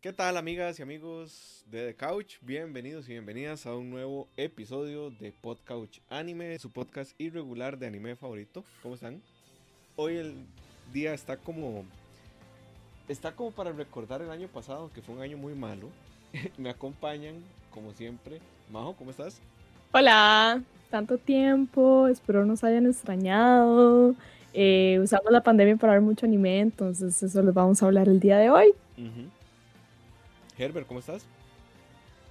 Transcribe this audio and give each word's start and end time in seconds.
¿Qué 0.00 0.12
tal 0.12 0.36
amigas 0.36 0.78
y 0.78 0.82
amigos 0.82 1.64
de 1.72 1.88
The 1.88 1.94
Couch? 1.96 2.36
Bienvenidos 2.42 3.08
y 3.08 3.14
bienvenidas 3.14 3.66
a 3.66 3.74
un 3.74 3.90
nuevo 3.90 4.28
episodio 4.36 5.10
de 5.10 5.32
Podcouch 5.32 5.98
Anime, 6.08 6.56
su 6.60 6.70
podcast 6.70 7.20
irregular 7.20 7.76
de 7.76 7.88
anime 7.88 8.14
favorito. 8.14 8.62
¿Cómo 8.80 8.94
están? 8.94 9.20
Hoy 9.96 10.18
el 10.18 10.34
día 10.92 11.14
está 11.14 11.36
como 11.36 11.84
está 13.08 13.32
como 13.32 13.50
para 13.50 13.72
recordar 13.72 14.22
el 14.22 14.30
año 14.30 14.46
pasado, 14.46 14.88
que 14.94 15.02
fue 15.02 15.16
un 15.16 15.20
año 15.20 15.36
muy 15.36 15.56
malo. 15.56 15.88
Me 16.58 16.70
acompañan, 16.70 17.34
como 17.74 17.92
siempre. 17.92 18.38
Majo, 18.70 18.94
¿cómo 18.94 19.10
estás? 19.10 19.40
Hola, 19.90 20.62
tanto 20.90 21.18
tiempo, 21.18 22.06
espero 22.06 22.46
nos 22.46 22.62
hayan 22.62 22.86
extrañado. 22.86 24.14
Eh, 24.54 25.00
usamos 25.02 25.32
la 25.32 25.42
pandemia 25.42 25.74
para 25.74 25.94
ver 25.94 26.02
mucho 26.02 26.24
anime, 26.24 26.60
entonces 26.60 27.20
eso 27.20 27.42
les 27.42 27.52
vamos 27.52 27.82
a 27.82 27.86
hablar 27.86 28.08
el 28.08 28.20
día 28.20 28.38
de 28.38 28.48
hoy. 28.48 28.72
Herbert, 30.58 30.88
¿cómo 30.88 30.98
estás? 30.98 31.24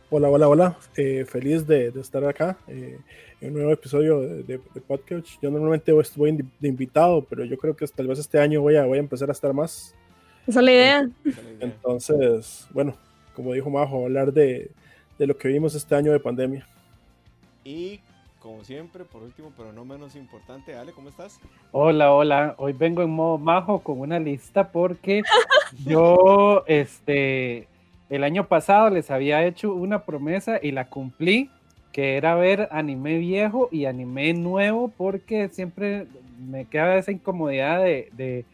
Hola, 0.09 0.29
hola, 0.29 0.49
hola. 0.49 0.77
Eh, 0.97 1.25
feliz 1.25 1.65
de, 1.65 1.87
estar 1.99 2.25
acá 2.25 2.57
eh, 2.67 2.99
en 3.39 3.49
un 3.49 3.55
nuevo 3.55 3.71
episodio 3.71 4.19
de, 4.19 4.59
podcast. 4.85 5.27
Yo 5.41 5.49
normalmente 5.49 5.97
estoy 5.97 6.45
de 6.59 6.67
invitado, 6.67 7.23
pero 7.23 7.45
yo 7.45 7.57
creo 7.57 7.75
que 7.75 7.87
tal 7.87 8.07
vez 8.07 8.19
este 8.19 8.37
año 8.39 8.61
voy 8.61 8.75
a, 8.75 8.85
voy 8.85 8.97
a 8.97 9.01
empezar 9.01 9.29
a 9.29 9.31
estar 9.31 9.53
más. 9.53 9.95
Esa 10.45 10.59
es 10.59 10.65
la 10.65 10.71
idea. 10.71 11.09
Entonces, 11.61 12.67
bueno, 12.71 12.97
como 13.33 13.53
dijo 13.53 13.69
Majo, 13.69 14.03
hablar 14.03 14.33
de, 14.33 14.71
de 15.17 15.27
lo 15.27 15.37
que 15.37 15.47
vimos 15.47 15.73
este 15.73 15.95
año 15.95 16.11
de 16.11 16.19
pandemia. 16.19 16.67
Y 17.63 18.01
como 18.41 18.63
siempre, 18.65 19.05
por 19.05 19.23
último, 19.23 19.53
pero 19.55 19.71
no 19.71 19.85
menos 19.85 20.15
importante, 20.17 20.75
Ale, 20.75 20.91
¿cómo 20.91 21.07
estás? 21.09 21.39
Hola, 21.71 22.11
hola. 22.11 22.55
Hoy 22.57 22.73
vengo 22.73 23.03
en 23.03 23.09
modo 23.09 23.37
majo 23.37 23.79
con 23.79 24.01
una 24.01 24.19
lista 24.19 24.69
porque 24.69 25.21
yo, 25.85 26.63
este, 26.67 27.67
el 28.09 28.23
año 28.23 28.47
pasado 28.47 28.89
les 28.89 29.11
había 29.11 29.45
hecho 29.45 29.73
una 29.73 30.05
promesa 30.05 30.59
y 30.61 30.71
la 30.71 30.89
cumplí, 30.89 31.49
que 31.91 32.15
era 32.15 32.35
ver 32.35 32.69
anime 32.71 33.17
viejo 33.17 33.69
y 33.71 33.85
anime 33.85 34.33
nuevo, 34.33 34.89
porque 34.95 35.49
siempre 35.49 36.07
me 36.39 36.65
queda 36.65 36.97
esa 36.97 37.11
incomodidad 37.11 37.83
de, 37.83 38.09
de, 38.13 38.45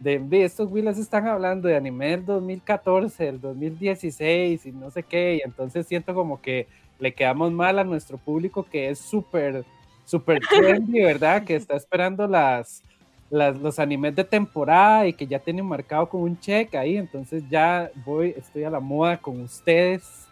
de, 0.00 0.44
estos 0.44 0.70
Willis 0.70 0.98
están 0.98 1.26
hablando 1.26 1.68
de 1.68 1.76
anime 1.76 2.10
del 2.10 2.24
2014, 2.24 3.24
del 3.24 3.40
2016 3.40 4.66
y 4.66 4.72
no 4.72 4.90
sé 4.90 5.02
qué, 5.02 5.36
y 5.36 5.40
entonces 5.44 5.86
siento 5.86 6.14
como 6.14 6.40
que 6.40 6.66
le 6.98 7.12
quedamos 7.12 7.52
mal 7.52 7.78
a 7.78 7.84
nuestro 7.84 8.18
público 8.18 8.64
que 8.64 8.88
es 8.90 8.98
súper, 8.98 9.64
súper 10.04 10.40
trendy, 10.40 11.00
¿verdad? 11.04 11.44
Que 11.44 11.56
está 11.56 11.76
esperando 11.76 12.26
las, 12.26 12.82
las, 13.30 13.58
los 13.58 13.78
animes 13.78 14.14
de 14.16 14.24
temporada 14.24 15.06
y 15.06 15.12
que 15.12 15.26
ya 15.26 15.38
tienen 15.38 15.66
marcado 15.66 16.08
con 16.08 16.22
un 16.22 16.38
check 16.38 16.74
ahí, 16.74 16.96
entonces 16.96 17.42
ya 17.50 17.90
voy, 18.04 18.34
estoy 18.36 18.64
a 18.64 18.70
la 18.70 18.80
moda 18.80 19.18
con 19.18 19.40
ustedes. 19.40 20.26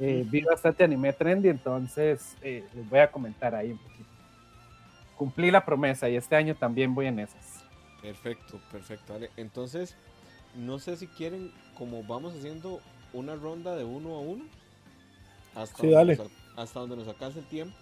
Eh, 0.00 0.24
vi 0.28 0.42
bastante 0.42 0.84
anime 0.84 1.12
trendy, 1.12 1.48
entonces 1.48 2.36
eh, 2.42 2.64
les 2.72 2.88
voy 2.88 3.00
a 3.00 3.10
comentar 3.10 3.54
ahí 3.54 3.72
un 3.72 3.78
poquito. 3.78 4.08
Cumplí 5.16 5.50
la 5.50 5.64
promesa 5.64 6.08
y 6.08 6.16
este 6.16 6.36
año 6.36 6.54
también 6.54 6.94
voy 6.94 7.06
en 7.06 7.18
esas. 7.18 7.64
Perfecto, 8.00 8.60
perfecto. 8.70 9.14
Vale. 9.14 9.30
Entonces, 9.36 9.96
no 10.54 10.78
sé 10.78 10.96
si 10.96 11.08
quieren, 11.08 11.50
como 11.76 12.04
vamos 12.04 12.34
haciendo 12.36 12.80
una 13.12 13.34
ronda 13.34 13.74
de 13.74 13.84
uno 13.84 14.14
a 14.14 14.20
uno, 14.20 14.44
hasta, 15.56 15.82
sí, 15.82 15.90
dale. 15.90 16.16
hasta 16.56 16.80
donde 16.80 16.96
nos 16.96 17.08
alcance 17.08 17.40
el 17.40 17.46
tiempo. 17.46 17.76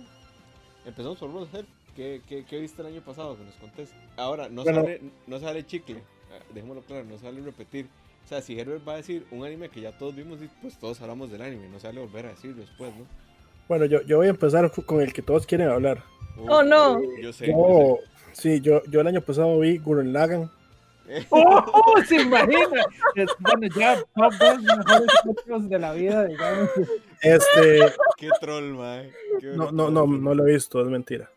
Empezamos 0.87 1.19
por 1.19 1.31
vos, 1.31 1.49
¿Qué, 1.97 2.21
qué, 2.29 2.45
qué 2.45 2.61
viste 2.61 2.83
el 2.83 2.89
año 2.89 3.01
pasado? 3.01 3.39
Que 3.39 3.45
nos 3.45 3.55
contés. 3.55 3.91
Ahora, 4.19 4.51
no, 4.51 4.65
sale, 4.65 5.01
no 5.27 5.41
sale 5.41 5.67
chicle. 5.67 6.03
Ah, 6.31 6.45
dejémoslo 6.53 6.83
claro, 6.83 7.05
no 7.07 7.17
sale 7.19 7.41
repetir. 7.41 7.89
O 8.27 8.29
sea, 8.29 8.43
si 8.43 8.59
Herbert 8.59 8.87
va 8.87 8.93
a 8.93 8.97
decir 8.97 9.27
un 9.31 9.47
anime 9.47 9.71
que 9.71 9.81
ya 9.81 9.97
todos 9.97 10.15
vimos, 10.15 10.39
pues 10.61 10.79
todos 10.79 11.01
hablamos 11.01 11.33
del 11.33 11.41
anime. 11.41 11.71
No 11.71 11.81
sale 11.81 12.01
volver 12.01 12.27
a 12.27 12.31
decirlo 12.31 12.61
después, 12.61 12.95
¿no? 12.95 13.07
Bueno, 13.67 13.87
yo, 13.87 14.03
yo 14.03 14.19
voy 14.19 14.27
a 14.27 14.31
empezar 14.31 14.71
con 14.71 15.01
el 15.01 15.15
que 15.15 15.23
todos 15.23 15.47
quieren 15.47 15.69
hablar. 15.69 16.03
oh, 16.37 16.63
no. 16.63 17.01
Yo 17.19 17.33
sé. 17.33 17.47
Yo, 17.47 17.99
sí, 18.33 18.61
yo, 18.61 18.83
yo 18.91 19.01
el 19.01 19.07
año 19.07 19.23
pasado 19.23 19.59
vi 19.59 19.79
Gurren 19.79 20.13
Lagan. 20.13 20.51
¡Oh! 21.31 21.65
oh 21.73 22.03
¡Se 22.03 22.17
imagina! 22.17 22.85
bueno, 23.39 23.75
ya, 23.75 23.97
top 24.15 24.35
dos 24.39 24.61
mejores 24.61 25.69
de 25.71 25.79
la 25.79 25.93
vida, 25.95 26.27
digamos. 26.27 26.69
Este. 27.23 27.81
Qué 28.19 28.29
troll, 28.41 28.75
man. 28.75 29.11
no, 29.55 29.73
no, 29.73 29.91
no, 29.91 30.07
no 30.07 30.35
lo 30.35 30.47
he 30.47 30.53
visto, 30.53 30.83
es 30.83 30.89
mentira. 30.89 31.31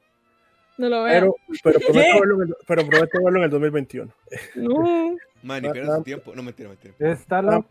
No 0.79 0.87
lo 0.87 1.03
veo. 1.03 1.35
Pero, 1.61 1.61
pero, 1.61 1.79
prometo, 1.85 2.19
verlo 2.21 2.35
en 2.35 2.47
el, 2.47 2.55
pero 2.65 2.87
prometo 2.87 3.23
verlo 3.23 3.39
en 3.39 3.43
el 3.43 3.49
2021. 3.49 4.13
No. 4.55 5.17
Man, 5.43 5.61
ni 5.61 5.69
pierdas 5.71 6.03
tiempo. 6.05 6.33
No, 6.33 6.41
mentira, 6.41 6.69
mentira. 6.69 6.93
Está 6.97 7.41
nada, 7.41 7.65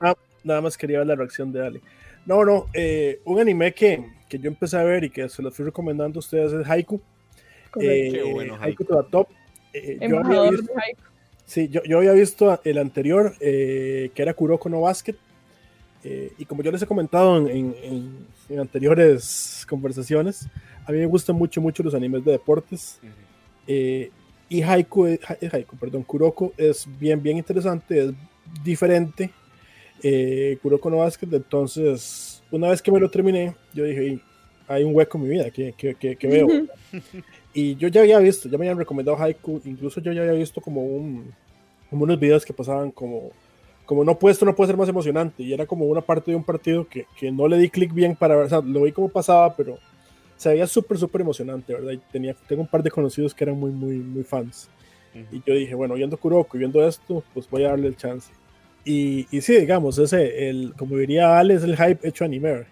nada, 0.44 0.60
más 0.60 0.76
quería 0.76 0.98
ver 0.98 1.06
la 1.06 1.14
reacción 1.14 1.50
de 1.50 1.66
Ali. 1.66 1.82
No, 2.26 2.44
no, 2.44 2.66
eh, 2.74 3.22
un 3.24 3.40
anime 3.40 3.72
que, 3.72 4.04
que 4.28 4.38
yo 4.38 4.48
empecé 4.48 4.76
a 4.76 4.82
ver 4.82 5.04
y 5.04 5.10
que 5.10 5.26
se 5.30 5.42
lo 5.42 5.50
fui 5.50 5.64
recomendando 5.64 6.18
a 6.18 6.20
ustedes 6.20 6.52
es 6.52 6.68
Haiku. 6.68 7.00
Eh, 7.80 8.10
Qué 8.12 8.22
bueno, 8.30 8.58
Haiku. 8.60 8.84
to 8.84 9.02
the 9.02 9.10
top. 9.10 9.28
Eh, 9.72 9.98
yo 10.06 10.18
había 10.18 10.50
visto, 10.50 10.72
sí, 11.46 11.68
yo, 11.68 11.82
yo, 11.84 11.98
había 11.98 12.12
visto 12.12 12.60
el 12.62 12.76
anterior, 12.76 13.32
eh, 13.40 14.10
que 14.14 14.20
era 14.20 14.34
Kuroko 14.34 14.68
no 14.68 14.82
Basket. 14.82 15.16
Eh, 16.04 16.32
y 16.36 16.44
como 16.44 16.62
yo 16.62 16.70
les 16.70 16.82
he 16.82 16.86
comentado 16.86 17.38
en, 17.38 17.74
en, 17.82 18.26
en 18.50 18.60
anteriores 18.60 19.66
conversaciones, 19.66 20.46
a 20.88 20.92
mí 20.92 20.98
me 20.98 21.06
gustan 21.06 21.36
mucho, 21.36 21.60
mucho 21.60 21.82
los 21.82 21.94
animes 21.94 22.24
de 22.24 22.32
deportes. 22.32 22.98
Eh, 23.66 24.10
y 24.48 24.62
Haiku, 24.62 25.06
eh, 25.06 25.20
Haiku, 25.52 25.76
perdón, 25.76 26.02
Kuroko 26.02 26.54
es 26.56 26.88
bien, 26.98 27.22
bien 27.22 27.36
interesante, 27.36 28.06
es 28.06 28.12
diferente. 28.64 29.30
Eh, 30.02 30.56
Kuroko 30.62 30.88
no 30.88 30.98
Basket, 30.98 31.28
entonces, 31.30 32.42
una 32.50 32.70
vez 32.70 32.80
que 32.80 32.90
me 32.90 32.98
lo 32.98 33.10
terminé, 33.10 33.54
yo 33.74 33.84
dije, 33.84 34.18
hay 34.66 34.82
un 34.82 34.94
hueco 34.94 35.18
en 35.18 35.24
mi 35.24 35.28
vida 35.28 35.50
que, 35.50 35.74
que, 35.76 35.94
que, 35.94 36.26
veo. 36.26 36.48
y 37.52 37.76
yo 37.76 37.88
ya 37.88 38.00
había 38.00 38.18
visto, 38.18 38.48
ya 38.48 38.56
me 38.56 38.64
habían 38.64 38.78
recomendado 38.78 39.22
Haiku, 39.22 39.60
incluso 39.66 40.00
yo 40.00 40.14
ya 40.14 40.22
había 40.22 40.32
visto 40.32 40.62
como, 40.62 40.82
un, 40.82 41.34
como 41.90 42.04
unos 42.04 42.18
videos 42.18 42.46
que 42.46 42.54
pasaban 42.54 42.92
como, 42.92 43.30
como 43.84 44.04
no 44.04 44.18
puesto, 44.18 44.46
no 44.46 44.56
puede 44.56 44.68
ser 44.68 44.78
más 44.78 44.88
emocionante. 44.88 45.42
Y 45.42 45.52
era 45.52 45.66
como 45.66 45.84
una 45.84 46.00
parte 46.00 46.30
de 46.30 46.36
un 46.38 46.44
partido 46.44 46.88
que, 46.88 47.04
que 47.18 47.30
no 47.30 47.46
le 47.46 47.58
di 47.58 47.68
clic 47.68 47.92
bien 47.92 48.16
para 48.16 48.36
ver, 48.36 48.46
o 48.46 48.48
sea, 48.48 48.62
lo 48.62 48.84
vi 48.84 48.92
como 48.92 49.10
pasaba, 49.10 49.54
pero 49.54 49.78
se 50.38 50.48
veía 50.50 50.66
súper, 50.68 50.96
súper 50.96 51.20
emocionante, 51.20 51.74
¿verdad? 51.74 51.92
Y 51.92 51.98
tenía, 52.12 52.34
tengo 52.46 52.62
un 52.62 52.68
par 52.68 52.82
de 52.82 52.90
conocidos 52.90 53.34
que 53.34 53.44
eran 53.44 53.58
muy, 53.58 53.72
muy, 53.72 53.96
muy 53.96 54.22
fans. 54.22 54.70
Y 55.32 55.42
yo 55.44 55.52
dije, 55.52 55.74
bueno, 55.74 55.94
viendo 55.94 56.16
Kuroko 56.16 56.56
y 56.56 56.60
viendo 56.60 56.86
esto, 56.86 57.24
pues 57.34 57.50
voy 57.50 57.64
a 57.64 57.70
darle 57.70 57.88
el 57.88 57.96
chance. 57.96 58.30
Y, 58.84 59.26
y 59.32 59.40
sí, 59.40 59.56
digamos, 59.56 59.98
ese, 59.98 60.48
el, 60.48 60.74
como 60.76 60.96
diría 60.96 61.36
Ale, 61.38 61.54
es 61.54 61.64
el 61.64 61.76
hype 61.76 62.06
hecho 62.06 62.24
anime, 62.24 62.66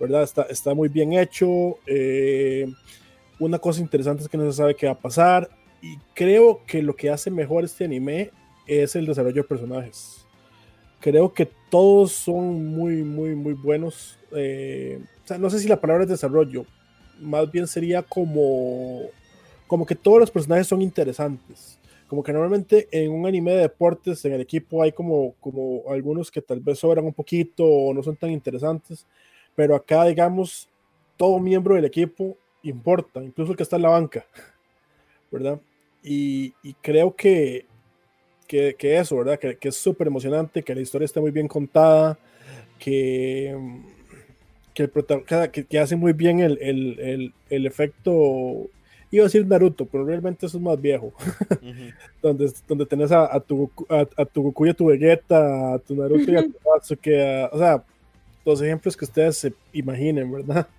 ¿verdad? 0.00 0.24
Está, 0.24 0.42
está 0.50 0.74
muy 0.74 0.88
bien 0.88 1.12
hecho. 1.12 1.78
Eh, 1.86 2.66
una 3.38 3.60
cosa 3.60 3.80
interesante 3.80 4.24
es 4.24 4.28
que 4.28 4.36
no 4.36 4.50
se 4.50 4.56
sabe 4.56 4.74
qué 4.74 4.86
va 4.86 4.92
a 4.92 4.98
pasar. 4.98 5.48
Y 5.80 5.96
creo 6.12 6.62
que 6.66 6.82
lo 6.82 6.96
que 6.96 7.08
hace 7.08 7.30
mejor 7.30 7.62
este 7.62 7.84
anime 7.84 8.32
es 8.66 8.96
el 8.96 9.06
desarrollo 9.06 9.42
de 9.42 9.48
personajes. 9.48 10.26
Creo 10.98 11.32
que 11.32 11.48
todos 11.70 12.10
son 12.10 12.66
muy, 12.66 13.04
muy, 13.04 13.36
muy 13.36 13.52
buenos. 13.52 14.18
Eh, 14.32 14.98
o 15.24 15.26
sea, 15.26 15.38
no 15.38 15.48
sé 15.48 15.58
si 15.58 15.68
la 15.68 15.80
palabra 15.80 16.04
es 16.04 16.10
desarrollo, 16.10 16.66
más 17.18 17.50
bien 17.50 17.66
sería 17.66 18.02
como, 18.02 19.04
como 19.66 19.86
que 19.86 19.94
todos 19.94 20.20
los 20.20 20.30
personajes 20.30 20.66
son 20.66 20.82
interesantes. 20.82 21.78
Como 22.08 22.22
que 22.22 22.32
normalmente 22.32 22.88
en 22.90 23.10
un 23.10 23.26
anime 23.26 23.52
de 23.52 23.62
deportes, 23.62 24.22
en 24.26 24.34
el 24.34 24.42
equipo 24.42 24.82
hay 24.82 24.92
como, 24.92 25.34
como 25.40 25.82
algunos 25.88 26.30
que 26.30 26.42
tal 26.42 26.60
vez 26.60 26.78
sobran 26.78 27.06
un 27.06 27.14
poquito 27.14 27.64
o 27.64 27.94
no 27.94 28.02
son 28.02 28.16
tan 28.16 28.30
interesantes, 28.30 29.06
pero 29.56 29.74
acá, 29.74 30.04
digamos, 30.04 30.68
todo 31.16 31.40
miembro 31.40 31.74
del 31.74 31.86
equipo 31.86 32.36
importa, 32.62 33.24
incluso 33.24 33.52
el 33.52 33.56
que 33.56 33.62
está 33.62 33.76
en 33.76 33.82
la 33.82 33.88
banca, 33.88 34.26
¿verdad? 35.32 35.58
Y, 36.02 36.52
creo 36.82 37.16
que, 37.16 37.64
que, 38.46 38.74
que, 38.78 38.98
eso, 38.98 39.16
¿verdad? 39.16 39.38
Que, 39.38 39.56
que 39.56 39.68
es 39.68 39.76
súper 39.76 40.06
emocionante, 40.06 40.62
que 40.62 40.74
la 40.74 40.82
historia 40.82 41.06
está 41.06 41.18
muy 41.18 41.30
bien 41.30 41.48
contada, 41.48 42.18
que 42.78 43.56
que, 44.74 44.82
el 44.82 45.50
que, 45.50 45.64
que 45.64 45.78
hace 45.78 45.96
muy 45.96 46.12
bien 46.12 46.40
el, 46.40 46.58
el, 46.60 46.98
el, 46.98 47.32
el, 47.48 47.66
efecto, 47.66 48.68
iba 49.10 49.22
a 49.22 49.26
decir 49.26 49.46
Naruto, 49.46 49.86
pero 49.86 50.04
realmente 50.04 50.46
eso 50.46 50.58
es 50.58 50.62
más 50.62 50.80
viejo, 50.80 51.12
donde, 52.22 52.52
donde 52.66 52.84
tenés 52.84 53.12
a, 53.12 53.34
a, 53.34 53.40
tu, 53.40 53.70
a, 53.88 54.06
a, 54.16 54.24
tu 54.24 54.42
Goku 54.42 54.66
y 54.66 54.70
a 54.70 54.74
tu 54.74 54.86
Vegeta, 54.86 55.74
a 55.74 55.78
tu 55.78 55.94
Naruto 55.94 56.30
y 56.30 56.36
a 56.36 56.42
tu 56.42 56.54
Sasuke, 56.62 57.48
o 57.52 57.58
sea, 57.58 57.84
los 58.44 58.60
ejemplos 58.60 58.96
que 58.96 59.04
ustedes 59.04 59.38
se 59.38 59.54
imaginen, 59.72 60.30
¿verdad? 60.30 60.66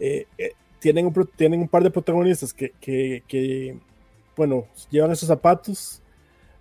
Eh, 0.00 0.26
eh, 0.38 0.52
tienen, 0.80 1.04
un, 1.04 1.30
tienen 1.36 1.60
un 1.60 1.68
par 1.68 1.82
de 1.82 1.90
protagonistas 1.90 2.54
que, 2.54 2.72
que, 2.80 3.22
que, 3.28 3.76
bueno, 4.34 4.66
llevan 4.90 5.10
esos 5.10 5.28
zapatos 5.28 6.00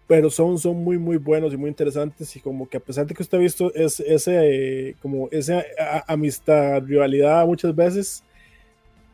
pero 0.07 0.29
son, 0.29 0.59
son 0.59 0.83
muy, 0.83 0.97
muy 0.97 1.17
buenos 1.17 1.53
y 1.53 1.57
muy 1.57 1.69
interesantes 1.69 2.35
y 2.35 2.39
como 2.39 2.67
que 2.69 2.77
a 2.77 2.79
pesar 2.79 3.07
de 3.07 3.15
que 3.15 3.23
usted 3.23 3.37
ha 3.37 3.41
visto 3.41 3.73
es, 3.73 3.99
ese, 3.99 4.95
como 5.01 5.29
esa 5.31 5.63
amistad, 6.07 6.83
rivalidad 6.83 7.45
muchas 7.45 7.75
veces, 7.75 8.23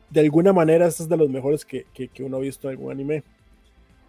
de 0.09 0.19
alguna 0.19 0.51
manera 0.51 0.87
este 0.87 1.03
es 1.03 1.09
de 1.09 1.17
los 1.17 1.29
mejores 1.29 1.63
que, 1.63 1.85
que, 1.93 2.09
que, 2.09 2.23
uno 2.23 2.37
ha 2.37 2.41
visto 2.41 2.69
en 2.69 2.77
algún 2.77 2.91
anime. 2.91 3.23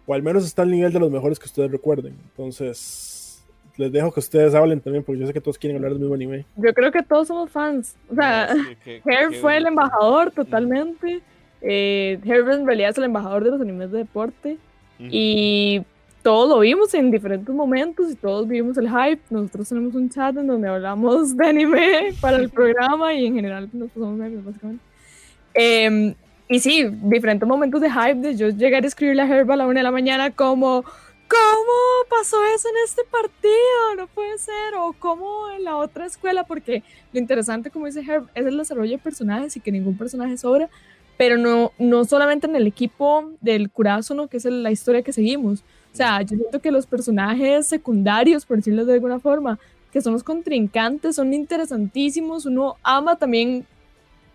O 0.05 0.13
al 0.13 0.21
menos 0.21 0.45
está 0.45 0.63
al 0.63 0.71
nivel 0.71 0.91
de 0.91 0.99
los 0.99 1.09
mejores 1.09 1.39
que 1.39 1.45
ustedes 1.45 1.71
recuerden. 1.71 2.17
Entonces, 2.31 3.41
les 3.77 3.89
dejo 3.89 4.11
que 4.11 4.19
ustedes 4.19 4.53
hablen 4.53 4.81
también, 4.81 5.03
porque 5.03 5.21
yo 5.21 5.27
sé 5.27 5.33
que 5.33 5.39
todos 5.39 5.57
quieren 5.57 5.77
hablar 5.77 5.93
del 5.93 6.01
mismo 6.01 6.15
anime. 6.15 6.45
Yo 6.57 6.73
creo 6.73 6.91
que 6.91 7.01
todos 7.03 7.29
somos 7.29 7.49
fans. 7.49 7.95
O 8.11 8.15
sea, 8.15 8.49
Herb 8.85 9.35
fue 9.35 9.55
el 9.55 9.65
embajador 9.65 10.31
totalmente. 10.31 11.21
Eh, 11.61 12.19
Herb 12.25 12.49
en 12.49 12.65
realidad 12.65 12.89
es 12.89 12.97
el 12.97 13.05
embajador 13.05 13.45
de 13.45 13.51
los 13.51 13.61
animes 13.61 13.91
de 13.91 13.99
deporte. 13.99 14.57
Y 14.99 15.83
todos 16.23 16.49
lo 16.49 16.59
vimos 16.59 16.93
en 16.93 17.11
diferentes 17.11 17.53
momentos 17.53 18.11
y 18.11 18.15
todos 18.15 18.47
vivimos 18.47 18.77
el 18.77 18.89
hype. 18.89 19.21
Nosotros 19.29 19.69
tenemos 19.69 19.93
un 19.93 20.09
chat 20.09 20.35
en 20.37 20.47
donde 20.47 20.67
hablamos 20.67 21.35
de 21.35 21.45
anime 21.47 22.13
para 22.21 22.37
el 22.37 22.49
programa 22.49 23.13
y 23.13 23.27
en 23.27 23.35
general 23.35 23.69
nos 23.73 23.89
pasamos 23.91 24.17
memes, 24.17 24.43
básicamente. 24.43 24.83
Eh, 25.53 26.15
y 26.49 26.59
sí, 26.59 26.85
diferentes 27.03 27.47
momentos 27.47 27.81
de 27.81 27.91
hype 27.91 28.15
de 28.15 28.35
yo 28.35 28.49
llegar 28.49 28.83
a 28.83 28.87
escribirle 28.87 29.21
a 29.21 29.27
Herb 29.27 29.51
a 29.51 29.55
la 29.55 29.65
una 29.65 29.79
de 29.79 29.83
la 29.83 29.91
mañana 29.91 30.31
como 30.31 30.83
¿cómo 31.33 32.09
pasó 32.09 32.37
eso 32.55 32.69
en 32.69 32.75
este 32.85 33.03
partido? 33.09 33.95
No 33.97 34.07
puede 34.07 34.37
ser. 34.37 34.75
O 34.77 34.93
¿cómo 34.93 35.49
en 35.49 35.63
la 35.63 35.77
otra 35.77 36.05
escuela? 36.05 36.43
Porque 36.43 36.83
lo 37.11 37.19
interesante, 37.19 37.69
como 37.69 37.85
dice 37.85 38.01
Herb, 38.01 38.29
es 38.35 38.45
el 38.45 38.57
desarrollo 38.57 38.91
de 38.91 38.97
personajes 38.97 39.55
y 39.57 39.59
que 39.59 39.71
ningún 39.71 39.97
personaje 39.97 40.37
sobra. 40.37 40.69
Pero 41.17 41.37
no, 41.37 41.71
no 41.79 42.05
solamente 42.05 42.47
en 42.47 42.55
el 42.55 42.67
equipo 42.67 43.31
del 43.41 43.71
no 44.15 44.27
que 44.27 44.37
es 44.37 44.45
la 44.45 44.71
historia 44.71 45.01
que 45.01 45.13
seguimos. 45.13 45.63
O 45.93 45.95
sea, 45.95 46.21
yo 46.23 46.35
siento 46.35 46.59
que 46.59 46.71
los 46.71 46.87
personajes 46.87 47.67
secundarios, 47.67 48.45
por 48.45 48.57
decirlo 48.57 48.83
de 48.83 48.93
alguna 48.93 49.19
forma, 49.19 49.59
que 49.91 50.01
son 50.01 50.13
los 50.13 50.23
contrincantes, 50.23 51.15
son 51.15 51.33
interesantísimos. 51.33 52.47
Uno 52.47 52.77
ama 52.81 53.15
también 53.15 53.67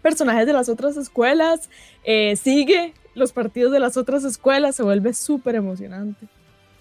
personajes 0.01 0.47
de 0.47 0.53
las 0.53 0.69
otras 0.69 0.97
escuelas, 0.97 1.69
eh, 2.05 2.37
sigue 2.37 2.95
los 3.15 3.33
partidos 3.33 3.73
de 3.73 3.81
las 3.81 3.97
otras 3.97 4.23
escuelas, 4.25 4.77
se 4.77 4.85
vuelve 4.85 5.13
súper 5.13 5.57
emocionante. 5.57 6.29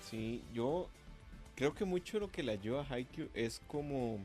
Sí, 0.07 0.41
yo 0.53 0.87
creo 1.55 1.73
que 1.73 1.83
mucho 1.83 2.19
lo 2.19 2.31
que 2.31 2.43
le 2.43 2.51
ayuda 2.51 2.81
a 2.81 2.93
Haikyuu 2.93 3.29
es 3.33 3.61
como... 3.67 4.19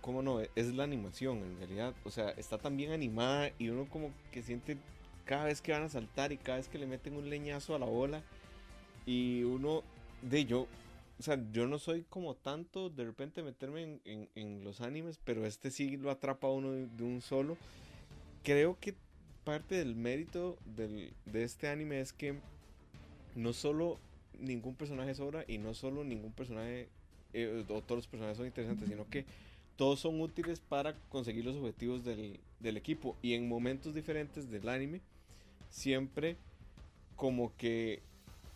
¿Cómo 0.00 0.22
no? 0.22 0.40
Es 0.56 0.74
la 0.74 0.84
animación 0.84 1.38
en 1.38 1.58
realidad. 1.58 1.94
O 2.04 2.10
sea, 2.10 2.30
está 2.30 2.56
tan 2.58 2.76
bien 2.76 2.90
animada 2.90 3.50
y 3.58 3.68
uno 3.68 3.86
como 3.88 4.10
que 4.32 4.42
siente 4.42 4.78
cada 5.26 5.44
vez 5.44 5.60
que 5.60 5.72
van 5.72 5.82
a 5.82 5.88
saltar 5.90 6.32
y 6.32 6.38
cada 6.38 6.56
vez 6.56 6.68
que 6.68 6.78
le 6.78 6.86
meten 6.86 7.16
un 7.16 7.28
leñazo 7.28 7.76
a 7.76 7.78
la 7.78 7.86
bola. 7.86 8.22
Y 9.10 9.42
uno, 9.42 9.82
de 10.22 10.44
yo, 10.44 10.68
o 11.18 11.22
sea, 11.22 11.36
yo 11.50 11.66
no 11.66 11.80
soy 11.80 12.04
como 12.04 12.36
tanto 12.36 12.90
de 12.90 13.04
repente 13.04 13.42
meterme 13.42 13.98
en, 14.04 14.62
los 14.62 14.80
animes, 14.80 15.18
pero 15.24 15.44
este 15.46 15.72
sí 15.72 15.96
lo 15.96 16.12
atrapa 16.12 16.46
uno 16.46 16.70
de, 16.70 17.02
un 17.02 17.20
solo. 17.20 17.56
Creo 18.44 18.78
que 18.78 18.94
parte 19.42 19.74
del 19.74 19.96
mérito 19.96 20.58
de 20.76 21.42
este 21.42 21.66
anime 21.66 22.00
es 22.00 22.12
que 22.12 22.38
no 23.34 23.52
solo 23.52 23.98
ningún 24.38 24.76
personaje 24.76 25.12
sobra 25.16 25.44
y 25.48 25.58
no 25.58 25.74
solo 25.74 26.04
ningún 26.04 26.30
personaje 26.30 26.88
eh, 27.32 27.64
o 27.68 27.82
todos 27.82 27.98
los 27.98 28.06
personajes 28.06 28.36
son 28.36 28.46
interesantes, 28.46 28.88
sino 28.88 29.08
que 29.10 29.24
todos 29.74 29.98
son 29.98 30.20
útiles 30.20 30.60
para 30.60 30.94
conseguir 31.08 31.44
los 31.44 31.56
objetivos 31.56 32.04
del, 32.04 32.38
del 32.60 32.76
equipo 32.76 33.16
y 33.22 33.34
en 33.34 33.48
momentos 33.48 33.92
diferentes 33.92 34.52
del 34.52 34.68
anime 34.68 35.00
siempre 35.68 36.36
como 37.16 37.56
que 37.56 38.08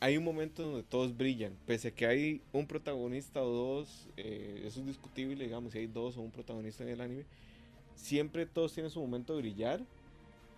hay 0.04 0.18
un 0.18 0.24
momento 0.24 0.62
donde 0.62 0.82
todos 0.82 1.16
brillan, 1.16 1.56
pese 1.64 1.88
a 1.88 1.90
que 1.90 2.04
hay 2.04 2.42
un 2.52 2.66
protagonista 2.66 3.42
o 3.42 3.48
dos, 3.48 4.06
eh, 4.18 4.62
eso 4.66 4.80
es 4.80 4.86
discutible, 4.86 5.42
digamos, 5.42 5.72
si 5.72 5.78
hay 5.78 5.86
dos 5.86 6.18
o 6.18 6.20
un 6.20 6.30
protagonista 6.30 6.82
en 6.82 6.90
el 6.90 7.00
anime, 7.00 7.24
siempre 7.96 8.44
todos 8.44 8.74
tienen 8.74 8.90
su 8.90 9.00
momento 9.00 9.34
de 9.34 9.40
brillar, 9.40 9.80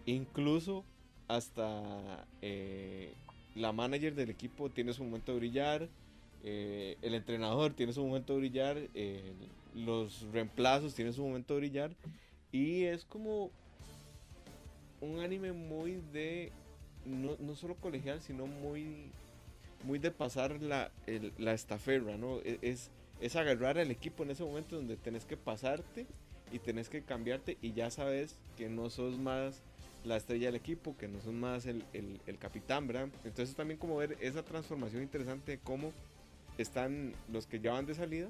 incluso 0.05 0.85
hasta 1.29 2.27
eh, 2.43 3.13
la 3.55 3.71
manager 3.71 4.17
del 4.17 4.31
equipo 4.31 4.69
tiene 4.69 4.93
su 4.93 5.05
momento 5.05 5.31
de 5.31 5.39
brillar, 5.39 5.89
eh, 6.43 6.97
el 7.01 7.15
entrenador 7.15 7.73
tiene 7.73 7.93
su 7.93 8.05
momento 8.05 8.33
de 8.33 8.41
brillar, 8.41 8.77
los 9.77 10.23
reemplazos 10.33 10.93
tienen 10.93 11.15
su 11.15 11.23
momento 11.23 11.55
de 11.55 11.61
brillar, 11.61 11.95
y 12.51 12.83
es 12.83 13.05
como 13.05 13.53
un 15.01 15.21
anime 15.21 15.53
muy 15.53 16.03
de, 16.13 16.51
no, 17.05 17.37
no 17.39 17.55
solo 17.55 17.77
colegial, 17.77 18.21
sino 18.21 18.49
muy 18.49 19.13
muy 19.87 20.01
de 20.01 20.11
pasar 20.11 20.61
la, 20.61 20.91
el, 21.07 21.33
la 21.39 21.55
estaferra, 21.55 22.17
¿no? 22.17 22.41
E, 22.41 22.59
es, 22.61 22.91
es 23.21 23.37
agarrar 23.37 23.79
al 23.79 23.91
equipo 23.91 24.25
en 24.25 24.33
ese 24.33 24.45
momento 24.45 24.77
donde 24.77 24.97
tenés 24.97 25.25
que 25.25 25.37
pasarte 25.37 26.07
y 26.53 26.59
tenés 26.59 26.89
que 26.89 27.03
cambiarte 27.03 27.57
y 27.63 27.73
ya 27.73 27.91
sabes 27.91 28.37
que 28.57 28.69
no 28.69 28.91
sos 28.91 29.17
más 29.17 29.63
la 30.05 30.17
estrella 30.17 30.47
del 30.47 30.57
equipo, 30.57 30.97
que 30.97 31.09
no 31.09 31.21
sos 31.21 31.33
más 31.33 31.67
el, 31.67 31.85
el, 31.93 32.39
capitán, 32.39 32.87
¿verdad? 32.87 33.09
Entonces 33.25 33.55
también 33.55 33.79
como 33.79 33.97
ver 33.97 34.17
esa 34.21 34.43
transformación 34.43 35.03
interesante 35.03 35.53
de 35.53 35.59
cómo 35.59 35.93
están 36.59 37.15
los 37.33 37.47
que 37.47 37.61
ya 37.61 37.73
van 37.73 37.87
de 37.87 37.95
salida 37.95 38.29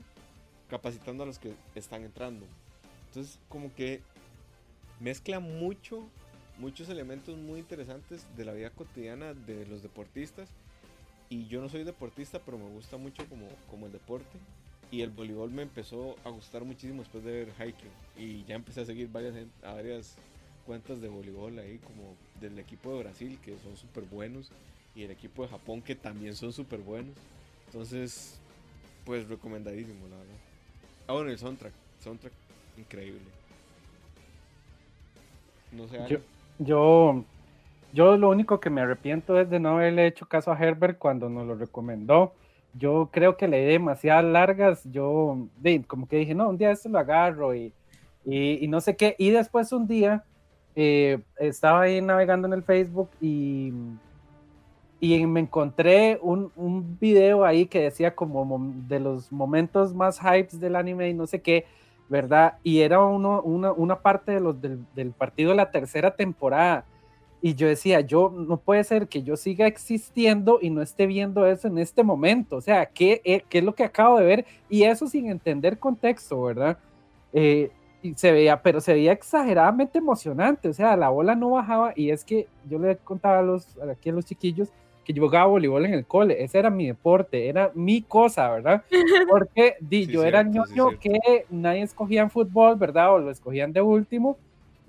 capacitando 0.69 1.23
a 1.23 1.27
los 1.27 1.39
que 1.39 1.55
están 1.75 2.03
entrando. 2.03 2.47
Entonces 3.09 3.39
como 3.49 3.75
que 3.75 4.03
mezcla 5.01 5.41
mucho, 5.41 6.07
muchos 6.59 6.89
elementos 6.91 7.37
muy 7.37 7.61
interesantes 7.61 8.27
de 8.37 8.45
la 8.45 8.53
vida 8.53 8.71
cotidiana 8.71 9.33
de 9.33 9.67
los 9.67 9.83
deportistas 9.83 10.51
y 11.29 11.47
yo 11.47 11.61
no 11.61 11.69
soy 11.69 11.85
deportista, 11.85 12.39
pero 12.39 12.59
me 12.59 12.69
gusta 12.69 12.97
mucho 12.97 13.27
como, 13.29 13.49
como 13.71 13.87
el 13.87 13.93
deporte. 13.93 14.39
Y 14.91 15.03
el 15.03 15.11
voleibol 15.11 15.51
me 15.51 15.63
empezó 15.63 16.17
a 16.25 16.31
gustar 16.31 16.65
muchísimo 16.65 17.01
después 17.03 17.25
de 17.25 17.33
ver 17.33 17.53
Haikyuu. 17.59 17.91
Y 18.17 18.45
ya 18.45 18.55
empecé 18.55 18.83
a 18.83 18.85
seguir 18.85 19.09
varias, 19.11 19.35
varias 19.61 20.17
cuentas 20.65 21.01
de 21.01 21.09
voleibol 21.09 21.59
ahí, 21.59 21.79
como 21.79 22.15
del 22.41 22.59
equipo 22.59 22.93
de 22.93 23.03
Brasil, 23.03 23.39
que 23.45 23.57
son 23.59 23.77
súper 23.77 24.05
buenos. 24.05 24.51
Y 24.95 25.03
el 25.03 25.11
equipo 25.11 25.43
de 25.43 25.49
Japón, 25.49 25.83
que 25.83 25.97
también 25.97 26.37
son 26.37 26.53
súper 26.53 26.81
buenos. 26.81 27.15
Entonces, 27.67 28.39
pues 29.05 29.29
recomendadísimo, 29.29 30.07
la 30.09 30.17
verdad. 30.17 30.35
Ah, 31.09 31.13
bueno, 31.15 31.31
el 31.31 31.39
soundtrack. 31.39 31.73
Soundtrack 32.03 32.33
increíble. 32.79 33.21
No 35.73 35.89
sé. 35.89 35.99
Yo, 36.09 36.19
yo 36.59 37.25
yo 37.93 38.17
lo 38.17 38.29
único 38.31 38.61
que 38.61 38.71
me 38.71 38.81
arrepiento 38.81 39.41
es 39.41 39.49
de 39.49 39.61
no 39.61 39.71
haberle 39.71 40.07
hecho 40.07 40.27
caso 40.27 40.53
a 40.53 40.59
Herbert 40.59 40.99
cuando 40.99 41.29
nos 41.29 41.47
lo 41.47 41.55
recomendó. 41.55 42.35
Yo 42.75 43.09
creo 43.11 43.37
que 43.37 43.49
le 43.49 43.61
di 43.61 43.73
demasiadas 43.73 44.25
largas. 44.25 44.83
Yo, 44.93 45.49
como 45.87 46.07
que 46.09 46.17
dije, 46.17 46.35
no, 46.35 46.49
un 46.49 46.59
día 46.59 46.71
esto 46.71 46.89
lo 46.89 46.99
agarro 46.99 47.55
y, 47.55 47.73
y, 48.25 48.67
no 48.69 48.81
sé 48.81 48.97
qué. 48.97 49.15
Y 49.19 49.31
después 49.31 49.73
un 49.73 49.87
día 49.87 50.25
eh, 50.75 51.21
estaba 51.39 51.83
ahí 51.83 52.03
navegando 52.03 52.47
en 52.47 52.53
el 52.53 52.63
Facebook 52.63 53.09
y, 53.21 53.73
y 55.01 55.27
me 55.27 55.41
encontré 55.41 56.19
un, 56.21 56.53
un, 56.57 56.99
video 56.99 57.45
ahí 57.45 57.67
que 57.67 57.81
decía 57.81 58.15
como 58.15 58.61
de 58.89 59.01
los 59.01 59.33
momentos 59.33 59.95
más 59.95 60.21
hypes 60.21 60.61
del 60.61 60.77
anime 60.77 61.09
y 61.09 61.15
no 61.15 61.27
sé 61.27 61.41
qué, 61.41 61.65
¿verdad? 62.11 62.59
Y 62.63 62.81
era 62.81 63.01
uno, 63.01 63.41
una, 63.43 63.73
una 63.73 64.01
parte 64.01 64.33
de 64.33 64.41
los 64.41 64.61
del, 64.61 64.85
del 64.95 65.13
partido 65.13 65.51
de 65.51 65.57
la 65.57 65.71
tercera 65.71 66.15
temporada 66.15 66.85
y 67.43 67.55
yo 67.55 67.69
decía, 67.69 68.01
yo 68.01 68.31
no 68.31 68.57
puede 68.57 68.83
ser 68.85 69.09
que 69.09 69.23
yo 69.23 69.37
siga 69.37 69.67
existiendo 69.67 70.59
y 70.61 70.71
no 70.71 70.83
esté 70.83 71.07
viendo 71.07 71.47
eso 71.47 71.69
en 71.69 71.79
este 71.79 72.03
momento. 72.03 72.57
O 72.57 72.61
sea, 72.61 72.87
¿qué, 72.87 73.21
eh, 73.25 73.45
qué 73.49 73.59
es 73.59 73.65
lo 73.65 73.75
que 73.75 73.85
acabo 73.85 74.19
de 74.19 74.25
ver? 74.25 74.47
Y 74.69 74.85
eso 74.85 75.07
sin 75.07 75.29
entender 75.29 75.79
contexto, 75.79 76.43
¿verdad? 76.43 76.79
Eh, 77.33 77.71
y 78.03 78.15
se 78.15 78.33
veía, 78.33 78.63
pero 78.63 78.81
se 78.81 78.95
veía 78.95 79.13
exageradamente 79.13 79.99
emocionante. 79.99 80.69
O 80.69 80.73
sea, 80.73 80.97
la 80.97 81.11
bola 81.11 81.35
no 81.35 81.51
bajaba. 81.51 81.93
Y 81.95 82.11
es 82.11 82.25
que 82.25 82.49
yo 82.69 82.79
le 82.79 82.97
contaba 82.97 83.41
a 83.41 83.43
los, 83.43 83.79
aquí 83.79 84.09
a 84.09 84.13
los 84.13 84.25
chiquillos 84.25 84.73
que 85.05 85.13
yo 85.13 85.23
jugaba 85.23 85.47
voleibol 85.47 85.85
en 85.85 85.95
el 85.95 86.07
cole. 86.07 86.43
Ese 86.43 86.59
era 86.59 86.71
mi 86.71 86.87
deporte, 86.87 87.49
era 87.49 87.71
mi 87.75 88.03
cosa, 88.03 88.51
¿verdad? 88.51 88.83
Porque 89.31 89.77
di, 89.79 90.07
yo 90.07 90.25
era 90.25 90.43
niño 90.43 90.99
que 90.99 91.47
nadie 91.51 91.83
escogía 91.83 92.23
en 92.23 92.31
fútbol, 92.31 92.77
¿verdad? 92.77 93.15
O 93.15 93.19
lo 93.19 93.31
escogían 93.31 93.73
de 93.73 93.83
último 93.83 94.37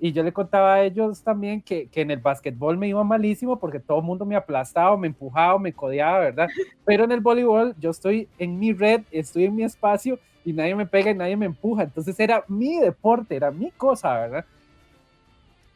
y 0.00 0.12
yo 0.12 0.22
le 0.22 0.32
contaba 0.32 0.74
a 0.74 0.84
ellos 0.84 1.22
también 1.22 1.60
que, 1.60 1.88
que 1.88 2.02
en 2.02 2.10
el 2.10 2.20
básquetbol 2.20 2.76
me 2.76 2.88
iba 2.88 3.02
malísimo 3.02 3.58
porque 3.58 3.80
todo 3.80 3.98
el 3.98 4.04
mundo 4.04 4.24
me 4.24 4.36
aplastaba, 4.36 4.96
me 4.96 5.08
empujaba, 5.08 5.58
me 5.58 5.72
codeaba, 5.72 6.20
¿verdad? 6.20 6.48
Pero 6.84 7.04
en 7.04 7.12
el 7.12 7.20
voleibol 7.20 7.74
yo 7.80 7.90
estoy 7.90 8.28
en 8.38 8.58
mi 8.58 8.72
red, 8.72 9.02
estoy 9.10 9.46
en 9.46 9.56
mi 9.56 9.64
espacio 9.64 10.18
y 10.44 10.52
nadie 10.52 10.76
me 10.76 10.86
pega 10.86 11.10
y 11.10 11.14
nadie 11.14 11.36
me 11.36 11.46
empuja. 11.46 11.82
Entonces 11.82 12.18
era 12.20 12.44
mi 12.46 12.78
deporte, 12.78 13.34
era 13.34 13.50
mi 13.50 13.72
cosa, 13.72 14.20
¿verdad? 14.20 14.44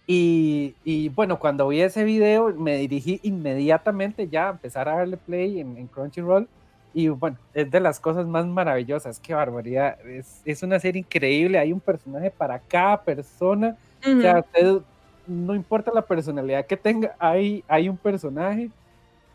Y, 0.07 0.75
y 0.85 1.09
bueno, 1.09 1.39
cuando 1.39 1.69
vi 1.69 1.81
ese 1.81 2.05
video 2.05 2.55
me 2.55 2.77
dirigí 2.77 3.19
inmediatamente 3.25 4.29
ya 4.29 4.49
a 4.49 4.53
empezar 4.53 4.89
a 4.89 4.97
darle 4.97 5.17
play 5.17 5.59
en, 5.61 5.77
en 5.77 5.89
Crunchyroll. 5.89 6.49
Y 6.95 7.09
bueno, 7.09 7.39
es 7.55 7.71
de 7.71 7.81
las 7.81 7.99
cosas 7.99 8.27
más 8.27 8.47
maravillosas, 8.47 9.19
qué 9.19 9.35
barbaridad. 9.35 9.99
Es, 10.07 10.43
es 10.45 10.63
una 10.63 10.79
serie 10.79 11.01
increíble, 11.01 11.59
hay 11.59 11.73
un 11.73 11.81
personaje 11.81 12.31
para 12.31 12.61
cada 12.61 13.03
persona 13.03 13.77
o 14.05 14.21
sea, 14.21 14.45
no 15.27 15.55
importa 15.55 15.91
la 15.95 16.03
personalidad 16.03 16.67
que 16.67 16.77
tenga, 16.77 17.15
hay, 17.19 17.65
hay 17.69 17.89
un 17.89 17.97
personaje. 17.97 18.71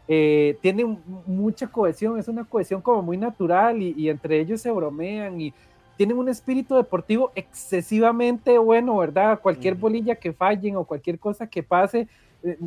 Eh, 0.10 0.58
tiene 0.62 0.86
mucha 1.26 1.68
cohesión, 1.68 2.18
es 2.18 2.30
una 2.30 2.46
cohesión 2.46 2.82
como 2.82 3.02
muy 3.02 3.18
natural 3.18 3.82
y, 3.82 4.10
entre 4.10 4.40
ellos 4.40 4.62
se 4.62 4.72
bromean 4.72 5.42
y 5.42 5.54
tienen 5.98 6.18
un 6.18 6.30
espíritu 6.30 6.76
deportivo 6.76 7.32
excesivamente 7.36 8.58
bueno, 8.58 8.98
¿verdad? 8.98 9.40
Cualquier 9.42 9.76
bolilla 9.76 10.16
que 10.16 10.32
fallen 10.32 10.78
o 10.78 10.86
cualquier 10.86 11.20
cosa 11.20 11.48
que 11.48 11.62
pase, 11.62 12.08
eh, 12.44 12.58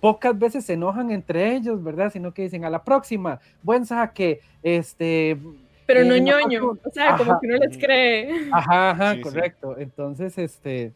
pocas 0.00 0.36
veces 0.36 0.64
se 0.64 0.72
enojan 0.72 1.10
entre 1.12 1.54
ellos, 1.54 1.82
¿verdad? 1.84 2.10
Sino 2.10 2.32
que 2.32 2.42
dicen 2.42 2.64
a 2.64 2.70
la 2.70 2.82
próxima, 2.82 3.38
buen 3.62 3.86
saque, 3.86 4.40
este, 4.62 5.38
Pero 5.86 6.04
no 6.04 6.16
ñoño, 6.16 6.78
o 6.84 6.90
sea, 6.92 7.16
como 7.16 7.38
que 7.38 7.46
no 7.46 7.56
les 7.58 7.78
cree. 7.78 8.48
Ajá, 8.50 8.90
ajá, 8.90 9.20
correcto. 9.20 9.76
Entonces, 9.78 10.36
este, 10.38 10.92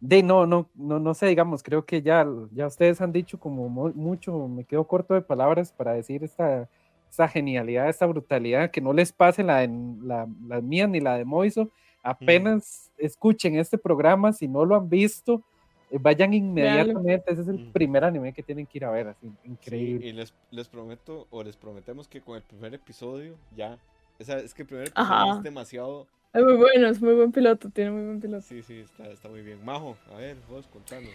de 0.00 0.22
no, 0.22 0.46
no, 0.46 0.68
no, 0.74 0.98
no 0.98 1.14
sé, 1.14 1.26
digamos, 1.26 1.62
creo 1.62 1.84
que 1.84 2.00
ya, 2.00 2.26
ya 2.52 2.66
ustedes 2.66 3.00
han 3.00 3.12
dicho 3.12 3.38
como 3.38 3.68
mucho, 3.68 4.48
me 4.48 4.64
quedo 4.64 4.84
corto 4.84 5.14
de 5.14 5.20
palabras 5.20 5.72
para 5.72 5.92
decir 5.92 6.24
esta, 6.24 6.68
esta 7.08 7.28
genialidad, 7.28 7.88
esta 7.88 8.06
brutalidad, 8.06 8.70
que 8.70 8.80
no 8.80 8.94
les 8.94 9.12
pase 9.12 9.42
la, 9.42 9.66
la, 9.66 10.26
la 10.46 10.60
mía 10.62 10.86
ni 10.86 11.00
la 11.00 11.18
de 11.18 11.26
Moiso, 11.26 11.70
apenas 12.02 12.90
escuchen 12.96 13.58
este 13.58 13.76
programa, 13.76 14.32
si 14.32 14.48
no 14.48 14.64
lo 14.64 14.74
han 14.74 14.88
visto, 14.88 15.42
eh, 15.90 15.98
vayan 16.00 16.32
inmediatamente, 16.32 17.30
ese 17.30 17.42
es 17.42 17.48
el 17.48 17.70
primer 17.70 18.02
anime 18.02 18.32
que 18.32 18.42
tienen 18.42 18.66
que 18.66 18.78
ir 18.78 18.86
a 18.86 18.90
ver, 18.90 19.08
así, 19.08 19.30
increíble. 19.44 20.06
y 20.06 20.12
les, 20.12 20.32
les 20.50 20.66
prometo, 20.66 21.26
o 21.30 21.42
les 21.42 21.58
prometemos 21.58 22.08
que 22.08 22.22
con 22.22 22.36
el 22.36 22.42
primer 22.42 22.72
episodio 22.72 23.36
ya, 23.54 23.76
o 24.18 24.24
sea, 24.24 24.38
es 24.38 24.54
que 24.54 24.62
el 24.62 24.68
primer 24.68 24.88
episodio 24.88 25.36
es 25.36 25.42
demasiado 25.42 26.06
es 26.32 26.42
muy 26.42 26.54
bueno, 26.54 26.88
es 26.88 27.00
muy 27.00 27.14
buen 27.14 27.32
piloto, 27.32 27.70
tiene 27.70 27.90
muy 27.90 28.04
buen 28.04 28.20
piloto. 28.20 28.42
Sí, 28.42 28.62
sí, 28.62 28.80
está, 28.80 29.08
está 29.08 29.28
muy 29.28 29.42
bien. 29.42 29.64
Majo, 29.64 29.96
a 30.12 30.16
ver, 30.16 30.36
vos 30.48 30.66
contanos. 30.66 31.10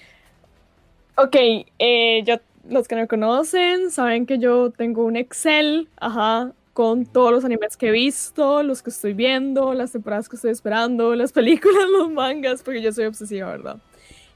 Ok, 1.17 1.35
eh, 1.79 2.23
yo, 2.25 2.35
los 2.69 2.87
que 2.87 2.95
me 2.95 3.07
conocen 3.07 3.89
saben 3.91 4.25
que 4.25 4.37
yo 4.37 4.71
tengo 4.71 5.05
un 5.05 5.15
Excel, 5.15 5.87
ajá, 5.97 6.51
con 6.73 7.05
todos 7.05 7.31
los 7.31 7.45
animes 7.45 7.77
que 7.77 7.87
he 7.87 7.91
visto, 7.91 8.61
los 8.61 8.83
que 8.83 8.89
estoy 8.89 9.13
viendo, 9.13 9.73
las 9.73 9.93
temporadas 9.93 10.27
que 10.27 10.35
estoy 10.35 10.51
esperando, 10.51 11.15
las 11.15 11.31
películas, 11.31 11.87
los 11.89 12.11
mangas, 12.11 12.61
porque 12.63 12.81
yo 12.81 12.91
soy 12.91 13.05
obsesiva, 13.05 13.49
¿verdad? 13.49 13.77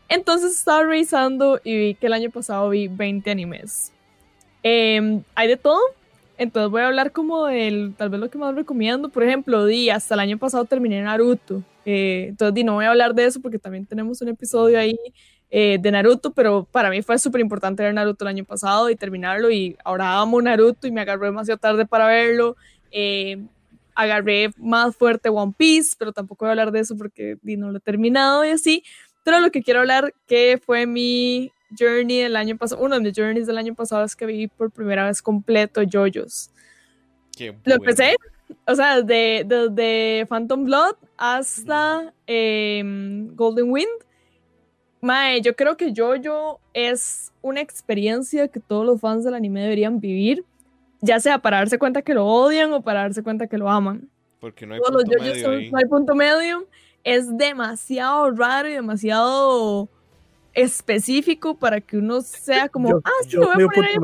Entonces 0.07 0.53
estaba 0.53 0.83
revisando 0.83 1.59
y 1.63 1.77
vi 1.77 1.95
que 1.95 2.07
el 2.07 2.13
año 2.13 2.31
pasado 2.31 2.69
vi 2.69 2.87
20 2.87 3.29
animes. 3.29 3.91
Em, 4.63 5.21
hay 5.35 5.47
de 5.49 5.57
todo, 5.57 5.81
entonces 6.39 6.71
voy 6.71 6.81
a 6.81 6.87
hablar 6.87 7.11
como 7.11 7.47
del, 7.47 7.93
tal 7.97 8.09
vez 8.09 8.19
lo 8.21 8.29
que 8.29 8.37
más 8.37 8.55
recomiendo. 8.55 9.09
Por 9.09 9.23
ejemplo, 9.23 9.65
di, 9.65 9.89
hasta 9.89 10.13
el 10.13 10.21
año 10.21 10.37
pasado 10.37 10.63
terminé 10.63 11.01
Naruto. 11.01 11.61
Eh, 11.83 12.27
entonces, 12.29 12.53
di, 12.53 12.63
no 12.63 12.75
voy 12.75 12.85
a 12.85 12.91
hablar 12.91 13.13
de 13.13 13.25
eso 13.25 13.41
porque 13.41 13.59
también 13.59 13.85
tenemos 13.85 14.21
un 14.21 14.29
episodio 14.29 14.79
ahí 14.79 14.95
eh, 15.51 15.77
de 15.81 15.91
Naruto, 15.91 16.31
pero 16.31 16.63
para 16.63 16.89
mí 16.89 17.01
fue 17.01 17.19
súper 17.19 17.41
importante 17.41 17.83
ver 17.83 17.93
Naruto 17.93 18.23
el 18.23 18.29
año 18.29 18.45
pasado 18.45 18.89
y 18.89 18.95
terminarlo. 18.95 19.51
Y 19.51 19.75
ahora 19.83 20.17
amo 20.17 20.41
Naruto 20.41 20.87
y 20.87 20.91
me 20.91 21.01
agarré 21.01 21.25
demasiado 21.25 21.57
tarde 21.57 21.85
para 21.85 22.07
verlo. 22.07 22.55
Eh, 22.89 23.43
agarré 23.93 24.51
más 24.55 24.95
fuerte 24.95 25.27
One 25.27 25.53
Piece, 25.57 25.97
pero 25.99 26.13
tampoco 26.13 26.45
voy 26.45 26.49
a 26.49 26.51
hablar 26.51 26.71
de 26.71 26.79
eso 26.79 26.95
porque 26.95 27.35
di, 27.41 27.57
no 27.57 27.69
lo 27.69 27.79
he 27.79 27.81
terminado 27.81 28.45
y 28.45 28.51
así. 28.51 28.81
Pero 29.25 29.41
lo 29.41 29.51
que 29.51 29.61
quiero 29.61 29.81
hablar, 29.81 30.13
que 30.25 30.57
fue 30.65 30.85
mi 30.85 31.51
journey 31.77 32.21
del 32.21 32.35
año 32.35 32.57
pasado, 32.57 32.81
uno 32.83 32.95
de 32.95 33.01
mis 33.01 33.13
journeys 33.15 33.47
del 33.47 33.57
año 33.57 33.75
pasado 33.75 34.03
es 34.03 34.15
que 34.15 34.25
vi 34.25 34.47
por 34.47 34.71
primera 34.71 35.05
vez 35.05 35.21
completo 35.21 35.81
JoJo's. 35.83 36.51
Lo 37.63 37.75
empecé, 37.75 38.15
o 38.67 38.75
sea, 38.75 39.01
desde, 39.01 39.45
desde 39.45 40.25
Phantom 40.27 40.65
Blood 40.65 40.95
hasta 41.17 42.13
em, 42.27 43.33
Golden 43.35 43.71
Wind. 43.71 43.87
Mae, 45.01 45.41
yo 45.41 45.55
creo 45.55 45.77
que 45.77 45.93
JoJo 45.93 46.59
es 46.73 47.31
una 47.41 47.61
experiencia 47.61 48.47
que 48.49 48.59
todos 48.59 48.85
los 48.85 48.99
fans 48.99 49.23
del 49.23 49.33
anime 49.33 49.61
deberían 49.61 49.99
vivir, 49.99 50.43
ya 50.99 51.19
sea 51.19 51.39
para 51.39 51.57
darse 51.57 51.79
cuenta 51.79 52.01
que 52.01 52.13
lo 52.13 52.25
odian 52.25 52.73
o 52.73 52.81
para 52.81 53.01
darse 53.01 53.23
cuenta 53.23 53.47
que 53.47 53.57
lo 53.57 53.69
aman. 53.69 54.09
Porque 54.41 54.65
no 54.65 54.75
hay 54.75 54.81
punto 54.81 55.05
medio 55.19 55.71
no 55.71 55.77
hay 55.77 55.85
punto 55.85 56.15
medio. 56.15 56.67
Es 57.03 57.37
demasiado 57.37 58.31
raro 58.31 58.67
y 58.67 58.73
demasiado 58.73 59.89
específico 60.61 61.55
para 61.55 61.79
que 61.81 61.97
uno 61.97 62.21
sea 62.21 62.67
como, 62.69 63.01
ah, 63.03 63.11
sí, 63.27 63.37
lo 63.37 63.53
voy 63.53 63.63
a 63.63 63.67
poner 63.67 63.99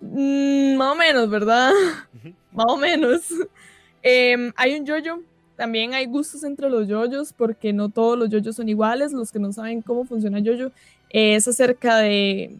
mm, 0.00 0.76
más 0.76 0.92
o 0.92 0.94
menos, 0.94 1.30
¿verdad? 1.30 1.72
más 2.52 2.66
o 2.68 2.76
menos. 2.76 3.22
Em, 4.02 4.52
hay 4.56 4.78
un 4.78 4.84
yoyo, 4.84 5.20
también 5.56 5.94
hay 5.94 6.06
gustos 6.06 6.44
entre 6.44 6.68
los 6.68 6.86
yoyos, 6.86 7.32
porque 7.32 7.72
no 7.72 7.88
todos 7.88 8.18
los 8.18 8.28
yoyos 8.28 8.56
son 8.56 8.68
iguales. 8.68 9.12
Los 9.12 9.32
que 9.32 9.38
no 9.38 9.52
saben 9.52 9.80
cómo 9.80 10.04
funciona 10.04 10.38
yoyo 10.38 10.70
es 11.08 11.48
acerca 11.48 11.98
de 11.98 12.56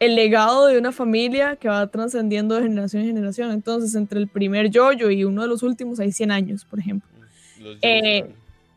el 0.00 0.14
legado 0.14 0.66
de 0.66 0.78
una 0.78 0.92
familia 0.92 1.56
que 1.56 1.68
va 1.68 1.86
trascendiendo 1.88 2.54
de 2.54 2.62
generación 2.62 3.02
en 3.02 3.08
generación. 3.08 3.52
Entonces, 3.52 3.94
entre 3.94 4.20
el 4.20 4.28
primer 4.28 4.70
yoyo 4.70 5.10
y 5.10 5.24
uno 5.24 5.42
de 5.42 5.48
los 5.48 5.62
últimos 5.62 6.00
hay 6.00 6.12
100 6.12 6.30
años, 6.30 6.64
por 6.64 6.78
ejemplo. 6.78 7.08
Los 7.60 7.78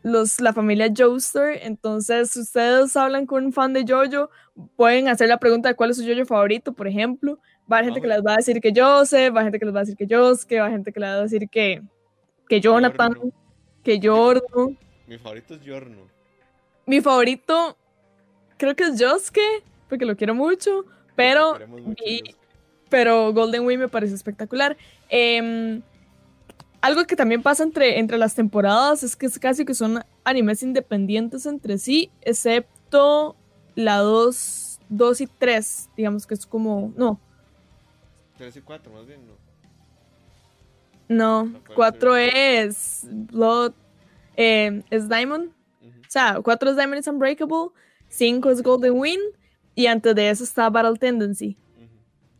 los, 0.02 0.40
la 0.40 0.52
familia 0.52 0.92
Joestar. 0.94 1.54
Entonces, 1.62 2.30
si 2.30 2.40
ustedes 2.40 2.96
hablan 2.96 3.26
con 3.26 3.46
un 3.46 3.52
fan 3.52 3.72
de 3.72 3.84
Jojo, 3.86 4.30
pueden 4.76 5.08
hacer 5.08 5.28
la 5.28 5.38
pregunta 5.38 5.68
de 5.68 5.74
cuál 5.74 5.90
es 5.90 5.96
su 5.96 6.06
Jojo 6.06 6.26
favorito, 6.26 6.72
por 6.72 6.86
ejemplo. 6.86 7.38
Va 7.70 7.76
a 7.76 7.78
haber 7.78 7.92
gente 7.92 8.00
que 8.00 8.08
les 8.08 8.22
va 8.22 8.34
a 8.34 8.36
decir 8.36 8.60
que 8.60 8.72
Joseph, 8.74 9.34
va 9.34 9.40
a 9.40 9.44
gente 9.44 9.58
que 9.58 9.64
les 9.64 9.74
va 9.74 9.80
a 9.80 9.84
decir 9.84 9.96
que 9.96 10.14
Josuke, 10.14 10.60
va 10.60 10.66
a 10.66 10.70
gente 10.70 10.92
que 10.92 11.00
les 11.00 11.08
va 11.08 11.14
a 11.14 11.22
decir 11.22 11.48
que, 11.48 11.82
que 12.48 12.60
Jonathan, 12.60 13.14
que 13.82 14.00
Jorno. 14.02 14.76
Mi 15.06 15.18
favorito 15.18 15.54
es 15.54 15.60
Jorno. 15.64 16.08
Mi 16.86 17.00
favorito 17.00 17.76
creo 18.56 18.74
que 18.74 18.84
es 18.84 19.00
Josuke, 19.00 19.62
porque 19.88 20.04
lo 20.04 20.16
quiero 20.16 20.34
mucho, 20.34 20.84
pero, 21.14 21.58
pero 22.88 23.32
Golden 23.32 23.64
Wing 23.64 23.78
me 23.78 23.88
parece 23.88 24.14
espectacular. 24.14 24.76
Eh, 25.08 25.80
algo 26.82 27.04
que 27.04 27.16
también 27.16 27.42
pasa 27.42 27.62
entre, 27.62 28.00
entre 28.00 28.18
las 28.18 28.34
temporadas 28.34 29.04
es 29.04 29.16
que 29.16 29.26
es 29.26 29.38
casi 29.38 29.64
que 29.64 29.72
son 29.72 30.04
animes 30.24 30.62
independientes 30.62 31.46
entre 31.46 31.78
sí, 31.78 32.10
excepto 32.20 33.36
la 33.76 33.98
2, 33.98 34.80
2 34.88 35.20
y 35.20 35.26
3, 35.26 35.90
digamos 35.96 36.26
que 36.26 36.34
es 36.34 36.44
como, 36.44 36.92
no. 36.96 37.20
3 38.36 38.56
y 38.56 38.60
4 38.60 38.92
más 38.92 39.06
bien, 39.06 39.20
¿no? 39.26 39.32
No, 41.08 41.60
4 41.74 42.16
es 42.16 43.06
Blood, 43.08 43.72
eh, 44.36 44.82
es 44.90 45.08
Diamond, 45.08 45.52
o 45.82 46.10
sea, 46.10 46.40
4 46.42 46.70
es 46.70 46.76
Diamond 46.76 47.00
is 47.00 47.06
Unbreakable, 47.06 47.68
5 48.08 48.50
es 48.50 48.62
Golden 48.62 48.98
Wind 48.98 49.22
y 49.76 49.86
antes 49.86 50.16
de 50.16 50.30
eso 50.30 50.42
está 50.42 50.68
Battle 50.68 50.98
Tendency. 50.98 51.56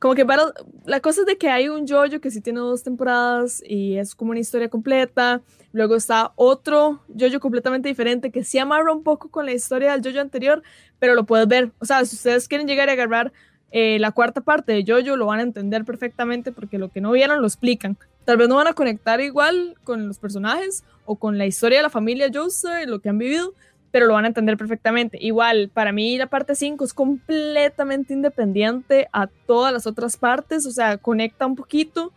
Como 0.03 0.17
que 0.17 0.27
para, 0.27 0.53
la 0.85 0.99
cosa 0.99 1.21
es 1.21 1.29
de 1.29 1.39
que 1.39 1.49
hay 1.49 1.69
un 1.69 1.87
JoJo 1.87 2.21
que 2.21 2.33
sí 2.33 2.41
tiene 2.41 2.59
dos 2.59 2.83
temporadas 2.83 3.63
y 3.65 3.99
es 3.99 4.17
como 4.17 4.33
una 4.33 4.41
historia 4.41 4.69
completa. 4.69 5.43
Luego 5.71 5.95
está 5.95 6.33
otro 6.35 7.05
JoJo 7.17 7.39
completamente 7.39 7.89
diferente 7.89 8.33
que 8.33 8.43
sí 8.43 8.59
amarra 8.59 8.93
un 8.93 9.05
poco 9.05 9.29
con 9.29 9.47
la 9.47 9.53
historia 9.53 9.93
del 9.93 10.03
JoJo 10.03 10.21
anterior, 10.21 10.65
pero 10.99 11.15
lo 11.15 11.25
puedes 11.25 11.47
ver. 11.47 11.71
O 11.79 11.85
sea, 11.85 12.05
si 12.05 12.17
ustedes 12.17 12.49
quieren 12.49 12.67
llegar 12.67 12.89
a 12.89 12.95
agarrar 12.95 13.33
eh, 13.71 14.01
la 14.01 14.11
cuarta 14.11 14.41
parte 14.41 14.73
de 14.73 14.83
JoJo, 14.85 15.17
lo 15.17 15.27
van 15.27 15.39
a 15.39 15.43
entender 15.43 15.85
perfectamente 15.85 16.51
porque 16.51 16.79
lo 16.79 16.89
que 16.89 17.01
no 17.01 17.13
vieron 17.13 17.41
lo 17.41 17.47
explican. 17.47 17.97
Tal 18.25 18.39
vez 18.39 18.49
no 18.49 18.57
van 18.57 18.67
a 18.67 18.75
conectar 18.75 19.21
igual 19.21 19.77
con 19.85 20.09
los 20.09 20.19
personajes 20.19 20.83
o 21.05 21.15
con 21.15 21.39
la 21.39 21.47
historia 21.47 21.79
de 21.79 21.85
la 21.85 21.91
familia 21.91 22.27
y 22.27 22.87
lo 22.87 22.99
que 22.99 23.09
han 23.09 23.19
vivido, 23.19 23.55
pero 23.93 24.07
lo 24.07 24.15
van 24.15 24.25
a 24.25 24.29
entender 24.29 24.57
perfectamente. 24.57 25.19
Igual, 25.21 25.71
para 25.73 25.93
mí 25.93 26.17
la 26.17 26.27
parte 26.27 26.57
5 26.57 26.85
es 26.85 26.95
completamente 26.95 28.15
independiente 28.15 29.07
a 29.13 29.29
todas 29.29 29.73
las 29.73 29.87
otras 29.87 30.17
partes, 30.17 30.67
o 30.67 30.73
sea, 30.73 30.97
conecta 30.97 31.47
un 31.47 31.55
poquito, 31.55 32.13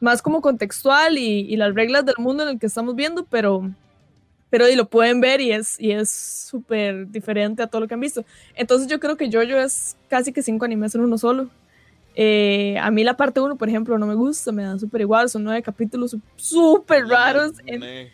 más 0.00 0.20
como 0.22 0.42
contextual 0.42 1.16
y, 1.16 1.56
las 1.56 1.74
reglas 1.74 2.04
del 2.04 2.16
mundo 2.18 2.42
en 2.42 2.50
el 2.50 2.58
que 2.58 2.66
estamos 2.66 2.96
viendo, 2.96 3.24
pero, 3.24 3.70
pero 4.50 4.68
y 4.68 4.74
lo 4.74 4.88
pueden 4.88 5.20
ver 5.20 5.40
y 5.40 5.52
es 5.52 5.80
y 5.80 5.92
es 5.92 6.10
súper 6.10 7.08
diferente 7.08 7.62
a 7.62 7.68
todo 7.68 7.82
lo 7.82 7.88
que 7.88 7.94
han 7.94 8.00
visto. 8.00 8.24
Entonces 8.54 8.88
yo 8.88 8.98
creo 8.98 9.16
que 9.16 9.30
JoJo 9.30 9.58
es 9.58 9.96
casi 10.08 10.32
que 10.32 10.42
cinco 10.42 10.64
animes 10.64 10.94
en 10.96 11.02
uno 11.02 11.16
solo. 11.16 11.48
Eh, 12.16 12.76
a 12.80 12.90
mí 12.90 13.04
la 13.04 13.16
parte 13.16 13.40
1, 13.40 13.56
por 13.56 13.68
ejemplo, 13.68 13.96
no 13.98 14.06
me 14.06 14.16
gusta, 14.16 14.50
me 14.50 14.64
da 14.64 14.76
súper 14.78 15.02
igual, 15.02 15.30
son 15.30 15.44
nueve 15.44 15.62
capítulos 15.62 16.16
súper 16.34 17.06
raros. 17.06 17.52
En, 17.66 18.10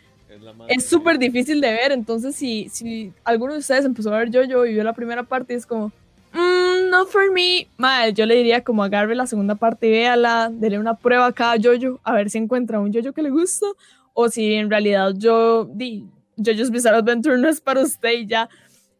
es 0.67 0.85
súper 0.85 1.17
difícil 1.17 1.61
de 1.61 1.71
ver, 1.71 1.91
entonces 1.91 2.35
si, 2.35 2.69
si 2.69 3.13
alguno 3.23 3.53
de 3.53 3.59
ustedes 3.59 3.85
empezó 3.85 4.13
a 4.13 4.19
ver 4.19 4.29
Jojo 4.31 4.65
y 4.65 4.73
vio 4.73 4.83
la 4.83 4.93
primera 4.93 5.23
parte 5.23 5.53
es 5.53 5.65
como, 5.65 5.91
mmm, 6.33 6.89
no 6.89 7.05
for 7.05 7.31
me, 7.31 7.67
mal, 7.77 8.13
yo 8.13 8.25
le 8.25 8.35
diría 8.35 8.63
como 8.63 8.83
agarre 8.83 9.15
la 9.15 9.27
segunda 9.27 9.55
parte 9.55 9.87
y 9.87 9.91
véala, 9.91 10.49
dele 10.51 10.79
una 10.79 10.95
prueba 10.95 11.27
a 11.27 11.31
cada 11.31 11.55
Jojo, 11.61 11.99
a 12.03 12.13
ver 12.13 12.29
si 12.29 12.37
encuentra 12.37 12.79
un 12.79 12.93
Jojo 12.93 13.13
que 13.13 13.21
le 13.21 13.29
gusta, 13.29 13.65
o 14.13 14.29
si 14.29 14.55
en 14.55 14.69
realidad 14.69 15.13
yo, 15.15 15.65
di, 15.65 16.05
Jojo's 16.37 16.71
Bizarre 16.71 16.97
Adventure 16.97 17.37
no 17.37 17.49
es 17.49 17.59
para 17.59 17.81
usted 17.81 18.11
y 18.11 18.27
ya. 18.27 18.49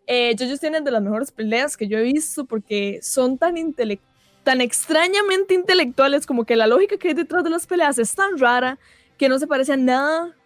Eh, 0.08 0.36
Jojo's 0.38 0.60
tienen 0.60 0.84
de 0.84 0.92
las 0.92 1.02
mejores 1.02 1.32
peleas 1.32 1.78
que 1.78 1.88
yo 1.88 1.98
he 1.98 2.04
visto 2.04 2.46
porque 2.46 3.00
son 3.02 3.38
tan 3.38 3.56
tan 4.44 4.62
extrañamente 4.62 5.54
intelectuales 5.54 6.26
como 6.26 6.46
que 6.46 6.56
la 6.56 6.68
lógica 6.68 6.98
que 6.98 7.10
hay 7.10 7.14
detrás 7.14 7.44
de 7.44 7.50
las 7.50 7.68
peleas 7.68 7.98
es 8.00 8.16
tan 8.16 8.38
rara 8.38 8.80
que 9.18 9.28
no 9.28 9.40
se 9.40 9.48
parece 9.48 9.74
a 9.74 9.78
nada 9.78 10.37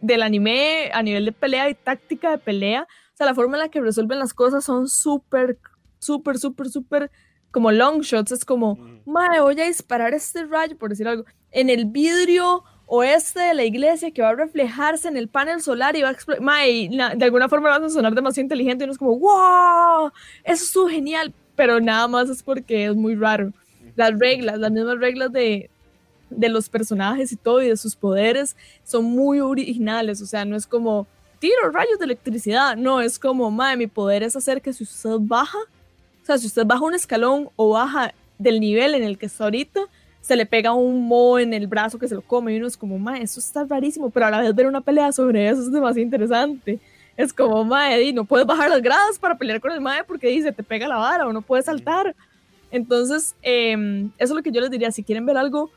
del 0.00 0.22
anime 0.22 0.90
a 0.92 1.02
nivel 1.02 1.24
de 1.24 1.32
pelea 1.32 1.68
y 1.68 1.74
táctica 1.74 2.30
de 2.30 2.38
pelea. 2.38 2.82
O 2.82 3.16
sea, 3.16 3.26
la 3.26 3.34
forma 3.34 3.56
en 3.56 3.62
la 3.62 3.68
que 3.68 3.80
resuelven 3.80 4.18
las 4.18 4.34
cosas 4.34 4.64
son 4.64 4.88
súper, 4.88 5.58
súper, 5.98 6.38
súper, 6.38 6.68
súper 6.68 7.10
como 7.50 7.72
long 7.72 8.00
shots. 8.00 8.32
Es 8.32 8.44
como, 8.44 8.78
madre, 9.04 9.40
voy 9.40 9.60
a 9.60 9.66
disparar 9.66 10.14
este 10.14 10.44
rayo, 10.44 10.76
por 10.76 10.90
decir 10.90 11.08
algo, 11.08 11.24
en 11.50 11.70
el 11.70 11.86
vidrio 11.86 12.64
oeste 12.86 13.40
de 13.40 13.54
la 13.54 13.64
iglesia 13.64 14.10
que 14.10 14.22
va 14.22 14.30
a 14.30 14.34
reflejarse 14.34 15.08
en 15.08 15.16
el 15.16 15.28
panel 15.28 15.60
solar 15.60 15.94
y 15.96 16.02
va 16.02 16.08
a 16.08 16.12
explotar. 16.12 16.42
de 16.44 17.24
alguna 17.24 17.48
forma 17.48 17.68
vas 17.68 17.82
a 17.82 17.90
sonar 17.90 18.14
demasiado 18.14 18.44
inteligente 18.44 18.84
y 18.84 18.86
uno 18.86 18.92
es 18.92 18.98
como, 18.98 19.18
wow, 19.18 20.10
eso 20.44 20.64
estuvo 20.64 20.88
genial. 20.88 21.32
Pero 21.54 21.80
nada 21.80 22.06
más 22.08 22.30
es 22.30 22.42
porque 22.42 22.86
es 22.86 22.94
muy 22.94 23.14
raro. 23.14 23.52
Las 23.96 24.16
reglas, 24.18 24.58
las 24.58 24.70
mismas 24.70 24.98
reglas 24.98 25.32
de, 25.32 25.70
de 26.30 26.48
los 26.48 26.68
personajes 26.68 27.32
y 27.32 27.36
todo 27.36 27.62
y 27.62 27.68
de 27.68 27.76
sus 27.76 27.96
poderes 27.96 28.56
son 28.84 29.04
muy 29.04 29.40
originales, 29.40 30.20
o 30.20 30.26
sea, 30.26 30.44
no 30.44 30.56
es 30.56 30.66
como 30.66 31.06
tiro 31.38 31.70
rayos 31.70 31.98
de 31.98 32.06
electricidad, 32.06 32.76
no, 32.76 33.00
es 33.00 33.18
como, 33.18 33.50
madre, 33.50 33.76
mi 33.76 33.86
poder 33.86 34.22
es 34.22 34.36
hacer 34.36 34.60
que 34.60 34.72
si 34.72 34.84
usted 34.84 35.16
baja, 35.20 35.58
o 35.58 36.26
sea, 36.26 36.38
si 36.38 36.46
usted 36.46 36.66
baja 36.66 36.84
un 36.84 36.94
escalón 36.94 37.50
o 37.56 37.70
baja 37.70 38.12
del 38.38 38.60
nivel 38.60 38.94
en 38.94 39.02
el 39.02 39.18
que 39.18 39.26
está 39.26 39.44
ahorita, 39.44 39.80
se 40.20 40.36
le 40.36 40.46
pega 40.46 40.72
un 40.72 41.06
mo 41.06 41.38
en 41.38 41.54
el 41.54 41.66
brazo 41.66 41.98
que 41.98 42.08
se 42.08 42.14
lo 42.14 42.22
come 42.22 42.52
y 42.52 42.58
uno 42.58 42.66
es 42.66 42.76
como, 42.76 42.98
madre, 42.98 43.22
eso 43.22 43.40
está 43.40 43.64
rarísimo, 43.64 44.10
pero 44.10 44.26
a 44.26 44.30
la 44.30 44.40
vez 44.40 44.54
ver 44.54 44.66
una 44.66 44.80
pelea 44.80 45.10
sobre 45.12 45.48
eso 45.48 45.62
es 45.62 45.72
demasiado 45.72 46.04
interesante. 46.04 46.78
Es 47.16 47.32
como, 47.32 47.64
madre, 47.64 48.12
no 48.12 48.24
puedes 48.24 48.46
bajar 48.46 48.70
las 48.70 48.82
gradas 48.82 49.18
para 49.18 49.38
pelear 49.38 49.60
con 49.60 49.72
el 49.72 49.80
mae 49.80 50.04
porque 50.04 50.28
dice, 50.28 50.52
te 50.52 50.62
pega 50.62 50.86
la 50.86 50.98
vara 50.98 51.26
o 51.26 51.32
no 51.32 51.42
puedes 51.42 51.64
saltar. 51.64 52.14
Entonces, 52.70 53.34
em, 53.42 54.10
eso 54.18 54.32
es 54.32 54.36
lo 54.36 54.42
que 54.42 54.52
yo 54.52 54.60
les 54.60 54.70
diría, 54.70 54.90
si 54.92 55.02
quieren 55.02 55.24
ver 55.24 55.36
algo 55.36 55.70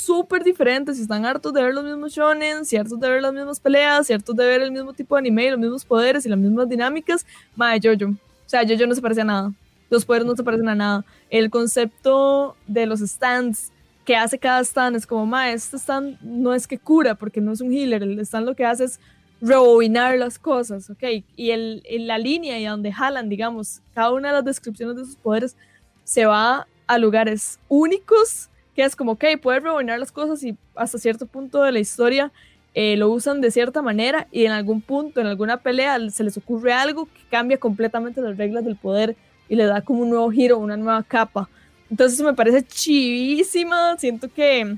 súper 0.00 0.42
diferente, 0.44 0.94
si 0.94 1.02
están 1.02 1.24
hartos 1.24 1.52
de 1.52 1.62
ver 1.62 1.74
los 1.74 1.84
mismos 1.84 2.12
shonen, 2.12 2.64
si 2.64 2.76
hartos 2.76 2.98
de 2.98 3.08
ver 3.08 3.22
las 3.22 3.32
mismas 3.32 3.60
peleas, 3.60 4.06
si 4.06 4.12
hartos 4.12 4.34
de 4.34 4.44
ver 4.44 4.62
el 4.62 4.72
mismo 4.72 4.92
tipo 4.92 5.14
de 5.14 5.20
anime, 5.20 5.50
los 5.50 5.58
mismos 5.58 5.84
poderes 5.84 6.26
y 6.26 6.28
las 6.28 6.38
mismas 6.38 6.68
dinámicas, 6.68 7.26
mae, 7.56 7.80
Jojo. 7.82 8.12
O 8.12 8.48
sea, 8.48 8.62
Jojo 8.66 8.86
no 8.86 8.94
se 8.94 9.02
parece 9.02 9.20
a 9.20 9.24
nada. 9.24 9.52
Los 9.90 10.04
poderes 10.04 10.26
no 10.26 10.36
se 10.36 10.44
parecen 10.44 10.68
a 10.68 10.74
nada. 10.74 11.04
El 11.28 11.50
concepto 11.50 12.56
de 12.66 12.86
los 12.86 13.00
stands 13.00 13.72
que 14.04 14.16
hace 14.16 14.38
cada 14.38 14.60
stand 14.60 14.96
es 14.96 15.06
como, 15.06 15.26
mae, 15.26 15.52
este 15.52 15.76
stand 15.76 16.20
no 16.22 16.54
es 16.54 16.66
que 16.66 16.78
cura 16.78 17.14
porque 17.14 17.40
no 17.40 17.52
es 17.52 17.60
un 17.60 17.72
healer, 17.72 18.02
el 18.02 18.18
stand 18.20 18.46
lo 18.46 18.54
que 18.54 18.64
hace 18.64 18.84
es 18.84 19.00
rebobinar 19.40 20.18
las 20.18 20.38
cosas, 20.38 20.90
¿ok? 20.90 21.24
Y 21.36 21.50
el, 21.50 21.82
la 21.88 22.18
línea 22.18 22.58
y 22.58 22.66
a 22.66 22.72
donde 22.72 22.92
jalan, 22.92 23.28
digamos, 23.28 23.80
cada 23.94 24.12
una 24.12 24.28
de 24.28 24.34
las 24.34 24.44
descripciones 24.44 24.96
de 24.96 25.04
sus 25.04 25.16
poderes 25.16 25.56
se 26.04 26.26
va 26.26 26.66
a 26.86 26.98
lugares 26.98 27.58
únicos, 27.68 28.49
que 28.74 28.82
es 28.82 28.96
como, 28.96 29.12
ok, 29.12 29.24
puedes 29.42 29.62
rebobinar 29.62 29.98
las 29.98 30.12
cosas 30.12 30.42
y 30.42 30.56
hasta 30.74 30.98
cierto 30.98 31.26
punto 31.26 31.62
de 31.62 31.72
la 31.72 31.80
historia 31.80 32.32
eh, 32.74 32.96
lo 32.96 33.10
usan 33.10 33.40
de 33.40 33.50
cierta 33.50 33.82
manera 33.82 34.28
y 34.30 34.44
en 34.44 34.52
algún 34.52 34.80
punto, 34.80 35.20
en 35.20 35.26
alguna 35.26 35.56
pelea, 35.56 35.98
se 36.10 36.24
les 36.24 36.36
ocurre 36.36 36.72
algo 36.72 37.06
que 37.06 37.20
cambia 37.30 37.58
completamente 37.58 38.20
las 38.20 38.36
reglas 38.36 38.64
del 38.64 38.76
poder 38.76 39.16
y 39.48 39.56
le 39.56 39.64
da 39.64 39.80
como 39.80 40.02
un 40.02 40.10
nuevo 40.10 40.30
giro, 40.30 40.58
una 40.58 40.76
nueva 40.76 41.02
capa. 41.02 41.48
Entonces 41.90 42.20
me 42.20 42.34
parece 42.34 42.62
chivísima, 42.62 43.96
siento 43.98 44.32
que 44.32 44.76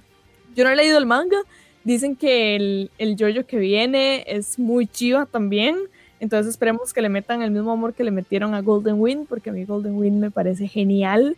yo 0.55 0.65
no 0.65 0.71
he 0.71 0.77
leído 0.77 0.97
el 0.97 1.05
manga, 1.05 1.39
dicen 1.85 2.17
que 2.17 2.57
el, 2.57 2.91
el 2.97 3.17
yoyo 3.17 3.47
que 3.47 3.59
viene 3.59 4.25
es 4.27 4.59
muy 4.59 4.87
chiva 4.87 5.27
también, 5.27 5.77
entonces 6.23 6.53
esperemos 6.53 6.93
que 6.93 7.03
le 7.03 7.09
metan 7.09 7.43
el 7.43 7.51
mismo 7.51 7.73
amor 7.73 7.95
que 7.95 8.05
le 8.05 8.13
metieron 8.13 8.55
a 8.55 8.63
Golden 8.63 9.01
Wind, 9.01 9.27
porque 9.27 9.51
a 9.51 9.53
mí 9.53 9.65
Golden 9.65 9.97
Wind 9.97 10.21
me 10.21 10.31
parece 10.31 10.69
genial. 10.69 11.37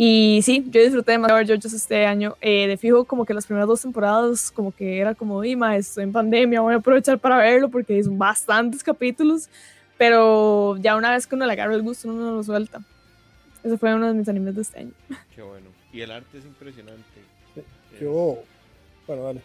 Y 0.00 0.42
sí, 0.44 0.64
yo 0.70 0.80
disfruté 0.80 1.10
de 1.10 1.18
ver 1.18 1.44
JoJo's 1.44 1.72
este 1.72 2.06
año. 2.06 2.36
Eh, 2.40 2.68
de 2.68 2.76
fijo, 2.76 3.04
como 3.04 3.26
que 3.26 3.34
las 3.34 3.46
primeras 3.46 3.66
dos 3.66 3.82
temporadas, 3.82 4.52
como 4.52 4.70
que 4.70 5.00
era 5.00 5.12
como, 5.16 5.42
Ima, 5.42 5.76
estoy 5.76 6.04
en 6.04 6.12
pandemia, 6.12 6.60
voy 6.60 6.74
a 6.74 6.76
aprovechar 6.76 7.18
para 7.18 7.38
verlo 7.38 7.68
porque 7.68 8.00
son 8.04 8.16
bastantes 8.16 8.84
capítulos. 8.84 9.50
Pero 9.96 10.76
ya 10.76 10.94
una 10.94 11.10
vez 11.10 11.26
que 11.26 11.34
uno 11.34 11.46
le 11.46 11.52
agarra 11.52 11.74
el 11.74 11.82
gusto, 11.82 12.08
uno 12.08 12.26
no 12.26 12.36
lo 12.36 12.44
suelta. 12.44 12.80
Ese 13.64 13.76
fue 13.76 13.92
uno 13.92 14.06
de 14.06 14.14
mis 14.14 14.28
animes 14.28 14.54
de 14.54 14.62
este 14.62 14.78
año. 14.78 14.92
Qué 15.34 15.42
bueno. 15.42 15.66
Y 15.92 16.00
el 16.00 16.12
arte 16.12 16.38
es 16.38 16.44
impresionante. 16.44 17.02
Yo. 18.00 18.38
Bueno, 19.04 19.24
dale. 19.24 19.42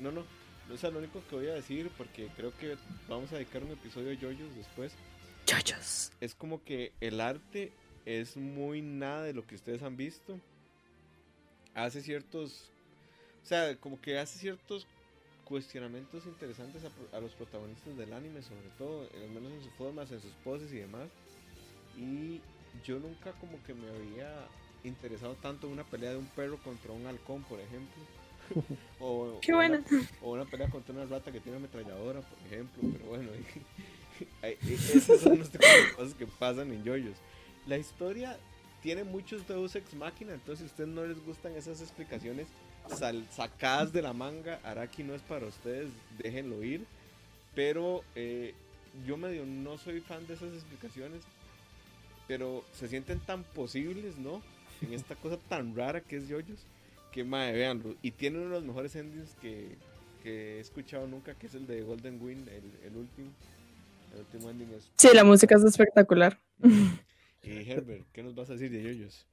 no, 0.00 0.10
no. 0.10 0.24
No 0.66 0.76
es 0.76 0.82
lo 0.84 0.98
único 0.98 1.20
que 1.28 1.36
voy 1.36 1.48
a 1.48 1.54
decir 1.54 1.90
porque 1.98 2.28
creo 2.36 2.56
que 2.56 2.76
vamos 3.06 3.30
a 3.32 3.34
dedicar 3.34 3.62
un 3.62 3.72
episodio 3.72 4.12
a 4.12 4.14
JoJo's 4.14 4.56
después. 4.56 4.92
JoJo's. 5.46 6.12
Es 6.22 6.34
como 6.34 6.62
que 6.64 6.92
el 7.00 7.20
arte 7.20 7.72
es 8.06 8.36
muy 8.36 8.82
nada 8.82 9.24
de 9.24 9.32
lo 9.32 9.46
que 9.46 9.54
ustedes 9.54 9.82
han 9.82 9.96
visto. 9.96 10.38
Hace 11.74 12.02
ciertos. 12.02 12.70
O 13.42 13.46
sea, 13.46 13.76
como 13.76 14.00
que 14.00 14.18
hace 14.18 14.38
ciertos 14.38 14.86
cuestionamientos 15.44 16.26
interesantes 16.26 16.82
a, 16.84 17.16
a, 17.16 17.20
los 17.20 17.32
protagonistas 17.32 17.96
del 17.96 18.12
anime, 18.12 18.42
sobre 18.42 18.68
todo, 18.78 19.08
al 19.12 19.30
menos 19.30 19.52
en 19.52 19.62
sus 19.62 19.72
formas, 19.72 20.12
en 20.12 20.20
sus 20.20 20.32
poses 20.44 20.72
y 20.72 20.76
demás. 20.76 21.08
Y 21.96 22.40
yo 22.84 22.98
nunca 22.98 23.32
como 23.32 23.62
que 23.64 23.74
me 23.74 23.88
había 23.88 24.46
interesado 24.84 25.34
tanto 25.36 25.66
en 25.66 25.74
una 25.74 25.84
pelea 25.84 26.10
de 26.10 26.16
un 26.16 26.26
perro 26.26 26.58
contra 26.58 26.92
un 26.92 27.06
halcón, 27.06 27.42
por 27.44 27.60
ejemplo. 27.60 28.02
o, 29.00 29.38
Qué 29.40 29.52
buena. 29.52 29.82
o 30.22 30.32
una 30.32 30.44
pelea 30.44 30.68
contra 30.68 30.94
una 30.94 31.06
rata 31.06 31.30
que 31.32 31.40
tiene 31.40 31.58
ametralladora, 31.58 32.20
por 32.20 32.38
ejemplo. 32.46 32.82
Pero 32.92 33.04
bueno, 33.06 33.30
esas 34.42 35.20
son 35.20 35.38
las 35.38 35.50
cosas 35.96 36.14
que 36.14 36.26
pasan 36.26 36.72
en 36.72 36.84
yoyos. 36.84 37.16
La 37.66 37.78
historia 37.78 38.36
tiene 38.82 39.04
muchos 39.04 39.46
Deus 39.46 39.76
Ex 39.76 39.94
Máquina, 39.94 40.32
entonces 40.32 40.58
si 40.58 40.64
a 40.64 40.66
ustedes 40.66 40.90
no 40.90 41.06
les 41.06 41.24
gustan 41.24 41.54
esas 41.54 41.80
explicaciones 41.80 42.48
sacadas 43.30 43.92
de 43.92 44.02
la 44.02 44.12
manga, 44.12 44.58
Araki 44.64 45.02
no 45.02 45.14
es 45.14 45.22
para 45.22 45.46
ustedes, 45.46 45.90
déjenlo 46.18 46.62
ir. 46.64 46.84
Pero 47.54 48.02
eh, 48.14 48.54
yo 49.06 49.16
medio 49.16 49.44
no 49.44 49.76
soy 49.78 50.00
fan 50.00 50.26
de 50.26 50.34
esas 50.34 50.52
explicaciones, 50.54 51.22
pero 52.26 52.64
se 52.72 52.88
sienten 52.88 53.20
tan 53.20 53.42
posibles, 53.42 54.16
¿no? 54.18 54.40
En 54.82 54.94
esta 54.94 55.14
cosa 55.16 55.36
tan 55.48 55.76
rara 55.76 56.00
que 56.00 56.16
es 56.16 56.28
Yoyos 56.28 56.64
que 57.10 57.24
madre, 57.24 57.52
veanlo. 57.52 57.94
Y 58.02 58.12
tiene 58.12 58.38
uno 58.38 58.46
de 58.46 58.54
los 58.54 58.64
mejores 58.64 58.94
endings 58.96 59.34
que, 59.40 59.76
que 60.22 60.56
he 60.56 60.60
escuchado 60.60 61.06
nunca, 61.06 61.34
que 61.34 61.46
es 61.46 61.54
el 61.54 61.66
de 61.66 61.82
Golden 61.82 62.20
Wind, 62.22 62.48
el, 62.48 62.64
el 62.84 62.96
último. 62.96 63.30
El 64.14 64.20
último 64.20 64.50
ending 64.50 64.72
es. 64.76 64.90
Sí, 64.96 65.08
la 65.14 65.24
música 65.24 65.56
es 65.56 65.64
espectacular. 65.64 66.38
Y 67.42 67.70
Herbert, 67.70 68.06
¿qué 68.12 68.22
nos 68.22 68.34
vas 68.34 68.50
a 68.50 68.54
decir 68.54 68.70
de 68.70 68.82
Yoyos? 68.82 69.26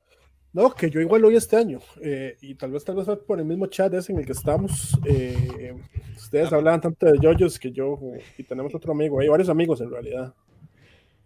No, 0.53 0.73
que 0.73 0.89
yo 0.89 1.01
igual 1.01 1.21
lo 1.21 1.27
vi 1.27 1.35
este 1.35 1.57
año, 1.57 1.79
eh, 2.01 2.37
y 2.41 2.55
tal 2.55 2.71
vez 2.71 2.83
tal 2.83 2.95
vez 2.95 3.07
por 3.27 3.37
el 3.37 3.45
mismo 3.45 3.67
chat 3.67 3.93
ese 3.93 4.13
en 4.13 4.19
el 4.19 4.25
que 4.25 4.31
estamos. 4.31 4.97
Eh, 5.05 5.75
ustedes 6.15 6.51
hablaban 6.51 6.81
tanto 6.81 7.05
de 7.05 7.19
Yoyos 7.19 7.59
que 7.59 7.71
yo, 7.71 7.99
y 8.37 8.43
tenemos 8.43 8.73
otro 8.73 8.93
amigo, 8.93 9.19
hay 9.19 9.27
varios 9.27 9.49
amigos 9.49 9.81
en 9.81 9.91
realidad, 9.91 10.33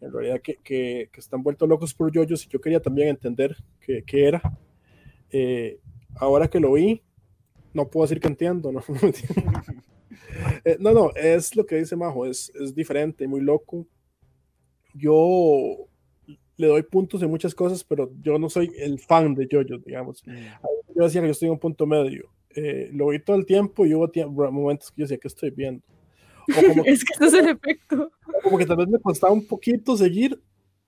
en 0.01 0.11
realidad 0.11 0.41
que, 0.41 0.55
que, 0.55 1.09
que 1.11 1.19
están 1.19 1.43
vueltos 1.43 1.69
locos 1.69 1.93
por 1.93 2.11
Yoyos, 2.11 2.45
y 2.45 2.49
yo 2.49 2.59
quería 2.59 2.81
también 2.81 3.09
entender 3.09 3.55
qué, 3.79 4.03
qué 4.03 4.27
era. 4.27 4.41
Eh, 5.29 5.79
ahora 6.15 6.49
que 6.49 6.59
lo 6.59 6.73
vi, 6.73 7.01
no 7.73 7.89
puedo 7.89 8.05
decir 8.05 8.19
que 8.19 8.27
entiendo, 8.27 8.71
¿no? 8.71 8.83
No, 10.79 10.93
no, 10.93 11.11
es 11.15 11.55
lo 11.55 11.65
que 11.65 11.77
dice 11.77 11.95
Majo, 11.95 12.25
es, 12.25 12.51
es 12.55 12.73
diferente, 12.73 13.27
muy 13.27 13.41
loco. 13.41 13.85
Yo 14.93 15.87
le 16.61 16.67
doy 16.67 16.83
puntos 16.83 17.21
en 17.21 17.29
muchas 17.29 17.55
cosas, 17.55 17.83
pero 17.83 18.11
yo 18.21 18.37
no 18.37 18.49
soy 18.49 18.71
el 18.77 18.99
fan 18.99 19.33
de 19.33 19.47
Jojo, 19.51 19.81
digamos. 19.85 20.23
Mm. 20.25 20.31
Yo 20.95 21.03
decía 21.03 21.21
que 21.21 21.27
yo 21.27 21.31
estoy 21.31 21.47
en 21.47 21.53
un 21.53 21.59
punto 21.59 21.85
medio. 21.85 22.29
Eh, 22.55 22.89
lo 22.93 23.07
vi 23.07 23.19
todo 23.19 23.35
el 23.35 23.45
tiempo 23.45 23.85
y 23.85 23.93
hubo 23.95 24.09
momentos 24.51 24.91
que 24.91 25.01
yo 25.01 25.03
decía, 25.05 25.17
que 25.17 25.27
estoy 25.27 25.49
viendo? 25.49 25.83
es 26.85 27.03
que 27.03 27.13
este 27.13 27.25
es 27.25 27.33
el 27.33 27.49
efecto. 27.49 28.11
Como 28.43 28.57
que 28.57 28.65
tal 28.65 28.77
vez 28.77 28.87
me 28.87 28.99
costaba 28.99 29.33
un 29.33 29.45
poquito 29.45 29.97
seguir, 29.97 30.39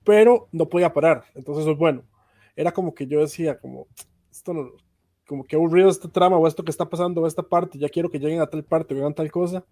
pero 0.04 0.48
no 0.52 0.70
podía 0.70 0.94
parar. 0.94 1.24
Entonces, 1.34 1.66
bueno, 1.78 2.04
era 2.56 2.72
como 2.72 2.94
que 2.94 3.08
yo 3.08 3.22
decía, 3.22 3.60
como, 3.60 3.88
esto 4.32 4.54
no, 4.54 4.72
como 5.26 5.44
que 5.44 5.56
aburrido 5.56 5.90
este 5.90 6.08
trama 6.08 6.38
o 6.38 6.48
esto 6.48 6.64
que 6.64 6.72
está 6.72 6.88
pasando 6.88 7.22
o 7.22 7.28
esta 7.28 7.44
parte, 7.44 7.80
ya 7.80 7.90
quiero 7.90 8.10
que 8.10 8.20
lleguen 8.20 8.42
a 8.42 8.48
tal 8.48 8.64
parte 8.64 8.94
o 8.94 8.98
hagan 9.00 9.16
tal 9.16 9.32
cosa, 9.32 9.66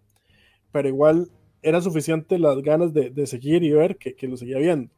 pero 0.72 0.88
igual 0.88 1.30
era 1.62 1.82
suficiente 1.82 2.40
las 2.40 2.62
ganas 2.62 2.94
de, 2.94 3.10
de 3.10 3.28
seguir 3.28 3.64
y 3.64 3.72
ver 3.72 3.98
que, 3.98 4.16
que, 4.16 4.28
lo 4.28 4.38
seguía 4.38 4.58
viendo. 4.58 4.92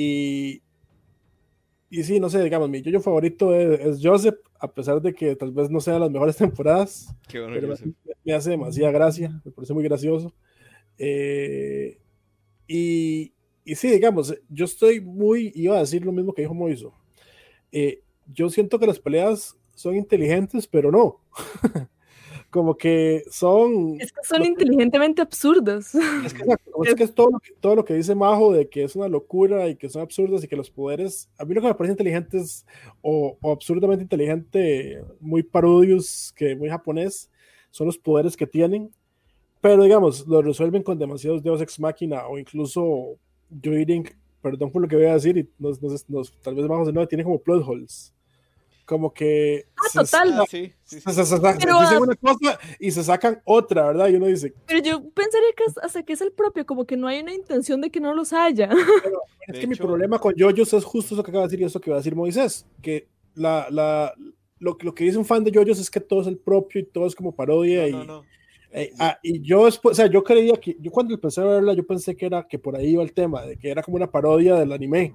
Y, 0.00 0.62
y 1.90 2.04
sí, 2.04 2.20
no 2.20 2.30
sé, 2.30 2.40
digamos, 2.40 2.70
mi 2.70 2.82
yo 2.82 3.00
favorito 3.00 3.52
es, 3.52 3.98
Joseph, 4.00 4.36
a 4.60 4.72
pesar 4.72 5.02
de 5.02 5.12
que 5.12 5.34
tal 5.34 5.50
vez 5.50 5.70
no 5.70 5.80
sean 5.80 5.98
las 5.98 6.10
mejores 6.10 6.36
temporadas. 6.36 7.12
Qué 7.26 7.40
bueno, 7.40 7.74
me, 8.24 8.32
hace 8.32 8.50
demasiada 8.50 8.92
gracia, 8.92 9.40
me 9.44 9.50
parece 9.50 9.74
muy 9.74 9.82
gracioso. 9.82 10.32
Eh, 10.98 11.98
y, 12.68 13.32
y, 13.64 13.74
sí, 13.74 13.90
digamos, 13.90 14.32
yo 14.48 14.66
estoy 14.66 15.00
muy, 15.00 15.50
iba 15.56 15.76
a 15.76 15.80
decir 15.80 16.04
lo 16.04 16.12
mismo 16.12 16.32
que 16.32 16.42
dijo 16.42 16.54
Moiso. 16.54 16.94
Eh, 17.72 18.04
yo 18.32 18.50
siento 18.50 18.78
que 18.78 18.86
las 18.86 19.00
peleas 19.00 19.56
son 19.74 19.96
inteligentes, 19.96 20.68
pero 20.68 20.92
no. 20.92 21.20
como 22.50 22.76
que 22.76 23.24
son... 23.30 24.00
Es 24.00 24.12
que 24.12 24.22
son 24.24 24.44
inteligentemente 24.44 25.20
absurdos. 25.20 25.94
Es 25.94 26.32
que, 26.32 26.42
es, 26.84 26.94
que 26.94 27.04
es 27.04 27.14
todo, 27.14 27.30
lo 27.30 27.40
que, 27.40 27.52
todo 27.60 27.76
lo 27.76 27.84
que 27.84 27.94
dice 27.94 28.14
Majo 28.14 28.52
de 28.52 28.68
que 28.68 28.84
es 28.84 28.96
una 28.96 29.08
locura 29.08 29.68
y 29.68 29.76
que 29.76 29.88
son 29.88 30.02
absurdos 30.02 30.42
y 30.42 30.48
que 30.48 30.56
los 30.56 30.70
poderes, 30.70 31.28
a 31.38 31.44
mí 31.44 31.54
lo 31.54 31.60
que 31.60 31.68
me 31.68 31.74
parece 31.74 31.92
inteligente 31.92 32.38
es, 32.38 32.64
o, 33.02 33.36
o 33.40 33.52
absurdamente 33.52 34.02
inteligente, 34.02 35.02
muy 35.20 35.42
parodios, 35.42 36.32
que 36.36 36.56
muy 36.56 36.68
japonés, 36.68 37.30
son 37.70 37.86
los 37.86 37.98
poderes 37.98 38.36
que 38.36 38.46
tienen, 38.46 38.90
pero 39.60 39.82
digamos, 39.82 40.26
lo 40.26 40.40
resuelven 40.40 40.82
con 40.82 40.98
demasiados 40.98 41.42
dedos 41.42 41.60
ex 41.60 41.78
máquina 41.78 42.26
o 42.28 42.38
incluso 42.38 43.18
yo 43.50 43.72
perdón 44.40 44.70
por 44.70 44.80
lo 44.80 44.88
que 44.88 44.96
voy 44.96 45.06
a 45.06 45.14
decir, 45.14 45.36
y 45.36 45.48
nos, 45.58 45.82
nos, 45.82 46.32
tal 46.40 46.54
vez 46.54 46.66
Majo 46.66 46.90
no 46.92 47.06
tiene 47.08 47.24
como 47.24 47.40
plot 47.40 47.66
holes 47.66 48.14
como 48.88 49.12
que 49.12 49.66
ah, 49.76 49.82
total. 49.92 50.44
sí, 50.48 50.72
sí, 50.82 51.00
se, 51.00 51.10
dicen 51.10 51.98
una 52.00 52.16
cosa 52.16 52.58
y 52.80 52.90
se 52.90 53.04
sacan 53.04 53.42
otra, 53.44 53.88
¿verdad? 53.88 54.08
Y 54.08 54.14
uno 54.14 54.24
dice. 54.26 54.54
Pero 54.66 54.80
yo 54.82 55.10
pensaría 55.10 55.50
que 55.54 55.64
hasta 55.82 56.02
que 56.02 56.14
es 56.14 56.22
el 56.22 56.32
propio, 56.32 56.64
como 56.64 56.86
que 56.86 56.96
no 56.96 57.06
hay 57.06 57.20
una 57.20 57.34
intención 57.34 57.82
de 57.82 57.90
que 57.90 58.00
no 58.00 58.14
los 58.14 58.32
haya. 58.32 58.70
es 59.46 59.58
que 59.60 59.66
mi 59.66 59.76
problema 59.76 60.18
con 60.18 60.34
Yoyos 60.34 60.72
es 60.72 60.84
justo 60.84 61.14
eso 61.14 61.22
que 61.22 61.30
acaba 61.30 61.44
de 61.44 61.48
decir 61.48 61.60
y 61.60 61.64
eso 61.64 61.78
que 61.78 61.90
va 61.90 61.96
a 61.96 62.00
decir 62.00 62.16
Moisés, 62.16 62.66
que 62.80 63.08
la, 63.34 63.66
la, 63.70 64.14
lo, 64.58 64.78
lo, 64.80 64.94
que 64.94 65.04
dice 65.04 65.18
un 65.18 65.26
fan 65.26 65.44
de 65.44 65.52
JoJo's 65.52 65.80
es 65.80 65.90
que 65.90 66.00
todo 66.00 66.22
es 66.22 66.26
el 66.26 66.38
propio 66.38 66.80
y 66.80 66.84
todo 66.84 67.06
es 67.06 67.14
como 67.14 67.36
parodia. 67.36 67.86
y, 67.88 67.94
eh, 68.72 68.90
ah, 68.98 69.18
y 69.22 69.42
yo 69.42 69.66
después, 69.66 69.92
o 69.92 69.96
sea, 69.96 70.06
yo 70.06 70.24
creía 70.24 70.54
que, 70.56 70.78
yo 70.80 70.90
cuando 70.90 71.12
empecé 71.12 71.42
a 71.42 71.44
verla, 71.44 71.74
yo 71.74 71.86
pensé 71.86 72.16
que 72.16 72.24
era 72.24 72.46
que 72.48 72.58
por 72.58 72.74
ahí 72.74 72.88
iba 72.92 73.02
el 73.02 73.12
tema, 73.12 73.44
de 73.44 73.58
que 73.58 73.70
era 73.70 73.82
como 73.82 73.98
una 73.98 74.10
parodia 74.10 74.54
del 74.54 74.72
anime. 74.72 75.14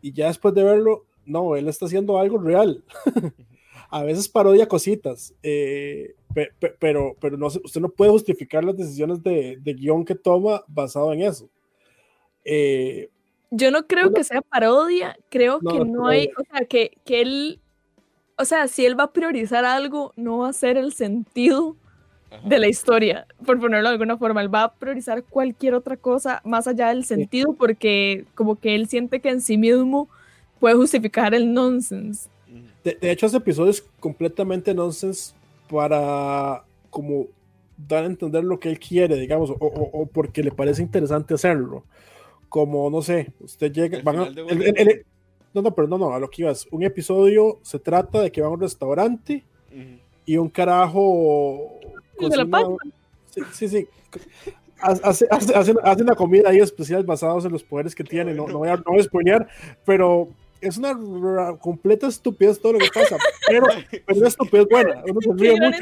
Y 0.00 0.12
ya 0.12 0.26
después 0.26 0.52
de 0.52 0.64
verlo, 0.64 1.06
no, 1.26 1.56
él 1.56 1.68
está 1.68 1.86
haciendo 1.86 2.18
algo 2.18 2.38
real. 2.38 2.82
a 3.90 4.02
veces 4.02 4.28
parodia 4.28 4.66
cositas, 4.66 5.34
eh, 5.42 6.14
pero, 6.78 7.14
pero 7.20 7.36
no, 7.36 7.46
usted 7.46 7.80
no 7.80 7.90
puede 7.90 8.10
justificar 8.10 8.64
las 8.64 8.76
decisiones 8.76 9.22
de, 9.22 9.58
de 9.60 9.74
guion 9.74 10.04
que 10.04 10.14
toma 10.14 10.64
basado 10.66 11.12
en 11.12 11.20
eso. 11.20 11.50
Eh, 12.44 13.10
yo 13.50 13.70
no 13.70 13.86
creo 13.86 14.14
que 14.14 14.24
sea 14.24 14.40
parodia, 14.40 15.14
creo 15.28 15.60
que 15.60 15.84
no 15.84 16.06
hay, 16.06 16.30
o 16.38 16.42
sea, 16.50 16.64
que, 16.64 16.96
que 17.04 17.20
él, 17.20 17.60
o 18.38 18.46
sea, 18.46 18.66
si 18.66 18.86
él 18.86 18.98
va 18.98 19.04
a 19.04 19.12
priorizar 19.12 19.66
algo, 19.66 20.14
no 20.16 20.38
va 20.38 20.48
a 20.48 20.54
ser 20.54 20.78
el 20.78 20.94
sentido 20.94 21.76
de 22.46 22.58
la 22.58 22.68
historia, 22.68 23.26
por 23.44 23.60
ponerlo 23.60 23.90
de 23.90 23.92
alguna 23.92 24.16
forma. 24.16 24.40
Él 24.40 24.52
va 24.52 24.64
a 24.64 24.74
priorizar 24.74 25.22
cualquier 25.24 25.74
otra 25.74 25.98
cosa 25.98 26.40
más 26.44 26.66
allá 26.66 26.88
del 26.88 27.04
sentido 27.04 27.52
porque 27.52 28.24
como 28.34 28.56
que 28.56 28.74
él 28.74 28.88
siente 28.88 29.20
que 29.20 29.28
en 29.28 29.42
sí 29.42 29.58
mismo 29.58 30.08
puede 30.62 30.76
justificar 30.76 31.34
el 31.34 31.52
nonsense. 31.52 32.30
De, 32.84 32.96
hecho, 33.10 33.26
ese 33.26 33.38
episodio 33.38 33.72
es 33.72 33.84
completamente 33.98 34.72
nonsense 34.72 35.34
para 35.68 36.62
como 36.88 37.26
dar 37.76 38.04
a 38.04 38.06
entender 38.06 38.44
lo 38.44 38.60
que 38.60 38.68
él 38.68 38.78
quiere, 38.78 39.16
digamos, 39.16 39.52
o, 39.58 40.06
porque 40.12 40.40
le 40.40 40.52
parece 40.52 40.80
interesante 40.80 41.34
hacerlo. 41.34 41.82
Como, 42.48 42.88
no 42.90 43.02
sé, 43.02 43.32
usted 43.40 43.72
llega... 43.72 44.00
no, 44.02 45.62
no, 45.62 45.74
pero 45.74 45.88
no, 45.88 45.98
no, 45.98 46.14
a 46.14 46.20
lo 46.20 46.30
que 46.30 46.42
ibas. 46.42 46.68
Un 46.70 46.84
episodio 46.84 47.58
se 47.62 47.80
trata 47.80 48.20
de 48.20 48.30
que 48.30 48.40
van 48.40 48.50
a 48.50 48.54
un 48.54 48.60
restaurante 48.60 49.42
y 50.24 50.36
un 50.36 50.48
carajo 50.48 51.80
Sí, 53.50 53.66
sí, 53.66 53.88
Hace, 54.80 55.26
hace, 55.30 56.02
una 56.02 56.14
comida 56.14 56.50
ahí 56.50 56.58
especial 56.58 57.04
basados 57.04 57.44
en 57.44 57.52
los 57.52 57.64
poderes 57.64 57.96
que 57.96 58.04
tiene. 58.04 58.32
No, 58.32 58.46
no, 58.46 58.58
voy 58.58 58.68
a, 58.68 58.76
no 58.76 59.46
pero 59.84 60.28
es 60.62 60.78
una 60.78 61.56
completa 61.58 62.06
estupidez 62.06 62.60
todo 62.60 62.74
lo 62.74 62.78
que 62.78 62.88
pasa. 62.94 63.18
Pero, 63.48 63.66
pero 64.06 64.18
una 64.18 64.28
estupidez 64.28 64.66
buena. 64.70 65.02
Uno 65.06 65.20
se 65.20 65.32
ríe 65.34 65.60
mucho. 65.60 65.78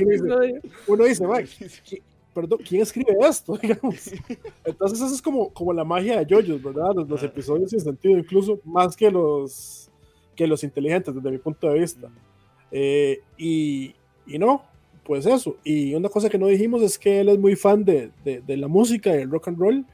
Uno 0.88 1.04
dice, 1.04 1.24
uno 1.24 1.34
dice 1.34 2.02
perdón, 2.34 2.60
¿quién 2.66 2.82
escribe 2.82 3.16
esto? 3.28 3.58
Entonces, 4.64 5.00
eso 5.00 5.14
es 5.14 5.22
como, 5.22 5.50
como 5.50 5.72
la 5.72 5.84
magia 5.84 6.18
de 6.18 6.26
JoJo's, 6.34 6.62
¿verdad? 6.62 6.94
Los, 7.06 7.22
episodios 7.22 7.70
sin 7.70 7.80
sentido, 7.80 8.18
incluso 8.18 8.58
más 8.64 8.96
que 8.96 9.10
los, 9.10 9.90
que 10.34 10.46
los 10.46 10.64
inteligentes, 10.64 11.14
desde 11.14 11.30
mi 11.30 11.38
punto 11.38 11.68
de 11.68 11.78
vista. 11.78 12.08
Eh, 12.70 13.20
y, 13.36 13.94
y 14.26 14.38
no, 14.38 14.62
pues 15.04 15.26
eso. 15.26 15.56
Y 15.64 15.94
una 15.94 16.08
cosa 16.08 16.30
que 16.30 16.38
no 16.38 16.46
dijimos 16.46 16.82
es 16.82 16.98
que 16.98 17.20
él 17.20 17.28
es 17.28 17.38
muy 17.38 17.56
fan 17.56 17.84
de, 17.84 18.10
de, 18.24 18.56
la 18.56 18.68
música, 18.68 19.12
del 19.12 19.30
rock 19.30 19.48
and 19.48 19.58
roll, 19.58 19.84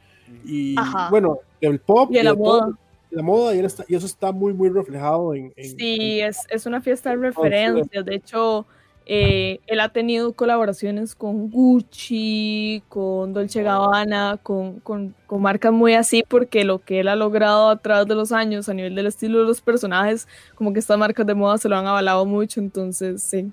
y 0.45 0.75
bueno, 1.11 1.39
del 1.61 1.81
pop. 1.81 2.11
Y 2.11 2.17
de 2.17 2.25
la 2.25 2.35
moda. 2.35 2.71
La 3.11 3.23
moda, 3.23 3.55
y, 3.55 3.61
está, 3.61 3.85
y, 3.89 3.95
eso 3.95 4.07
está 4.07 4.33
muy, 4.33 4.53
muy 4.53 4.69
reflejado 4.69 5.35
en... 5.35 5.53
sí, 5.57 6.21
Es, 6.21 6.39
es, 6.51 6.67
una 6.67 6.81
fiesta 6.81 7.11
de 7.11 7.17
referencias. 7.17 8.05
De 8.05 8.15
hecho, 8.15 8.67
eh, 9.09 9.61
él 9.69 9.79
ha 9.79 9.91
tenido 9.91 10.33
colaboraciones 10.33 11.15
con 11.15 11.49
Gucci, 11.49 12.83
con 12.89 13.33
Dolce 13.33 13.63
Gabbana, 13.63 14.41
con, 14.43 14.81
con, 14.81 15.15
con, 15.29 15.41
marcas 15.41 15.73
muy 15.73 15.95
así, 15.95 16.25
porque 16.27 16.65
lo 16.65 16.81
que 16.81 17.01
él 17.01 17.09
ha 17.09 17.15
logrado 17.15 17.69
a 17.69 17.77
través 17.77 18.09
de 18.09 18.17
los 18.17 18.33
años 18.33 18.69
a 18.69 18.75
nivel 18.75 18.97
del 18.97 19.07
estilo 19.07 19.39
de 19.39 19.45
los 19.45 19.61
personajes, 19.61 20.27
como 20.57 20.73
que 20.73 20.81
estas 20.81 20.99
marcas 20.99 21.25
de 21.25 21.35
moda 21.35 21.57
se 21.57 21.69
lo 21.69 21.77
han 21.77 21.87
avalado 21.87 22.27
mucho, 22.27 22.59
entonces 22.59 23.23
sí. 23.23 23.53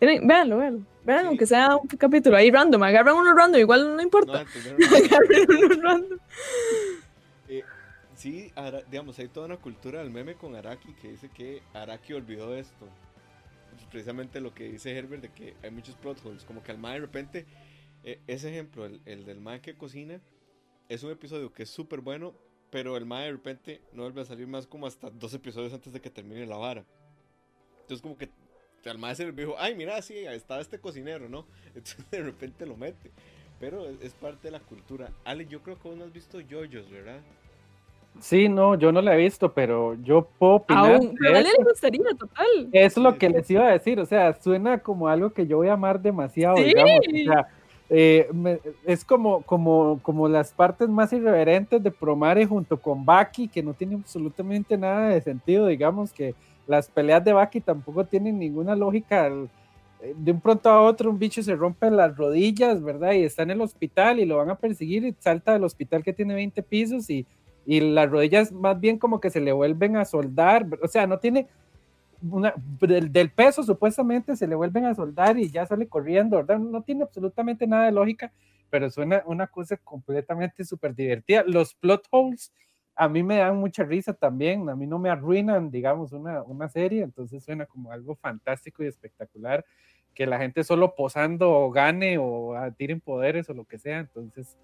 Véanlo, 0.00 0.58
véanlo. 0.58 0.82
Vean, 1.04 1.26
aunque 1.26 1.46
sea 1.46 1.76
un 1.76 1.88
capítulo 1.88 2.36
ahí 2.36 2.50
random, 2.50 2.82
agarran 2.84 3.16
uno 3.16 3.34
random, 3.34 3.60
igual 3.60 3.96
no 3.96 4.02
importa. 4.02 4.44
agarran 4.96 5.46
uno 5.48 5.82
random. 5.82 6.18
Sí, 8.26 8.52
digamos, 8.90 9.16
hay 9.20 9.28
toda 9.28 9.46
una 9.46 9.56
cultura 9.56 10.00
del 10.00 10.10
meme 10.10 10.34
con 10.34 10.56
Araki 10.56 10.94
que 10.94 11.12
dice 11.12 11.28
que 11.28 11.62
Araki 11.72 12.12
olvidó 12.12 12.56
esto. 12.56 12.88
Precisamente 13.92 14.40
lo 14.40 14.52
que 14.52 14.64
dice 14.64 14.98
Herbert 14.98 15.22
de 15.22 15.28
que 15.30 15.54
hay 15.62 15.70
muchos 15.70 15.94
plot 15.94 16.26
holes, 16.26 16.44
como 16.44 16.60
que 16.60 16.72
al 16.72 16.78
mae 16.78 16.94
de 16.94 17.02
repente, 17.02 17.46
eh, 18.02 18.20
ese 18.26 18.50
ejemplo, 18.50 18.84
el, 18.84 19.00
el 19.04 19.24
del 19.24 19.38
mae 19.38 19.60
que 19.60 19.76
cocina, 19.76 20.20
es 20.88 21.04
un 21.04 21.12
episodio 21.12 21.52
que 21.52 21.62
es 21.62 21.70
súper 21.70 22.00
bueno, 22.00 22.34
pero 22.70 22.96
el 22.96 23.06
mae 23.06 23.26
de 23.26 23.30
repente 23.30 23.80
no 23.92 24.02
vuelve 24.02 24.22
a 24.22 24.24
salir 24.24 24.48
más 24.48 24.66
como 24.66 24.88
hasta 24.88 25.08
dos 25.08 25.32
episodios 25.32 25.72
antes 25.72 25.92
de 25.92 26.00
que 26.00 26.10
termine 26.10 26.46
la 26.46 26.56
vara. 26.56 26.84
Entonces 27.82 28.02
como 28.02 28.18
que 28.18 28.28
al 28.86 28.98
maestro 28.98 29.32
me 29.32 29.42
dijo, 29.42 29.54
ay, 29.56 29.76
mira, 29.76 30.02
sí, 30.02 30.16
estaba 30.16 30.60
este 30.60 30.80
cocinero, 30.80 31.28
¿no? 31.28 31.46
Entonces 31.76 32.10
de 32.10 32.24
repente 32.24 32.66
lo 32.66 32.76
mete. 32.76 33.12
Pero 33.60 33.88
es, 33.88 34.14
parte 34.14 34.48
de 34.48 34.50
la 34.50 34.60
cultura. 34.60 35.12
Ale, 35.24 35.46
yo 35.46 35.62
creo 35.62 35.80
que 35.80 35.86
vos 35.86 35.96
no 35.96 36.04
has 36.04 36.12
visto 36.12 36.40
yoyos, 36.40 36.90
¿verdad? 36.90 37.22
Sí, 38.20 38.48
no, 38.48 38.74
yo 38.76 38.92
no 38.92 39.02
la 39.02 39.14
he 39.14 39.18
visto, 39.18 39.52
pero 39.52 39.94
yo 40.02 40.26
puedo 40.38 40.54
opinar. 40.54 40.94
Aún, 40.94 41.14
pero 41.18 41.40
le 41.40 41.64
gustaría, 41.64 42.04
total. 42.18 42.68
Es 42.72 42.96
lo 42.96 43.16
que 43.18 43.28
les 43.28 43.50
iba 43.50 43.66
a 43.66 43.72
decir, 43.72 44.00
o 44.00 44.06
sea, 44.06 44.34
suena 44.40 44.78
como 44.78 45.08
algo 45.08 45.30
que 45.30 45.46
yo 45.46 45.58
voy 45.58 45.68
a 45.68 45.74
amar 45.74 46.00
demasiado, 46.00 46.56
digamos. 46.56 47.00
O 47.06 47.24
sea, 47.24 47.48
eh, 47.88 48.28
es 48.84 49.04
como, 49.04 49.42
como, 49.42 50.00
como 50.02 50.28
las 50.28 50.52
partes 50.52 50.88
más 50.88 51.12
irreverentes 51.12 51.82
de 51.82 51.90
Promare 51.90 52.46
junto 52.46 52.80
con 52.80 53.04
Baki, 53.04 53.48
que 53.48 53.62
no 53.62 53.74
tiene 53.74 53.94
absolutamente 53.94 54.76
nada 54.76 55.10
de 55.10 55.20
sentido, 55.20 55.66
digamos, 55.66 56.12
que 56.12 56.34
las 56.66 56.88
peleas 56.88 57.24
de 57.24 57.32
Baki 57.32 57.60
tampoco 57.60 58.04
tienen 58.04 58.38
ninguna 58.38 58.74
lógica. 58.74 59.30
De 60.16 60.32
un 60.32 60.40
pronto 60.40 60.68
a 60.68 60.82
otro 60.82 61.10
un 61.10 61.18
bicho 61.18 61.42
se 61.42 61.54
rompe 61.54 61.90
las 61.90 62.16
rodillas, 62.16 62.82
¿verdad? 62.82 63.12
Y 63.12 63.22
está 63.22 63.44
en 63.44 63.52
el 63.52 63.60
hospital 63.60 64.18
y 64.18 64.24
lo 64.24 64.38
van 64.38 64.50
a 64.50 64.56
perseguir 64.56 65.04
y 65.04 65.14
salta 65.20 65.52
del 65.52 65.64
hospital 65.64 66.02
que 66.02 66.12
tiene 66.12 66.34
20 66.34 66.62
pisos 66.62 67.08
y, 67.08 67.24
y 67.66 67.80
las 67.80 68.08
rodillas 68.08 68.52
más 68.52 68.80
bien 68.80 68.98
como 68.98 69.20
que 69.20 69.28
se 69.28 69.40
le 69.40 69.52
vuelven 69.52 69.96
a 69.96 70.04
soldar, 70.04 70.66
o 70.82 70.88
sea, 70.88 71.06
no 71.06 71.18
tiene 71.18 71.48
una, 72.22 72.54
del, 72.80 73.30
peso 73.30 73.62
supuestamente 73.62 74.36
se 74.36 74.46
le 74.46 74.54
vuelven 74.54 74.86
a 74.86 74.94
soldar 74.94 75.38
y 75.38 75.50
ya 75.50 75.66
sale 75.66 75.86
corriendo, 75.86 76.36
¿verdad? 76.36 76.58
No 76.58 76.82
tiene 76.82 77.02
absolutamente 77.02 77.66
nada 77.66 77.86
de 77.86 77.92
lógica, 77.92 78.32
pero 78.70 78.88
suena 78.90 79.22
una 79.26 79.48
cosa 79.48 79.76
completamente 79.76 80.64
súper 80.64 80.94
divertida. 80.94 81.44
Los 81.46 81.74
plot 81.74 82.06
holes 82.10 82.52
a 82.94 83.08
mí 83.08 83.22
me 83.22 83.36
dan 83.38 83.56
mucha 83.56 83.84
risa 83.84 84.14
también, 84.14 84.68
a 84.70 84.76
mí 84.76 84.86
no 84.86 84.98
me 84.98 85.10
arruinan, 85.10 85.70
digamos, 85.70 86.12
una, 86.12 86.42
una 86.42 86.68
serie, 86.68 87.02
entonces 87.02 87.44
suena 87.44 87.66
como 87.66 87.92
algo 87.92 88.14
fantástico 88.14 88.82
y 88.82 88.86
espectacular, 88.86 89.64
que 90.14 90.26
la 90.26 90.38
gente 90.38 90.64
solo 90.64 90.94
posando 90.94 91.50
o 91.50 91.70
gane 91.70 92.16
o 92.16 92.54
tiren 92.78 93.00
poderes 93.00 93.50
o 93.50 93.54
lo 93.54 93.66
que 93.66 93.78
sea, 93.78 93.98
entonces, 93.98 94.56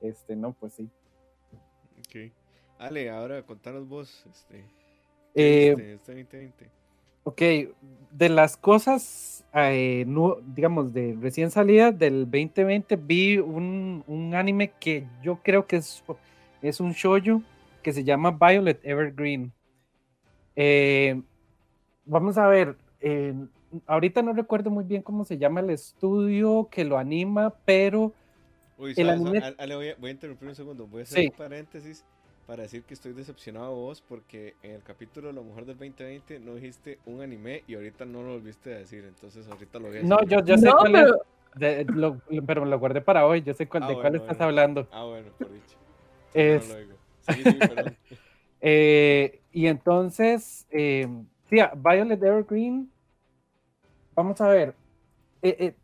este, 0.00 0.36
no, 0.36 0.52
pues 0.52 0.74
sí. 0.74 0.88
Ok. 1.98 2.32
Ale, 2.80 3.10
ahora 3.10 3.42
contanos 3.42 3.86
vos, 3.86 4.24
este, 4.30 4.64
eh, 5.34 5.98
este 5.98 6.70
Ok, 7.24 7.42
de 8.10 8.28
las 8.30 8.56
cosas, 8.56 9.44
eh, 9.52 10.04
no, 10.06 10.36
digamos, 10.40 10.90
de 10.94 11.14
recién 11.20 11.50
salida 11.50 11.92
del 11.92 12.24
2020, 12.24 12.96
vi 12.96 13.36
un, 13.36 14.02
un 14.06 14.34
anime 14.34 14.72
que 14.80 15.06
yo 15.22 15.40
creo 15.42 15.66
que 15.66 15.76
es, 15.76 16.02
es 16.62 16.80
un 16.80 16.92
shoujo, 16.92 17.42
que 17.82 17.92
se 17.92 18.02
llama 18.02 18.30
Violet 18.30 18.80
Evergreen. 18.82 19.52
Eh, 20.56 21.20
vamos 22.06 22.38
a 22.38 22.48
ver, 22.48 22.76
eh, 23.02 23.34
ahorita 23.86 24.22
no 24.22 24.32
recuerdo 24.32 24.70
muy 24.70 24.84
bien 24.84 25.02
cómo 25.02 25.26
se 25.26 25.36
llama 25.36 25.60
el 25.60 25.68
estudio 25.68 26.66
que 26.70 26.84
lo 26.84 26.96
anima, 26.96 27.54
pero... 27.66 28.14
Uy, 28.78 28.94
el 28.96 29.10
anime... 29.10 29.54
voy, 29.98 30.08
a, 30.08 30.10
interrumpir 30.10 30.48
un 30.48 30.54
segundo, 30.54 30.86
voy 30.86 31.00
a 31.00 31.02
hacer 31.02 31.28
un 31.28 31.36
paréntesis 31.36 32.06
para 32.50 32.64
decir 32.64 32.82
que 32.82 32.94
estoy 32.94 33.12
decepcionado 33.12 33.72
vos 33.76 34.02
porque 34.02 34.56
en 34.64 34.72
el 34.72 34.82
capítulo 34.82 35.28
de 35.28 35.34
Lo 35.34 35.44
Mejor 35.44 35.66
del 35.66 35.78
2020 35.78 36.40
no 36.40 36.56
dijiste 36.56 36.98
un 37.06 37.20
anime 37.20 37.62
y 37.68 37.76
ahorita 37.76 38.04
no 38.04 38.24
lo 38.24 38.32
volviste 38.32 38.74
a 38.74 38.78
decir, 38.78 39.04
entonces 39.04 39.46
ahorita 39.48 39.78
lo 39.78 39.86
voy 39.86 39.98
a 39.98 40.00
decir. 40.00 40.08
No, 40.08 40.20
yo, 40.24 40.44
yo 40.44 40.58
sé 40.58 40.68
cuál 40.72 40.92
pero... 41.54 41.84
es, 42.28 42.42
pero 42.44 42.64
lo 42.64 42.78
guardé 42.80 43.02
para 43.02 43.24
hoy, 43.24 43.42
yo 43.42 43.54
sé 43.54 43.68
cuál, 43.68 43.84
ah, 43.84 43.88
de 43.90 43.94
cuál 43.94 44.16
estás 44.16 44.40
hablando. 44.40 44.88
Ah, 44.90 45.04
bueno, 45.04 45.28
por 45.38 45.52
dicho. 45.52 45.76
Es, 46.34 46.76
Eh, 48.62 49.40
y 49.52 49.68
entonces, 49.68 50.66
eh, 50.70 51.06
Violet 51.48 52.20
Evergreen, 52.20 52.90
vamos 54.16 54.40
a 54.40 54.48
ver, 54.48 54.74
eh, 55.40 55.76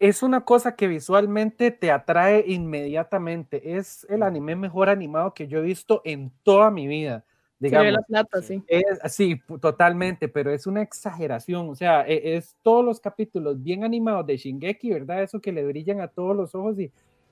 es 0.00 0.22
una 0.22 0.44
cosa 0.44 0.74
que 0.74 0.88
visualmente 0.88 1.70
te 1.70 1.90
atrae 1.92 2.44
inmediatamente. 2.48 3.76
Es 3.76 4.06
el 4.10 4.22
anime 4.22 4.56
mejor 4.56 4.88
animado 4.88 5.34
que 5.34 5.46
yo 5.46 5.58
he 5.58 5.62
visto 5.62 6.02
en 6.04 6.32
toda 6.42 6.70
mi 6.70 6.88
vida. 6.88 7.24
Digamos. 7.58 7.92
la 7.92 8.00
plata, 8.00 8.40
sí. 8.40 8.64
sí, 9.10 9.42
totalmente, 9.60 10.28
pero 10.28 10.50
es 10.50 10.66
una 10.66 10.80
exageración. 10.80 11.68
O 11.68 11.74
sea, 11.74 12.06
e, 12.08 12.36
es 12.36 12.56
todos 12.62 12.82
los 12.82 13.00
capítulos 13.00 13.62
bien 13.62 13.84
animados 13.84 14.26
de 14.26 14.38
Shingeki, 14.38 14.90
¿verdad? 14.90 15.22
Eso 15.22 15.40
que 15.40 15.52
le 15.52 15.66
brillan 15.66 16.00
a 16.00 16.08
todos 16.08 16.34
los 16.34 16.54
ojos 16.54 16.80
y 16.80 16.90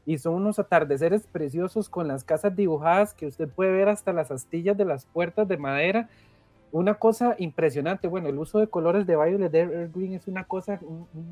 y 0.09 0.17
son 0.17 0.33
unos 0.37 0.59
atardeceres 0.59 1.27
preciosos 1.27 1.91
con 1.91 2.09
las 2.09 2.25
casas 2.25 2.57
dibujadas 2.57 3.13
que 3.13 3.27
usted 3.27 3.47
puede 3.47 3.73
ver 3.73 3.91
hasta 3.91 4.15
las 4.15 4.31
astillas 4.31 4.75
de 4.75 4.87
las 4.87 5.05
puertas 5.05 5.47
de 5.47 5.59
madera. 5.59 6.09
Una 6.73 6.95
cosa 6.95 7.35
impresionante. 7.39 8.09
Bueno, 8.09 8.29
el 8.29 8.39
uso 8.39 8.59
de 8.59 8.69
colores 8.69 9.07
de 9.07 9.17
Violet 9.17 9.55
Evergreen 9.55 10.15
es 10.15 10.29
una 10.29 10.45
cosa, 10.45 10.79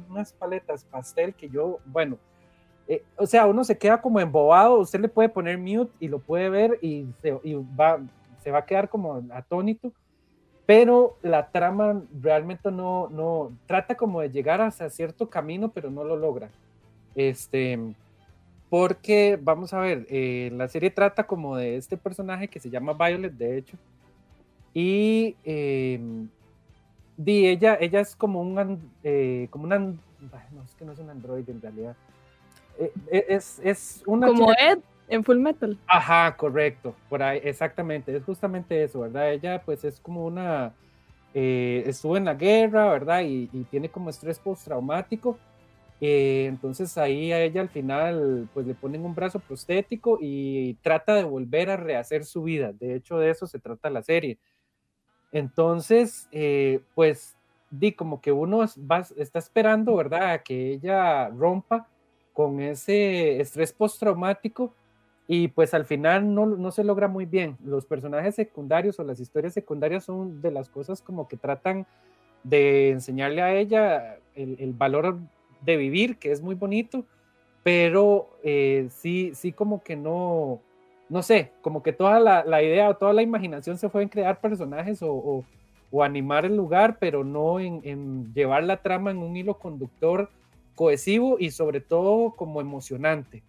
unas 0.09 0.33
paletas 0.33 0.85
pastel 0.85 1.35
que 1.35 1.49
yo, 1.49 1.79
bueno, 1.87 2.19
eh, 2.89 3.03
o 3.17 3.27
sea, 3.27 3.47
uno 3.47 3.65
se 3.65 3.77
queda 3.77 4.01
como 4.01 4.21
embobado, 4.21 4.79
usted 4.79 5.01
le 5.01 5.09
puede 5.09 5.29
poner 5.29 5.59
mute 5.59 5.93
y 5.99 6.09
lo 6.09 6.21
puede 6.21 6.49
ver 6.49 6.79
y 6.81 7.07
se, 7.21 7.33
va, 7.33 8.01
se 8.43 8.51
va 8.51 8.59
a 8.59 8.67
quedar 8.67 8.89
como 8.89 9.25
atónito, 9.31 9.93
pero 10.67 11.17
la 11.23 11.51
trama 11.51 12.03
realmente 12.21 12.71
no, 12.71 13.09
no, 13.11 13.53
trata 13.67 13.97
como 13.97 14.21
de 14.21 14.31
llegar 14.31 14.61
hacia 14.61 14.89
cierto 14.91 15.29
camino, 15.29 15.71
pero 15.73 15.91
no 15.91 16.05
lo 16.05 16.17
logra. 16.17 16.51
Este, 17.15 17.79
porque, 18.69 19.39
vamos 19.41 19.73
a 19.73 19.81
ver, 19.81 20.07
eh, 20.11 20.51
la 20.53 20.69
serie 20.69 20.91
trata 20.91 21.25
como 21.25 21.57
de 21.57 21.77
este 21.77 21.97
personaje 21.97 22.49
que 22.49 22.61
se 22.61 22.71
llama 22.71 22.93
Violet, 22.95 23.33
de 23.33 23.59
hecho, 23.59 23.77
y 24.79 25.35
eh, 25.43 25.99
ella, 27.25 27.79
ella 27.81 28.01
es 28.01 28.15
como 28.15 28.43
un, 28.43 28.93
eh, 29.03 29.49
como 29.49 29.65
una, 29.65 29.79
no, 29.79 29.97
es 30.63 30.75
que 30.75 30.85
no 30.85 30.93
es 30.93 30.99
un 30.99 31.09
androide 31.09 31.51
en 31.51 31.63
realidad, 31.63 31.97
eh, 32.79 32.93
eh, 33.11 33.25
es, 33.31 33.59
es 33.65 34.03
una... 34.05 34.27
Como 34.27 34.53
Ed 34.53 34.81
en 35.09 35.25
Full 35.25 35.39
Metal. 35.39 35.79
Ajá, 35.87 36.37
correcto, 36.37 36.95
por 37.09 37.23
ahí, 37.23 37.41
exactamente, 37.43 38.15
es 38.15 38.23
justamente 38.23 38.83
eso, 38.85 39.01
¿verdad? 39.01 39.33
Ella 39.33 39.63
pues 39.65 39.83
es 39.83 39.99
como 39.99 40.27
una, 40.27 40.75
estuvo 41.33 42.19
en 42.19 42.27
la 42.27 42.35
guerra, 42.35 42.91
¿verdad? 42.91 43.23
Y, 43.23 43.49
y 43.55 43.65
tiene 43.71 43.89
como 43.89 44.11
estrés 44.11 44.39
postraumático. 44.39 45.39
entonces 46.03 46.99
ahí 46.99 47.33
a 47.33 47.41
ella 47.41 47.63
al 47.63 47.71
final 47.71 48.47
pues 48.53 48.67
le 48.67 48.75
ponen 48.75 49.07
un 49.07 49.15
brazo 49.15 49.39
prostético 49.39 50.19
y 50.21 50.75
trata 50.83 51.15
de 51.15 51.25
volver 51.25 51.71
a 51.71 51.79
rehacer 51.79 52.27
su 52.27 52.43
vida. 52.43 52.73
De 52.75 52.95
hecho 52.95 53.17
de 53.17 53.31
eso 53.31 53.47
se 53.47 53.59
trata 53.59 53.89
la 53.89 54.03
serie. 54.03 54.37
Entonces, 55.37 56.29
eh, 56.33 56.81
pues, 56.95 57.37
di 57.71 57.93
como 57.93 58.23
que 58.23 58.33
uno 58.33 58.63
está 58.65 59.39
esperando, 59.39 59.95
¿verdad?, 59.95 60.31
a 60.31 60.43
que 60.43 60.73
ella 60.73 61.29
rompa 61.29 61.87
con 62.33 62.63
ese 62.63 63.39
estrés 63.39 63.71
postraumático 63.71 64.73
y 65.29 65.49
pues 65.49 65.75
al 65.75 65.85
final 65.85 66.35
no, 66.35 66.47
no, 66.47 66.71
se 66.71 66.85
logra 66.85 67.07
muy 67.07 67.27
bien. 67.27 67.59
Los 67.63 67.85
personajes 67.85 68.35
secundarios 68.35 68.99
o 68.99 69.05
las 69.05 69.21
historias 69.21 69.53
secundarias 69.53 70.05
son 70.05 70.41
de 70.41 70.51
las 70.53 70.71
cosas 70.71 71.03
como 71.03 71.29
que 71.29 71.37
tratan 71.37 71.87
de 72.43 72.89
enseñarle 72.89 73.43
a 73.43 73.55
ella 73.55 74.19
el, 74.35 74.73
valor 74.73 75.19
de 75.61 75.77
vivir, 75.77 76.17
que 76.17 76.33
es 76.33 76.41
muy 76.41 76.55
bonito, 76.55 77.05
pero 77.63 78.31
eh, 78.43 78.89
sí, 78.89 79.33
sí 79.35 79.53
como 79.53 79.83
que 79.83 79.97
no, 79.97 80.63
no 81.09 81.23
sé, 81.23 81.53
como 81.63 81.83
que 81.83 81.93
toda 81.93 82.19
la, 82.21 82.63
idea 82.63 82.89
o 82.89 82.97
toda 82.97 83.13
la 83.13 83.23
imaginación 83.23 83.79
se 83.79 83.89
fue 83.89 84.03
en 84.03 84.09
crear 84.09 84.41
personajes 84.41 85.01
o, 85.03 85.45
animar 86.03 86.45
el 86.45 86.55
lugar, 86.55 86.99
pero 87.01 87.25
no 87.25 87.59
en, 87.59 88.35
llevar 88.35 88.65
la 88.65 88.77
trama 88.77 89.11
en 89.11 89.17
un 89.19 89.35
hilo 89.35 89.55
conductor 89.55 90.29
cohesivo 90.75 91.39
y 91.39 91.53
sobre 91.53 91.81
todo 91.81 92.33
como 92.33 92.61
emocionante, 92.61 93.43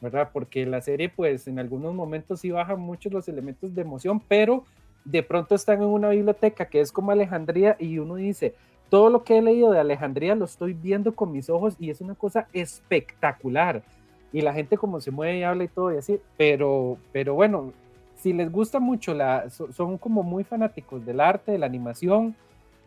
¿verdad? 0.00 0.30
Porque 0.32 0.66
la 0.66 0.80
serie 0.80 1.08
pues 1.08 1.46
en 1.46 1.60
algunos 1.60 1.94
momentos 1.94 2.40
sí 2.40 2.50
baja 2.50 2.74
muchos 2.74 3.12
los 3.12 3.28
elementos 3.28 3.72
de 3.72 3.82
emoción, 3.82 4.20
pero 4.26 4.64
de 5.04 5.22
pronto 5.22 5.54
están 5.54 5.80
en 5.80 5.88
una 5.88 6.08
biblioteca 6.08 6.66
que 6.66 6.80
es 6.80 6.90
como 6.90 7.12
Alejandría 7.12 7.76
y 7.78 7.98
uno 7.98 8.16
dice, 8.16 8.54
todo 8.88 9.08
lo 9.08 9.22
que 9.22 9.38
he 9.38 9.42
leído 9.42 9.70
de 9.70 9.78
Alejandría 9.78 10.34
lo 10.34 10.44
estoy 10.44 10.72
viendo 10.72 11.14
con 11.14 11.30
mis 11.30 11.48
ojos 11.48 11.76
y 11.78 11.90
es 11.90 12.00
una 12.00 12.16
cosa 12.16 12.48
espectacular 12.52 13.82
y 14.32 14.40
la 14.40 14.52
gente 14.52 14.76
como 14.76 15.00
se 15.00 15.10
mueve 15.10 15.38
y 15.38 15.42
habla 15.42 15.64
y 15.64 15.68
todo 15.68 15.92
y 15.92 15.98
así, 15.98 16.18
pero, 16.36 16.98
pero 17.12 17.34
bueno, 17.34 17.72
si 18.16 18.32
les 18.32 18.50
gusta 18.50 18.78
mucho, 18.78 19.14
la, 19.14 19.50
son 19.50 19.98
como 19.98 20.22
muy 20.22 20.44
fanáticos 20.44 21.04
del 21.04 21.20
arte, 21.20 21.52
de 21.52 21.58
la 21.58 21.66
animación, 21.66 22.34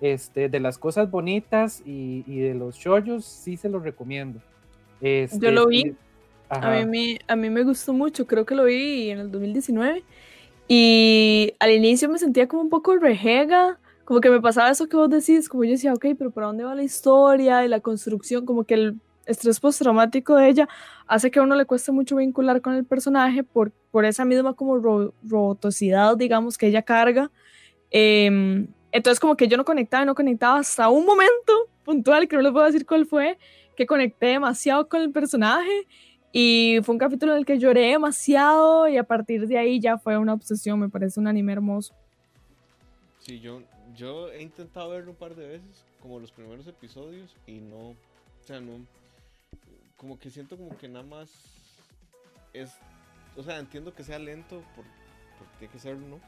este, 0.02 0.50
de 0.50 0.60
las 0.60 0.78
cosas 0.78 1.12
bonitas 1.12 1.82
y, 1.86 2.24
de 2.40 2.54
los 2.54 2.76
shows, 2.76 3.26
sí 3.26 3.58
se 3.58 3.70
los 3.70 3.84
recomiendo. 3.84 4.40
Este, 5.02 5.40
Yo 5.40 5.52
lo 5.52 5.68
vi, 5.68 5.96
a 6.50 6.86
mí, 6.86 7.20
a 7.28 7.36
mí 7.36 7.50
me 7.50 7.64
gustó 7.64 7.94
mucho, 7.94 8.26
creo 8.26 8.46
que 8.46 8.56
lo 8.56 8.64
vi 8.64 9.10
en 9.10 9.20
el 9.20 9.32
2019 9.32 10.04
y 10.68 11.54
al 11.60 11.72
inicio 11.72 12.10
me 12.10 12.18
sentía 12.18 12.48
como 12.48 12.64
un 12.64 12.70
poco 12.70 12.96
rejega, 12.96 13.78
como 14.04 14.22
que 14.22 14.30
me 14.30 14.42
pasaba 14.42 14.70
eso 14.70 14.88
que 14.88 14.98
vos 14.98 15.10
decís, 15.10 15.50
como 15.50 15.64
yo 15.64 15.72
decía, 15.72 15.94
ok, 15.94 16.06
pero 16.18 16.32
¿para 16.32 16.48
dónde 16.48 16.64
va 16.64 16.76
la 16.76 16.84
historia 16.84 17.66
y 17.66 17.68
la 17.68 17.80
construcción? 17.82 18.46
Como 18.46 18.64
que 18.64 18.76
el 18.76 19.00
estrés 19.26 19.60
postraumático 19.60 20.36
de 20.36 20.50
ella 20.50 20.70
hace 21.08 21.32
que 21.32 21.40
a 21.40 21.44
uno 21.44 21.56
le 21.56 21.66
cueste 21.66 21.92
mucho 21.92 22.16
vincular 22.18 22.62
con 22.62 22.74
el 22.74 22.86
personaje 22.86 23.44
por, 23.44 23.72
por 23.92 24.06
esa 24.06 24.26
misma 24.26 24.54
como 24.54 24.78
robotosidad, 24.78 26.18
digamos, 26.18 26.58
que 26.58 26.68
ella 26.68 26.82
carga. 26.82 27.32
Em, 27.92 28.68
entonces 28.92 29.20
como 29.20 29.36
que 29.36 29.48
yo 29.48 29.58
no 29.58 29.66
conectaba 29.66 30.06
no 30.06 30.16
conectaba 30.16 30.60
hasta 30.60 30.90
un 30.90 31.06
momento 31.06 31.70
puntual, 31.84 32.28
que 32.28 32.36
no 32.36 32.42
les 32.42 32.52
puedo 32.52 32.66
decir 32.66 32.86
cuál 32.86 33.06
fue, 33.06 33.38
que 33.76 33.86
conecté 33.86 34.28
demasiado 34.28 34.88
con 34.88 35.02
el 35.02 35.12
personaje 35.12 35.88
y 36.32 36.80
fue 36.84 36.94
un 36.94 37.00
capítulo 37.00 37.32
en 37.32 37.40
el 37.40 37.46
que 37.46 37.60
lloré 37.60 37.92
demasiado 37.92 38.90
y 38.90 38.98
a 38.98 39.04
partir 39.04 39.48
de 39.48 39.58
ahí 39.58 39.80
ya 39.80 39.98
fue 39.98 40.18
una 40.18 40.34
obsesión, 40.34 40.80
me 40.80 40.90
parece 40.90 41.20
un 41.20 41.28
anime 41.28 41.54
hermoso. 41.54 41.94
Sí, 43.20 43.40
yo, 43.40 43.62
yo 43.96 44.30
he 44.32 44.42
intentado 44.42 44.90
verlo 44.90 45.12
un 45.12 45.18
par 45.18 45.34
de 45.36 45.48
veces, 45.48 45.86
como 46.02 46.20
los 46.20 46.32
primeros 46.32 46.68
episodios, 46.68 47.34
y 47.48 47.54
no, 47.54 47.92
o 47.92 47.96
sea, 48.42 48.60
no, 48.60 48.86
como 49.98 50.20
que 50.20 50.30
siento 50.30 50.58
como 50.58 50.78
que 50.78 50.88
nada 50.88 51.06
más 51.06 51.30
es, 52.54 52.78
o 53.38 53.44
sea, 53.44 53.60
entiendo 53.60 53.94
que 53.94 54.04
sea 54.04 54.20
lento 54.20 54.62
por, 54.76 54.86
porque 55.38 55.58
tiene 55.60 55.74
que 55.74 55.80
serlo, 55.80 56.08
¿no? 56.08 56.20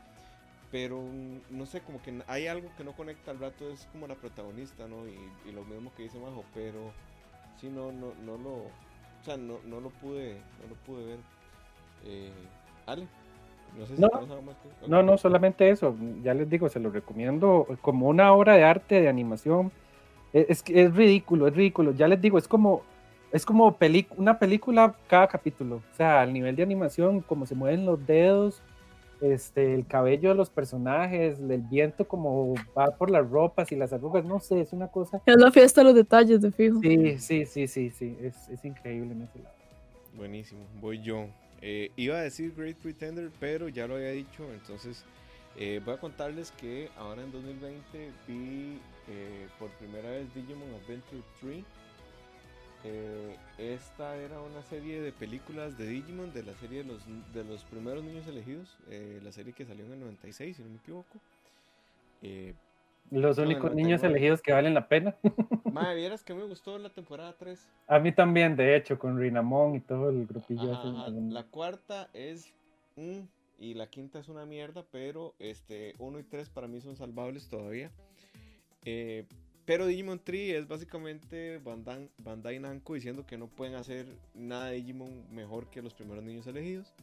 Pero 0.72 1.02
no 1.50 1.66
sé, 1.66 1.82
como 1.82 2.02
que 2.02 2.22
hay 2.28 2.48
algo 2.48 2.70
que 2.76 2.84
no 2.84 2.94
conecta 2.94 3.32
al 3.32 3.40
rato, 3.40 3.70
es 3.70 3.88
como 3.92 4.08
la 4.08 4.16
protagonista, 4.16 4.88
¿no? 4.88 5.08
Y, 5.08 5.52
lo 5.52 5.64
mismo 5.64 5.94
que 5.96 6.04
dice 6.04 6.20
Majo, 6.20 6.44
pero 6.54 6.92
sí, 7.60 7.70
no, 7.70 7.92
no, 7.92 8.14
no 8.26 8.38
lo, 8.38 8.54
o 8.56 9.24
sea, 9.24 9.38
no, 9.38 9.60
no 9.66 9.80
lo 9.80 9.90
pude, 9.90 10.36
no 10.62 10.68
lo 10.70 10.76
pude 10.86 11.06
ver. 11.06 11.20
Eh, 12.06 12.32
Ale, 12.86 13.08
no 13.78 13.86
sé 13.86 13.96
si 13.96 14.02
no, 14.02 14.10
más 14.42 14.56
que... 14.58 14.88
no, 14.88 15.04
no, 15.04 15.18
solamente 15.18 15.70
eso, 15.70 15.96
ya 16.22 16.34
les 16.34 16.50
digo, 16.50 16.68
se 16.68 16.80
lo 16.80 16.90
recomiendo 16.90 17.68
como 17.82 18.08
una 18.08 18.34
obra 18.34 18.56
de 18.56 18.64
arte, 18.64 19.02
de 19.02 19.08
animación. 19.08 19.72
Es, 20.34 20.50
es, 20.50 20.64
es 20.68 20.94
ridículo, 20.94 21.48
es 21.48 21.56
ridículo. 21.56 21.92
Ya 21.92 22.10
les 22.10 22.22
digo, 22.22 22.38
es 22.38 22.48
como 22.48 22.84
es 23.32 23.46
como 23.46 23.78
una 24.18 24.40
película 24.40 24.96
cada 25.08 25.28
capítulo. 25.28 25.78
O 25.78 25.96
sea, 25.96 26.22
al 26.22 26.34
nivel 26.34 26.56
de 26.56 26.64
animación, 26.64 27.22
como 27.22 27.46
se 27.46 27.56
mueven 27.56 27.86
los 27.86 28.06
dedos, 28.06 28.62
este, 29.22 29.74
el 29.74 29.86
cabello 29.86 30.30
de 30.30 30.36
los 30.36 30.50
personajes, 30.50 31.40
el 31.40 31.62
viento 31.62 32.08
como 32.08 32.54
va 32.78 32.88
por 32.98 33.10
las 33.10 33.28
ropas 33.30 33.72
y 33.72 33.76
las 33.76 33.92
arrugas, 33.92 34.24
no 34.26 34.40
sé, 34.40 34.62
es 34.62 34.74
una 34.74 34.88
cosa. 34.88 35.22
Es 35.26 35.38
la 35.38 35.52
fiesta 35.52 35.82
de 35.82 35.86
los 35.86 35.96
detalles, 35.96 36.42
de 36.42 36.52
fijo. 36.52 36.80
Sí, 36.82 37.18
sí, 37.18 37.46
sí, 37.46 37.68
sí, 37.68 37.90
sí, 37.90 38.18
es, 38.22 38.48
es 38.50 38.64
increíble 38.64 39.14
en 39.14 39.24
ese 39.24 39.40
lado. 39.40 39.56
Buenísimo, 40.16 40.62
voy 40.80 41.02
yo. 41.02 41.26
Eh, 41.62 41.92
iba 41.96 42.18
a 42.18 42.22
decir 42.22 42.54
Great 42.56 42.78
Pretender, 42.78 43.32
pero 43.40 43.68
ya 43.68 43.88
lo 43.88 43.96
había 43.96 44.12
dicho, 44.12 44.44
entonces 44.54 45.04
eh, 45.56 45.82
voy 45.84 45.96
a 45.96 45.98
contarles 45.98 46.52
que 46.52 46.90
ahora 46.98 47.24
en 47.24 47.32
2020 47.32 48.12
vi 48.28 48.80
eh, 49.08 49.48
por 49.58 49.70
primera 49.72 50.10
vez 50.10 50.32
Digimon 50.36 50.70
Adventure 50.76 51.24
3 51.42 51.64
eh, 52.84 53.36
esta 53.58 54.16
era 54.16 54.40
una 54.42 54.62
serie 54.64 55.02
de 55.02 55.12
películas 55.12 55.78
de 55.78 55.88
Digimon, 55.88 56.32
de 56.34 56.44
la 56.44 56.54
serie 56.56 56.84
de 56.84 56.86
los, 56.86 57.02
de 57.34 57.44
los 57.44 57.64
primeros 57.66 58.04
niños 58.04 58.28
elegidos, 58.28 58.78
eh, 58.90 59.20
la 59.24 59.32
serie 59.32 59.54
que 59.54 59.66
salió 59.66 59.86
en 59.86 59.94
el 59.94 60.00
96, 60.00 60.56
si 60.56 60.64
no 60.64 60.70
me 60.70 60.78
equivoco. 60.78 61.18
Eh, 62.22 62.54
los 63.10 63.38
únicos 63.38 63.74
niños 63.74 64.04
elegidos 64.04 64.42
que 64.42 64.52
valen 64.52 64.74
la 64.74 64.88
pena. 64.88 65.16
Madre, 65.72 65.96
vieras 65.96 66.24
que 66.24 66.34
me 66.34 66.44
gustó 66.44 66.78
la 66.78 66.90
temporada 66.90 67.34
3. 67.38 67.68
A 67.88 68.00
mí 68.00 68.12
también, 68.12 68.56
de 68.56 68.76
hecho, 68.76 69.00
con 69.00 69.18
Rinamon 69.18 69.76
y 69.76 69.80
todo 69.80 70.10
el 70.10 70.26
grupillo. 70.26 70.78
la 71.10 71.44
cuarta 71.44 72.10
es... 72.14 72.54
y 73.60 73.74
la 73.74 73.88
quinta 73.88 74.20
es 74.20 74.28
una 74.28 74.46
mierda, 74.46 74.86
pero 74.92 75.34
este 75.40 75.96
1 76.00 76.20
y 76.20 76.24
3 76.24 76.50
para 76.50 76.68
mí 76.68 76.82
son 76.82 76.96
salvables 76.96 77.48
todavía. 77.48 77.92
Eh, 78.84 79.26
pero 79.68 79.86
Digimon 79.86 80.20
Tree 80.20 80.56
es 80.56 80.66
básicamente 80.66 81.58
Bandai, 81.58 82.10
Bandai 82.20 82.58
Namco 82.58 82.94
diciendo 82.94 83.26
que 83.26 83.38
no 83.38 83.48
pueden 83.48 83.76
hacer 83.76 84.08
nada 84.34 84.68
de 84.68 84.76
Digimon 84.76 85.26
mejor 85.30 85.70
que 85.70 85.82
los 85.82 85.94
primeros 85.94 86.24
niños 86.24 86.48
elegidos. 86.48 86.94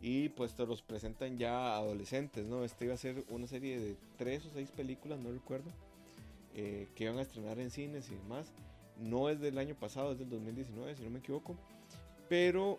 Y 0.00 0.28
pues 0.28 0.54
te 0.54 0.64
los 0.64 0.80
presentan 0.80 1.38
ya 1.38 1.74
adolescentes, 1.74 2.46
¿no? 2.46 2.62
Este 2.62 2.84
iba 2.84 2.94
a 2.94 2.98
ser 2.98 3.24
una 3.30 3.48
serie 3.48 3.80
de 3.80 3.96
tres 4.16 4.46
o 4.46 4.50
seis 4.54 4.70
películas, 4.70 5.18
no 5.18 5.32
recuerdo, 5.32 5.68
eh, 6.54 6.86
que 6.94 7.04
iban 7.04 7.18
a 7.18 7.22
estrenar 7.22 7.58
en 7.58 7.72
cines 7.72 8.08
y 8.08 8.14
demás. 8.14 8.46
No 9.00 9.28
es 9.28 9.40
del 9.40 9.58
año 9.58 9.74
pasado, 9.74 10.12
es 10.12 10.18
del 10.20 10.30
2019, 10.30 10.94
si 10.94 11.02
no 11.02 11.10
me 11.10 11.18
equivoco. 11.18 11.56
Pero 12.28 12.78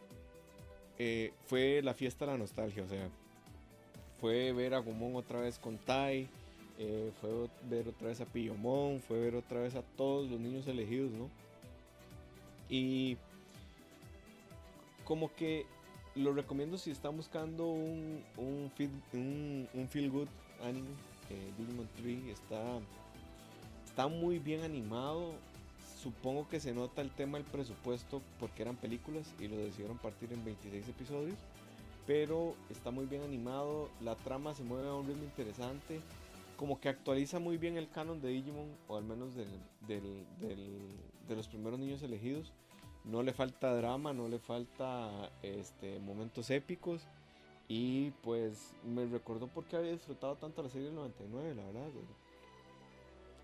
eh, 0.98 1.34
fue 1.46 1.82
la 1.84 1.94
fiesta 1.94 2.26
de 2.26 2.32
la 2.32 2.38
nostalgia, 2.38 2.84
o 2.84 2.88
sea, 2.88 3.10
fue 4.22 4.54
ver 4.54 4.76
a 4.76 4.80
Gumon 4.80 5.18
otra 5.18 5.42
vez 5.42 5.60
con 5.60 5.78
Tai 5.78 6.26
eh, 6.78 7.12
fue 7.22 7.30
ver 7.70 7.88
otra 7.88 8.10
vez 8.10 8.22
a 8.22 8.26
Pillomón, 8.26 9.00
fue 9.00 9.20
ver 9.20 9.36
otra 9.36 9.60
vez 9.62 9.76
a 9.76 9.82
todos 9.82 10.30
los 10.30 10.40
niños 10.40 10.68
elegidos, 10.68 11.12
¿no? 11.12 11.30
Y 12.70 13.18
como 15.06 15.34
que 15.36 15.66
lo 16.16 16.34
recomiendo 16.34 16.78
si 16.78 16.92
están 16.92 17.16
buscando 17.16 17.68
un, 17.68 18.24
un, 18.38 18.72
feel, 18.76 18.90
un, 19.14 19.88
feel 19.90 20.10
good 20.10 20.28
anime, 20.64 20.90
eh, 21.30 21.52
Digimon 21.58 21.88
Tree 21.98 22.32
está, 22.32 22.80
está 23.86 24.08
muy 24.08 24.40
bien 24.40 24.62
animado. 24.62 25.34
Supongo 26.02 26.48
que 26.50 26.60
se 26.60 26.74
nota 26.74 27.02
el 27.02 27.10
tema 27.12 27.38
del 27.38 27.48
presupuesto 27.48 28.22
porque 28.40 28.62
eran 28.62 28.76
películas 28.76 29.26
y 29.40 29.48
lo 29.48 29.58
decidieron 29.58 29.98
partir 29.98 30.32
en 30.34 30.44
26 30.46 30.88
episodios. 30.88 31.38
Pero 32.06 32.56
está 32.70 32.92
muy 32.92 33.06
bien 33.08 33.24
animado, 33.24 33.90
la 34.02 34.16
trama 34.16 34.54
se 34.54 34.64
mueve 34.64 34.88
a 34.88 34.94
un 34.94 35.08
ritmo 35.08 35.24
interesante. 35.24 36.02
Como 36.58 36.80
que 36.80 36.90
actualiza 36.90 37.40
muy 37.40 37.58
bien 37.58 37.78
el 37.78 37.90
canon 37.90 38.22
de 38.22 38.30
Digimon, 38.30 38.70
o 38.88 38.98
al 38.98 39.04
menos 39.04 39.36
de 39.36 39.46
los 41.36 41.48
primeros 41.48 41.80
niños 41.80 42.02
elegidos. 42.02 42.54
No 43.04 43.22
le 43.22 43.34
falta 43.34 43.76
drama, 43.76 44.14
no 44.14 44.28
le 44.28 44.40
falta 44.40 45.30
este, 45.44 46.00
momentos 46.00 46.50
épicos 46.50 47.08
y 47.68 48.12
pues 48.22 48.74
me 48.84 49.06
recordó 49.06 49.48
porque 49.48 49.76
había 49.76 49.92
disfrutado 49.92 50.36
tanto 50.36 50.62
la 50.62 50.70
serie 50.70 50.88
del 50.88 50.96
99, 50.96 51.56
la 51.56 51.64
verdad. 51.66 51.90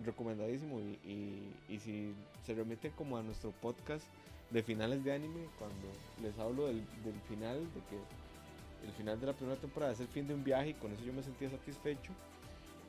Recomendadísimo. 0.03 0.79
Y, 0.79 1.53
y, 1.69 1.79
si 1.79 2.13
se 2.43 2.53
remite 2.53 2.91
como 2.91 3.17
a 3.17 3.23
nuestro 3.23 3.51
podcast 3.51 4.05
de 4.51 4.63
finales 4.63 5.03
de 5.03 5.13
anime, 5.13 5.47
cuando 5.57 5.87
les 6.21 6.37
hablo 6.37 6.67
del, 6.67 6.85
del, 7.03 7.19
final, 7.27 7.59
de 7.73 7.81
que 7.81 8.87
el 8.87 8.93
final 8.93 9.19
de 9.19 9.27
la 9.27 9.33
primera 9.33 9.59
temporada 9.59 9.91
es 9.91 9.99
el 9.99 10.07
fin 10.07 10.27
de 10.27 10.33
un 10.33 10.43
viaje 10.43 10.69
y 10.69 10.73
con 10.73 10.91
eso 10.91 11.03
yo 11.03 11.13
me 11.13 11.23
sentía 11.23 11.49
satisfecho. 11.49 12.11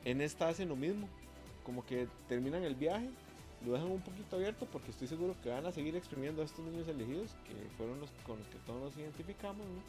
En 0.05 0.21
esta 0.21 0.49
hacen 0.49 0.69
lo 0.69 0.75
mismo. 0.75 1.07
Como 1.63 1.85
que 1.85 2.07
terminan 2.27 2.63
el 2.63 2.75
viaje, 2.75 3.09
lo 3.65 3.73
dejan 3.73 3.89
un 3.89 4.01
poquito 4.01 4.35
abierto 4.35 4.67
porque 4.71 4.91
estoy 4.91 5.07
seguro 5.07 5.35
que 5.41 5.49
van 5.49 5.65
a 5.65 5.71
seguir 5.71 5.95
exprimiendo 5.95 6.41
a 6.41 6.45
estos 6.45 6.65
niños 6.65 6.87
elegidos, 6.87 7.35
que 7.45 7.53
fueron 7.77 7.99
los 7.99 8.11
con 8.25 8.37
los 8.37 8.47
que 8.47 8.57
todos 8.65 8.81
nos 8.81 8.97
identificamos, 8.97 9.65
¿no? 9.65 9.81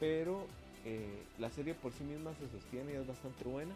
Pero 0.00 0.46
eh, 0.84 1.22
la 1.38 1.50
serie 1.50 1.74
por 1.74 1.92
sí 1.92 2.04
misma 2.04 2.34
se 2.34 2.48
sostiene 2.48 2.92
y 2.92 2.96
es 2.96 3.06
bastante 3.06 3.44
buena. 3.44 3.74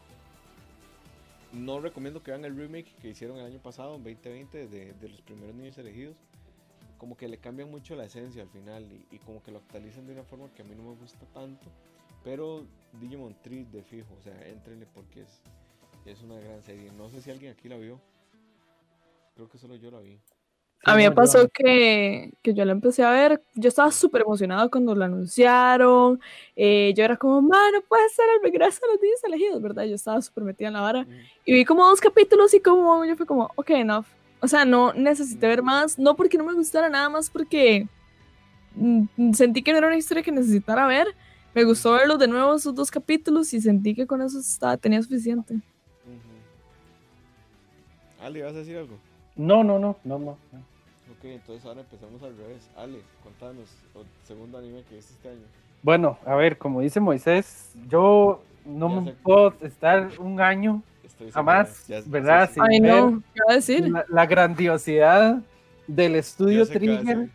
No 1.53 1.81
recomiendo 1.81 2.23
que 2.23 2.31
vean 2.31 2.45
el 2.45 2.57
remake 2.57 2.95
que 3.03 3.09
hicieron 3.09 3.39
el 3.39 3.47
año 3.47 3.59
pasado, 3.59 3.97
en 3.97 4.05
2020, 4.05 4.69
de, 4.69 5.09
los 5.09 5.21
primeros 5.23 5.55
niños 5.55 5.79
elegidos. 5.79 6.17
Como 6.99 7.17
que 7.17 7.29
le 7.29 7.39
cambian 7.39 7.71
mucho 7.71 7.97
la 7.97 8.05
esencia 8.05 8.43
al 8.43 8.51
final 8.51 8.87
y, 9.11 9.19
como 9.19 9.43
que 9.43 9.51
lo 9.51 9.59
actualizan 9.59 10.07
de 10.07 10.13
una 10.13 10.23
forma 10.23 10.53
que 10.55 10.63
a 10.63 10.65
mí 10.65 10.75
no 10.77 10.83
me 10.83 10.95
gusta 10.95 11.25
tanto. 11.33 11.67
Pero 12.23 12.65
Digimon 13.01 13.35
Tree 13.43 13.65
de 13.65 13.83
fijo, 13.83 14.15
o 14.19 14.23
sea, 14.23 14.47
entrenle 14.47 14.87
porque 14.95 15.23
es, 15.23 15.41
es 16.07 16.23
una 16.23 16.39
gran 16.41 16.63
serie. 16.63 16.91
No 16.97 17.11
sé 17.11 17.21
si 17.21 17.31
alguien 17.31 17.53
aquí 17.53 17.69
la 17.69 17.77
vio. 17.77 18.01
Creo 19.35 19.49
que 19.49 19.59
solo 19.59 19.77
yo 19.77 19.91
la 19.91 20.01
vi. 20.01 20.21
A 20.85 20.97
mí 20.97 21.03
me 21.03 21.11
pasó 21.11 21.47
que, 21.53 22.33
que, 22.43 22.55
yo 22.55 22.65
la 22.65 22.73
empecé 22.73 23.03
a 23.05 23.11
ver, 23.11 23.43
yo 23.55 23.69
estaba 23.69 23.91
súper 23.91 24.23
emocionada 24.23 24.67
cuando 24.71 24.95
la 24.95 25.05
anunciaron, 25.05 26.19
eh, 26.57 26.95
yo 26.97 27.05
era 27.05 27.19
como, 27.19 27.43
mano, 27.43 27.83
puede 27.87 28.09
ser 28.09 28.25
el 28.35 28.43
regreso 28.43 28.81
de 28.87 28.95
los 28.95 29.03
niños 29.03 29.25
elegidos, 29.25 29.61
¿verdad? 29.61 29.85
Yo 29.85 29.95
estaba 29.95 30.23
súper 30.23 30.45
metida 30.45 30.69
en 30.69 30.75
la 30.75 30.81
vara, 30.81 31.07
y 31.45 31.53
vi 31.53 31.67
como 31.67 31.85
dos 31.85 32.01
capítulos 32.01 32.55
y 32.55 32.61
como, 32.61 33.05
yo 33.05 33.15
fui 33.15 33.27
como, 33.27 33.51
ok, 33.57 33.71
enough. 33.71 34.07
O 34.41 34.49
sea, 34.49 34.65
no 34.65 34.95
necesité 34.95 35.49
ver 35.49 35.63
más, 35.63 35.99
no 35.99 36.17
porque 36.17 36.39
no 36.39 36.45
me 36.45 36.55
gustara, 36.55 36.89
nada 36.89 37.11
más 37.11 37.29
porque 37.29 37.87
mm, 38.75 39.35
sentí 39.35 39.63
que 39.63 39.73
no 39.73 39.79
era 39.79 39.89
una 39.89 39.99
historia 39.99 40.23
que 40.23 40.33
necesitara 40.33 40.87
ver, 40.87 41.09
me 41.55 41.65
gustó 41.65 41.93
verlos 41.93 42.19
de 42.19 42.27
nuevo 42.27 42.55
esos 42.55 42.75
dos 42.75 42.91
capítulos 42.91 43.53
y 43.53 43.61
sentí 43.61 43.95
que 43.95 44.07
con 44.07 44.23
eso 44.23 44.41
estaba, 44.41 44.79
tenía 44.79 45.03
suficiente. 45.03 45.61
Ali, 48.21 48.43
¿vas 48.43 48.53
a 48.53 48.59
decir 48.59 48.77
algo? 48.77 48.97
No, 49.37 49.65
no, 49.65 49.79
no, 49.79 49.97
no, 50.05 50.19
no. 50.19 50.31
Ok, 50.33 51.25
entonces 51.25 51.65
ahora 51.65 51.81
empezamos 51.81 52.23
al 52.23 52.37
revés. 52.37 52.69
Ale, 52.77 53.01
contanos, 53.23 53.71
el 53.95 54.07
segundo 54.27 54.59
anime 54.59 54.83
que 54.89 54.97
viste 54.97 55.15
este 55.15 55.29
año. 55.31 55.47
Bueno, 55.83 56.19
a 56.27 56.35
ver, 56.35 56.59
como 56.59 56.81
dice 56.81 57.01
Moisés, 57.01 57.73
yo 57.89 58.43
no 58.67 59.01
me 59.01 59.13
puedo 59.13 59.55
estar 59.63 60.11
un 60.19 60.41
año 60.41 60.83
jamás, 61.33 61.87
¿verdad? 62.07 62.51
Ay, 62.61 62.81
no, 62.81 63.23
¿qué 63.35 63.41
va 63.47 63.53
a 63.53 63.55
decir? 63.57 63.93
La, 64.09 64.27
grandiosidad 64.27 65.41
del 65.87 66.17
estudio 66.17 66.67
Trigger, 66.67 67.31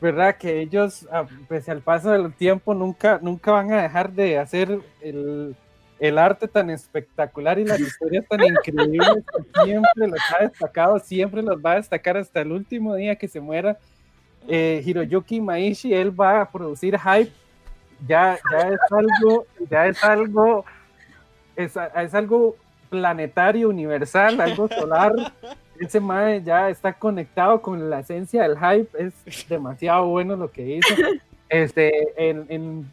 ¿verdad? 0.00 0.36
Que 0.36 0.60
ellos, 0.62 1.06
pese 1.48 1.70
al 1.70 1.82
paso 1.82 2.10
del 2.10 2.32
tiempo, 2.32 2.74
nunca, 2.74 3.18
nunca 3.22 3.52
van 3.52 3.72
a 3.72 3.82
dejar 3.82 4.12
de 4.12 4.38
hacer 4.38 4.80
el 5.02 5.54
el 5.98 6.18
arte 6.18 6.46
tan 6.46 6.70
espectacular 6.70 7.58
y 7.58 7.64
las 7.64 7.80
historias 7.80 8.26
tan 8.28 8.44
increíbles 8.44 9.24
que 9.34 9.64
siempre 9.64 10.08
los 10.08 10.20
ha 10.34 10.42
destacado, 10.42 10.98
siempre 10.98 11.42
los 11.42 11.56
va 11.64 11.72
a 11.72 11.76
destacar 11.76 12.16
hasta 12.16 12.40
el 12.40 12.52
último 12.52 12.94
día 12.94 13.16
que 13.16 13.28
se 13.28 13.40
muera. 13.40 13.78
Eh, 14.48 14.82
Hiroyuki 14.84 15.40
Maishi, 15.40 15.94
él 15.94 16.18
va 16.18 16.42
a 16.42 16.50
producir 16.50 16.98
hype, 16.98 17.32
ya, 18.06 18.38
ya 18.52 18.68
es 18.68 18.80
algo, 18.90 19.46
ya 19.70 19.86
es 19.86 20.04
algo, 20.04 20.64
es, 21.56 21.74
es 21.76 22.14
algo 22.14 22.56
planetario, 22.90 23.68
universal, 23.68 24.40
algo 24.40 24.68
solar. 24.68 25.12
Ese 25.78 26.00
mae 26.00 26.42
ya 26.42 26.70
está 26.70 26.92
conectado 26.92 27.60
con 27.60 27.90
la 27.90 28.00
esencia 28.00 28.42
del 28.42 28.56
hype, 28.58 28.88
es 28.98 29.48
demasiado 29.48 30.06
bueno 30.06 30.36
lo 30.36 30.50
que 30.50 30.76
hizo. 30.76 30.94
Este, 31.48 32.12
en, 32.16 32.46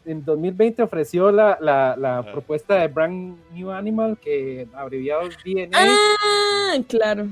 en, 0.06 0.26
2020 0.26 0.84
ofreció 0.84 1.32
la, 1.32 1.58
la, 1.60 2.24
propuesta 2.32 2.76
de 2.76 2.88
Brand 2.88 3.36
New 3.52 3.72
Animal, 3.72 4.18
que 4.22 4.68
abreviado 4.74 5.28
DNA. 5.44 5.70
Ah, 5.74 6.78
claro. 6.88 7.28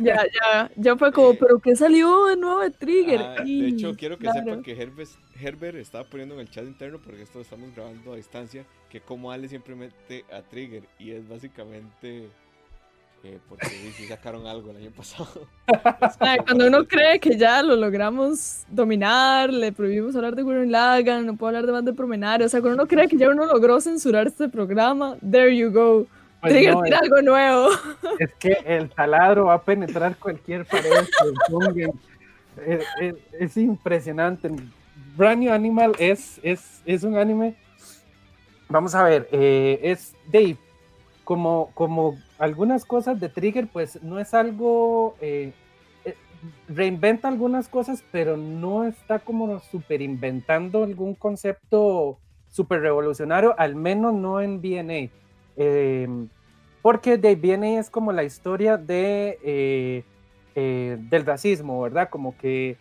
ya, 0.00 0.24
ya, 0.26 0.70
ya 0.76 0.96
fue 0.96 1.10
como, 1.12 1.34
pero 1.34 1.58
¿qué 1.58 1.74
salió 1.74 2.26
de 2.26 2.36
nuevo 2.36 2.60
de 2.60 2.70
Trigger? 2.70 3.20
Ah, 3.20 3.42
de 3.42 3.68
hecho, 3.68 3.94
quiero 3.96 4.18
que 4.18 4.30
sepan 4.30 4.62
que 4.62 4.72
Herbert, 4.72 5.10
Herbert 5.40 5.78
estaba 5.78 6.04
poniendo 6.04 6.34
en 6.34 6.42
el 6.42 6.50
chat 6.50 6.64
interno, 6.64 7.00
porque 7.02 7.22
esto 7.22 7.38
lo 7.38 7.42
estamos 7.42 7.74
grabando 7.74 8.12
a 8.12 8.16
distancia, 8.16 8.66
que 8.90 9.00
como 9.00 9.30
Ale 9.30 9.48
siempre 9.48 9.74
mete 9.74 10.26
a 10.30 10.42
Trigger, 10.42 10.82
y 10.98 11.12
es 11.12 11.26
básicamente 11.26 12.28
porque 13.48 13.66
sí 13.66 14.06
sacaron 14.06 14.46
algo 14.46 14.70
el 14.70 14.78
año 14.78 14.90
pasado. 14.90 15.46
Cuando 16.46 16.66
uno 16.66 16.84
cree 16.86 17.18
que 17.18 17.36
ya 17.36 17.62
lo 17.62 17.76
logramos 17.76 18.64
dominar, 18.68 19.52
le 19.52 19.72
prohibimos 19.72 20.14
hablar 20.16 20.34
de 20.34 20.42
Gurren 20.42 20.70
Lagan, 20.70 21.26
no 21.26 21.36
puedo 21.36 21.48
hablar 21.48 21.66
de 21.66 21.72
más 21.72 21.84
de 21.84 21.92
Promenario, 21.92 22.46
o 22.46 22.48
sea, 22.48 22.60
cuando 22.60 22.82
uno 22.82 22.88
cree 22.88 23.08
que 23.08 23.16
ya 23.16 23.28
uno 23.28 23.46
logró 23.46 23.80
censurar 23.80 24.26
este 24.26 24.48
programa, 24.48 25.16
there 25.30 25.56
you 25.56 25.70
go. 25.70 26.06
Pues 26.40 26.52
Trigger 26.52 26.74
no, 26.74 26.82
algo 26.82 27.22
nuevo. 27.22 27.68
Es 28.18 28.34
que 28.34 28.58
el 28.66 28.90
taladro 28.90 29.46
va 29.46 29.54
a 29.54 29.62
penetrar 29.62 30.16
cualquier 30.18 30.66
pared 30.66 30.90
es, 32.66 33.14
es, 33.32 33.56
impresionante. 33.56 34.50
Brand 35.16 35.42
New 35.42 35.52
Animal 35.52 35.92
es, 35.98 36.38
es, 36.42 36.82
es 36.84 37.02
un 37.02 37.16
anime. 37.16 37.56
Vamos 38.68 38.94
a 38.94 39.02
ver, 39.02 39.28
eh, 39.32 39.80
es 39.82 40.14
Dave, 40.30 40.56
como, 41.24 41.70
como 41.74 42.16
algunas 42.38 42.84
cosas 42.84 43.18
de 43.18 43.28
Trigger, 43.28 43.66
pues 43.66 44.02
no 44.02 44.18
es 44.20 44.34
algo, 44.34 45.16
eh, 45.20 45.52
eh, 46.04 46.14
reinventa 46.68 47.28
algunas 47.28 47.68
cosas, 47.68 48.04
pero 48.12 48.36
no 48.36 48.84
está 48.84 49.18
como 49.18 49.58
super 49.60 50.02
inventando 50.02 50.84
algún 50.84 51.14
concepto 51.14 52.18
super 52.48 52.80
revolucionario, 52.80 53.54
al 53.58 53.74
menos 53.74 54.14
no 54.14 54.40
en 54.40 54.60
BNA. 54.60 55.10
Eh, 55.56 56.08
porque 56.82 57.16
de 57.16 57.34
BNA 57.34 57.80
es 57.80 57.90
como 57.90 58.12
la 58.12 58.24
historia 58.24 58.76
de, 58.76 60.04
del 60.54 61.26
racismo, 61.26 61.80
¿verdad? 61.80 62.10
Como 62.10 62.36
que 62.36 62.76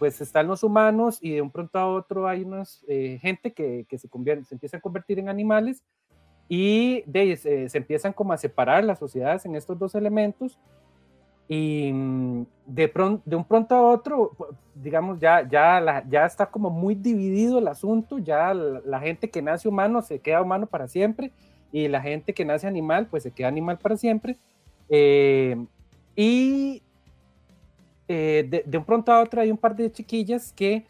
pues 0.00 0.20
están 0.20 0.48
los 0.48 0.64
humanos 0.64 1.20
y 1.22 1.30
de 1.30 1.42
un 1.42 1.52
pronto 1.52 1.78
a 1.78 1.86
otro 1.86 2.26
hay 2.26 2.42
unas 2.42 2.84
gente 3.20 3.52
que, 3.52 3.86
que 3.88 3.98
se, 3.98 4.08
convierte, 4.08 4.46
se 4.46 4.56
empieza 4.56 4.78
a 4.78 4.80
convertir 4.80 5.20
en 5.20 5.28
animales 5.28 5.84
y 6.48 7.02
de, 7.06 7.36
se, 7.36 7.68
se 7.68 7.78
empiezan 7.78 8.12
como 8.12 8.32
a 8.32 8.38
separar 8.38 8.84
las 8.84 8.98
sociedades 8.98 9.44
en 9.44 9.54
estos 9.54 9.78
dos 9.78 9.94
elementos 9.94 10.58
y 11.48 11.90
mm, 11.92 12.46
de, 12.66 13.20
de 13.24 13.36
un 13.36 13.44
pronto 13.44 13.74
a 13.74 13.82
otro, 13.82 14.32
digamos, 14.74 15.18
ya, 15.18 15.48
ya, 15.48 16.04
ya 16.08 16.26
está 16.26 16.46
como 16.46 16.68
muy 16.68 16.94
dividido 16.94 17.58
el 17.58 17.68
asunto, 17.68 18.18
ya 18.18 18.52
la, 18.52 19.00
gente 19.00 19.30
que 19.30 19.40
nace 19.40 19.66
humano 19.66 20.02
se 20.02 20.18
queda 20.18 20.42
humano 20.42 20.66
para 20.66 20.86
siempre 20.86 21.32
y 21.72 21.88
la 21.88 22.00
gente 22.00 22.34
que 22.34 22.44
nace 22.44 22.66
animal 22.66 23.06
pues 23.06 23.22
se 23.22 23.30
queda 23.30 23.48
animal 23.48 23.78
para 23.78 23.96
siempre. 23.96 24.36
Eh, 24.90 25.56
y 26.14 26.82
eh, 28.08 28.64
de, 28.66 28.78
un 28.78 28.84
pronto 28.84 29.10
a 29.12 29.22
otro 29.22 29.40
hay 29.40 29.50
un 29.50 29.58
par 29.58 29.74
de 29.74 29.90
chiquillas 29.90 30.52
que 30.52 30.84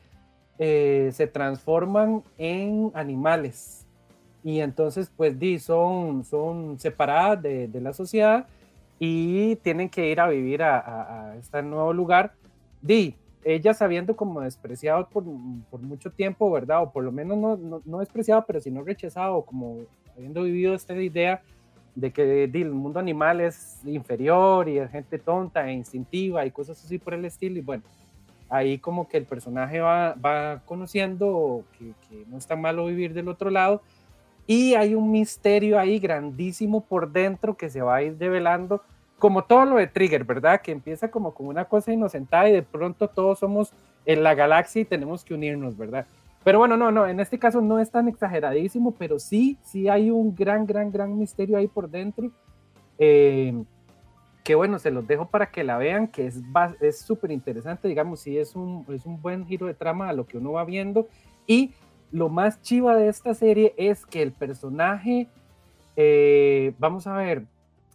eh, 0.58 1.10
se 1.12 1.28
transforman 1.28 2.24
en 2.36 2.90
animales 2.94 3.77
y 4.44 4.60
entonces 4.60 5.10
pues 5.16 5.38
di, 5.38 5.58
son, 5.58 6.24
son 6.24 6.78
separadas 6.78 7.42
de, 7.42 7.68
de 7.68 7.80
la 7.80 7.92
sociedad 7.92 8.46
y 8.98 9.56
tienen 9.56 9.88
que 9.88 10.10
ir 10.10 10.20
a 10.20 10.28
vivir 10.28 10.62
a, 10.62 11.30
a, 11.30 11.36
este 11.36 11.62
nuevo 11.62 11.92
lugar. 11.92 12.32
Di, 12.80 13.14
ellas 13.44 13.80
habiendo 13.82 14.16
como 14.16 14.40
despreciado 14.40 15.08
por, 15.08 15.24
por, 15.70 15.80
mucho 15.80 16.10
tiempo, 16.10 16.50
¿verdad? 16.50 16.82
O 16.82 16.90
por 16.90 17.04
lo 17.04 17.12
menos 17.12 17.38
no, 17.38 17.56
no, 17.56 17.82
no, 17.84 17.98
despreciado, 18.00 18.44
pero 18.46 18.60
sino 18.60 18.82
rechazado, 18.82 19.42
como 19.42 19.78
habiendo 20.16 20.42
vivido 20.42 20.74
esta 20.74 20.94
idea 20.94 21.42
de 21.94 22.12
que 22.12 22.48
di, 22.48 22.62
el 22.62 22.72
mundo 22.72 23.00
animal 23.00 23.40
es 23.40 23.80
inferior 23.84 24.68
y 24.68 24.78
es 24.78 24.90
gente 24.90 25.18
tonta 25.18 25.68
e 25.68 25.72
instintiva 25.72 26.44
y 26.44 26.50
cosas 26.50 26.82
así 26.84 26.98
por 26.98 27.14
el 27.14 27.24
estilo. 27.24 27.58
Y 27.58 27.62
bueno, 27.62 27.82
ahí 28.48 28.78
como 28.78 29.08
que 29.08 29.16
el 29.16 29.24
personaje 29.24 29.80
va, 29.80 30.14
va 30.14 30.62
conociendo 30.64 31.64
que, 31.78 31.92
que 32.08 32.24
no 32.28 32.38
es 32.38 32.46
tan 32.46 32.60
malo 32.60 32.86
vivir 32.86 33.14
del 33.14 33.28
otro 33.28 33.50
lado 33.50 33.82
y 34.48 34.74
hay 34.74 34.94
un 34.94 35.10
misterio 35.10 35.78
ahí 35.78 35.98
grandísimo 35.98 36.80
por 36.80 37.12
dentro 37.12 37.54
que 37.54 37.68
se 37.68 37.82
va 37.82 37.96
a 37.96 38.02
ir 38.02 38.16
develando, 38.16 38.82
como 39.18 39.44
todo 39.44 39.66
lo 39.66 39.76
de 39.76 39.86
Trigger, 39.86 40.24
¿verdad? 40.24 40.62
Que 40.62 40.72
empieza 40.72 41.10
como 41.10 41.34
con 41.34 41.48
una 41.48 41.66
cosa 41.66 41.92
inocentada 41.92 42.48
y 42.48 42.52
de 42.52 42.62
pronto 42.62 43.08
todos 43.08 43.40
somos 43.40 43.74
en 44.06 44.22
la 44.22 44.34
galaxia 44.34 44.80
y 44.80 44.84
tenemos 44.86 45.22
que 45.22 45.34
unirnos, 45.34 45.76
¿verdad? 45.76 46.06
Pero 46.44 46.60
bueno, 46.60 46.78
no, 46.78 46.90
no, 46.90 47.06
en 47.06 47.20
este 47.20 47.38
caso 47.38 47.60
no 47.60 47.78
es 47.78 47.90
tan 47.90 48.08
exageradísimo, 48.08 48.92
pero 48.92 49.18
sí, 49.18 49.58
sí 49.62 49.86
hay 49.86 50.10
un 50.10 50.34
gran, 50.34 50.66
gran, 50.66 50.90
gran 50.90 51.18
misterio 51.18 51.58
ahí 51.58 51.68
por 51.68 51.90
dentro. 51.90 52.30
Eh, 52.98 53.52
que 54.44 54.54
bueno, 54.54 54.78
se 54.78 54.90
los 54.90 55.06
dejo 55.06 55.26
para 55.26 55.50
que 55.50 55.62
la 55.62 55.76
vean, 55.76 56.08
que 56.08 56.32
es 56.80 56.98
súper 56.98 57.32
interesante, 57.32 57.86
digamos, 57.86 58.20
sí 58.20 58.38
es 58.38 58.56
un, 58.56 58.86
es 58.88 59.04
un 59.04 59.20
buen 59.20 59.46
giro 59.46 59.66
de 59.66 59.74
trama 59.74 60.08
a 60.08 60.14
lo 60.14 60.26
que 60.26 60.38
uno 60.38 60.52
va 60.52 60.64
viendo. 60.64 61.06
Y 61.46 61.74
lo 62.10 62.28
más 62.28 62.60
chiva 62.62 62.96
de 62.96 63.08
esta 63.08 63.34
serie 63.34 63.74
es 63.76 64.06
que 64.06 64.22
el 64.22 64.32
personaje, 64.32 65.28
eh, 65.96 66.74
vamos 66.78 67.06
a 67.06 67.14
ver, 67.14 67.46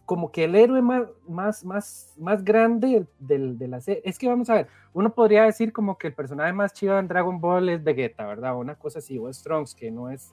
como 0.06 0.30
que 0.30 0.44
el 0.44 0.54
héroe 0.54 0.82
más, 0.82 1.08
más, 1.26 1.64
más, 1.64 2.14
más 2.18 2.44
grande 2.44 3.06
de 3.18 3.68
la 3.68 3.80
serie, 3.80 4.02
es 4.04 4.18
que 4.18 4.28
vamos 4.28 4.50
a 4.50 4.54
ver, 4.54 4.68
uno 4.92 5.14
podría 5.14 5.44
decir 5.44 5.72
como 5.72 5.96
que 5.96 6.08
el 6.08 6.14
personaje 6.14 6.52
más 6.52 6.72
chido 6.72 6.98
en 6.98 7.08
Dragon 7.08 7.40
Ball 7.40 7.68
es 7.68 7.82
Vegeta, 7.82 8.26
¿verdad? 8.26 8.56
Una 8.56 8.74
cosa 8.74 8.98
así, 8.98 9.18
o 9.18 9.32
Strongs, 9.32 9.74
que 9.74 9.90
no 9.90 10.10
es, 10.10 10.32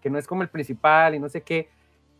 que 0.00 0.10
no 0.10 0.18
es 0.18 0.26
como 0.26 0.42
el 0.42 0.48
principal 0.48 1.14
y 1.14 1.18
no 1.18 1.28
sé 1.28 1.42
qué. 1.42 1.68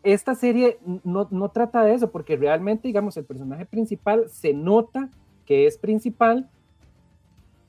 Esta 0.02 0.34
serie 0.34 0.78
no, 1.02 1.26
no 1.30 1.48
trata 1.50 1.82
de 1.82 1.94
eso, 1.94 2.10
porque 2.10 2.36
realmente, 2.36 2.88
digamos, 2.88 3.16
el 3.16 3.24
personaje 3.24 3.66
principal 3.66 4.28
se 4.28 4.54
nota 4.54 5.08
que 5.46 5.66
es 5.66 5.78
principal, 5.78 6.48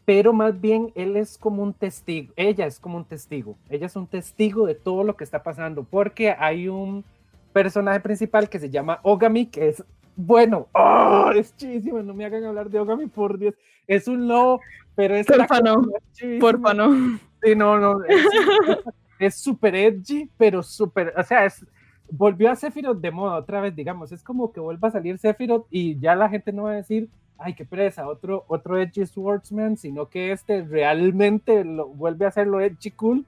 pero 0.06 0.34
más 0.34 0.62
bien 0.62 0.92
él 0.96 1.18
es 1.18 1.38
como 1.38 1.64
un 1.64 1.74
testigo, 1.74 2.32
ella 2.36 2.68
es 2.68 2.80
como 2.80 2.98
un 2.98 3.06
testigo, 3.06 3.58
ella 3.70 3.88
es 3.88 3.96
un 3.96 4.08
testigo 4.08 4.68
de 4.68 4.76
todo 4.76 5.04
lo 5.04 5.18
que 5.18 5.24
está 5.24 5.42
pasando, 5.42 5.84
porque 5.84 6.32
hay 6.38 6.68
un 6.70 7.04
personaje 7.52 8.00
principal 8.00 8.48
que 8.48 8.60
se 8.60 8.70
llama 8.70 9.00
Ogami, 9.02 9.48
que 9.48 9.70
es 9.70 9.84
bueno, 10.16 10.68
oh, 10.74 11.32
es 11.36 11.56
chidísimo, 11.58 12.02
no 12.02 12.14
me 12.14 12.24
hagan 12.24 12.46
hablar 12.46 12.70
de 12.70 12.80
Ogami, 12.80 13.08
por 13.08 13.38
Dios, 13.38 13.56
es 13.88 14.08
un 14.08 14.28
lobo, 14.28 14.62
pero 14.94 15.16
es... 15.16 15.26
Porfa 15.26 15.60
no, 15.60 15.84
porfa 16.40 16.74
no. 16.74 17.20
Sí, 17.44 17.56
no, 17.56 17.80
no, 17.80 18.00
es 19.20 19.36
súper 19.36 19.76
edgy, 19.76 20.30
pero 20.38 20.64
súper, 20.64 21.14
o 21.18 21.24
sea, 21.24 21.46
es, 21.46 21.66
volvió 22.12 22.52
a 22.52 22.56
Sephiroth 22.56 23.00
de 23.00 23.12
moda 23.12 23.38
otra 23.38 23.60
vez, 23.60 23.76
digamos, 23.76 24.12
es 24.12 24.24
como 24.24 24.52
que 24.52 24.60
vuelva 24.60 24.88
a 24.88 24.92
salir 24.92 25.18
Sephiroth 25.18 25.66
y 25.72 26.00
ya 26.00 26.16
la 26.16 26.30
gente 26.30 26.54
no 26.54 26.64
va 26.64 26.72
a 26.72 26.76
decir, 26.76 27.10
ay, 27.38 27.54
qué 27.54 27.66
presa, 27.66 28.08
otro, 28.08 28.46
otro 28.48 28.78
edgy 28.80 29.06
swordsman, 29.06 29.78
sino 29.78 30.10
que 30.10 30.32
este 30.32 30.64
realmente 30.64 31.64
lo, 31.64 31.88
vuelve 31.88 32.26
a 32.26 32.30
hacerlo 32.30 32.62
edgy 32.62 32.92
cool 32.92 33.26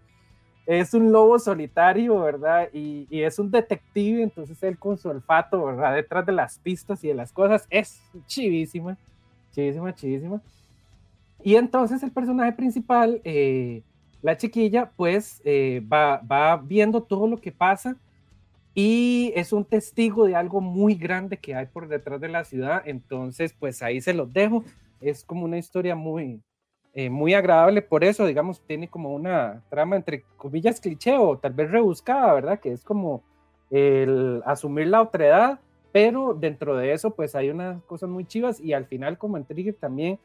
es 0.68 0.94
un 0.94 1.14
lobo 1.14 1.40
solitario, 1.40 2.20
¿verdad? 2.20 2.68
Y, 2.74 3.08
es 3.10 3.40
un 3.40 3.50
detective, 3.50 4.22
entonces 4.22 4.62
él 4.64 4.78
con 4.78 4.98
su 4.98 5.08
olfato, 5.08 5.64
¿verdad? 5.64 5.96
Detrás 5.96 6.26
de 6.26 6.34
las 6.34 6.60
pistas 6.60 7.02
y 7.06 7.08
de 7.08 7.14
las 7.14 7.32
cosas, 7.32 7.66
es 7.70 8.02
chivísima, 8.28 8.98
chivísima, 9.54 9.96
chivísima. 9.96 10.42
Y 11.42 11.56
entonces 11.56 12.04
el 12.04 12.12
personaje 12.12 12.52
principal, 12.52 13.22
eh, 13.24 13.82
la 14.22 14.36
chiquilla, 14.36 14.92
pues 14.98 15.42
eh, 15.46 15.82
va, 15.92 16.18
va 16.18 16.58
viendo 16.58 17.02
todo 17.02 17.28
lo 17.28 17.38
que 17.38 17.54
pasa 17.54 17.96
y 18.80 19.34
es 19.36 19.54
un 19.54 19.66
testigo 19.66 20.28
de 20.28 20.36
algo 20.36 20.62
muy 20.62 20.94
grande 20.94 21.38
que 21.38 21.56
hay 21.56 21.66
por 21.66 21.88
detrás 21.88 22.22
de 22.22 22.28
la 22.28 22.46
ciudad, 22.46 22.84
entonces 22.86 23.52
pues 23.52 23.82
ahí 23.82 24.02
se 24.02 24.14
los 24.14 24.32
dejo. 24.32 24.64
Es 25.02 25.26
como 25.26 25.46
una 25.46 25.58
historia 25.58 25.96
muy, 25.96 26.44
eh, 26.94 27.10
muy 27.10 27.34
agradable 27.34 27.82
por 27.82 28.04
eso, 28.04 28.28
digamos, 28.28 28.62
tiene 28.68 28.88
como 28.88 29.16
una 29.16 29.64
trama 29.72 29.96
entre 29.96 30.26
comillas 30.38 30.80
cliché 30.80 31.18
o 31.18 31.40
tal 31.40 31.54
vez 31.54 31.72
rebuscada, 31.72 32.32
¿verdad? 32.36 32.60
Que 32.60 32.72
es 32.72 32.84
como 32.84 33.24
el 33.72 34.44
asumir 34.46 34.90
la 34.90 35.02
otredad, 35.02 35.60
pero 35.92 36.36
dentro 36.36 36.78
de 36.78 36.94
eso 36.94 37.16
pues 37.16 37.34
hay 37.34 37.50
unas 37.50 37.82
cosas 37.86 38.10
muy 38.10 38.26
chivas 38.26 38.60
y 38.60 38.74
al 38.74 38.86
final 38.86 39.18
como 39.18 39.38
en 39.38 39.46
Trigger 39.46 39.74
también, 39.74 40.20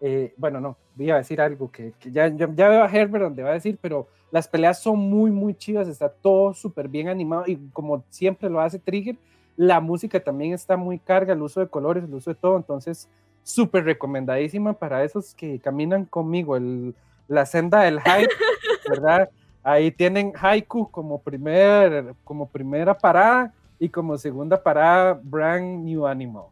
eh, 0.00 0.34
bueno, 0.36 0.60
no, 0.60 0.76
voy 0.94 1.10
a 1.10 1.16
decir 1.16 1.40
algo 1.40 1.70
que, 1.70 1.92
ya, 2.10 2.28
ya, 2.28 2.46
veo 2.46 2.82
a 2.82 2.90
Herbert 2.90 3.24
donde 3.24 3.42
va 3.42 3.50
a 3.50 3.54
decir, 3.54 3.78
pero 3.80 4.08
las 4.30 4.48
peleas 4.48 4.80
son 4.80 4.98
muy, 4.98 5.30
muy 5.30 5.54
chivas, 5.54 5.88
está 5.88 6.08
todo 6.08 6.52
súper 6.54 6.88
bien 6.88 7.08
animado 7.08 7.44
y 7.46 7.56
como 7.72 8.04
siempre 8.10 8.50
lo 8.50 8.60
hace 8.60 8.78
Trigger, 8.78 9.16
la 9.56 9.80
música 9.80 10.20
también 10.20 10.52
está 10.52 10.76
muy 10.76 10.98
carga, 10.98 11.32
el 11.32 11.42
uso 11.42 11.60
de 11.60 11.68
colores, 11.68 12.04
el 12.04 12.14
uso 12.14 12.30
de 12.30 12.36
todo, 12.36 12.56
entonces 12.56 13.08
súper 13.42 13.84
recomendadísima 13.84 14.74
para 14.74 15.04
esos 15.04 15.34
que 15.34 15.58
caminan 15.60 16.04
conmigo, 16.04 16.56
el, 16.56 16.94
la 17.28 17.46
senda 17.46 17.82
del 17.82 18.00
hype, 18.00 18.28
¿verdad? 18.88 19.30
Ahí 19.62 19.90
tienen 19.90 20.32
Haiku 20.34 20.90
como, 20.90 21.20
primer, 21.20 22.14
como 22.22 22.48
primera 22.48 22.96
parada 22.96 23.52
y 23.78 23.88
como 23.88 24.16
segunda 24.16 24.62
parada 24.62 25.18
Brand 25.22 25.84
New 25.84 26.06
Animal. 26.06 26.44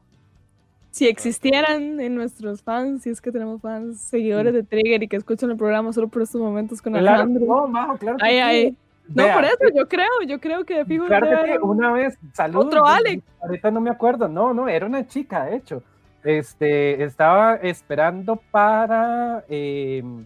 Si 0.95 1.09
existieran 1.09 1.99
en 2.01 2.14
nuestros 2.14 2.62
fans, 2.62 3.03
si 3.03 3.11
es 3.11 3.20
que 3.20 3.32
tenemos 3.32 3.61
fans, 3.61 4.01
seguidores 4.01 4.55
de 4.55 4.62
Trigger 4.62 5.03
y 5.03 5.09
que 5.09 5.16
escuchan 5.16 5.51
el 5.51 5.57
programa 5.57 5.92
solo 5.92 6.07
por 6.07 6.22
estos 6.22 6.40
momentos 6.40 6.80
con 6.80 6.95
Alejandro. 6.95 7.45
No, 7.45 7.66
Majo, 7.66 7.97
claro. 7.97 8.16
Que 8.18 8.74
No, 9.09 9.24
por 9.34 9.45
eso, 9.45 9.74
yo 9.74 9.88
creo, 9.88 10.22
yo 10.28 10.38
creo 10.38 10.64
que 10.64 10.76
de 10.78 10.84
fijo. 10.84 11.07
Claro 11.07 11.26
que 11.26 11.59
una 11.59 11.92
vez, 11.92 12.16
saludos. 12.32 12.66
Otro 12.66 12.86
Alex. 12.86 13.24
Ahorita 13.42 13.72
no 13.72 13.80
me 13.80 13.90
acuerdo, 13.90 14.28
no, 14.28 14.55
no, 14.55 14.68
era 14.68 14.86
una 14.86 15.05
chica, 15.07 15.47
de 15.47 15.57
hecho 15.57 15.82
este, 16.24 17.05
estaba 17.05 17.57
esperando 17.57 18.36
para, 18.51 19.45
em, 19.49 20.24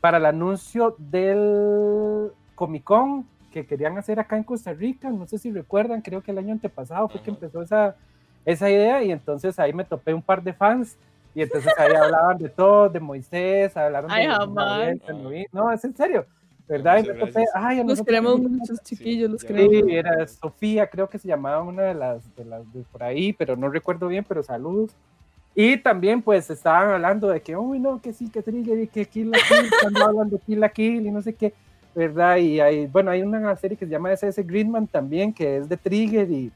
para 0.00 0.16
el 0.16 0.26
anuncio 0.26 0.96
del 0.98 2.30
Comic 2.54 2.84
Con 2.84 3.26
que 3.52 3.66
querían 3.66 3.96
hacer 3.98 4.20
acá 4.20 4.36
en 4.36 4.44
Costa 4.44 4.72
Rica. 4.72 5.10
No 5.10 5.26
sé 5.26 5.38
si 5.38 5.52
recuerdan, 5.52 6.02
creo 6.02 6.22
que 6.22 6.30
el 6.30 6.38
año 6.38 6.52
antepasado 6.52 7.08
fue 7.08 7.20
que 7.20 7.30
empezó 7.30 7.62
esa, 7.62 7.96
esa 8.48 8.70
idea 8.70 9.02
y 9.02 9.12
entonces 9.12 9.58
ahí 9.58 9.74
me 9.74 9.84
topé 9.84 10.14
un 10.14 10.22
par 10.22 10.42
de 10.42 10.54
fans 10.54 10.96
y 11.34 11.42
entonces 11.42 11.70
ahí 11.76 11.94
hablaban 11.94 12.38
de 12.38 12.48
todo, 12.48 12.88
de 12.88 12.98
Moisés, 12.98 13.76
hablaron 13.76 14.10
de... 14.10 15.46
no, 15.52 15.70
es 15.70 15.84
en 15.84 15.94
serio. 15.94 16.26
¿verdad? 16.66 17.04
ay, 17.54 17.82
los 17.84 18.02
queremos 18.02 18.40
muchos 18.40 18.82
chiquillos, 18.82 19.30
los 19.30 19.44
queremos. 19.44 19.86
Sí, 19.86 19.94
era 19.94 20.26
Sofía, 20.26 20.86
creo 20.86 21.08
que 21.08 21.18
se 21.18 21.28
llamaba 21.28 21.62
una 21.62 21.82
de 21.82 21.94
las, 21.94 22.36
de 22.36 22.44
las 22.44 22.72
de 22.72 22.82
por 22.90 23.02
ahí, 23.02 23.32
pero 23.32 23.56
no 23.56 23.68
recuerdo 23.68 24.08
bien, 24.08 24.24
pero 24.26 24.42
saludos. 24.42 24.90
Y 25.54 25.76
también, 25.78 26.22
pues, 26.22 26.48
estaban 26.50 26.90
hablando 26.90 27.28
de 27.28 27.40
que, 27.40 27.56
uy, 27.56 27.78
no, 27.78 28.00
que 28.00 28.12
sí, 28.12 28.30
que 28.30 28.42
Trigger 28.42 28.78
y 28.80 28.86
que 28.86 29.06
Kill 29.06 29.30
la 29.30 29.38
Kill, 29.48 29.64
están 29.72 29.96
hablando 29.96 30.36
de 30.36 30.42
Kill 30.42 30.60
la 30.60 30.68
Kill 30.68 31.06
y 31.06 31.10
no 31.10 31.20
sé 31.22 31.34
qué, 31.34 31.52
¿verdad? 31.94 32.36
Y 32.36 32.60
hay, 32.60 32.86
bueno, 32.86 33.10
hay 33.10 33.22
una 33.22 33.56
serie 33.56 33.76
que 33.76 33.86
se 33.86 33.90
llama 33.90 34.12
SS 34.12 34.42
Greenman 34.42 34.86
también, 34.86 35.32
que 35.32 35.58
es 35.58 35.68
de 35.68 35.76
Trigger 35.76 36.30
y, 36.30 36.52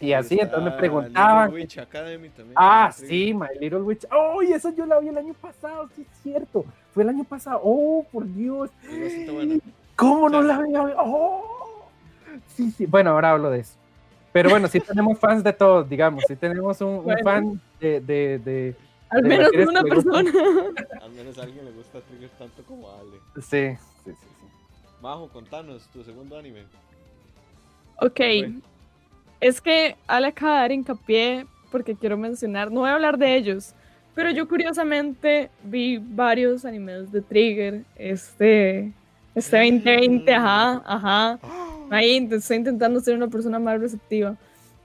y 0.00 0.12
así, 0.12 0.38
entonces 0.40 0.72
me 0.72 0.78
preguntaban. 0.78 1.52
Witch 1.52 1.78
Academy 1.78 2.28
también. 2.28 2.54
Ah, 2.56 2.90
sí, 2.94 3.34
My 3.34 3.48
Little 3.60 3.82
Witch. 3.82 4.06
¡Oh, 4.12 4.42
y 4.42 4.52
eso 4.52 4.72
yo 4.74 4.86
la 4.86 5.00
vi 5.00 5.08
el 5.08 5.18
año 5.18 5.34
pasado! 5.34 5.88
Sí, 5.94 6.02
es 6.02 6.22
cierto. 6.22 6.64
Fue 6.92 7.02
el 7.02 7.08
año 7.08 7.24
pasado. 7.24 7.60
¡Oh, 7.62 8.06
por 8.12 8.26
Dios! 8.32 8.70
¿Cómo 9.96 10.28
no 10.28 10.42
la 10.42 10.56
había 10.56 10.82
¡Oh! 10.98 11.88
Sí, 12.54 12.70
sí. 12.70 12.86
Bueno, 12.86 13.10
ahora 13.10 13.32
hablo 13.32 13.50
de 13.50 13.60
eso. 13.60 13.74
Pero 14.32 14.50
bueno, 14.50 14.68
sí 14.68 14.80
tenemos 14.80 15.18
fans 15.20 15.42
de 15.42 15.52
todos, 15.52 15.88
digamos. 15.88 16.22
Sí 16.28 16.36
tenemos 16.36 16.80
un, 16.80 17.04
fan 17.24 17.60
de, 17.80 18.00
de, 18.00 18.38
de 18.38 18.76
al 19.10 19.22
menos 19.22 19.50
una 19.52 19.82
persona. 19.82 20.30
Al 21.02 21.10
menos 21.12 21.38
a 21.38 21.42
alguien 21.42 21.64
le 21.64 21.72
gusta 21.72 22.00
Trigger 22.00 22.30
tanto 22.38 22.62
como 22.64 22.90
a 22.90 22.98
Ale. 23.00 23.18
Sí, 23.36 23.76
sí, 24.04 24.12
sí. 24.12 24.12
sí. 24.12 24.46
Majo, 25.00 25.28
contanos 25.28 25.88
tu 25.88 26.04
segundo 26.04 26.36
anime. 26.36 26.64
Ok. 28.00 28.20
Es 29.40 29.60
que 29.60 29.96
Ale 30.06 30.28
acaba 30.28 30.54
de 30.54 30.60
dar 30.60 30.72
hincapié 30.72 31.46
porque 31.70 31.94
quiero 31.94 32.16
mencionar, 32.16 32.70
no 32.72 32.80
voy 32.80 32.90
a 32.90 32.94
hablar 32.94 33.18
de 33.18 33.36
ellos, 33.36 33.74
pero 34.14 34.30
yo 34.30 34.48
curiosamente 34.48 35.50
vi 35.62 35.98
varios 35.98 36.64
animes 36.64 37.12
de 37.12 37.22
Trigger 37.22 37.82
este, 37.96 38.92
este 39.34 39.56
2020, 39.56 40.34
ajá, 40.34 40.82
ajá. 40.84 41.38
Ahí 41.90 42.28
estoy 42.30 42.56
intentando 42.58 43.00
ser 43.00 43.16
una 43.16 43.28
persona 43.28 43.58
más 43.58 43.80
receptiva. 43.80 44.36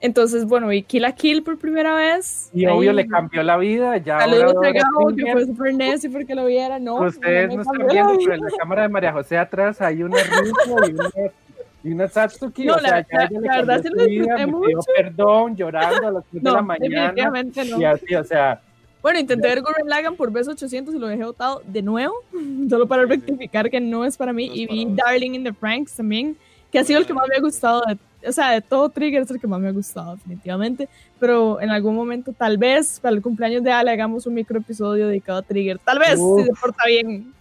Entonces, 0.04 0.46
bueno, 0.46 0.68
vi 0.68 0.84
Kill 0.84 1.06
a 1.06 1.14
Kill 1.14 1.44
por 1.44 1.58
primera 1.58 1.96
vez. 1.96 2.50
Y 2.54 2.66
obvio 2.66 2.92
le 2.92 3.08
cambió 3.08 3.42
la 3.42 3.56
vida. 3.56 3.96
Ya 3.98 4.20
Saludos 4.20 4.56
a 4.62 4.72
Gabo, 4.72 5.16
que 5.16 5.32
fue 5.32 5.46
super 5.46 5.74
necio 5.74 6.12
porque 6.12 6.36
lo 6.36 6.46
viera. 6.46 6.78
No, 6.78 6.96
ustedes 6.96 7.56
no, 7.56 7.62
están 7.62 7.88
viendo, 7.88 8.18
pero 8.20 8.36
en 8.36 8.42
la 8.42 8.52
cámara 8.60 8.82
de 8.82 8.90
María 8.90 9.14
José 9.14 9.38
atrás 9.38 9.82
hay 9.82 10.04
una 10.04 10.18
Rusia 10.18 10.90
y 10.90 10.92
una, 10.92 11.10
y 11.84 11.92
una 11.92 12.08
Satsuki. 12.08 12.66
No, 12.66 12.76
o 12.76 12.80
sea, 12.80 13.06
la, 13.12 13.30
la, 13.30 13.40
la 13.40 13.56
verdad 13.58 13.82
se 13.82 13.90
lo 13.90 14.04
disfruté 14.06 14.46
mucho. 14.46 14.80
perdón, 14.96 15.56
llorando 15.56 16.08
a 16.08 16.12
las 16.12 16.26
3 16.26 16.44
de 16.44 16.52
la 16.52 16.62
mañana. 16.62 17.02
Definitivamente 17.02 17.66
no. 17.66 17.80
Y 17.80 17.86
así, 17.86 18.16
o 18.16 18.24
sea. 18.24 18.62
Bueno, 19.02 19.20
intenté 19.20 19.50
ver 19.50 19.62
Gurren 19.62 19.90
Lagan 19.90 20.16
por 20.16 20.32
vez 20.32 20.48
800 20.48 20.96
y 20.96 20.98
lo 20.98 21.08
dejé 21.08 21.26
votado 21.26 21.62
de 21.66 21.82
nuevo, 21.82 22.14
solo 22.70 22.88
para 22.88 23.06
rectificar 23.06 23.70
que 23.70 23.82
no 23.82 24.06
es 24.06 24.16
para 24.16 24.32
mí. 24.32 24.50
y 24.54 24.66
vi 24.66 24.88
Darling 24.90 25.34
in 25.34 25.44
the 25.44 25.52
Franks 25.52 25.94
también, 25.96 26.38
que 26.72 26.80
ha 26.80 26.84
sido 26.86 27.00
el 27.00 27.06
que 27.06 27.14
más 27.14 27.28
me 27.28 27.36
ha 27.36 27.42
gustado 27.42 27.82
de 27.86 27.98
o 28.28 28.32
sea, 28.32 28.52
de 28.52 28.62
todo 28.62 28.90
Trigger 28.90 29.24
es 29.24 29.32
el 29.32 29.40
que 29.40 29.48
más 29.48 29.60
me 29.60 29.68
ha 29.68 29.72
gustado, 29.72 30.16
definitivamente. 30.16 30.88
Pero 31.20 31.62
en 31.62 31.70
algún 31.70 31.96
momento, 31.96 32.34
tal 32.34 32.58
vez, 32.58 33.00
para 33.02 33.16
el 33.16 33.22
cumpleaños 33.22 33.64
de 33.64 33.72
Ale, 33.72 33.92
hagamos 33.92 34.26
un 34.26 34.34
micro 34.34 34.60
episodio 34.60 35.08
dedicado 35.08 35.40
a 35.40 35.42
Trigger. 35.42 35.80
Tal 35.80 36.00
vez, 36.00 36.20
si 36.20 36.44
se 36.46 36.54
porta 36.54 36.86
bien. 36.88 37.34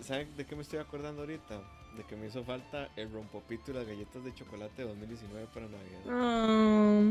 ¿Saben, 0.00 0.28
de 0.36 0.44
qué 0.44 0.54
me 0.54 0.62
estoy 0.62 0.78
acordando 0.78 1.22
ahorita? 1.22 1.60
De 1.98 2.04
que 2.04 2.14
me 2.14 2.28
hizo 2.28 2.44
falta 2.44 2.88
el 2.94 3.10
rompopito 3.10 3.72
y 3.72 3.74
las 3.74 3.84
galletas 3.84 4.24
de 4.24 4.32
chocolate 4.32 4.84
2019 4.84 5.48
para 5.52 5.66
Navidad. 5.66 5.98
Ah, 6.08 7.02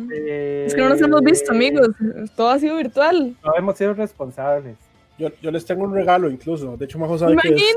es 0.65 0.73
que 0.73 0.79
no 0.79 0.87
nos 0.87 1.01
hemos 1.01 1.21
visto, 1.23 1.51
amigos. 1.51 1.89
Todo 2.37 2.51
ha 2.51 2.57
sido 2.57 2.77
virtual. 2.77 3.35
No 3.43 3.53
hemos 3.57 3.77
sido 3.77 3.93
responsables. 3.95 4.77
Yo, 5.19 5.27
yo 5.41 5.51
les 5.51 5.65
tengo 5.65 5.83
un 5.83 5.93
regalo 5.93 6.29
incluso. 6.29 6.77
De 6.77 6.85
hecho, 6.85 6.99
Majo 6.99 7.17
sabe 7.17 7.33
Imagínense. 7.33 7.67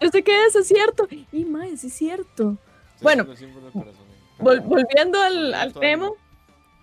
Yo 0.00 0.08
sé 0.08 0.22
que 0.22 0.46
eso 0.46 0.60
es 0.60 0.68
cierto. 0.68 1.08
Y 1.32 1.44
más, 1.46 1.82
es 1.82 1.92
cierto. 1.92 2.56
bueno, 3.02 3.26
volviendo 4.38 5.20
al, 5.20 5.52
al 5.52 5.72
tema. 5.72 6.10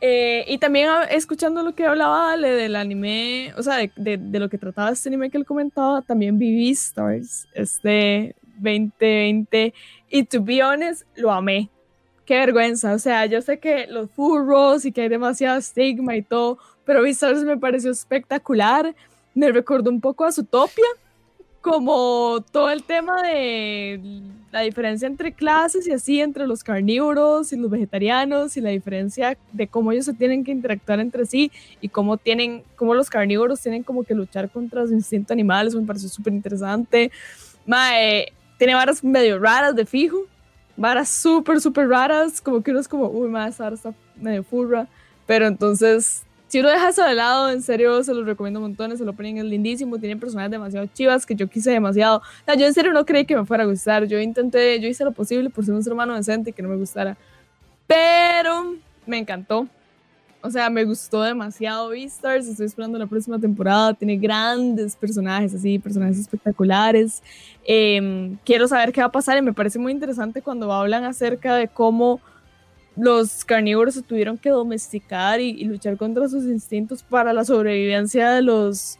Eh, 0.01 0.43
y 0.49 0.57
también 0.57 0.89
escuchando 1.09 1.63
lo 1.63 1.73
que 1.73 1.85
hablaba 1.85 2.33
Ale 2.33 2.49
del 2.49 2.75
anime, 2.75 3.53
o 3.55 3.63
sea, 3.63 3.77
de, 3.77 4.17
de, 4.17 4.39
lo 4.39 4.49
que 4.49 4.57
trataba 4.57 4.91
este 4.91 5.07
anime 5.07 5.31
que 5.31 5.37
él 5.37 5.45
comentaba, 5.45 6.01
también 6.01 6.37
vi 6.37 6.69
Stars 6.69 7.47
este 7.53 8.35
2020 8.57 9.73
y 10.09 10.23
to 10.23 10.41
be 10.41 10.63
honest, 10.63 11.03
lo 11.15 11.31
amé. 11.31 11.69
Qué 12.25 12.35
vergüenza, 12.35 12.93
o 12.93 12.99
sea, 12.99 13.25
yo 13.25 13.41
sé 13.41 13.57
que 13.59 13.87
los 13.87 14.11
furros 14.11 14.83
y 14.85 14.91
que 14.91 15.01
hay 15.01 15.09
demasiado 15.09 15.57
estigma 15.57 16.15
y 16.15 16.21
todo, 16.21 16.57
pero 16.85 17.01
Beastars 17.01 17.43
me 17.43 17.57
pareció 17.57 17.91
espectacular, 17.91 18.93
me 19.33 19.51
recordó 19.51 19.89
un 19.89 20.01
poco 20.01 20.25
a 20.25 20.31
Zootopia, 20.31 20.85
como 21.61 22.43
todo 22.51 22.69
el 22.69 22.83
tema 22.83 23.21
de 23.21 23.99
la 24.51 24.61
diferencia 24.61 25.05
entre 25.05 25.33
clases 25.33 25.85
y 25.87 25.91
así, 25.91 26.21
entre 26.21 26.47
los 26.47 26.63
carnívoros 26.63 27.51
y 27.51 27.57
los 27.57 27.69
vegetarianos 27.69 28.55
y 28.55 28.61
la 28.61 28.69
diferencia 28.69 29.37
de 29.51 29.67
cómo 29.67 29.91
ellos 29.91 30.05
se 30.05 30.13
tienen 30.13 30.43
que 30.43 30.51
interactuar 30.51 30.99
entre 30.99 31.25
sí 31.25 31.51
y 31.81 31.89
cómo 31.89 32.17
tienen, 32.17 32.63
cómo 32.75 32.93
los 32.93 33.09
carnívoros 33.09 33.59
tienen 33.61 33.83
como 33.83 34.03
que 34.03 34.13
luchar 34.13 34.49
contra 34.49 34.87
su 34.87 34.93
instinto 34.93 35.33
animal, 35.33 35.67
eso 35.67 35.79
me 35.79 35.87
pareció 35.87 36.09
súper 36.09 36.33
interesante. 36.33 37.11
Tiene 38.57 38.75
varas 38.75 39.03
medio 39.03 39.39
raras 39.39 39.75
de 39.75 39.85
fijo, 39.85 40.25
varas 40.75 41.09
súper, 41.09 41.61
súper 41.61 41.87
raras, 41.87 42.41
como 42.41 42.61
que 42.61 42.71
uno 42.71 42.79
es 42.79 42.87
como, 42.87 43.07
uy, 43.09 43.29
más, 43.29 43.59
ahora 43.61 43.75
está 43.75 43.93
medio 44.15 44.43
furra, 44.43 44.87
pero 45.25 45.47
entonces 45.47 46.23
si 46.47 46.61
uno 46.61 46.69
deja 46.69 46.89
eso 46.89 47.03
de 47.03 47.13
lado, 47.13 47.49
en 47.51 47.61
serio 47.61 48.01
se 48.03 48.13
los 48.13 48.25
recomiendo 48.25 48.61
montones. 48.61 49.01
El 49.01 49.09
opening 49.09 49.35
es 49.35 49.43
lindísimo, 49.43 49.99
tiene 49.99 50.15
personajes 50.15 50.49
demasiado 50.49 50.87
chivas 50.93 51.25
que 51.25 51.35
yo 51.35 51.47
quise 51.47 51.71
demasiado. 51.71 52.19
O 52.19 52.45
sea, 52.45 52.55
yo 52.55 52.65
en 52.65 52.73
serio 52.73 52.93
no 52.93 53.05
creí 53.05 53.25
que 53.25 53.35
me 53.35 53.45
fuera 53.45 53.65
a 53.65 53.67
gustar. 53.67 54.05
Yo 54.05 54.17
intenté, 54.19 54.79
yo 54.79 54.87
hice 54.87 55.03
lo 55.03 55.11
posible 55.11 55.49
por 55.49 55.65
ser 55.65 55.73
un 55.73 55.83
ser 55.83 55.91
humano 55.91 56.15
decente 56.15 56.51
y 56.51 56.53
que 56.53 56.61
no 56.61 56.69
me 56.69 56.77
gustara. 56.77 57.17
Pero 57.85 58.75
me 59.05 59.17
encantó. 59.17 59.67
O 60.47 60.51
sea, 60.51 60.69
me 60.69 60.85
gustó 60.85 61.23
demasiado 61.23 61.89
Beastars. 61.89 62.47
Estoy 62.47 62.67
esperando 62.67 62.97
la 62.97 63.05
próxima 63.05 63.37
temporada. 63.37 63.93
Tiene 63.93 64.15
grandes 64.15 64.95
personajes, 64.95 65.53
así, 65.53 65.77
personajes 65.77 66.19
espectaculares. 66.19 67.21
Em, 67.65 68.37
quiero 68.45 68.65
saber 68.65 68.93
qué 68.93 69.01
va 69.01 69.07
a 69.07 69.11
pasar 69.11 69.37
y 69.37 69.41
me 69.41 69.51
parece 69.51 69.77
muy 69.77 69.91
interesante 69.91 70.41
cuando 70.41 70.71
hablan 70.71 71.03
acerca 71.03 71.55
de 71.55 71.67
cómo 71.67 72.21
los 72.95 73.43
carnívoros 73.43 73.95
se 73.95 74.01
tuvieron 74.03 74.37
que 74.37 74.49
domesticar 74.49 75.41
y, 75.41 75.65
luchar 75.65 75.97
contra 75.97 76.29
sus 76.29 76.45
instintos 76.45 77.03
para 77.03 77.33
la 77.33 77.43
sobrevivencia 77.43 78.31
de 78.31 78.41
los, 78.41 78.97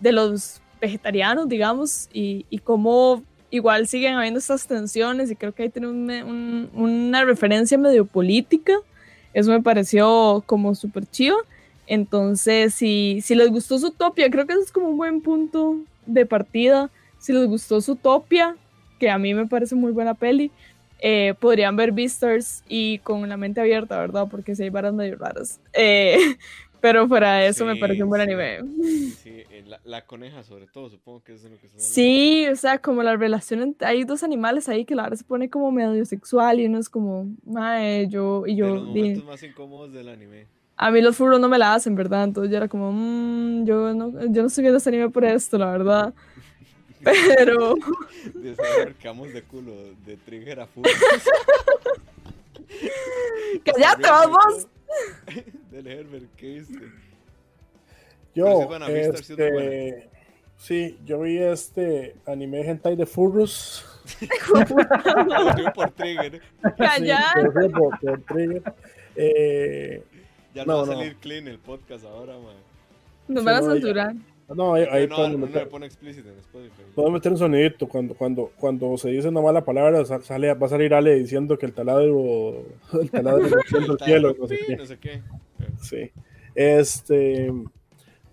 de 0.00 0.12
los 0.12 0.60
vegetarianos, 0.82 1.48
digamos, 1.48 2.10
y, 2.12 2.44
y 2.50 2.58
cómo 2.58 3.22
igual 3.48 3.86
siguen 3.86 4.16
habiendo 4.16 4.38
estas 4.38 4.66
tensiones 4.66 5.30
y 5.30 5.36
creo 5.36 5.54
que 5.54 5.62
ahí 5.62 5.70
tiene 5.70 5.88
una 5.88 7.24
referencia 7.24 7.78
medio 7.78 8.04
política. 8.04 8.74
Eso 9.34 9.50
me 9.50 9.60
pareció 9.60 10.42
como 10.46 10.74
súper 10.74 11.04
chido. 11.06 11.36
Entonces, 11.86 12.72
si, 12.72 13.20
si 13.22 13.34
les 13.34 13.50
gustó 13.50 13.78
su 13.78 13.90
topia, 13.90 14.30
creo 14.30 14.46
que 14.46 14.54
eso 14.54 14.62
es 14.62 14.72
como 14.72 14.88
un 14.88 14.96
buen 14.96 15.20
punto 15.20 15.76
de 16.06 16.24
partida. 16.24 16.90
Si 17.18 17.32
les 17.32 17.46
gustó 17.46 17.80
su 17.80 17.96
topia, 17.96 18.56
que 18.98 19.10
a 19.10 19.18
mí 19.18 19.34
me 19.34 19.46
parece 19.46 19.74
muy 19.74 19.92
buena 19.92 20.14
peli, 20.14 20.50
eh, 21.00 21.34
podrían 21.38 21.76
ver 21.76 21.92
Beastars 21.92 22.62
y 22.68 22.98
con 23.00 23.28
la 23.28 23.36
mente 23.36 23.60
abierta, 23.60 23.98
¿verdad? 23.98 24.28
Porque 24.30 24.54
si 24.54 24.62
hay 24.62 24.70
varas 24.70 24.94
medio 24.94 25.16
raras. 25.16 25.60
Eh, 25.74 26.16
pero 26.84 27.08
fuera 27.08 27.36
de 27.36 27.46
eso 27.46 27.64
me 27.64 27.76
parece 27.76 28.02
un 28.02 28.10
buen 28.10 28.20
anime. 28.20 28.58
Sí, 29.22 29.42
eh, 29.48 29.64
la, 29.84 30.04
coneja 30.04 30.42
sobre 30.42 30.66
todo, 30.66 30.90
supongo 30.90 31.24
que 31.24 31.32
es 31.32 31.42
de 31.42 31.48
lo 31.48 31.58
que 31.58 31.66
se 31.66 31.80
Sí, 31.80 32.46
o 32.46 32.54
sea, 32.56 32.76
como 32.76 33.02
la 33.02 33.16
relación 33.16 33.74
hay 33.80 34.04
dos 34.04 34.22
animales 34.22 34.68
ahí 34.68 34.84
que 34.84 34.94
la 34.94 35.04
verdad 35.04 35.16
se 35.16 35.24
pone 35.24 35.48
como 35.48 35.72
medio 35.72 36.04
sexual 36.04 36.60
y 36.60 36.66
uno 36.66 36.78
es 36.78 36.90
como, 36.90 37.34
mae, 37.46 38.06
yo 38.08 38.46
y 38.46 38.56
yo. 38.56 38.66
De 38.66 38.74
los 38.74 38.84
momentos 38.88 39.24
más 39.24 39.42
incómodos 39.42 39.94
del 39.94 40.10
anime. 40.10 40.46
A 40.76 40.90
mí 40.90 41.00
los 41.00 41.16
furros 41.16 41.40
no 41.40 41.48
me 41.48 41.56
la 41.56 41.72
hacen, 41.72 41.94
¿verdad? 41.94 42.24
Entonces 42.24 42.50
yo 42.50 42.58
era 42.58 42.68
como, 42.68 42.92
mmm, 42.92 43.64
yo 43.64 43.94
no, 43.94 44.10
yo 44.26 44.42
no 44.42 44.48
estoy 44.48 44.60
viendo 44.60 44.76
este 44.76 44.90
anime 44.90 45.08
por 45.08 45.24
esto, 45.24 45.56
la 45.56 45.70
verdad. 45.70 46.12
Pero. 47.02 47.76
Desarcamos 48.34 49.32
de 49.32 49.42
culo 49.42 49.72
de 50.04 50.18
Trigger 50.18 50.60
a 50.60 50.66
full. 50.66 50.84
¡Cállate, 53.64 54.02
vamos! 54.02 54.68
Del 55.70 55.86
Herbert, 55.86 56.34
¿qué 56.36 56.46
viste? 56.46 56.78
Yo, 58.34 58.68
este, 58.88 60.10
sí, 60.56 60.98
yo 61.04 61.20
vi 61.20 61.38
este 61.38 62.16
anime 62.26 62.62
hentai 62.68 62.96
de 62.96 63.06
furros. 63.06 63.86
por 65.74 65.90
Trigger. 65.92 66.40
Cállate. 66.76 67.40
Sí, 67.40 67.68
por, 67.70 68.00
por, 68.00 68.20
Trigger. 68.22 68.62
Eh, 69.16 70.02
ya 70.52 70.64
no, 70.64 70.78
va 70.78 70.82
a 70.82 70.86
salir 70.86 71.16
clean 71.16 71.46
el 71.48 71.58
podcast 71.58 72.04
ahora, 72.04 72.34
man. 72.34 72.56
Nos 73.28 73.44
van 73.44 73.54
a 73.54 73.62
censurar. 73.62 74.14
No, 74.14 74.33
ahí, 74.90 75.06
no, 75.08 75.28
no, 75.28 75.38
meter, 75.38 75.68
pone 75.68 75.86
explícito 75.86 76.28
en 76.28 76.38
Spotify. 76.38 76.82
Puedo 76.94 77.10
meter 77.10 77.32
un 77.32 77.38
sonidito 77.38 77.88
cuando, 77.88 78.14
cuando, 78.14 78.50
cuando 78.56 78.96
se 78.98 79.10
dice 79.10 79.28
una 79.28 79.40
mala 79.40 79.64
palabra, 79.64 80.04
sale, 80.04 80.52
va 80.54 80.66
a 80.66 80.70
salir 80.70 80.92
Ale 80.94 81.14
diciendo 81.14 81.56
que 81.58 81.66
el 81.66 81.72
taladro, 81.72 82.64
el 83.00 83.10
taladro 83.10 83.46
el 83.46 83.98
cielo, 84.04 84.36
no 84.38 84.46
sé 84.46 84.58
qué. 84.66 84.76
No 84.76 84.86
sé 84.86 84.98
qué. 84.98 85.22
Sí. 85.80 86.10
Este, 86.54 87.52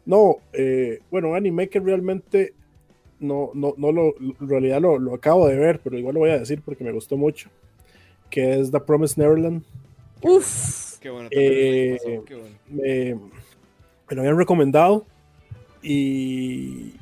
no, 0.06 0.38
eh, 0.54 1.00
bueno, 1.10 1.34
anime 1.34 1.70
que 1.70 1.80
realmente 1.80 2.54
no, 3.20 3.52
no, 3.54 3.74
no 3.78 3.92
lo, 3.92 4.16
en 4.20 4.50
realidad 4.50 4.82
lo, 4.82 5.00
lo, 5.00 5.14
acabo 5.14 5.48
de 5.48 5.58
ver, 5.58 5.80
pero 5.84 5.98
igual 5.98 6.16
lo 6.16 6.22
voy 6.22 6.32
a 6.32 6.40
decir 6.40 6.62
porque 6.64 6.84
me 6.84 6.92
gustó 6.92 7.18
mucho, 7.18 7.50
que 8.30 8.60
es 8.60 8.72
The 8.72 8.80
Promised 8.80 9.22
Neverland. 9.22 9.64
Uf. 10.22 11.00
Qué 11.00 11.10
bueno, 11.10 11.30
eh, 11.32 11.98
qué 12.04 12.36
bueno. 12.36 12.56
Me, 12.70 13.16
me 13.16 14.16
lo 14.16 14.22
habían 14.22 14.38
recomendado 14.38 15.06
y, 15.82 16.94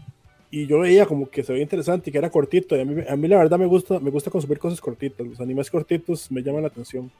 y 0.51 0.67
yo 0.67 0.79
veía 0.79 1.05
como 1.05 1.29
que 1.29 1.43
se 1.43 1.53
veía 1.53 1.63
interesante 1.63 2.09
y 2.09 2.11
que 2.11 2.17
era 2.17 2.29
cortito. 2.29 2.75
Y 2.75 2.81
a 2.81 2.85
mí, 2.85 3.03
a 3.07 3.15
mí 3.15 3.27
la 3.27 3.37
verdad 3.37 3.59
me 3.59 3.65
gusta, 3.65 3.99
me 3.99 4.09
gusta 4.09 4.31
consumir 4.31 4.59
cosas 4.59 4.81
cortitas. 4.81 5.25
Los 5.25 5.39
animes 5.39 5.69
cortitos 5.69 6.31
me 6.31 6.41
llaman 6.41 6.63
la 6.63 6.69
atención. 6.69 7.11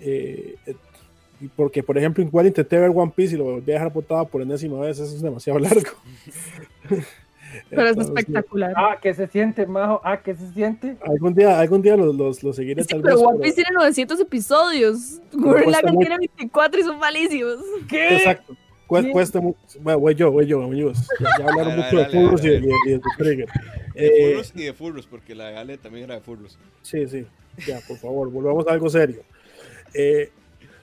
Eh, 0.00 0.56
porque, 1.54 1.82
por 1.82 1.96
ejemplo, 1.96 2.22
igual 2.24 2.46
intenté 2.46 2.78
ver 2.78 2.90
One 2.92 3.12
Piece 3.14 3.34
y 3.34 3.38
lo 3.38 3.44
volví 3.44 3.70
a 3.70 3.74
dejar 3.74 3.92
botado 3.92 4.26
por 4.26 4.42
enésima 4.42 4.80
vez. 4.80 4.98
Eso 4.98 5.14
es 5.14 5.22
demasiado 5.22 5.58
largo. 5.60 5.90
Pero 7.70 7.86
es 7.86 7.96
espectacular. 7.96 8.72
Ah, 8.76 8.98
que 9.00 9.14
se 9.14 9.26
siente, 9.26 9.66
Majo. 9.66 10.00
Ah, 10.04 10.20
que 10.20 10.34
se 10.34 10.52
siente. 10.52 10.96
Algún 11.00 11.34
día, 11.34 11.58
algún 11.58 11.80
día 11.80 11.96
los, 11.96 12.14
los, 12.14 12.42
los 12.42 12.56
seguiré. 12.56 12.84
tal 12.84 13.00
pero 13.00 13.20
One 13.20 13.40
Piece 13.40 13.54
tiene 13.54 13.70
900 13.72 14.20
episodios. 14.20 15.20
Gurren 15.32 15.70
Lagann 15.70 15.98
tiene 15.98 16.18
24 16.18 16.80
y 16.80 16.82
son 16.82 16.98
malísimos. 16.98 17.56
¿Qué? 17.88 18.16
Exacto. 18.16 18.54
Cuesta 18.88 19.40
mucho. 19.40 19.58
Bueno, 19.80 20.00
voy 20.00 20.14
yo, 20.14 20.32
voy 20.32 20.46
yo, 20.46 20.62
amigos. 20.62 21.06
Ya, 21.20 21.46
hablaron 21.46 21.76
mucho 21.76 21.98
de 21.98 22.06
furros 22.06 22.42
y, 22.42 22.48
de 22.48 23.00
Trigger. 23.18 23.48
De 23.94 24.06
eh, 24.06 24.30
furros 24.32 24.52
y 24.54 24.64
de 24.64 24.72
furros, 24.72 25.06
porque 25.06 25.34
la 25.34 25.50
Gale 25.50 25.76
también 25.76 26.04
era 26.04 26.14
de 26.14 26.22
furros. 26.22 26.58
Sí, 26.80 27.06
sí. 27.06 27.26
Ya, 27.66 27.80
por 27.86 27.98
favor, 27.98 28.30
volvamos 28.30 28.66
a 28.66 28.72
algo 28.72 28.88
serio. 28.88 29.22
Eh, 29.92 30.30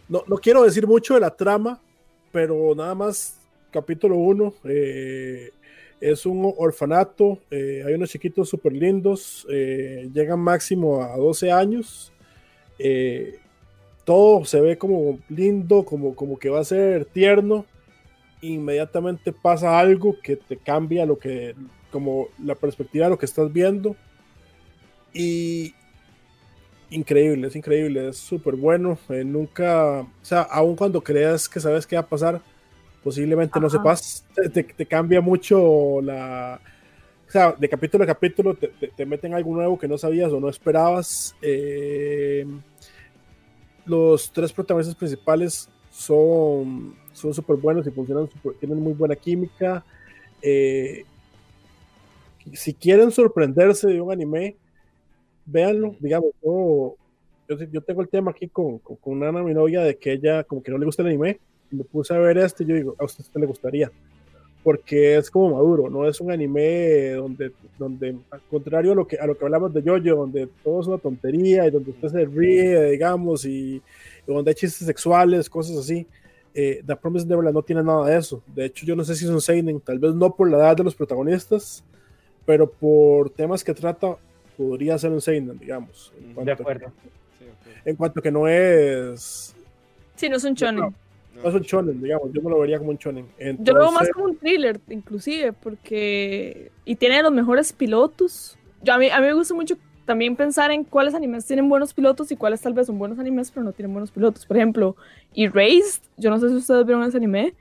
no, 0.07 0.23
no 0.27 0.37
quiero 0.37 0.63
decir 0.63 0.85
mucho 0.85 1.15
de 1.15 1.21
la 1.21 1.31
trama, 1.31 1.81
pero 2.31 2.75
nada 2.75 2.93
más, 2.93 3.39
capítulo 3.71 4.17
1. 4.17 4.53
Eh, 4.65 5.49
es 5.99 6.27
un 6.27 6.53
orfanato, 6.57 7.39
hay 7.49 7.93
unos 7.93 8.11
chiquitos 8.11 8.49
súper 8.49 8.73
lindos, 8.73 9.47
llegan 9.49 10.39
máximo 10.39 11.01
a 11.01 11.17
12 11.17 11.51
años. 11.51 12.13
todo 14.03 14.45
se 14.45 14.61
ve 14.61 14.77
como 14.77 15.17
lindo, 15.29 15.83
como, 15.83 16.13
como 16.13 16.37
que 16.37 16.49
va 16.49 16.59
a 16.59 16.65
ser 16.65 17.05
tierno 17.05 17.65
inmediatamente 18.41 19.31
pasa 19.31 19.79
algo 19.79 20.19
que 20.21 20.35
te 20.35 20.57
cambia 20.57 21.05
lo 21.05 21.17
que, 21.17 21.55
como 21.91 22.27
la 22.43 22.55
perspectiva 22.55 23.05
de 23.05 23.11
lo 23.11 23.17
que 23.17 23.25
estás 23.25 23.51
viendo. 23.51 23.95
Y 25.13 25.73
increíble, 26.89 27.47
es 27.47 27.55
increíble, 27.55 28.09
es 28.09 28.17
súper 28.17 28.55
bueno. 28.55 28.97
Eh, 29.09 29.23
nunca, 29.23 30.01
o 30.01 30.09
sea, 30.21 30.41
aun 30.41 30.75
cuando 30.75 31.01
creas 31.01 31.47
que 31.47 31.59
sabes 31.59 31.87
qué 31.87 31.95
va 31.95 32.01
a 32.01 32.09
pasar, 32.09 32.41
posiblemente 33.03 33.59
no 33.59 33.69
sepas, 33.69 34.25
te, 34.51 34.63
te, 34.63 34.85
cambia 34.85 35.21
mucho 35.21 36.01
la. 36.01 36.59
O 37.27 37.31
sea, 37.31 37.53
de 37.53 37.69
capítulo 37.69 38.03
a 38.03 38.07
capítulo 38.07 38.55
te, 38.55 38.67
te, 38.67 39.05
meten 39.05 39.33
algo 39.33 39.53
nuevo 39.53 39.79
que 39.79 39.87
no 39.87 39.97
sabías 39.97 40.31
o 40.31 40.39
no 40.39 40.49
esperabas. 40.49 41.35
Eh, 41.41 42.45
los 43.85 44.31
tres 44.31 44.51
protagonistas 44.51 44.95
principales 44.95 45.69
son 45.91 46.95
son 47.15 47.33
súper 47.33 47.55
buenos 47.55 47.87
y 47.87 47.91
funcionan, 47.91 48.29
tienen 48.59 48.79
muy 48.79 48.93
buena 48.93 49.15
química. 49.15 49.83
Eh, 50.41 51.05
si 52.53 52.73
quieren 52.73 53.09
sorprenderse 53.09 53.87
de 53.87 54.01
un 54.01 54.11
anime, 54.11 54.55
véanlo, 55.45 55.95
digamos, 55.99 56.31
yo, 56.43 56.95
yo, 57.47 57.81
tengo 57.81 58.01
el 58.01 58.09
tema 58.09 58.31
aquí 58.31 58.47
con, 58.47 58.79
con, 58.79 58.97
con 58.97 59.23
Ana, 59.23 59.41
mi 59.41 59.53
novia, 59.53 59.81
de 59.81 59.97
que 59.97 60.11
ella 60.13 60.43
como 60.43 60.61
que 60.61 60.71
no 60.71 60.77
le 60.77 60.85
gusta 60.85 61.01
el 61.01 61.09
anime, 61.09 61.39
y 61.71 61.77
me 61.77 61.83
puse 61.83 62.13
a 62.13 62.19
ver 62.19 62.37
este 62.37 62.63
y 62.63 62.67
yo 62.67 62.75
digo, 62.75 62.95
a 62.99 63.05
usted 63.05 63.23
le 63.35 63.45
gustaría, 63.45 63.91
porque 64.63 65.15
es 65.17 65.31
como 65.31 65.55
maduro, 65.55 65.89
no 65.89 66.07
es 66.07 66.19
un 66.19 66.31
anime 66.31 67.11
donde, 67.11 67.51
donde 67.79 68.17
al 68.29 68.41
contrario 68.49 68.91
a 68.91 68.95
lo 68.95 69.07
que, 69.07 69.17
a 69.17 69.25
lo 69.25 69.37
que 69.37 69.45
hablamos 69.45 69.73
de 69.73 69.81
Jojo, 69.81 70.21
donde 70.21 70.49
todo 70.63 70.81
es 70.81 70.87
una 70.87 70.97
tontería 70.97 71.65
y 71.65 71.71
donde 71.71 71.91
usted 71.91 72.09
se 72.09 72.25
ríe, 72.25 72.91
digamos, 72.91 73.45
y, 73.45 73.81
donde 74.27 74.51
hay 74.51 74.55
chistes 74.55 74.85
sexuales, 74.85 75.49
cosas 75.49 75.77
así. 75.77 76.05
Eh, 76.57 76.81
The 76.85 76.95
Promised 76.95 77.27
Neverland 77.27 77.53
no 77.53 77.63
tiene 77.63 77.83
nada 77.83 78.05
de 78.07 78.17
eso. 78.17 78.41
De 78.47 78.65
hecho, 78.65 78.85
yo 78.85 78.95
no 78.95 79.03
sé 79.03 79.13
si 79.13 79.25
es 79.25 79.29
un 79.29 79.41
seinen, 79.41 79.81
tal 79.81 79.99
vez 79.99 80.13
no 80.13 80.33
por 80.33 80.49
la 80.49 80.57
edad 80.57 80.77
de 80.77 80.85
los 80.85 80.95
protagonistas, 80.95 81.83
pero 82.45 82.71
por 82.71 83.29
temas 83.29 83.61
que 83.61 83.73
trata, 83.73 84.15
podría 84.57 84.97
ser 84.97 85.11
un 85.11 85.19
seinen, 85.19 85.59
digamos. 85.59 86.13
de 86.41 86.51
acuerdo. 86.53 86.93
En 87.83 87.97
cuanto 87.97 88.21
que 88.21 88.31
no 88.31 88.47
es... 88.47 89.53
Sí, 90.15 90.29
no 90.29 90.37
es 90.37 90.43
un 90.45 90.53
shonen. 90.53 90.95
No, 91.35 91.49
es 91.49 91.53
un 91.53 91.61
shonen, 91.61 92.01
digamos, 92.01 92.31
yo 92.31 92.41
no 92.41 92.49
lo 92.49 92.59
vería 92.59 92.77
como 92.77 92.91
un 92.91 92.97
shonen. 92.97 93.27
Yo 93.59 93.73
lo 93.73 93.81
veo 93.81 93.91
más 93.91 94.09
como 94.11 94.25
un 94.25 94.37
thriller, 94.37 94.79
inclusive, 94.87 95.51
porque... 95.51 96.71
Y 96.85 96.95
tiene 96.95 97.21
los 97.21 97.33
mejores 97.33 97.73
pilotos. 97.73 98.57
Yo, 98.81 98.93
a, 98.93 98.97
mí, 98.97 99.09
a 99.09 99.19
mí 99.19 99.27
me 99.27 99.33
gusta 99.33 99.53
mucho 99.53 99.75
también 100.05 100.35
pensar 100.35 100.71
en 100.71 100.83
cuáles 100.83 101.15
animes 101.15 101.45
tienen 101.45 101.67
buenos 101.67 101.93
pilotos 101.93 102.31
y 102.31 102.35
cuáles 102.35 102.61
tal 102.61 102.73
vez 102.73 102.87
son 102.87 102.97
buenos 102.97 103.19
animes, 103.19 103.51
pero 103.51 103.63
no 103.63 103.71
tienen 103.71 103.93
buenos 103.93 104.11
pilotos. 104.11 104.45
Por 104.45 104.57
ejemplo, 104.57 104.95
Erased, 105.35 106.01
yo 106.17 106.29
no 106.29 106.39
sé 106.39 106.49
si 106.49 106.55
ustedes 106.55 106.85
vieron 106.85 107.03
ese 107.03 107.17
anime. 107.17 107.53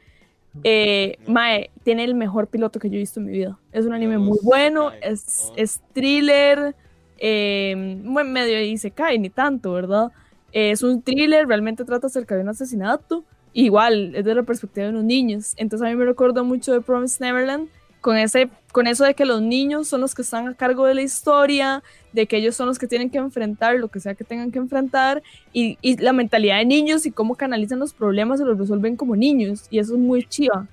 Eh, 0.63 1.19
Mae 1.27 1.71
tiene 1.83 2.05
el 2.05 2.15
mejor 2.15 2.47
piloto 2.47 2.79
que 2.79 2.89
yo 2.89 2.97
he 2.97 2.99
visto 2.99 3.19
en 3.19 3.27
mi 3.27 3.33
vida. 3.33 3.59
Es 3.73 3.87
un 3.87 3.93
anime 3.93 4.19
muy 4.19 4.39
bueno, 4.43 4.93
es, 5.03 5.53
es 5.57 5.81
thriller, 5.93 6.75
eh, 7.19 7.75
medio 7.77 8.63
y 8.63 8.77
se 8.77 8.91
cae, 8.91 9.19
ni 9.19 9.31
tanto, 9.31 9.73
¿verdad? 9.73 10.13
Eh, 10.53 10.71
es 10.71 10.83
un 10.83 11.03
thriller, 11.03 11.49
realmente 11.49 11.85
trata 11.85 12.07
acerca 12.07 12.37
de 12.37 12.43
un 12.43 12.49
asesinato. 12.51 13.25
Igual, 13.53 14.15
es 14.15 14.25
de 14.25 14.35
la 14.35 14.43
perspectiva 14.43 14.87
de 14.87 14.91
unos 14.91 15.05
niños. 15.05 15.55
Entonces 15.57 15.87
a 15.87 15.91
mí 15.91 15.97
me 15.97 16.05
recuerda 16.05 16.43
mucho 16.43 16.73
de 16.73 16.81
Promise 16.81 17.23
Neverland, 17.25 17.69
con, 18.01 18.17
ese, 18.17 18.51
con 18.75 18.89
eso 18.89 19.05
de 19.05 19.15
que 19.15 19.25
los 19.25 19.41
niños 19.41 19.87
son 19.87 20.01
los 20.01 20.17
que 20.17 20.23
están 20.23 20.49
a 20.49 20.55
cargo 20.55 20.85
de 20.85 20.97
la 20.97 21.03
historia, 21.03 21.81
de 22.13 22.27
que 22.27 22.39
ellos 22.39 22.57
son 22.57 22.67
los 22.67 22.77
que 22.77 22.89
tienen 22.89 23.09
que 23.09 23.19
enfrentar 23.19 23.77
lo 23.77 23.87
que 23.87 24.01
sea 24.01 24.17
que 24.17 24.25
tengan 24.25 24.51
que 24.51 24.59
enfrentar, 24.59 25.23
y, 25.53 25.79
y 25.81 25.97
la 25.99 26.13
mentalidad 26.13 26.59
de 26.59 26.65
niños 26.65 27.07
y 27.07 27.13
cómo 27.13 27.37
canalizan 27.37 27.79
los 27.79 27.95
problemas 27.95 28.41
y 28.41 28.45
los 28.45 28.59
resuelven 28.59 28.97
como 28.97 29.15
niños, 29.15 29.69
y 29.71 29.79
eso 29.79 29.93
es 29.93 30.01
muy 30.01 30.25
chiva. 30.25 30.67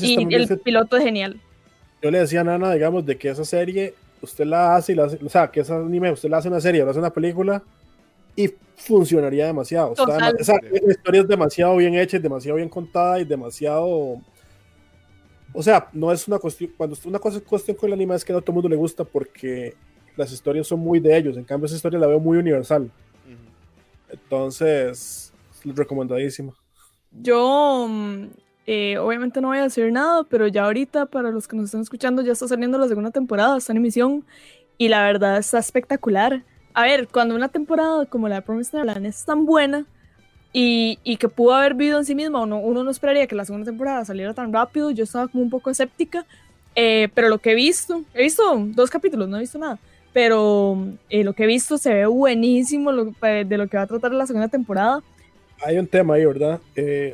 Y 0.00 0.32
el 0.32 0.46
piloto 0.60 0.96
es 0.96 1.02
genial. 1.02 1.40
Yo 2.00 2.12
le 2.12 2.20
decía 2.20 2.42
a 2.42 2.44
Nana, 2.44 2.72
digamos, 2.72 3.04
de 3.04 3.18
que 3.18 3.30
esa 3.30 3.44
serie, 3.44 3.94
usted 4.22 4.44
la 4.44 4.76
hace 4.76 4.92
y 4.92 4.94
la 4.94 5.06
hace, 5.06 5.18
o 5.20 5.28
sea, 5.28 5.50
que 5.50 5.58
esa 5.58 5.74
anime, 5.74 6.12
usted 6.12 6.30
la 6.30 6.36
hace 6.36 6.46
una 6.46 6.60
serie, 6.60 6.84
la 6.84 6.92
hace 6.92 7.00
una 7.00 7.12
película, 7.12 7.64
y 8.36 8.48
funcionaría 8.76 9.46
demasiado. 9.46 9.90
O 9.90 9.96
sea, 9.96 10.20
la 10.20 10.32
historia 10.88 11.22
es 11.22 11.26
demasiado 11.26 11.76
bien 11.78 11.96
hecha, 11.96 12.16
demasiado 12.20 12.58
bien 12.58 12.68
contada 12.68 13.18
y 13.18 13.24
demasiado 13.24 14.20
o 15.54 15.62
sea, 15.62 15.88
no 15.92 16.12
es 16.12 16.26
una 16.26 16.38
cuestión, 16.38 16.72
cuando 16.76 16.96
una 17.04 17.18
cosa 17.18 17.38
es 17.38 17.44
cuestión 17.44 17.76
con 17.76 17.88
el 17.88 17.94
anime 17.94 18.16
es 18.16 18.24
que 18.24 18.32
no 18.32 18.40
a 18.40 18.42
todo 18.42 18.50
el 18.50 18.54
mundo 18.54 18.68
le 18.68 18.76
gusta 18.76 19.04
porque 19.04 19.74
las 20.16 20.32
historias 20.32 20.66
son 20.66 20.80
muy 20.80 20.98
de 21.00 21.16
ellos, 21.16 21.36
en 21.36 21.44
cambio 21.44 21.66
esa 21.66 21.76
historia 21.76 21.98
la 21.98 22.08
veo 22.08 22.20
muy 22.20 22.36
universal. 22.38 22.90
Entonces, 24.10 25.32
recomendadísima. 25.64 26.52
Yo, 27.10 27.86
mm, 27.88 28.24
eh, 28.66 28.98
obviamente 28.98 29.40
no 29.40 29.48
voy 29.48 29.58
a 29.58 29.62
decir 29.64 29.90
nada, 29.92 30.24
pero 30.24 30.46
ya 30.48 30.64
ahorita, 30.64 31.06
para 31.06 31.30
los 31.30 31.48
que 31.48 31.56
nos 31.56 31.66
están 31.66 31.82
escuchando, 31.82 32.22
ya 32.22 32.32
está 32.32 32.46
saliendo 32.48 32.78
la 32.78 32.88
segunda 32.88 33.10
temporada, 33.10 33.56
está 33.56 33.72
en 33.72 33.78
emisión, 33.78 34.24
y 34.76 34.88
la 34.88 35.04
verdad 35.04 35.38
está 35.38 35.58
espectacular. 35.58 36.44
A 36.74 36.82
ver, 36.82 37.08
cuando 37.08 37.34
una 37.36 37.48
temporada 37.48 38.06
como 38.06 38.28
la 38.28 38.36
de 38.36 38.42
Promised 38.42 38.72
Neverland 38.74 39.06
es 39.06 39.24
tan 39.24 39.46
buena, 39.46 39.86
y, 40.56 41.00
y, 41.02 41.16
que 41.16 41.28
pudo 41.28 41.52
haber 41.52 41.74
vivido 41.74 41.98
en 41.98 42.04
sí 42.04 42.14
misma, 42.14 42.40
uno, 42.40 42.58
uno 42.58 42.84
no 42.84 42.90
esperaría 42.92 43.26
que 43.26 43.34
la 43.34 43.44
segunda 43.44 43.66
temporada 43.66 44.04
saliera 44.04 44.34
tan 44.34 44.52
rápido, 44.52 44.92
yo 44.92 45.02
estaba 45.02 45.26
como 45.26 45.42
un 45.42 45.50
poco 45.50 45.68
escéptica, 45.68 46.24
eh, 46.76 47.08
pero 47.12 47.28
lo 47.28 47.38
que 47.38 47.50
he 47.50 47.54
visto, 47.56 48.02
he 48.14 48.22
visto 48.22 48.42
dos 48.68 48.88
capítulos, 48.88 49.28
no 49.28 49.36
he 49.36 49.40
visto 49.40 49.58
nada, 49.58 49.80
pero 50.12 50.78
eh, 51.10 51.24
lo 51.24 51.32
que 51.32 51.42
he 51.42 51.46
visto 51.48 51.76
se 51.76 51.92
ve 51.92 52.06
buenísimo 52.06 52.92
eh, 53.22 53.44
de 53.44 53.58
lo 53.58 53.66
que 53.66 53.76
va 53.76 53.82
a 53.82 53.86
tratar 53.88 54.12
la 54.12 54.28
segunda 54.28 54.46
temporada. 54.46 55.02
Hay 55.60 55.76
un 55.76 55.88
tema 55.88 56.14
ahí, 56.14 56.24
¿verdad? 56.24 56.60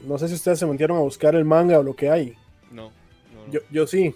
no 0.04 0.18
sé 0.18 0.28
si 0.28 0.34
ustedes 0.34 0.58
se 0.58 0.66
metieron 0.66 0.98
a 0.98 1.00
buscar 1.00 1.34
el 1.34 1.46
manga 1.46 1.78
o 1.78 1.82
lo 1.82 1.96
que 1.96 2.10
hay. 2.10 2.34
No. 2.70 2.90
no, 3.32 3.46
no. 3.46 3.52
Yo, 3.52 3.60
yo 3.70 3.86
sí. 3.86 4.14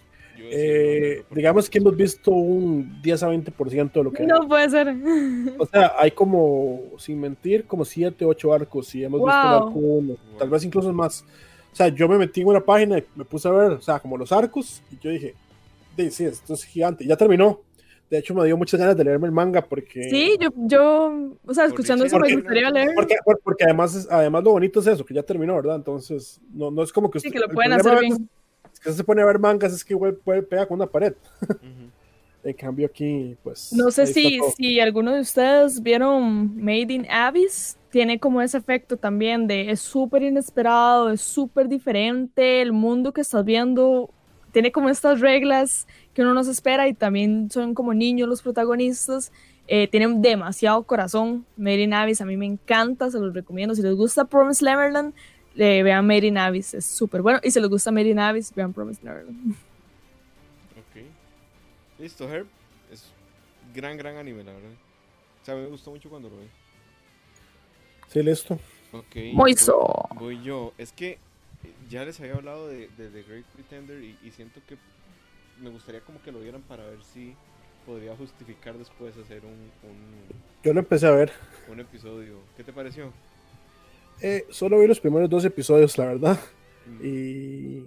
Eh, 0.51 1.24
digamos 1.30 1.68
que 1.68 1.78
hemos 1.78 1.97
visto 1.97 2.30
un 2.30 3.01
10 3.03 3.22
a 3.22 3.28
20% 3.28 3.92
de 3.92 4.05
lo 4.05 4.12
que... 4.12 4.26
No 4.26 4.47
puede 4.47 4.68
ser. 4.68 4.95
O 5.59 5.66
sea, 5.66 5.92
hay 5.99 6.11
como, 6.11 6.82
sin 6.99 7.20
mentir, 7.20 7.66
como 7.66 7.84
7, 7.84 8.24
8 8.24 8.53
arcos 8.53 8.95
y 8.95 9.05
hemos 9.05 9.20
visto 9.20 9.40
el 9.40 9.55
arco 9.55 9.72
1, 9.74 10.16
tal 10.38 10.51
vez 10.51 10.64
incluso 10.64 10.92
más. 10.92 11.24
O 11.72 11.76
sea, 11.76 11.88
yo 11.88 12.09
me 12.09 12.18
metí 12.18 12.42
en 12.42 12.49
una 12.49 12.61
página 12.61 12.99
y 12.99 13.05
me 13.16 13.24
puse 13.24 13.49
a 13.49 13.53
ver, 13.53 13.72
o 13.72 13.80
sea, 13.80 13.99
como 13.99 14.16
los 14.16 14.30
arcos 14.32 14.82
y 14.92 14.99
yo 14.99 15.11
dije, 15.11 15.34
sí, 16.11 16.24
esto 16.24 16.55
es 16.55 16.64
gigante. 16.64 17.05
Ya 17.05 17.16
terminó. 17.16 17.61
De 18.11 18.18
hecho, 18.18 18.34
me 18.34 18.45
dio 18.45 18.57
muchas 18.57 18.78
ganas 18.78 18.97
de 18.97 19.03
leerme 19.03 19.26
el 19.26 19.32
manga 19.32 19.62
porque... 19.62 20.05
Sí, 20.05 20.36
yo, 20.38 20.51
yo 20.57 21.36
o 21.45 21.55
sea, 21.55 21.64
escuchando 21.64 22.05
eso 22.05 22.18
me 22.18 22.34
gustaría 22.34 22.70
leer. 22.70 22.90
Porque, 22.95 23.16
porque, 23.42 23.64
además, 23.64 24.07
además 24.11 24.45
lo 24.45 24.53
bonito 24.53 24.80
es 24.80 24.86
eso, 24.86 25.05
que 25.05 25.14
ya 25.14 25.22
terminó, 25.22 25.57
¿verdad? 25.57 25.76
Entonces, 25.76 26.40
no, 26.53 26.70
no 26.70 26.82
es 26.82 26.92
como 26.92 27.11
que... 27.11 27.18
Sí, 27.18 27.30
que 27.30 27.40
lo 27.40 27.49
pueden 27.49 27.72
hacer 27.72 27.99
bien 28.01 28.28
que 28.85 28.93
se 28.93 29.03
pone 29.03 29.22
a 29.22 29.24
ver 29.24 29.39
mangas 29.39 29.72
es 29.72 29.85
que 29.85 29.95
igual 29.95 30.14
puede 30.14 30.43
pegar 30.43 30.68
con 30.68 30.76
una 30.76 30.87
pared. 30.87 31.14
En 32.45 32.53
cambio 32.53 32.85
aquí, 32.85 33.39
pues... 33.43 33.72
No 33.72 33.91
sé 33.91 34.07
si, 34.07 34.39
si 34.59 34.78
alguno 34.78 35.12
de 35.12 35.20
ustedes 35.20 35.82
vieron 35.82 36.55
Made 36.62 36.93
in 36.93 37.11
Abyss. 37.11 37.78
Tiene 37.89 38.20
como 38.20 38.43
ese 38.43 38.59
efecto 38.59 38.99
también 38.99 39.47
de 39.47 39.70
es 39.70 39.80
súper 39.80 40.22
inesperado, 40.24 41.09
es 41.09 41.22
súper 41.22 41.68
diferente, 41.68 42.61
el 42.61 42.72
mundo 42.72 43.14
que 43.14 43.22
estás 43.22 43.47
viendo 43.47 44.11
tiene 44.55 44.72
como 44.72 44.89
estas 44.89 45.20
reglas 45.20 45.89
que 46.14 46.22
uno 46.22 46.32
no 46.32 46.45
se 46.45 46.53
espera 46.53 46.87
y 46.87 46.95
también 46.95 47.51
son 47.51 47.74
como 47.74 47.93
niños 47.93 48.28
los 48.28 48.41
protagonistas. 48.41 49.32
Eh, 49.66 49.89
tienen 49.89 50.22
demasiado 50.22 50.85
corazón. 50.85 51.45
Made 51.57 51.82
in 51.82 51.93
Abyss 51.93 52.20
a 52.20 52.24
mí 52.24 52.37
me 52.37 52.47
encanta, 52.47 53.11
se 53.11 53.18
los 53.18 53.35
recomiendo. 53.35 53.74
Si 53.74 53.82
les 53.82 53.95
gusta 53.95 54.26
Promise 54.26 54.64
Neverland, 54.64 55.14
vean 55.55 56.07
Made 56.07 56.26
in 56.26 56.38
Abyss, 56.38 56.74
es 56.74 56.84
súper 56.84 57.22
bueno. 57.22 57.40
Y 57.42 57.50
si 57.50 57.61
les 57.61 57.68
gusta 57.68 57.90
Made 57.90 58.09
in 58.09 58.18
Abyss, 58.18 58.52
vean 58.55 58.72
Promised 58.72 59.02
Neverland. 59.02 59.52
Ok. 60.72 61.02
Listo, 61.98 62.28
Herb. 62.28 62.46
Es 62.90 63.12
gran, 63.74 63.96
gran 63.96 64.16
anime, 64.16 64.44
la 64.44 64.52
verdad. 64.52 64.70
O 65.42 65.44
sea, 65.44 65.55
me 65.55 65.66
gustó 65.66 65.90
mucho 65.90 66.09
cuando 66.09 66.28
lo 66.28 66.36
vi. 66.36 66.48
Sí, 68.09 68.22
listo. 68.22 68.59
Ok. 68.92 69.16
Moiso. 69.32 70.09
Voy, 70.14 70.42
yo. 70.42 70.72
Es 70.78 70.92
que 70.92 71.18
ya 71.88 72.05
les 72.05 72.18
había 72.20 72.34
hablado 72.34 72.68
de, 72.68 72.88
The 72.96 73.22
Great 73.22 73.44
Pretender 73.46 74.02
y, 74.02 74.16
y, 74.22 74.30
siento 74.30 74.61
que 74.66 74.76
me 75.61 75.70
gustaría 75.70 76.00
como 76.00 76.22
que 76.22 76.32
lo 76.32 76.40
vieran 76.40 76.62
para 76.62 76.84
ver 76.84 77.02
si 77.12 77.34
podría 77.86 78.16
justificar 78.16 78.76
después 78.78 79.16
hacer 79.16 79.44
un, 79.44 79.70
un... 79.88 80.42
Yo 80.62 80.72
lo 80.72 80.80
empecé 80.80 81.07
a 81.07 81.11
ver. 81.11 81.32
Un 81.68 81.80
episodio. 81.80 82.38
¿Qué 82.57 82.64
te 82.64 82.72
pareció? 82.72 83.12
Eh, 84.21 84.47
solo 84.51 84.79
vi 84.79 84.87
los 84.87 85.01
primeros 85.01 85.29
dos 85.29 85.45
episodios, 85.45 85.97
la 85.99 86.07
verdad. 86.07 86.39
Mm. 86.87 87.05
Y 87.05 87.87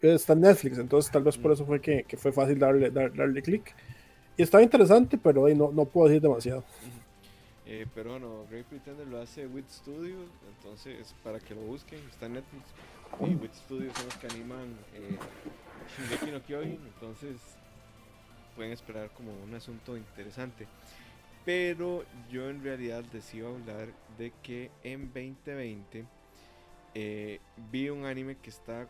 está 0.00 0.34
en 0.34 0.40
Netflix, 0.40 0.78
entonces 0.78 1.10
tal 1.10 1.22
vez 1.22 1.36
por 1.36 1.52
eso 1.52 1.64
fue 1.64 1.80
que, 1.80 2.04
fue 2.16 2.32
fácil 2.32 2.58
darle, 2.58 2.90
darle 2.90 3.42
clic. 3.42 3.74
Y 4.36 4.42
estaba 4.42 4.62
interesante, 4.62 5.18
pero 5.18 5.48
no, 5.48 5.72
no 5.72 5.84
puedo 5.86 6.08
decir 6.08 6.22
demasiado. 6.22 6.64
Eh, 7.68 7.84
pero 7.94 8.10
bueno, 8.10 8.46
Great 8.48 8.66
Pretender 8.66 9.08
lo 9.08 9.20
hace 9.20 9.46
Wit 9.46 9.68
Studios, 9.68 10.28
entonces 10.56 11.14
para 11.24 11.40
que 11.40 11.54
lo 11.54 11.62
busquen, 11.62 11.98
está 12.10 12.26
en 12.26 12.34
Netflix. 12.34 12.64
Y 13.20 13.34
Wit 13.34 13.54
Studios 13.54 13.92
son 13.96 14.04
los 14.04 14.16
que 14.16 14.26
animan 14.28 14.76
eh, 14.94 15.18
Shingeki 15.96 16.30
no 16.30 16.42
Kyojin, 16.42 16.78
entonces 16.94 17.36
pueden 18.54 18.72
esperar 18.72 19.10
como 19.10 19.32
un 19.42 19.54
asunto 19.54 19.96
interesante. 19.96 20.66
Pero 21.46 22.04
yo 22.28 22.50
en 22.50 22.62
realidad 22.62 23.04
les 23.12 23.32
hablar 23.34 23.88
de 24.18 24.32
que 24.42 24.68
en 24.82 25.12
2020 25.12 26.04
eh, 26.92 27.40
vi 27.70 27.88
un 27.88 28.04
anime 28.04 28.36
que 28.36 28.50
está. 28.50 28.88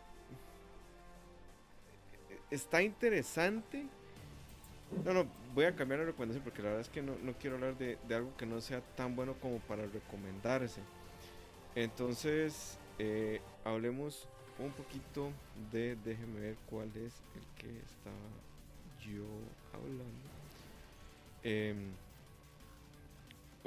Está 2.49 2.81
interesante. 2.81 3.85
No, 5.05 5.13
no, 5.13 5.27
voy 5.53 5.65
a 5.65 5.75
cambiar 5.75 5.99
la 5.99 6.07
recomendación 6.07 6.43
porque 6.43 6.63
la 6.63 6.69
verdad 6.69 6.81
es 6.81 6.89
que 6.89 7.03
no, 7.03 7.13
quiero 7.39 7.57
hablar 7.57 7.77
de, 7.77 7.99
algo 8.09 8.35
que 8.37 8.47
no 8.47 8.59
sea 8.59 8.81
tan 8.95 9.15
bueno 9.15 9.35
como 9.39 9.59
para 9.59 9.85
recomendarse. 9.85 10.81
Entonces, 11.75 12.79
eh, 12.97 13.39
hablemos 13.65 14.27
un 14.57 14.71
poquito 14.71 15.29
de. 15.71 15.95
Déjenme 16.03 16.39
ver 16.39 16.55
cuál 16.71 16.87
es 16.95 17.21
el 17.35 17.61
que 17.61 17.77
estaba 17.81 18.15
yo 18.99 19.25
hablando. 19.75 20.27
Eh, 21.43 21.75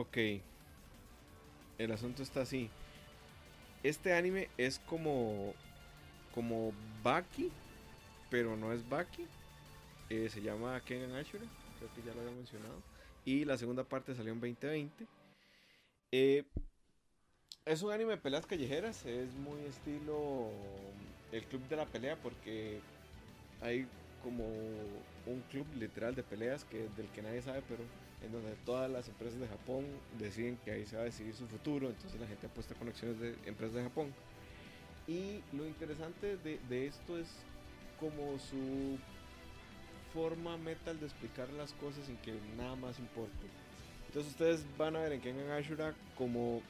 Ok. 0.01 0.17
El 1.77 1.93
asunto 1.93 2.23
está 2.23 2.41
así. 2.41 2.71
Este 3.83 4.15
anime 4.15 4.49
es 4.57 4.79
como. 4.79 5.53
como 6.35 6.73
Baki, 7.03 7.53
pero 8.31 8.57
no 8.57 8.73
es 8.73 8.89
Baki. 8.89 9.27
eh, 10.09 10.31
se 10.31 10.41
llama 10.41 10.81
Kengan 10.87 11.15
Ashura, 11.17 11.45
creo 11.79 11.93
que 11.95 12.03
ya 12.03 12.15
lo 12.15 12.23
había 12.23 12.33
mencionado. 12.33 12.83
Y 13.27 13.45
la 13.45 13.59
segunda 13.59 13.85
parte 13.85 14.15
salió 14.15 14.33
en 14.33 14.41
2020. 14.41 15.07
Eh, 16.13 16.45
es 17.67 17.83
un 17.83 17.93
anime 17.93 18.13
de 18.13 18.17
peleas 18.17 18.47
callejeras, 18.47 19.05
es 19.05 19.35
muy 19.35 19.61
estilo 19.67 20.51
el 21.31 21.45
club 21.45 21.69
de 21.69 21.77
la 21.77 21.85
pelea 21.85 22.17
porque 22.17 22.81
hay 23.61 23.87
como 24.23 24.47
un 25.27 25.43
club 25.51 25.67
literal 25.77 26.15
de 26.15 26.23
peleas 26.23 26.65
que 26.65 26.89
del 26.97 27.09
que 27.11 27.21
nadie 27.21 27.43
sabe, 27.43 27.63
pero 27.69 27.85
en 28.25 28.33
donde 28.33 28.55
todas 28.67 28.91
las 28.91 29.09
empresas 29.09 29.41
de 29.41 29.49
Japón 29.49 29.87
deciden 30.19 30.57
que 30.65 30.73
ahí 30.73 30.87
se 30.87 30.97
va 30.97 31.03
a 31.03 31.07
decidir 31.07 31.35
su 31.35 31.47
futuro, 31.47 31.89
entonces 31.89 32.21
la 32.21 32.27
gente 32.27 32.47
apuesta 32.47 32.75
conexiones 32.75 33.19
de 33.19 33.35
empresas 33.47 33.75
de 33.75 33.83
Japón. 33.83 34.13
Y 35.07 35.43
lo 35.53 35.67
interesante 35.67 36.37
de, 36.37 36.59
de 36.69 36.87
esto 36.87 37.19
es 37.19 37.29
como 37.99 38.39
su 38.39 38.99
forma 40.13 40.57
metal 40.57 40.99
de 40.99 41.07
explicar 41.07 41.49
las 41.51 41.73
cosas 41.75 42.07
sin 42.07 42.17
que 42.19 42.35
nada 42.57 42.77
más 42.77 42.99
importe. 42.99 43.47
Entonces 44.07 44.33
ustedes 44.33 44.65
van 44.77 44.97
a 44.97 45.01
ver 45.01 45.13
en 45.13 45.21
Kengan 45.21 45.51
Ashura 45.53 45.95
como 46.17 46.63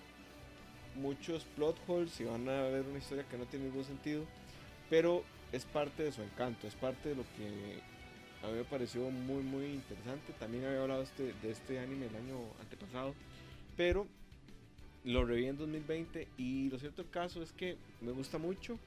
muchos 0.95 1.45
plot 1.57 1.77
holes 1.87 2.21
y 2.21 2.25
van 2.25 2.49
a 2.49 2.63
ver 2.63 2.83
una 2.83 2.99
historia 2.99 3.25
que 3.29 3.39
no 3.39 3.47
tiene 3.47 3.67
ningún 3.67 3.85
sentido, 3.85 4.25
pero 4.89 5.25
es 5.53 5.65
parte 5.65 6.05
de 6.05 6.13
su 6.13 6.23
encanto, 6.23 6.67
es 6.67 6.75
parte 6.75 7.11
de 7.11 7.15
lo 7.15 7.23
que 7.37 7.81
a 8.43 8.49
mí 8.49 8.55
me 8.55 8.65
pareció 8.65 9.11
muy 9.11 9.43
muy 9.43 9.67
interesante. 9.67 10.33
También 10.39 10.65
había 10.65 10.83
hablado 10.83 11.03
este, 11.03 11.35
de 11.43 11.51
este 11.51 11.79
anime 11.79 12.07
el 12.07 12.17
año 12.17 12.39
antepasado, 12.61 13.15
pero 13.77 14.07
lo 15.05 15.25
reví 15.25 15.47
en 15.47 15.57
2020 15.57 16.29
y 16.37 16.71
lo 16.71 16.79
cierto 16.79 17.05
caso 17.11 17.43
es 17.43 17.53
que 17.53 17.77
me 18.01 18.13
gusta 18.13 18.39
mucho. 18.39 18.79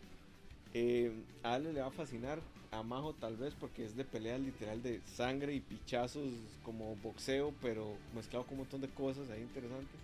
Eh, 0.74 1.12
a 1.43 1.54
Ale 1.54 1.72
le 1.72 1.82
va 1.82 1.88
a 1.88 1.91
fascinar, 1.91 2.39
a 2.72 2.82
Majo 2.82 3.14
tal 3.14 3.38
vez 3.38 3.54
porque 3.54 3.86
es 3.86 3.95
de 3.95 4.04
pelea 4.04 4.38
literal 4.38 4.82
de 4.82 5.01
sangre 5.06 5.54
y 5.54 5.60
pichazos 5.60 6.32
como 6.64 6.95
boxeo, 6.97 7.54
pero 7.62 7.95
mezclado 8.16 8.45
con 8.45 8.54
un 8.54 8.60
montón 8.60 8.82
de 8.82 8.89
cosas 8.89 9.30
ahí 9.30 9.41
interesantes. 9.41 9.99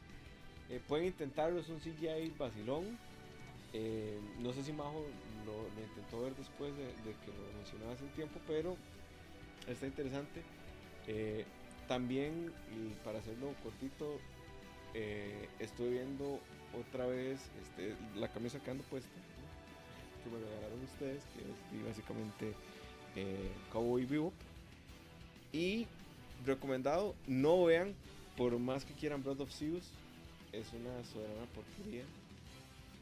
Eh, 0.69 0.79
pueden 0.87 1.07
intentarlo, 1.07 1.59
es 1.59 1.69
un 1.69 1.79
CGI 1.79 2.33
vacilón. 2.37 2.97
Eh, 3.73 4.19
no 4.39 4.53
sé 4.53 4.63
si 4.63 4.71
Majo 4.71 5.03
lo, 5.45 5.81
intentó 5.81 6.21
ver 6.21 6.35
después 6.35 6.75
de, 6.75 6.85
que 7.03 7.31
lo 7.31 7.57
mencionaba 7.57 7.93
hace 7.93 8.03
un 8.03 8.11
tiempo, 8.11 8.39
pero 8.47 8.77
está 9.71 9.87
interesante. 9.87 10.41
Eh, 11.07 11.45
también, 11.87 12.51
y 12.75 12.93
para 13.03 13.19
hacerlo 13.19 13.53
cortito, 13.63 14.19
estuve 15.59 15.89
viendo 15.89 16.39
otra 16.79 17.05
vez 17.05 17.39
este, 17.61 17.95
la 18.15 18.27
camisa 18.27 18.59
que 18.59 18.71
ando 18.71 18.83
puesta, 18.85 19.09
que 20.23 20.29
me 20.29 20.37
regalaron 20.37 20.83
ustedes, 20.83 21.23
que 21.33 21.77
es 21.77 21.85
básicamente 21.85 22.53
Cowboy 23.71 24.05
Vivo. 24.05 24.33
Y 25.51 25.87
recomendado, 26.45 27.15
no 27.25 27.63
vean, 27.63 27.95
por 28.37 28.57
más 28.59 28.85
que 28.85 28.93
quieran 28.93 29.23
Blood 29.23 29.41
of 29.41 29.51
Zeus, 29.51 29.89
es 30.51 30.71
una 30.73 31.03
soberana 31.05 31.45
porquería. 31.55 32.03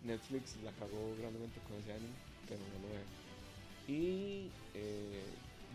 Netflix 0.05 0.55
la 0.63 0.71
cagó 0.73 1.15
grandemente 1.19 1.59
con 1.67 1.77
ese 1.79 1.91
anime, 1.91 2.15
pero 2.47 2.61
no 2.61 2.87
lo 2.87 2.93
veo. 2.93 3.03
Y 3.87 4.49
eh, 4.73 5.23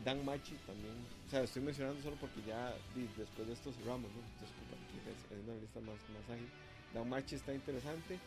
Dan 0.04 0.24
Machi 0.24 0.56
también, 0.66 0.94
o 1.26 1.30
sea, 1.30 1.42
estoy 1.42 1.62
mencionando 1.62 2.02
solo 2.02 2.16
porque 2.16 2.42
ya 2.42 2.74
después 3.16 3.46
de 3.46 3.52
esto 3.52 3.72
cerramos, 3.72 4.10
¿no? 4.10 4.20
Disculpa, 4.40 4.74
es, 5.06 5.38
es 5.38 5.44
una 5.44 5.60
lista 5.60 5.80
más, 5.80 5.96
más 6.10 6.28
ágil. 6.30 6.48
Dan 6.92 7.08
Machi 7.08 7.36
está 7.36 7.54
interesante, 7.54 8.18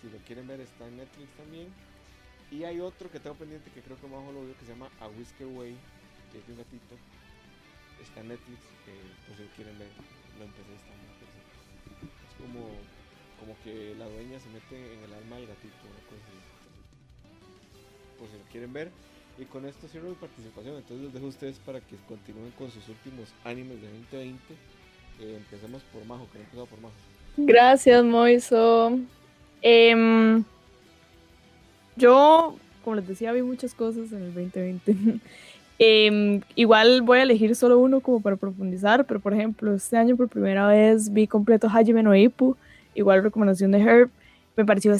si 0.00 0.08
lo 0.08 0.18
quieren 0.24 0.46
ver 0.46 0.60
está 0.60 0.86
en 0.86 0.96
Netflix 0.96 1.28
también. 1.36 1.68
Y 2.50 2.64
hay 2.64 2.80
otro 2.80 3.10
que 3.10 3.20
tengo 3.20 3.36
pendiente 3.36 3.70
que 3.70 3.82
creo 3.82 4.00
que 4.00 4.06
más 4.08 4.24
lo 4.32 4.44
vio 4.44 4.56
que 4.58 4.64
se 4.64 4.72
llama 4.72 4.90
A 5.00 5.08
Whisker 5.08 5.46
Way, 5.46 5.76
que 6.32 6.38
es 6.38 6.46
de 6.46 6.52
un 6.52 6.58
gatito. 6.58 6.96
Está 8.02 8.20
en 8.20 8.28
Netflix, 8.28 8.58
que 8.86 8.94
por 9.26 9.36
si 9.36 9.42
lo 9.44 9.50
quieren 9.54 9.78
ver, 9.78 9.90
lo 10.38 10.44
empecé 10.46 10.74
esta 10.74 11.00
como, 12.40 12.64
como 13.38 13.54
que 13.62 13.94
la 13.96 14.08
dueña 14.08 14.40
se 14.40 14.48
mete 14.48 14.94
en 14.94 15.04
el 15.04 15.12
alma 15.14 15.36
del 15.36 15.46
gatito, 15.46 15.76
Por 18.18 18.28
si 18.28 18.38
lo 18.38 18.44
quieren 18.50 18.72
ver. 18.72 18.90
Y 19.40 19.44
con 19.46 19.64
esto 19.64 19.88
cierro 19.88 20.10
mi 20.10 20.14
participación. 20.16 20.76
Entonces 20.76 21.04
los 21.04 21.14
dejo 21.14 21.26
a 21.26 21.28
ustedes 21.30 21.58
para 21.64 21.80
que 21.80 21.96
continúen 22.06 22.52
con 22.58 22.70
sus 22.70 22.86
últimos 22.88 23.28
animes 23.44 23.80
de 23.80 23.88
2020. 23.88 24.36
Eh, 25.20 25.36
empecemos 25.38 25.82
por 25.92 26.04
Majo, 26.04 26.26
que 26.30 26.56
no 26.56 26.66
por 26.66 26.80
Majo. 26.80 26.94
Gracias, 27.38 28.04
Moiso. 28.04 28.98
Em, 29.62 30.44
yo, 31.96 32.56
como 32.84 32.96
les 32.96 33.08
decía, 33.08 33.32
vi 33.32 33.42
muchas 33.42 33.74
cosas 33.74 34.12
en 34.12 34.22
el 34.22 34.34
2020. 34.34 35.20
Em, 35.82 36.42
igual 36.56 37.00
voy 37.00 37.20
a 37.20 37.22
elegir 37.22 37.56
solo 37.56 37.78
uno 37.78 38.02
como 38.02 38.20
para 38.20 38.36
profundizar, 38.36 39.06
pero 39.06 39.18
por 39.18 39.32
ejemplo, 39.32 39.72
este 39.72 39.96
año 39.96 40.14
por 40.14 40.28
primera 40.28 40.68
vez 40.68 41.10
vi 41.10 41.26
completo 41.26 41.70
Hajime 41.72 42.02
no 42.02 42.14
igual 42.94 43.22
recomendación 43.22 43.70
de 43.70 43.80
Herb, 43.80 44.10
me 44.58 44.66
pareció 44.66 44.92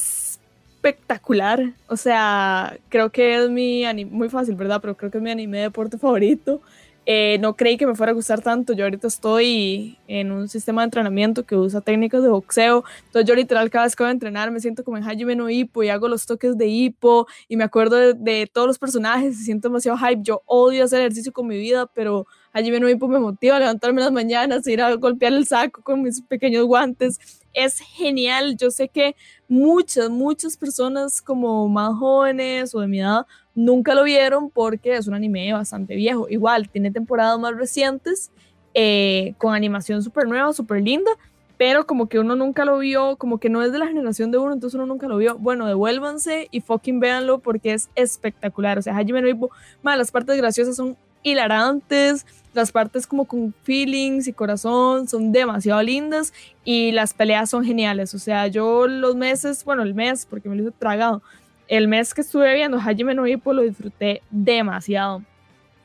espectacular, 0.80 1.74
o 1.88 1.96
sea, 1.96 2.78
creo 2.88 3.10
que 3.10 3.36
es 3.36 3.50
mi 3.50 3.84
anime, 3.84 4.10
muy 4.10 4.30
fácil, 4.30 4.54
¿verdad? 4.54 4.80
Pero 4.80 4.96
creo 4.96 5.10
que 5.10 5.18
es 5.18 5.22
mi 5.22 5.30
anime 5.30 5.58
de 5.58 5.62
deporte 5.64 5.98
favorito. 5.98 6.62
Eh, 7.06 7.38
no 7.40 7.56
creí 7.56 7.76
que 7.76 7.86
me 7.86 7.94
fuera 7.94 8.12
a 8.12 8.14
gustar 8.14 8.40
tanto. 8.40 8.72
Yo 8.72 8.84
ahorita 8.84 9.06
estoy 9.06 9.98
en 10.06 10.32
un 10.32 10.48
sistema 10.48 10.82
de 10.82 10.86
entrenamiento 10.86 11.44
que 11.44 11.56
usa 11.56 11.80
técnicas 11.80 12.22
de 12.22 12.28
boxeo. 12.28 12.84
Entonces 13.06 13.28
yo 13.28 13.34
literal 13.34 13.68
cada 13.68 13.84
vez 13.84 13.96
que 13.96 14.02
voy 14.02 14.08
a 14.08 14.12
entrenar 14.12 14.50
me 14.50 14.60
siento 14.60 14.84
como 14.84 14.96
en 14.96 15.04
Hajime 15.04 15.34
no 15.34 15.50
Hippo 15.50 15.82
y 15.82 15.88
hago 15.88 16.08
los 16.08 16.24
toques 16.24 16.56
de 16.56 16.66
Hippo 16.68 17.26
y 17.48 17.56
me 17.56 17.64
acuerdo 17.64 18.14
de, 18.14 18.50
todos 18.52 18.66
los 18.66 18.78
personajes 18.78 19.38
y 19.40 19.44
siento 19.44 19.68
demasiado 19.68 19.98
hype. 19.98 20.22
Yo 20.22 20.42
odio 20.46 20.84
hacer 20.84 21.00
ejercicio 21.00 21.32
con 21.32 21.46
mi 21.46 21.58
vida, 21.58 21.86
pero 21.86 22.26
No 22.52 22.88
Hippo 22.88 23.06
me 23.06 23.20
motiva 23.20 23.56
a 23.56 23.60
levantarme 23.60 24.00
las 24.00 24.10
mañanas, 24.10 24.66
ir 24.66 24.82
a 24.82 24.94
golpear 24.96 25.32
el 25.32 25.46
saco 25.46 25.82
con 25.82 26.02
mis 26.02 26.20
pequeños 26.22 26.64
guantes. 26.64 27.40
Es 27.52 27.78
genial. 27.78 28.56
Yo 28.56 28.70
sé 28.70 28.88
que 28.88 29.14
muchas, 29.48 30.10
muchas 30.10 30.56
personas 30.56 31.22
como 31.22 31.68
más 31.68 31.96
jóvenes 31.96 32.74
o 32.74 32.80
de 32.80 32.88
mi 32.88 33.00
edad 33.00 33.26
nunca 33.54 33.94
lo 33.94 34.02
vieron 34.02 34.50
porque 34.50 34.96
es 34.96 35.06
un 35.06 35.14
anime 35.14 35.52
bastante 35.52 35.94
viejo. 35.94 36.28
Igual, 36.28 36.68
tiene 36.68 36.90
temporadas 36.90 37.38
más 37.38 37.56
recientes, 37.56 38.30
eh, 38.74 39.34
con 39.38 39.54
animación 39.54 40.02
súper 40.02 40.26
nueva, 40.26 40.52
súper 40.52 40.82
linda, 40.82 41.10
pero 41.56 41.86
como 41.86 42.08
que 42.08 42.18
uno 42.18 42.36
nunca 42.36 42.64
lo 42.64 42.78
vio, 42.78 43.16
como 43.16 43.38
que 43.38 43.48
no 43.50 43.62
es 43.62 43.70
de 43.70 43.78
la 43.78 43.86
generación 43.86 44.30
de 44.30 44.38
uno, 44.38 44.54
entonces 44.54 44.74
uno 44.76 44.86
nunca 44.86 45.06
lo 45.06 45.18
vio. 45.18 45.38
Bueno, 45.38 45.66
devuélvanse 45.66 46.48
y 46.50 46.60
fucking 46.62 47.00
véanlo 47.00 47.38
porque 47.38 47.74
es 47.74 47.90
espectacular. 47.94 48.78
O 48.78 48.82
sea, 48.82 48.96
Hajime 48.96 49.22
no 49.22 49.28
Ippo, 49.28 49.50
las 49.82 50.10
partes 50.10 50.36
graciosas 50.36 50.76
son 50.76 50.96
hilarantes, 51.22 52.26
las 52.52 52.72
partes 52.72 53.06
como 53.06 53.26
con 53.26 53.54
feelings 53.62 54.26
y 54.26 54.32
corazón 54.32 55.08
son 55.08 55.32
demasiado 55.32 55.82
lindas 55.82 56.32
y 56.64 56.92
las 56.92 57.14
peleas 57.14 57.50
son 57.50 57.64
geniales. 57.64 58.14
O 58.14 58.18
sea, 58.18 58.46
yo 58.48 58.86
los 58.86 59.16
meses, 59.16 59.64
bueno, 59.64 59.82
el 59.82 59.94
mes, 59.94 60.26
porque 60.28 60.48
me 60.48 60.56
lo 60.56 60.62
hice 60.62 60.72
tragado, 60.78 61.22
el 61.68 61.86
mes 61.86 62.12
que 62.12 62.22
estuve 62.22 62.52
viendo 62.54 62.78
Hajime 62.78 63.14
no 63.14 63.26
Ippo 63.26 63.52
lo 63.52 63.62
disfruté 63.62 64.22
demasiado. 64.30 65.22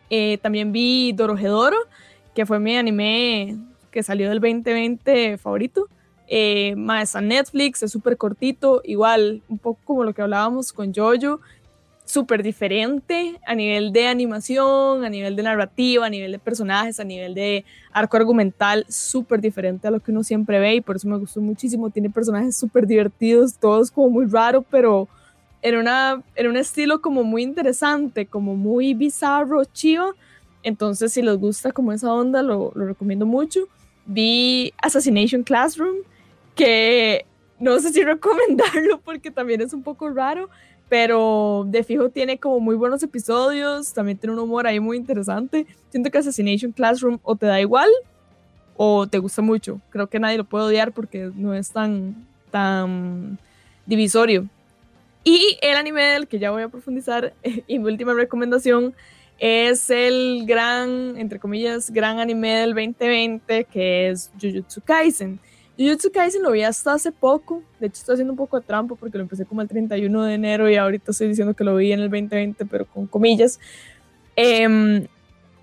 Eh, 0.09 0.39
también 0.41 0.71
vi 0.71 1.11
Dorohedoro, 1.13 1.77
que 2.33 2.45
fue 2.45 2.59
mi 2.59 2.75
anime 2.75 3.57
que 3.91 4.01
salió 4.03 4.29
del 4.29 4.39
2020 4.39 5.37
favorito. 5.37 5.87
Eh, 6.27 6.75
más 6.75 7.15
a 7.15 7.21
Netflix, 7.21 7.83
es 7.83 7.91
súper 7.91 8.17
cortito, 8.17 8.81
igual, 8.83 9.43
un 9.47 9.59
poco 9.59 9.79
como 9.85 10.03
lo 10.03 10.13
que 10.13 10.23
hablábamos 10.23 10.73
con 10.73 10.91
Jojo, 10.93 11.39
súper 12.05 12.43
diferente 12.43 13.39
a 13.45 13.55
nivel 13.55 13.91
de 13.91 14.07
animación, 14.07 15.03
a 15.03 15.09
nivel 15.09 15.35
de 15.35 15.43
narrativa, 15.43 16.05
a 16.05 16.09
nivel 16.09 16.31
de 16.31 16.39
personajes, 16.39 16.99
a 16.99 17.03
nivel 17.03 17.33
de 17.33 17.65
arco 17.91 18.15
argumental, 18.15 18.85
súper 18.87 19.41
diferente 19.41 19.87
a 19.87 19.91
lo 19.91 19.99
que 19.99 20.11
uno 20.11 20.23
siempre 20.23 20.59
ve 20.59 20.75
y 20.75 20.81
por 20.81 20.95
eso 20.95 21.07
me 21.07 21.17
gustó 21.17 21.41
muchísimo. 21.41 21.89
Tiene 21.89 22.09
personajes 22.09 22.55
súper 22.55 22.85
divertidos, 22.85 23.57
todos 23.57 23.89
como 23.89 24.09
muy 24.09 24.27
raros, 24.27 24.63
pero 24.69 25.07
en, 25.63 25.77
una, 25.77 26.21
en 26.35 26.47
un 26.47 26.57
estilo 26.57 27.01
como 27.01 27.23
muy 27.23 27.41
interesante, 27.41 28.27
como 28.27 28.55
muy 28.55 28.93
bizarro, 28.93 29.65
chivo. 29.65 30.13
Entonces, 30.61 31.11
si 31.11 31.23
les 31.23 31.37
gusta 31.37 31.71
como 31.71 31.91
esa 31.91 32.13
onda, 32.13 32.43
lo, 32.43 32.71
lo 32.75 32.85
recomiendo 32.85 33.25
mucho. 33.25 33.61
Vi 34.05 34.73
Assassination 34.81 35.41
Classroom, 35.41 35.97
que 36.53 37.25
no 37.59 37.79
sé 37.79 37.91
si 37.91 38.03
recomendarlo 38.03 38.99
porque 39.01 39.31
también 39.31 39.61
es 39.61 39.73
un 39.73 39.81
poco 39.81 40.09
raro, 40.09 40.49
pero 40.95 41.65
de 41.67 41.83
fijo 41.83 42.09
tiene 42.09 42.37
como 42.37 42.61
muy 42.61 42.73
buenos 42.73 43.03
episodios, 43.03 43.93
también 43.93 44.17
tiene 44.17 44.31
un 44.31 44.39
humor 44.39 44.65
ahí 44.65 44.79
muy 44.79 44.95
interesante. 44.95 45.67
Siento 45.89 46.09
que 46.09 46.19
Assassination 46.19 46.71
Classroom 46.71 47.19
o 47.21 47.35
te 47.35 47.47
da 47.47 47.59
igual 47.59 47.89
o 48.77 49.05
te 49.05 49.17
gusta 49.17 49.41
mucho. 49.41 49.81
Creo 49.89 50.07
que 50.07 50.21
nadie 50.21 50.37
lo 50.37 50.45
puede 50.45 50.63
odiar 50.63 50.93
porque 50.93 51.31
no 51.35 51.53
es 51.53 51.69
tan, 51.69 52.25
tan 52.49 53.37
divisorio. 53.85 54.47
Y 55.25 55.57
el 55.61 55.75
anime 55.75 56.01
del 56.01 56.29
que 56.29 56.39
ya 56.39 56.51
voy 56.51 56.63
a 56.63 56.69
profundizar 56.69 57.33
y 57.67 57.77
mi 57.77 57.91
última 57.91 58.13
recomendación 58.13 58.95
es 59.37 59.89
el 59.89 60.45
gran, 60.45 61.17
entre 61.17 61.39
comillas, 61.39 61.91
gran 61.91 62.19
anime 62.19 62.53
del 62.55 62.73
2020 62.73 63.65
que 63.65 64.11
es 64.11 64.31
Jujutsu 64.41 64.79
Kaisen. 64.79 65.41
Jujutsu 65.77 66.11
Kaisen 66.11 66.41
lo 66.43 66.51
vi 66.51 66.63
hasta 66.63 66.93
hace 66.93 67.11
poco, 67.11 67.61
de 67.79 67.87
hecho 67.87 67.99
estoy 67.99 68.13
haciendo 68.13 68.33
un 68.33 68.37
poco 68.37 68.59
de 68.59 68.65
trampa 68.65 68.95
porque 68.95 69.17
lo 69.17 69.23
empecé 69.23 69.45
como 69.45 69.61
el 69.61 69.67
31 69.67 70.23
de 70.23 70.33
enero 70.33 70.69
y 70.69 70.75
ahorita 70.77 71.11
estoy 71.11 71.27
diciendo 71.27 71.53
que 71.53 71.63
lo 71.65 71.75
vi 71.75 71.91
en 71.91 71.99
el 71.99 72.09
2020 72.09 72.65
pero 72.65 72.85
con 72.85 73.07
comillas. 73.07 73.59
Em, 74.35 75.07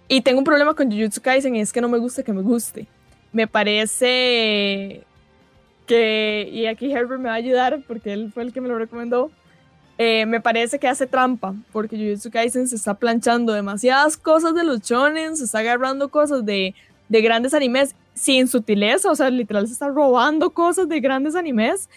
Y 0.08 0.20
tengo 0.20 0.38
un 0.40 0.44
problema 0.44 0.74
con 0.74 0.90
Jujutsu 0.90 1.22
Kaisen 1.22 1.56
y 1.56 1.60
es 1.60 1.72
que 1.72 1.80
no 1.80 1.88
me 1.88 1.98
gusta 1.98 2.22
que 2.22 2.32
me 2.34 2.42
guste. 2.42 2.86
Me 3.32 3.46
parece 3.46 5.04
que, 5.86 6.48
y 6.52 6.66
aquí 6.66 6.92
Herbert 6.92 7.20
me 7.20 7.28
va 7.28 7.34
a 7.34 7.38
ayudar 7.38 7.82
porque 7.86 8.12
él 8.12 8.30
fue 8.32 8.42
el 8.42 8.52
que 8.52 8.60
me 8.60 8.68
lo 8.68 8.78
recomendó, 8.78 9.30
eh, 9.98 10.26
me 10.26 10.40
parece 10.40 10.78
que 10.78 10.88
hace 10.88 11.06
trampa, 11.06 11.54
porque 11.72 11.96
Jujutsu 11.96 12.30
Kaisen 12.30 12.68
se 12.68 12.76
está 12.76 12.94
planchando 12.94 13.52
demasiadas 13.54 14.16
cosas 14.18 14.54
de 14.54 14.64
los 14.64 14.80
shonen, 14.82 15.36
se 15.36 15.44
está 15.44 15.60
agarrando 15.60 16.10
cosas 16.10 16.44
de, 16.44 16.74
de 17.12 17.20
grandes 17.20 17.52
animes 17.52 17.94
sin 18.14 18.48
sutileza, 18.48 19.10
o 19.10 19.14
sea, 19.14 19.28
literal 19.28 19.66
se 19.66 19.74
está 19.74 19.88
robando 19.88 20.50
cosas 20.50 20.88
de 20.88 20.98
grandes 20.98 21.34
animes 21.36 21.90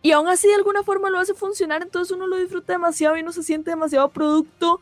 y 0.00 0.12
aún 0.12 0.26
así 0.26 0.48
de 0.48 0.54
alguna 0.54 0.82
forma 0.82 1.10
lo 1.10 1.18
hace 1.18 1.34
funcionar, 1.34 1.82
entonces 1.82 2.16
uno 2.16 2.26
lo 2.26 2.38
disfruta 2.38 2.72
demasiado 2.72 3.18
y 3.18 3.22
no 3.22 3.30
se 3.30 3.42
siente 3.42 3.70
demasiado 3.70 4.08
producto 4.10 4.80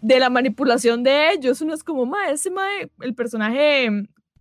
de 0.00 0.20
la 0.20 0.30
manipulación 0.30 1.02
de 1.02 1.32
ellos. 1.32 1.60
Uno 1.60 1.74
es 1.74 1.82
como, 1.82 2.06
ma, 2.06 2.30
ese 2.30 2.48
ma, 2.48 2.66
el 3.00 3.14
personaje 3.14 3.88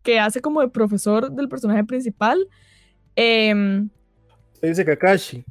que 0.04 0.20
hace 0.20 0.42
como 0.42 0.62
de 0.62 0.68
profesor 0.68 1.32
del 1.32 1.50
personaje 1.50 1.84
principal. 1.86 2.48
Eh, 3.16 3.84
se 4.62 4.68
dice 4.68 4.86
Kakashi. 4.86 5.44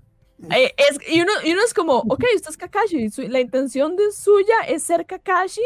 Eh, 0.50 0.72
es, 0.76 0.98
y, 1.08 1.20
uno, 1.20 1.32
y, 1.44 1.52
uno, 1.52 1.62
es 1.64 1.74
como, 1.74 1.98
ok, 1.98 2.24
usted 2.34 2.50
es 2.50 2.56
Kakashi, 2.56 3.08
la 3.28 3.40
intención 3.40 3.96
de 3.96 4.12
suya 4.12 4.60
es 4.68 4.84
ser 4.84 5.04
Kakashi. 5.04 5.62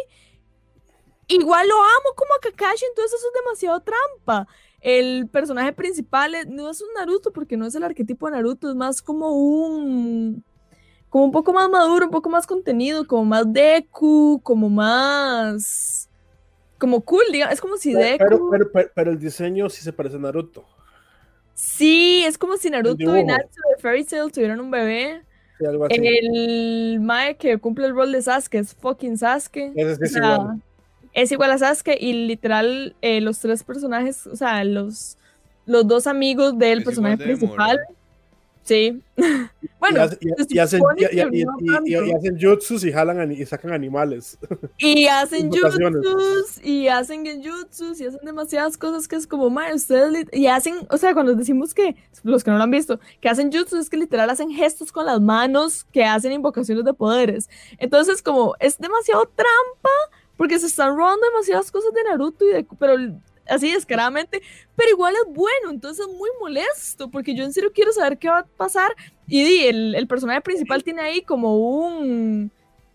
Igual 1.28 1.68
lo 1.68 1.74
amo 1.74 2.14
como 2.14 2.34
a 2.34 2.40
Kakashi, 2.40 2.84
entonces 2.86 3.18
eso 3.18 3.28
es 3.28 3.44
demasiado 3.44 3.80
trampa 3.80 4.46
el 4.86 5.28
personaje 5.28 5.72
principal 5.72 6.32
no 6.48 6.70
es 6.70 6.80
un 6.80 6.88
Naruto 6.96 7.32
porque 7.32 7.56
no 7.56 7.66
es 7.66 7.74
el 7.74 7.82
arquetipo 7.82 8.26
de 8.26 8.36
Naruto, 8.36 8.70
es 8.70 8.76
más 8.76 9.02
como 9.02 9.32
un 9.32 10.44
como 11.08 11.24
un 11.24 11.32
poco 11.32 11.52
más 11.52 11.68
maduro, 11.68 12.06
un 12.06 12.12
poco 12.12 12.28
más 12.28 12.46
contenido, 12.46 13.04
como 13.06 13.24
más 13.24 13.52
Deku, 13.52 14.40
como 14.44 14.68
más 14.68 16.08
como 16.78 17.00
cool, 17.00 17.24
digamos, 17.32 17.54
es 17.54 17.60
como 17.60 17.78
si 17.78 17.94
Deku 17.94 18.50
pero, 18.50 18.70
pero, 18.94 19.10
el 19.10 19.18
diseño 19.18 19.68
sí 19.70 19.82
se 19.82 19.92
parece 19.92 20.16
a 20.16 20.18
Naruto. 20.20 20.64
Sí, 21.54 22.22
es 22.24 22.38
como 22.38 22.56
si 22.56 22.70
Naruto 22.70 23.16
y 23.16 23.24
Natsu 23.24 23.60
de 23.74 23.82
Fairy 23.82 24.04
Tail 24.04 24.30
tuvieran 24.30 24.60
un 24.60 24.70
bebé. 24.70 25.22
El 25.88 27.00
Mae 27.00 27.36
que 27.38 27.58
cumple 27.58 27.86
el 27.86 27.94
rol 27.94 28.12
de 28.12 28.22
Sasuke 28.22 28.56
es 28.56 28.74
fucking 28.74 29.18
Sasuke. 29.18 29.72
Ese 29.74 30.04
es 30.04 30.16
es 31.16 31.32
igual 31.32 31.50
a 31.50 31.56
Sasuke 31.56 31.96
y 31.98 32.12
literal 32.12 32.94
eh, 33.00 33.22
los 33.22 33.38
tres 33.38 33.64
personajes, 33.64 34.26
o 34.26 34.36
sea, 34.36 34.62
los, 34.64 35.16
los 35.64 35.88
dos 35.88 36.06
amigos 36.06 36.58
del 36.58 36.84
personaje 36.84 37.16
principal. 37.16 37.80
Sí. 38.62 39.00
bueno, 39.78 40.08
y, 40.48 40.58
hacen, 40.58 40.82
jutsus 42.38 42.84
y 42.84 42.92
jalan 42.92 43.32
y 43.32 43.46
sacan 43.46 43.72
animales. 43.72 44.36
Y 44.76 45.06
hacen 45.06 45.50
jutsus 45.50 46.62
y 46.62 46.88
hacen 46.88 47.24
genjutsus 47.24 47.98
y 47.98 48.06
hacen 48.06 48.20
demasiadas 48.22 48.76
cosas 48.76 49.08
que 49.08 49.16
es 49.16 49.26
como, 49.26 49.48
madre, 49.48 49.74
ustedes 49.74 50.26
y 50.32 50.48
hacen, 50.48 50.74
o 50.90 50.98
sea, 50.98 51.14
cuando 51.14 51.34
decimos 51.34 51.72
que 51.72 51.96
los 52.24 52.44
que 52.44 52.50
no 52.50 52.58
lo 52.58 52.64
han 52.64 52.70
visto, 52.70 53.00
que 53.22 53.30
hacen 53.30 53.50
jutsus 53.50 53.78
es 53.78 53.88
que 53.88 53.96
literal 53.96 54.28
hacen 54.28 54.50
gestos 54.50 54.92
con 54.92 55.06
las 55.06 55.20
manos 55.20 55.84
que 55.92 56.04
hacen 56.04 56.32
invocaciones 56.32 56.84
de 56.84 56.92
poderes. 56.92 57.48
Entonces, 57.78 58.20
como 58.20 58.54
es 58.60 58.76
demasiado 58.76 59.30
trampa 59.34 59.90
porque 60.36 60.58
se 60.58 60.66
están 60.66 60.96
robando 60.96 61.26
demasiadas 61.26 61.70
cosas 61.70 61.92
de 61.92 62.04
Naruto 62.04 62.44
y 62.44 62.48
de, 62.48 62.66
pero 62.78 62.96
así 63.48 63.72
descaradamente, 63.72 64.42
pero 64.74 64.90
igual 64.90 65.14
es 65.14 65.34
bueno, 65.34 65.70
entonces 65.70 66.06
es 66.06 66.12
muy 66.12 66.30
molesto, 66.40 67.10
porque 67.10 67.34
yo 67.34 67.44
en 67.44 67.52
serio 67.52 67.72
quiero 67.74 67.92
saber 67.92 68.18
qué 68.18 68.28
va 68.28 68.40
a 68.40 68.46
pasar. 68.46 68.94
Y 69.26 69.44
di, 69.44 69.66
el, 69.66 69.94
el, 69.94 70.06
personaje 70.06 70.40
principal 70.40 70.84
tiene 70.84 71.02
ahí 71.02 71.22
como 71.22 71.56
un. 71.56 72.50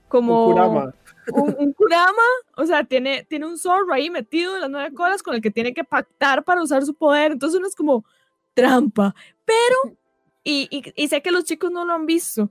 como. 0.07 0.47
Un 0.47 0.53
kurama. 0.53 0.93
Un, 1.33 1.73
kurama, 1.73 2.21
o 2.57 2.65
sea, 2.65 2.83
tiene, 2.83 3.25
tiene 3.29 3.45
un 3.45 3.57
zorro 3.57 3.93
ahí 3.93 4.09
metido 4.09 4.55
en 4.55 4.61
las 4.61 4.69
nueve 4.69 4.93
colas 4.93 5.21
con 5.21 5.35
el 5.35 5.41
que 5.41 5.51
tiene 5.51 5.73
que 5.73 5.83
pactar 5.83 6.43
para 6.43 6.63
usar 6.63 6.83
su 6.83 6.95
poder, 6.95 7.31
entonces 7.31 7.57
uno 7.57 7.67
es 7.67 7.75
como 7.75 8.05
trampa, 8.53 9.15
pero. 9.45 9.97
Y, 10.43 10.67
y, 10.71 10.91
y 10.95 11.07
sé 11.07 11.21
que 11.21 11.31
los 11.31 11.43
chicos 11.43 11.69
no 11.71 11.85
lo 11.85 11.93
han 11.93 12.07
visto. 12.07 12.49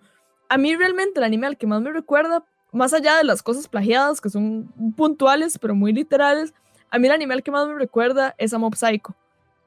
A 0.48 0.56
mí 0.56 0.76
realmente 0.76 1.18
el 1.18 1.24
anime 1.24 1.48
al 1.48 1.58
que 1.58 1.66
más 1.66 1.82
me 1.82 1.92
recuerda 1.92 2.44
más 2.72 2.92
allá 2.92 3.16
de 3.16 3.24
las 3.24 3.42
cosas 3.42 3.68
plagiadas, 3.68 4.20
que 4.20 4.30
son 4.30 4.68
puntuales, 4.96 5.58
pero 5.58 5.74
muy 5.74 5.92
literales, 5.92 6.54
a 6.90 6.98
mí 6.98 7.06
el 7.06 7.12
animal 7.12 7.42
que 7.42 7.50
más 7.50 7.66
me 7.68 7.74
recuerda 7.74 8.34
es 8.38 8.52
a 8.52 8.58
Mob 8.58 8.74
Psycho. 8.74 9.14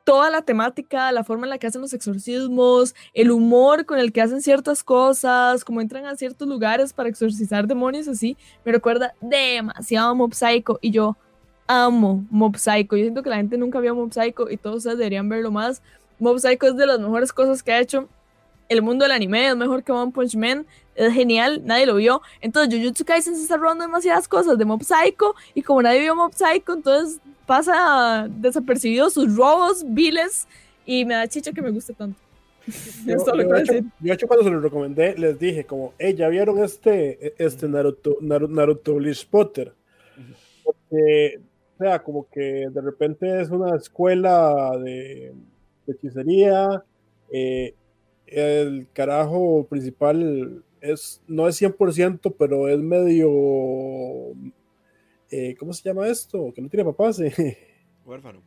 Toda 0.03 0.29
la 0.29 0.41
temática, 0.41 1.11
la 1.13 1.23
forma 1.23 1.45
en 1.45 1.51
la 1.51 1.57
que 1.57 1.67
hacen 1.67 1.81
los 1.81 1.93
exorcismos, 1.93 2.93
el 3.13 3.31
humor 3.31 3.85
con 3.85 3.99
el 3.99 4.11
que 4.11 4.21
hacen 4.21 4.41
ciertas 4.41 4.83
cosas, 4.83 5.63
como 5.63 5.79
entran 5.79 6.05
a 6.05 6.17
ciertos 6.17 6.45
lugares 6.47 6.91
para 6.91 7.07
exorcizar 7.07 7.67
demonios 7.67 8.09
así, 8.09 8.35
me 8.65 8.73
recuerda 8.73 9.13
demasiado 9.21 10.09
a 10.09 10.13
Mob 10.13 10.33
Psycho 10.33 10.77
y 10.81 10.91
yo 10.91 11.15
amo 11.67 12.25
Mob 12.29 12.57
Psycho. 12.57 12.97
Yo 12.97 13.03
siento 13.03 13.23
que 13.23 13.29
la 13.29 13.37
gente 13.37 13.57
nunca 13.57 13.79
vio 13.79 13.95
Mob 13.95 14.11
Psycho 14.11 14.49
y 14.49 14.57
todos 14.57 14.83
deberían 14.83 15.29
verlo 15.29 15.51
más. 15.51 15.81
Mob 16.19 16.37
Psycho 16.37 16.67
es 16.67 16.75
de 16.75 16.85
las 16.85 16.99
mejores 16.99 17.31
cosas 17.31 17.63
que 17.63 17.71
ha 17.71 17.79
hecho 17.79 18.09
el 18.69 18.81
mundo 18.81 19.05
del 19.05 19.11
anime, 19.11 19.47
es 19.47 19.55
mejor 19.55 19.83
que 19.83 19.91
One 19.91 20.11
Punch 20.11 20.35
Man 20.35 20.65
es 20.95 21.13
genial, 21.13 21.61
nadie 21.65 21.85
lo 21.85 21.95
vio. 21.95 22.21
Entonces 22.41 22.73
Jujutsu 22.79 23.05
Kaisen 23.05 23.35
se 23.35 23.43
está 23.43 23.57
robando 23.57 23.83
demasiadas 23.83 24.27
cosas 24.27 24.57
de 24.57 24.65
Mob 24.65 24.83
Psycho 24.83 25.35
y 25.53 25.61
como 25.61 25.81
nadie 25.81 26.01
vio 26.01 26.15
Mob 26.15 26.33
Psycho, 26.33 26.73
entonces 26.73 27.19
pasa 27.45 28.27
desapercibido 28.29 29.09
sus 29.09 29.35
robos 29.35 29.83
viles 29.87 30.47
y 30.85 31.05
me 31.05 31.15
da 31.15 31.27
chicha 31.27 31.51
que 31.51 31.61
me 31.61 31.71
guste 31.71 31.93
tanto. 31.93 32.19
Yo, 33.05 33.17
yo, 33.99 34.13
hecho, 34.13 34.25
cuando 34.25 34.45
se 34.45 34.49
lo 34.49 34.61
recomendé 34.61 35.17
les 35.17 35.37
dije 35.37 35.65
como, 35.65 35.93
hey, 35.99 36.13
¿ya 36.15 36.29
vieron 36.29 36.63
este, 36.63 37.33
este 37.37 37.67
Naruto, 37.67 38.15
Naruto, 38.21 38.53
Naruto 38.53 38.95
Bleach 38.95 39.27
Potter? 39.27 39.73
Porque, 40.63 41.41
o 41.75 41.83
sea, 41.83 42.01
como 42.01 42.25
que 42.29 42.69
de 42.69 42.81
repente 42.81 43.41
es 43.41 43.49
una 43.49 43.75
escuela 43.75 44.77
de, 44.77 45.33
de 45.85 45.93
hechicería, 45.93 46.85
eh, 47.33 47.73
el 48.27 48.87
carajo 48.93 49.67
principal 49.69 50.63
es, 50.83 51.21
no 51.27 51.47
es 51.47 51.61
100%, 51.61 52.35
pero 52.37 52.67
es 52.67 52.77
medio, 52.79 53.29
eh, 55.31 55.55
¿cómo 55.57 55.71
se 55.71 55.81
llama 55.83 56.07
esto? 56.07 56.51
Que 56.53 56.61
no 56.61 56.69
tiene 56.69 56.83
papás. 56.83 57.19
Eh. 57.21 57.57
Huérfano. 58.05 58.43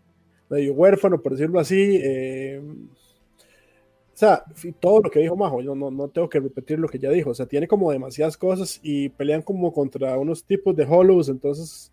Medio 0.51 0.75
huérfano, 0.75 1.21
por 1.21 1.33
decirlo 1.33 1.59
así. 1.59 1.99
Eh, 2.03 2.61
o 2.63 4.19
sea, 4.19 4.45
todo 4.81 5.01
lo 5.01 5.11
que 5.11 5.21
dijo 5.21 5.35
Majo, 5.35 5.63
yo 5.63 5.75
no, 5.75 5.91
no, 5.91 6.09
tengo 6.09 6.29
que 6.29 6.41
repetir 6.41 6.79
lo 6.79 6.89
que 6.89 6.99
ya 6.99 7.11
dijo. 7.11 7.31
O 7.31 7.35
sea, 7.35 7.47
tiene 7.47 7.67
como 7.67 7.91
demasiadas 7.91 8.37
cosas 8.37 8.81
y 8.83 9.09
pelean 9.09 9.41
como 9.41 9.73
contra 9.73 10.19
unos 10.19 10.45
tipos 10.45 10.77
de 10.77 10.85
hollows, 10.85 11.31
entonces 11.31 11.91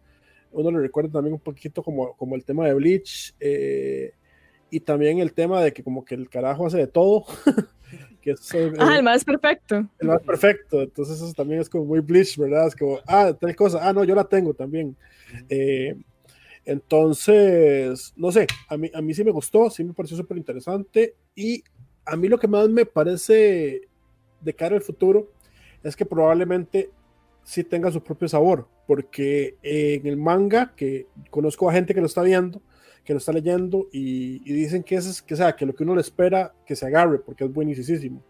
uno 0.51 0.71
le 0.71 0.79
recuerda 0.79 1.13
también 1.13 1.33
un 1.33 1.39
poquito 1.39 1.81
como, 1.81 2.15
como 2.15 2.35
el 2.35 2.43
tema 2.43 2.67
de 2.67 2.73
Bleach 2.73 3.33
y 4.73 4.79
también 4.79 5.19
el 5.19 5.33
tema 5.33 5.61
de 5.61 5.71
que 5.71 5.83
como 5.83 6.03
que 6.03 6.15
el 6.15 6.29
carajo 6.29 6.65
hace 6.65 6.77
de 6.77 6.87
todo. 6.87 7.25
que 8.21 8.33
ah, 8.79 8.97
el 8.97 9.03
más 9.03 9.23
perfecto. 9.23 9.87
El 9.99 10.07
más 10.07 10.21
perfecto, 10.23 10.81
entonces 10.81 11.21
eso 11.21 11.31
también 11.33 11.61
es 11.61 11.69
como 11.69 11.85
muy 11.85 11.99
bleach, 11.99 12.37
¿verdad? 12.37 12.65
Es 12.67 12.75
como, 12.75 12.97
ah, 13.05 13.33
tal 13.39 13.55
cosa, 13.55 13.87
ah, 13.87 13.93
no, 13.93 14.03
yo 14.03 14.15
la 14.15 14.23
tengo 14.23 14.55
también. 14.55 14.95
Eh, 15.47 15.95
entonces, 16.65 18.13
no 18.15 18.31
sé, 18.31 18.47
a 18.67 18.77
mí, 18.77 18.89
a 18.95 19.01
mí 19.01 19.13
sí 19.13 19.23
me 19.23 19.29
gustó, 19.29 19.69
sí 19.69 19.83
me 19.83 19.93
pareció 19.93 20.17
súper 20.17 20.37
interesante 20.37 21.15
y 21.35 21.63
a 22.03 22.15
mí 22.15 22.27
lo 22.27 22.39
que 22.39 22.47
más 22.47 22.67
me 22.67 22.87
parece 22.87 23.81
de 24.41 24.53
cara 24.55 24.75
al 24.75 24.81
futuro 24.81 25.29
es 25.83 25.95
que 25.95 26.05
probablemente 26.05 26.89
sí 27.43 27.63
tenga 27.63 27.91
su 27.91 28.01
propio 28.01 28.27
sabor, 28.27 28.67
porque 28.87 29.55
en 29.61 30.07
el 30.07 30.17
manga, 30.17 30.73
que 30.75 31.05
conozco 31.29 31.69
a 31.69 31.73
gente 31.73 31.93
que 31.93 32.01
lo 32.01 32.07
está 32.07 32.23
viendo, 32.23 32.59
que 33.03 33.13
lo 33.13 33.19
está 33.19 33.33
leyendo 33.33 33.87
y, 33.91 34.39
dicen 34.53 34.83
que, 34.83 34.95
es, 34.95 35.21
que, 35.21 35.35
sea, 35.35 35.55
que 35.55 35.65
lo 35.65 35.73
que 35.73 35.83
uno 35.83 35.95
le 35.95 36.01
espera 36.01 36.53
que 36.65 36.75
se 36.75 36.85
agarre 36.85 37.19
porque 37.19 37.43
es 37.43 37.51
buenísimo. 37.51 38.23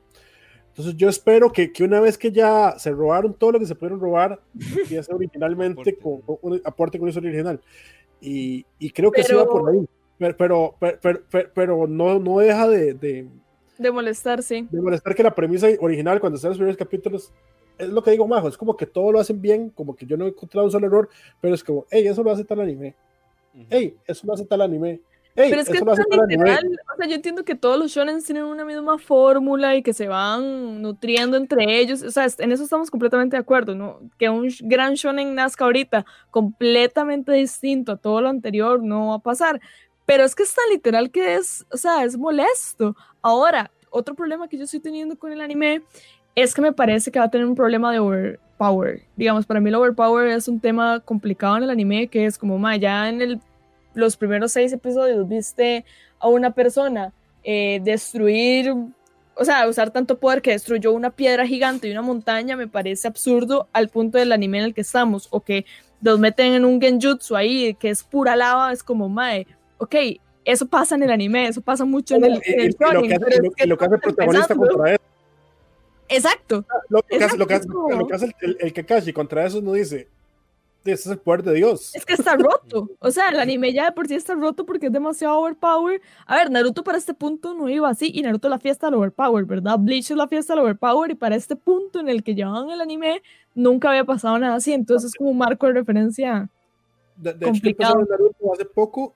Entonces 0.69 0.97
yo 0.97 1.07
espero 1.07 1.51
que, 1.51 1.71
que, 1.71 1.83
una 1.83 1.99
vez 1.99 2.17
que 2.17 2.31
ya 2.31 2.73
se 2.79 2.89
robaron 2.89 3.35
todo 3.35 3.51
lo 3.51 3.59
que 3.59 3.67
se 3.67 3.75
pudieron 3.75 3.99
robar, 3.99 4.41
sea 4.87 5.03
originalmente 5.15 5.95
con, 5.95 6.23
un 6.41 6.61
aporte 6.65 6.97
con 6.97 7.07
eso 7.07 7.19
original. 7.19 7.61
Y, 8.19 8.65
y 8.79 8.89
creo 8.89 9.11
que 9.11 9.21
pero, 9.21 9.41
sí 9.41 9.45
va 9.45 9.51
por 9.51 9.69
ahí. 9.69 9.85
Pero, 10.37 10.75
pero, 10.79 11.51
pero, 11.53 11.87
no, 11.87 12.17
no 12.17 12.39
deja 12.39 12.67
de, 12.67 12.93
de, 12.93 13.27
de, 13.77 13.91
molestar, 13.91 14.41
sí. 14.41 14.67
De 14.71 14.81
molestar 14.81 15.13
que 15.13 15.21
la 15.21 15.35
premisa 15.35 15.67
original, 15.79 16.19
cuando 16.19 16.37
están 16.37 16.49
los 16.49 16.57
primeros 16.57 16.77
capítulos, 16.77 17.33
es 17.77 17.89
lo 17.89 18.01
que 18.01 18.11
digo, 18.11 18.27
Majo, 18.27 18.47
es 18.47 18.57
como 18.57 18.77
que 18.77 18.85
todo 18.85 19.11
lo 19.11 19.19
hacen 19.19 19.41
bien, 19.41 19.69
como 19.69 19.95
que 19.95 20.05
yo 20.05 20.15
no 20.15 20.25
he 20.25 20.29
encontrado 20.29 20.65
un 20.65 20.71
solo 20.71 20.87
error, 20.87 21.09
pero 21.41 21.53
es 21.53 21.63
como, 21.63 21.85
hey, 21.91 22.07
eso 22.07 22.23
lo 22.23 22.31
hace 22.31 22.45
tal 22.45 22.61
anime. 22.61 22.95
Hey, 23.69 23.95
eso 24.05 24.25
lo 24.25 24.33
hace 24.33 24.45
tal 24.45 24.61
anime. 24.61 24.99
pero 25.35 25.61
es 25.61 25.69
que 25.69 25.77
es 25.77 25.83
tan 25.83 26.27
literal, 26.27 26.79
o 26.93 26.97
sea, 26.97 27.07
yo 27.07 27.15
entiendo 27.15 27.43
que 27.43 27.55
todos 27.55 27.77
los 27.77 27.91
shonen 27.91 28.23
tienen 28.23 28.43
una 28.43 28.65
misma 28.65 28.99
fórmula 28.99 29.75
y 29.75 29.81
que 29.81 29.93
se 29.93 30.07
van 30.07 30.81
nutriendo 30.81 31.37
entre 31.37 31.79
ellos, 31.79 32.03
o 32.03 32.11
sea, 32.11 32.27
en 32.37 32.51
eso 32.51 32.63
estamos 32.63 32.91
completamente 32.91 33.35
de 33.35 33.41
acuerdo, 33.41 33.73
¿no? 33.73 33.99
Que 34.17 34.29
un 34.29 34.47
gran 34.61 34.93
shonen 34.93 35.33
nazca 35.33 35.65
ahorita 35.65 36.05
completamente 36.29 37.31
distinto 37.31 37.93
a 37.93 37.97
todo 37.97 38.21
lo 38.21 38.29
anterior 38.29 38.83
no 38.83 39.09
va 39.09 39.15
a 39.15 39.19
pasar, 39.19 39.59
pero 40.05 40.23
es 40.23 40.35
que 40.35 40.43
es 40.43 40.53
tan 40.53 40.65
literal 40.71 41.11
que 41.11 41.35
es, 41.35 41.65
o 41.71 41.77
sea, 41.77 42.03
es 42.03 42.17
molesto. 42.17 42.95
Ahora, 43.21 43.71
otro 43.89 44.15
problema 44.15 44.47
que 44.47 44.57
yo 44.57 44.65
estoy 44.65 44.79
teniendo 44.79 45.17
con 45.17 45.31
el 45.31 45.41
anime 45.41 45.83
es 46.35 46.53
que 46.53 46.61
me 46.61 46.73
parece 46.73 47.11
que 47.11 47.19
va 47.19 47.25
a 47.25 47.31
tener 47.31 47.47
un 47.47 47.55
problema 47.55 47.91
de 47.91 47.99
over, 47.99 48.39
overpower. 48.57 49.01
Digamos, 49.15 49.45
para 49.45 49.59
mí 49.59 49.69
el 49.69 49.75
overpower 49.75 50.29
es 50.29 50.47
un 50.47 50.59
tema 50.59 50.99
complicado 50.99 51.57
en 51.57 51.63
el 51.63 51.69
anime, 51.69 52.07
que 52.07 52.25
es 52.25 52.37
como, 52.37 52.57
ma, 52.57 52.75
ya 52.77 53.09
en 53.09 53.21
el, 53.21 53.39
los 53.93 54.17
primeros 54.17 54.51
seis 54.51 54.73
episodios 54.73 55.27
viste 55.27 55.85
a 56.19 56.27
una 56.27 56.51
persona 56.51 57.11
eh, 57.43 57.81
destruir, 57.83 58.73
o 59.35 59.45
sea, 59.45 59.67
usar 59.67 59.91
tanto 59.91 60.17
poder 60.17 60.41
que 60.41 60.51
destruyó 60.51 60.93
una 60.93 61.09
piedra 61.09 61.45
gigante 61.45 61.87
y 61.87 61.91
una 61.91 62.01
montaña, 62.01 62.55
me 62.55 62.67
parece 62.67 63.07
absurdo 63.07 63.67
al 63.73 63.89
punto 63.89 64.17
del 64.17 64.31
anime 64.31 64.59
en 64.59 64.65
el 64.65 64.73
que 64.73 64.81
estamos, 64.81 65.27
o 65.31 65.41
que 65.41 65.65
los 66.01 66.19
meten 66.19 66.53
en 66.53 66.65
un 66.65 66.81
genjutsu 66.81 67.35
ahí, 67.35 67.73
que 67.75 67.89
es 67.89 68.03
pura 68.03 68.35
lava, 68.35 68.71
es 68.71 68.83
como, 68.83 69.09
mae, 69.09 69.47
ok, 69.77 69.95
eso 70.45 70.67
pasa 70.67 70.95
en 70.95 71.03
el 71.03 71.11
anime, 71.11 71.47
eso 71.47 71.61
pasa 71.61 71.85
mucho 71.85 72.15
en 72.15 72.25
el, 72.25 72.41
en 72.43 72.59
el 72.59 72.75
lo 72.79 73.01
que 73.01 73.15
hace, 73.15 73.67
lo, 73.67 73.77
que 73.77 73.85
hace 73.85 73.95
el 73.95 74.01
protagonista 74.01 74.55
contra 74.55 74.91
él. 74.91 74.99
Exacto. 76.15 76.65
Lo 76.89 77.01
que, 77.01 77.23
hace, 77.23 77.37
lo 77.37 77.47
que 77.47 77.53
hace, 77.55 77.67
lo 77.67 78.07
que 78.07 78.15
hace 78.15 78.35
el, 78.41 78.57
el, 78.59 78.73
Kakashi 78.73 79.13
contra 79.13 79.45
eso 79.45 79.61
no 79.61 79.73
dice, 79.73 80.07
ese 80.91 80.93
es 80.93 81.07
el 81.07 81.17
poder 81.19 81.43
de 81.43 81.53
Dios. 81.53 81.95
Es 81.95 82.05
que 82.05 82.13
está 82.13 82.35
roto. 82.35 82.89
O 82.99 83.11
sea, 83.11 83.29
el 83.29 83.39
anime 83.39 83.71
ya 83.71 83.85
de 83.85 83.91
por 83.93 84.07
sí 84.07 84.15
está 84.15 84.35
roto 84.35 84.65
porque 84.65 84.87
es 84.87 84.91
demasiado 84.91 85.39
overpower. 85.39 86.01
A 86.25 86.35
ver, 86.35 86.51
Naruto 86.51 86.83
para 86.83 86.97
este 86.97 87.13
punto 87.13 87.53
no 87.53 87.69
iba 87.69 87.89
así 87.89 88.11
y 88.13 88.21
Naruto 88.21 88.49
la 88.49 88.59
fiesta 88.59 88.87
del 88.87 88.95
overpower, 88.95 89.45
¿verdad? 89.45 89.77
Bleach 89.79 90.11
es 90.11 90.17
la 90.17 90.27
fiesta 90.27 90.53
del 90.53 90.63
overpower 90.63 91.11
y 91.11 91.15
para 91.15 91.35
este 91.35 91.55
punto 91.55 91.99
en 91.99 92.09
el 92.09 92.23
que 92.23 92.35
llevaban 92.35 92.69
el 92.69 92.81
anime 92.81 93.21
nunca 93.55 93.89
había 93.89 94.03
pasado 94.03 94.37
nada 94.37 94.55
así. 94.55 94.73
Entonces 94.73 95.11
es 95.11 95.15
como 95.15 95.29
un 95.29 95.37
marco 95.37 95.67
de 95.67 95.73
referencia 95.73 96.49
de, 97.15 97.33
de 97.33 97.45
complicado. 97.45 98.01
Hecho, 98.01 98.09
Naruto 98.11 98.53
hace 98.53 98.65
poco 98.65 99.13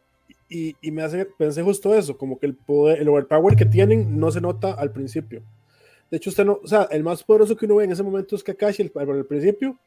y, 0.49 0.75
y, 0.81 0.91
me 0.91 1.03
hace, 1.03 1.25
pensé 1.25 1.61
justo 1.61 1.93
eso, 1.93 2.17
como 2.17 2.39
que 2.39 2.45
el, 2.45 2.55
poder, 2.55 3.01
el 3.01 3.09
overpower 3.09 3.57
que 3.57 3.65
tienen 3.65 4.17
no 4.17 4.31
se 4.31 4.39
nota 4.39 4.71
al 4.71 4.91
principio. 4.91 5.43
De 6.09 6.17
hecho, 6.17 6.29
usted 6.29 6.45
no, 6.45 6.59
o 6.63 6.67
sea, 6.67 6.87
el 6.91 7.03
más 7.03 7.23
poderoso 7.23 7.55
que 7.55 7.65
uno 7.65 7.75
ve 7.75 7.85
en 7.85 7.91
ese 7.91 8.03
momento 8.03 8.35
es 8.35 8.43
Kakashi 8.43 8.83
el, 8.83 8.91
al 8.95 9.25
principio 9.25 9.77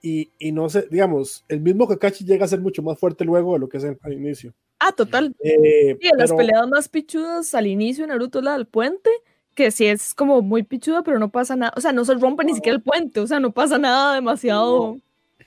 y, 0.00 0.30
y, 0.38 0.52
no 0.52 0.68
sé, 0.68 0.86
digamos, 0.90 1.44
el 1.48 1.60
mismo 1.60 1.88
Kakashi 1.88 2.24
llega 2.24 2.44
a 2.44 2.48
ser 2.48 2.60
mucho 2.60 2.82
más 2.82 2.98
fuerte 2.98 3.24
luego 3.24 3.54
de 3.54 3.58
lo 3.58 3.68
que 3.68 3.78
es 3.78 3.84
al 3.84 4.12
inicio. 4.12 4.54
Ah, 4.78 4.92
total. 4.92 5.34
Eh, 5.42 5.98
sí, 6.00 6.08
las 6.16 6.32
peleas 6.32 6.68
más 6.68 6.88
pichudas 6.88 7.52
al 7.54 7.66
inicio 7.66 8.06
Naruto, 8.06 8.40
la 8.40 8.52
del 8.52 8.66
puente, 8.66 9.10
que 9.54 9.72
sí 9.72 9.86
es 9.86 10.14
como 10.14 10.40
muy 10.40 10.62
pichuda, 10.62 11.02
pero 11.02 11.18
no 11.18 11.30
pasa 11.30 11.56
nada, 11.56 11.72
o 11.76 11.80
sea, 11.80 11.92
no 11.92 12.04
se 12.04 12.14
rompe 12.14 12.44
ni 12.44 12.54
siquiera 12.54 12.76
el 12.76 12.82
puente, 12.82 13.18
o 13.18 13.26
sea, 13.26 13.40
no 13.40 13.50
pasa 13.50 13.76
nada 13.76 14.14
demasiado. 14.14 14.98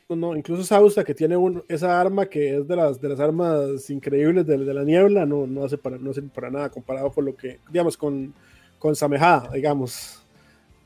No, 0.09 0.15
no 0.17 0.35
incluso 0.35 0.65
Sausa, 0.65 1.05
que 1.05 1.15
tiene 1.15 1.37
un, 1.37 1.63
esa 1.69 2.01
arma 2.01 2.25
que 2.25 2.57
es 2.57 2.67
de 2.67 2.75
las, 2.75 2.99
de 2.99 3.07
las 3.07 3.21
armas 3.21 3.89
increíbles 3.89 4.45
de, 4.45 4.57
de 4.57 4.73
la 4.73 4.83
niebla, 4.83 5.25
no, 5.25 5.47
no, 5.47 5.63
hace 5.63 5.77
para, 5.77 5.97
no 5.97 6.11
hace 6.11 6.23
para 6.23 6.49
nada 6.49 6.69
comparado 6.69 7.09
con 7.09 7.23
lo 7.23 7.37
que, 7.37 7.59
digamos, 7.69 7.95
con, 7.95 8.33
con 8.81 8.95
Sameha, 8.95 9.47
digamos, 9.53 10.23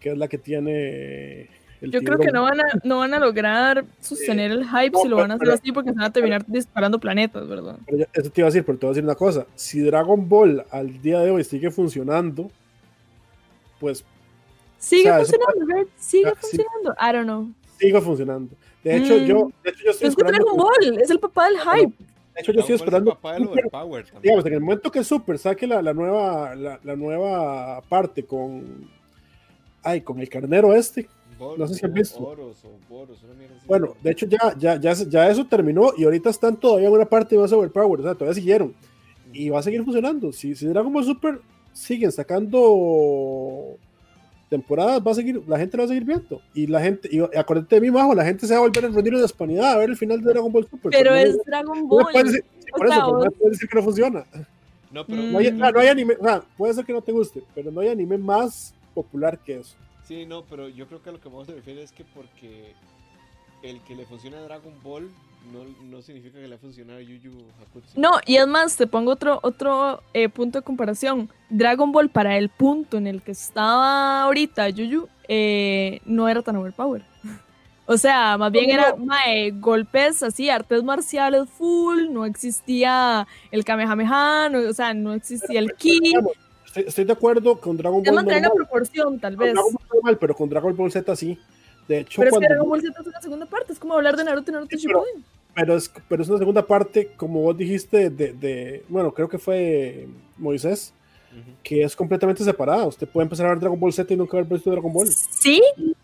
que 0.02 0.12
es 0.12 0.18
la 0.18 0.28
que 0.28 0.38
tiene 0.38 1.50
yo 1.82 2.02
creo 2.02 2.18
que 2.18 2.32
no 2.32 2.43
van, 2.43 2.60
a, 2.60 2.64
no 2.84 3.00
van 3.00 3.14
a 3.14 3.20
lograr 3.20 3.86
sostener 4.00 4.52
el 4.52 4.66
hype 4.66 4.98
si 5.02 5.08
lo 5.08 5.18
van 5.18 5.32
a 5.32 5.36
hacer 5.36 5.50
así 5.52 5.72
porque 5.72 5.91
se 5.91 5.96
van 5.96 6.06
a 6.06 6.12
terminar 6.12 6.43
disparando 6.48 7.00
planetas, 7.00 7.48
¿verdad? 7.48 7.78
eso 8.14 8.30
te 8.30 8.41
iba 8.41 8.48
a 8.48 8.52
decir, 8.52 8.66
pero 8.66 8.78
te 8.78 8.86
voy 8.86 8.91
a 8.91 8.93
decir 8.93 9.04
una 9.04 9.16
cosa. 9.16 9.46
Si 9.56 9.82
Dragon 9.82 10.28
Ball 10.28 10.66
al 10.72 11.02
día 11.02 11.20
de 11.20 11.32
hoy 11.32 11.43
sigue 11.43 11.70
funcionando, 11.72 12.50
pues... 13.80 14.04
Sigue 14.78 15.12
funcionando, 15.14 15.89
Sigue 15.98 16.34
funcionando. 16.36 16.96
I 17.00 17.14
don't 17.14 17.26
know. 17.26 17.52
Sigue 17.78 18.02
funcionando. 18.02 18.56
De 18.84 18.98
hecho, 18.98 19.18
yo, 19.18 19.52
de 19.64 19.70
hecho, 19.72 19.84
yo 19.86 19.91
estoy 19.91 20.08
es 20.08 20.14
esperando... 20.14 20.43
Dragon 20.43 20.58
Ball 20.58 21.02
es 21.02 21.10
el 21.10 21.20
papá 21.20 21.48
del 21.50 21.58
hype. 21.60 21.93
De 22.36 22.42
hecho, 22.42 22.52
yo 22.52 22.60
estoy 22.60 22.76
esperando. 22.76 23.12
El 23.12 23.18
papá 23.18 23.34
del 23.34 23.48
overpower, 23.48 24.06
digamos, 24.22 24.46
en 24.46 24.54
el 24.54 24.60
momento 24.60 24.92
que 24.92 25.04
Super 25.04 25.40
saque 25.40 25.66
la, 25.66 25.82
la 25.82 25.94
nueva, 25.94 26.54
la, 26.54 26.80
la, 26.84 26.96
nueva 26.96 27.82
parte 27.88 28.26
con. 28.26 28.90
Ay, 29.82 30.02
con 30.02 30.20
el 30.20 30.28
carnero 30.28 30.74
este, 30.74 31.08
no 31.40 31.68
sé 31.68 31.76
si 31.76 31.86
han 31.86 31.94
visto. 31.94 32.36
bueno, 33.68 33.96
de 34.02 34.12
hecho 34.12 34.26
ya, 34.26 34.56
ya, 34.58 34.80
ya, 34.80 34.94
ya, 34.94 35.30
eso 35.30 35.46
terminó 35.46 35.92
y 35.98 36.04
ahorita 36.04 36.30
están 36.30 36.58
todavía 36.58 36.88
en 36.88 36.94
una 36.94 37.06
parte 37.06 37.38
más 37.38 37.52
overpower, 37.52 38.00
o 38.00 38.04
sea, 38.04 38.14
todavía 38.14 38.34
siguieron. 38.34 38.74
Y 39.34 39.50
va 39.50 39.60
a 39.60 39.64
seguir 39.64 39.84
funcionando. 39.84 40.32
Si, 40.32 40.56
si 40.56 40.66
Dragon 40.66 40.92
Ball 40.94 41.04
Super 41.04 41.42
siguen 41.74 42.12
sacando 42.12 43.78
temporadas, 44.56 45.01
va 45.06 45.12
a 45.12 45.16
seguir, 45.16 45.43
la 45.47 45.60
gente 45.60 45.76
lo 45.76 45.84
va 45.84 45.86
a 45.86 45.88
seguir 45.89 46.06
viendo. 46.06 46.41
Y 46.53 46.68
la 46.68 46.82
gente, 46.82 47.10
y 47.12 47.20
acuérdate 47.38 47.76
de 47.76 47.82
mí, 47.82 47.91
Majo, 47.91 48.16
la 48.16 48.24
gente 48.24 48.47
se 48.47 48.53
va 48.53 48.60
a 48.60 48.62
volver 48.62 48.86
a 48.86 48.88
reunir 48.88 49.14
en 49.14 49.20
la 49.20 49.26
hispanidad 49.26 49.74
a 49.74 49.78
ver 49.78 49.89
el 49.89 49.97
final 49.97 50.22
de 50.22 50.32
Dragon 50.32 50.51
Ball 50.51 50.68
Super. 50.70 50.91
Pero 50.91 51.14
es 51.14 51.38
Dragon 51.45 51.88
Ball. 51.88 52.06
por 52.72 52.88
eso, 52.88 53.24
no 53.24 53.32
puede 53.32 53.51
decir 53.51 53.68
que 53.68 53.76
no 53.78 53.84
funciona. 53.84 54.26
No, 54.91 55.06
pero 55.06 55.22
no 55.24 55.39
hay, 55.39 55.51
no 55.51 55.80
hay 55.80 55.88
anime, 55.88 56.16
o 56.18 56.24
sea, 56.24 56.41
puede 56.58 56.74
ser 56.74 56.86
que 56.86 56.93
no 56.93 57.01
te 57.01 57.12
guste, 57.12 57.43
pero 57.53 57.70
no 57.70 57.82
hay 57.82 57.89
anime 57.89 58.18
más 58.18 58.74
popular 58.93 59.38
que 59.39 59.60
eso. 59.60 59.76
Sí, 60.08 60.26
no, 60.26 60.45
pero 60.45 60.70
yo 60.70 60.88
creo 60.88 61.01
que 61.01 61.10
a 61.10 61.14
lo 61.14 61.20
que 61.20 61.28
vamos 61.28 61.49
a 61.49 61.51
refiere 61.51 61.84
es 61.84 61.91
que 61.91 62.06
porque 62.06 62.74
el 63.62 63.82
que 63.82 63.95
le 63.95 64.06
funciona 64.06 64.38
a 64.38 64.41
Dragon 64.43 64.74
Ball 64.84 65.10
no, 65.52 65.64
no 65.84 66.02
significa 66.02 66.39
que 66.39 66.48
le 66.48 66.58
funcione 66.58 66.93
a 66.93 67.02
Yu 67.02 67.16
Yu 67.16 67.32
Hakusho. 67.62 67.88
No, 67.96 68.12
y 68.26 68.38
es 68.38 68.48
más, 68.48 68.76
te 68.76 68.88
pongo 68.88 69.12
otro, 69.12 69.39
otro 69.43 70.02
eh, 70.14 70.30
punto 70.30 70.60
de 70.60 70.64
comparación. 70.64 71.30
Dragon 71.50 71.91
Ball 71.91 72.10
para 72.10 72.38
el 72.38 72.50
punto 72.50 72.98
en 72.98 73.08
el 73.08 73.22
que 73.22 73.32
estaba 73.32 74.22
ahorita 74.24 74.70
Yu 74.70 74.86
Yu 74.86 75.08
eh, 75.28 76.02
no 76.06 76.28
era 76.28 76.41
tan 76.41 76.56
overpower. 76.56 77.04
O 77.88 77.98
sea, 77.98 78.36
más 78.39 78.52
bien 78.52 78.72
era 78.72 78.96
mae, 78.96 79.52
golpes 79.52 80.24
así, 80.24 80.50
artes 80.50 80.84
marciales 80.84 81.48
full, 81.48 82.10
no 82.10 82.26
existía 82.26 83.28
el 83.52 83.64
Kamehameha, 83.64 84.50
o 84.68 84.74
sea, 84.74 84.96
no 84.96 85.14
existía 85.14 85.60
el 85.60 85.72
ki, 85.74 86.16
estoy, 86.74 87.06
de 87.06 87.14
acuerdo 87.14 87.60
con 87.60 87.78
Dragon 87.78 88.02
Ball. 88.02 88.16
mantener 88.16 88.41
la 88.41 88.54
proporción, 88.56 89.20
tal 89.20 89.38
vez. 89.38 89.54
Normal, 89.54 90.18
pero 90.20 90.36
con 90.36 90.50
Dragon 90.50 90.76
Ball 90.76 90.91
Z 90.91 91.16
sí. 91.16 91.38
De 91.88 92.00
hecho, 92.00 92.22
pero 92.22 92.32
es 92.32 92.39
que 92.39 92.48
Dragon 92.48 92.68
Ball 92.68 92.82
Z 92.82 93.00
es 93.00 93.08
una 93.08 93.22
segunda 93.22 93.46
parte, 93.46 93.74
es 93.74 93.80
como 93.80 93.93
hablar 93.93 94.18
de 94.18 94.24
Naruto 94.24 94.50
y 94.50 94.54
Naruto 94.54 94.78
sí, 94.78 94.88
Shippuden. 94.88 95.24
Pero, 95.56 95.76
es, 95.76 95.91
pero 96.10 96.22
es 96.22 96.30
una 96.30 96.38
segunda 96.38 96.66
parte, 96.66 97.12
como 97.16 97.41
vos 97.41 97.58
dijiste, 97.58 98.10
de, 98.10 98.34
de 98.34 98.84
bueno, 98.89 99.14
creo 99.14 99.30
que 99.30 99.38
fue 99.38 100.08
Moisés, 100.38 100.93
que 101.64 101.84
es 101.84 101.95
completamente 101.95 102.43
separada. 102.43 102.86
Usted 102.86 103.08
puede 103.08 103.24
empezar 103.24 103.45
a 103.45 103.49
ver 103.49 103.60
Dragon 103.60 103.80
Ball 103.80 103.93
Z 103.93 104.14
y 104.14 104.18
nunca 104.18 104.38
haber 104.38 104.51
visto 104.51 104.70
Dragon 104.70 104.91
Ball. 104.91 105.08
Sí, 105.08 105.62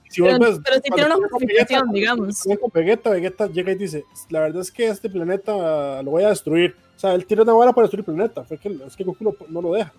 si 0.09 0.21
pero, 0.21 0.39
ves, 0.39 0.59
pero 0.63 0.75
si 0.77 0.89
tiene 0.89 1.15
una 1.15 1.27
justificación, 1.29 1.91
digamos. 1.91 2.43
Con 2.43 2.71
Vegeta, 2.73 3.09
Vegeta 3.11 3.47
llega 3.47 3.71
y 3.71 3.75
dice, 3.75 4.05
la 4.29 4.41
verdad 4.41 4.61
es 4.61 4.71
que 4.71 4.87
este 4.87 5.09
planeta 5.09 6.01
lo 6.03 6.11
voy 6.11 6.23
a 6.23 6.29
destruir. 6.29 6.75
O 6.95 6.99
sea, 6.99 7.13
él 7.13 7.25
tiene 7.25 7.43
una 7.43 7.53
bala 7.53 7.73
para 7.73 7.85
destruir 7.85 8.01
el 8.07 8.15
planeta. 8.15 8.43
Fue 8.43 8.57
que, 8.57 8.69
es 8.85 8.95
que 8.95 9.03
Goku 9.03 9.35
no 9.49 9.61
lo 9.61 9.73
deja. 9.73 9.93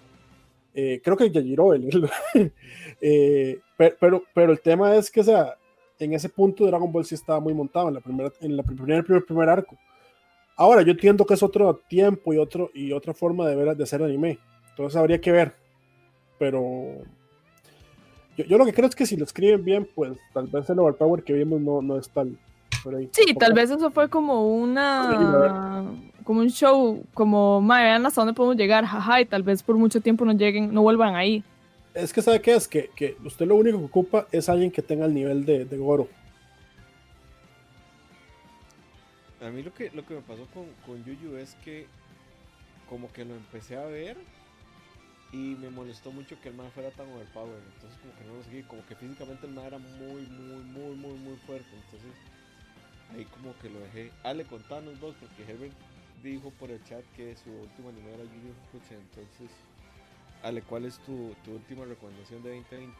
Eh, 0.74 1.00
creo 1.04 1.16
que 1.16 1.30
Yajiro, 1.30 1.74
eh, 3.00 3.60
pero, 3.76 4.24
pero, 4.32 4.52
el 4.52 4.60
tema 4.60 4.96
es 4.96 5.10
que, 5.10 5.20
o 5.20 5.24
sea, 5.24 5.56
en 6.04 6.14
ese 6.14 6.28
punto 6.28 6.66
Dragon 6.66 6.90
Ball 6.90 7.04
sí 7.04 7.14
estaba 7.14 7.40
muy 7.40 7.54
montado 7.54 7.88
en 7.88 7.94
la 7.94 8.00
primera, 8.00 8.30
en 8.40 8.56
la 8.56 8.62
primer, 8.62 9.04
primer, 9.04 9.24
primer 9.24 9.48
arco. 9.48 9.76
Ahora, 10.56 10.82
yo 10.82 10.92
entiendo 10.92 11.24
que 11.24 11.34
es 11.34 11.42
otro 11.42 11.80
tiempo 11.88 12.32
y, 12.32 12.38
otro, 12.38 12.70
y 12.74 12.92
otra 12.92 13.14
forma 13.14 13.46
de, 13.46 13.56
ver, 13.56 13.76
de 13.76 13.84
hacer 13.84 14.02
anime. 14.02 14.38
Entonces 14.70 14.96
habría 14.96 15.20
que 15.20 15.32
ver. 15.32 15.54
Pero 16.38 16.98
yo, 18.36 18.44
yo, 18.44 18.58
lo 18.58 18.64
que 18.64 18.72
creo 18.72 18.88
es 18.88 18.94
que 18.94 19.06
si 19.06 19.16
lo 19.16 19.24
escriben 19.24 19.64
bien, 19.64 19.88
pues 19.94 20.12
tal 20.32 20.46
vez 20.48 20.68
el 20.68 20.78
overpower 20.78 21.22
que 21.22 21.32
vimos 21.32 21.60
no, 21.60 21.82
no 21.82 21.96
es 21.98 22.08
tal. 22.10 22.36
Sí, 23.12 23.34
tal 23.34 23.52
vez 23.52 23.70
eso 23.70 23.92
fue 23.92 24.08
como 24.08 24.48
una 24.48 25.84
como 26.24 26.40
un 26.40 26.48
show, 26.50 27.04
como, 27.14 27.60
madre, 27.60 27.84
vean 27.84 28.06
hasta 28.06 28.20
dónde 28.20 28.34
podemos 28.34 28.56
llegar, 28.56 28.84
jaja, 28.84 29.20
y 29.20 29.26
tal 29.26 29.42
vez 29.42 29.62
por 29.62 29.76
mucho 29.76 30.00
tiempo 30.00 30.24
no 30.24 30.32
lleguen, 30.32 30.72
no 30.72 30.82
vuelvan 30.82 31.14
ahí. 31.14 31.42
Es 31.94 32.12
que, 32.12 32.22
¿sabe 32.22 32.40
qué 32.40 32.54
es? 32.54 32.68
Que, 32.68 32.90
que 32.96 33.16
usted 33.24 33.46
lo 33.46 33.56
único 33.56 33.78
que 33.78 33.84
ocupa 33.84 34.26
es 34.32 34.48
alguien 34.48 34.70
que 34.70 34.82
tenga 34.82 35.06
el 35.06 35.14
nivel 35.14 35.44
de, 35.44 35.64
de 35.64 35.76
Goro. 35.76 36.08
A 39.40 39.50
mí 39.50 39.62
lo 39.62 39.74
que, 39.74 39.90
lo 39.90 40.06
que 40.06 40.14
me 40.14 40.22
pasó 40.22 40.46
con, 40.54 40.66
con 40.86 41.04
Yuyu 41.04 41.36
es 41.36 41.54
que 41.64 41.86
como 42.88 43.12
que 43.12 43.24
lo 43.24 43.34
empecé 43.34 43.76
a 43.76 43.84
ver 43.86 44.16
y 45.32 45.56
me 45.56 45.70
molestó 45.70 46.12
mucho 46.12 46.40
que 46.40 46.50
el 46.50 46.54
man 46.54 46.70
fuera 46.72 46.90
tan 46.90 47.10
overpower. 47.12 47.60
Entonces 47.74 47.98
como 48.00 48.14
que 48.16 48.24
no 48.24 48.34
lo 48.36 48.44
seguí, 48.44 48.62
como 48.62 48.86
que 48.86 48.94
físicamente 48.94 49.46
el 49.46 49.52
man 49.52 49.66
era 49.66 49.78
muy, 49.78 50.22
muy, 50.26 50.62
muy, 50.62 50.94
muy, 50.94 51.14
muy 51.14 51.36
fuerte. 51.46 51.68
Entonces 51.74 52.12
ahí 53.14 53.24
como 53.26 53.56
que 53.58 53.68
lo 53.68 53.80
dejé. 53.80 54.10
Ale, 54.22 54.44
contanos 54.44 54.98
vos, 55.00 55.14
porque 55.20 55.50
Herbert 55.50 55.72
dijo 56.22 56.50
por 56.50 56.70
el 56.70 56.82
chat 56.84 57.04
que 57.16 57.34
su 57.36 57.50
último 57.50 57.88
anime 57.88 58.14
era 58.14 58.24
Yu 58.24 58.30
Yu 58.30 58.52
Hakusho, 58.68 58.94
entonces, 58.94 59.50
Ale, 60.42 60.62
¿cuál 60.62 60.84
es 60.84 60.98
tu, 61.00 61.34
tu 61.44 61.52
última 61.52 61.84
recomendación 61.84 62.42
de 62.42 62.56
2020? 62.56 62.94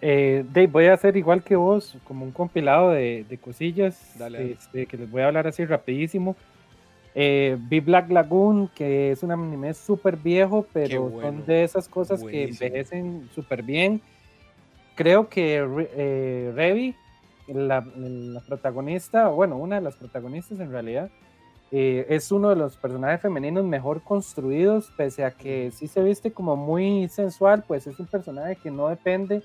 Eh, 0.00 0.44
Dave, 0.52 0.66
voy 0.68 0.86
a 0.86 0.94
hacer 0.94 1.16
igual 1.16 1.42
que 1.42 1.56
vos, 1.56 1.96
como 2.04 2.24
un 2.24 2.30
compilado 2.30 2.90
de, 2.90 3.24
de 3.28 3.38
cosillas 3.38 4.14
este, 4.38 4.86
que 4.86 4.96
les 4.96 5.10
voy 5.10 5.22
a 5.22 5.26
hablar 5.26 5.46
así 5.46 5.64
rapidísimo. 5.64 6.36
Eh, 7.14 7.56
vi 7.58 7.80
Black 7.80 8.10
Lagoon, 8.10 8.68
que 8.68 9.10
es 9.10 9.22
un 9.22 9.32
anime 9.32 9.74
súper 9.74 10.16
viejo, 10.16 10.66
pero 10.72 11.10
son 11.20 11.44
de 11.46 11.64
esas 11.64 11.88
cosas 11.88 12.22
que 12.22 12.44
envejecen 12.44 13.28
súper 13.34 13.62
bien. 13.62 14.00
Creo 14.94 15.28
que 15.28 15.56
eh, 15.96 16.52
Revi, 16.54 16.94
la, 17.48 17.84
la, 17.96 18.40
protagonista, 18.40 19.28
bueno, 19.28 19.56
una 19.56 19.76
de 19.76 19.80
las 19.82 19.96
protagonistas 19.96 20.60
en 20.60 20.70
realidad, 20.70 21.10
eh, 21.70 22.06
es 22.08 22.32
uno 22.32 22.48
de 22.48 22.56
los 22.56 22.76
personajes 22.76 23.20
femeninos 23.20 23.64
mejor 23.64 24.02
construidos, 24.02 24.90
pese 24.96 25.24
a 25.24 25.30
que 25.30 25.70
sí 25.70 25.86
se 25.86 26.02
viste 26.02 26.32
como 26.32 26.56
muy 26.56 27.08
sensual, 27.08 27.64
pues 27.66 27.86
es 27.86 27.98
un 28.00 28.06
personaje 28.06 28.56
que 28.56 28.70
no 28.70 28.88
depende 28.88 29.42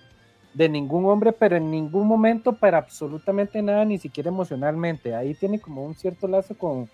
de 0.53 0.69
ningún 0.69 1.05
hombre, 1.05 1.31
pero 1.33 1.55
en 1.55 1.69
ningún 1.69 2.07
momento 2.07 2.53
para 2.53 2.77
absolutamente 2.77 3.61
nada, 3.61 3.83
ni 3.85 3.97
siquiera 3.97 4.29
emocionalmente. 4.29 5.15
Ahí 5.15 5.33
tiene 5.33 5.59
como 5.59 5.83
un 5.83 5.95
cierto 5.95 6.27
lazo 6.27 6.55
con, 6.57 6.87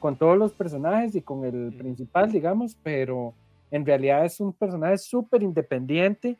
con 0.00 0.16
todos 0.16 0.36
los 0.36 0.52
personajes 0.52 1.14
y 1.14 1.22
con 1.22 1.44
el 1.44 1.72
principal, 1.76 2.32
digamos, 2.32 2.76
pero 2.82 3.34
en 3.70 3.84
realidad 3.84 4.24
es 4.24 4.40
un 4.40 4.52
personaje 4.52 4.98
súper 4.98 5.42
independiente 5.42 6.36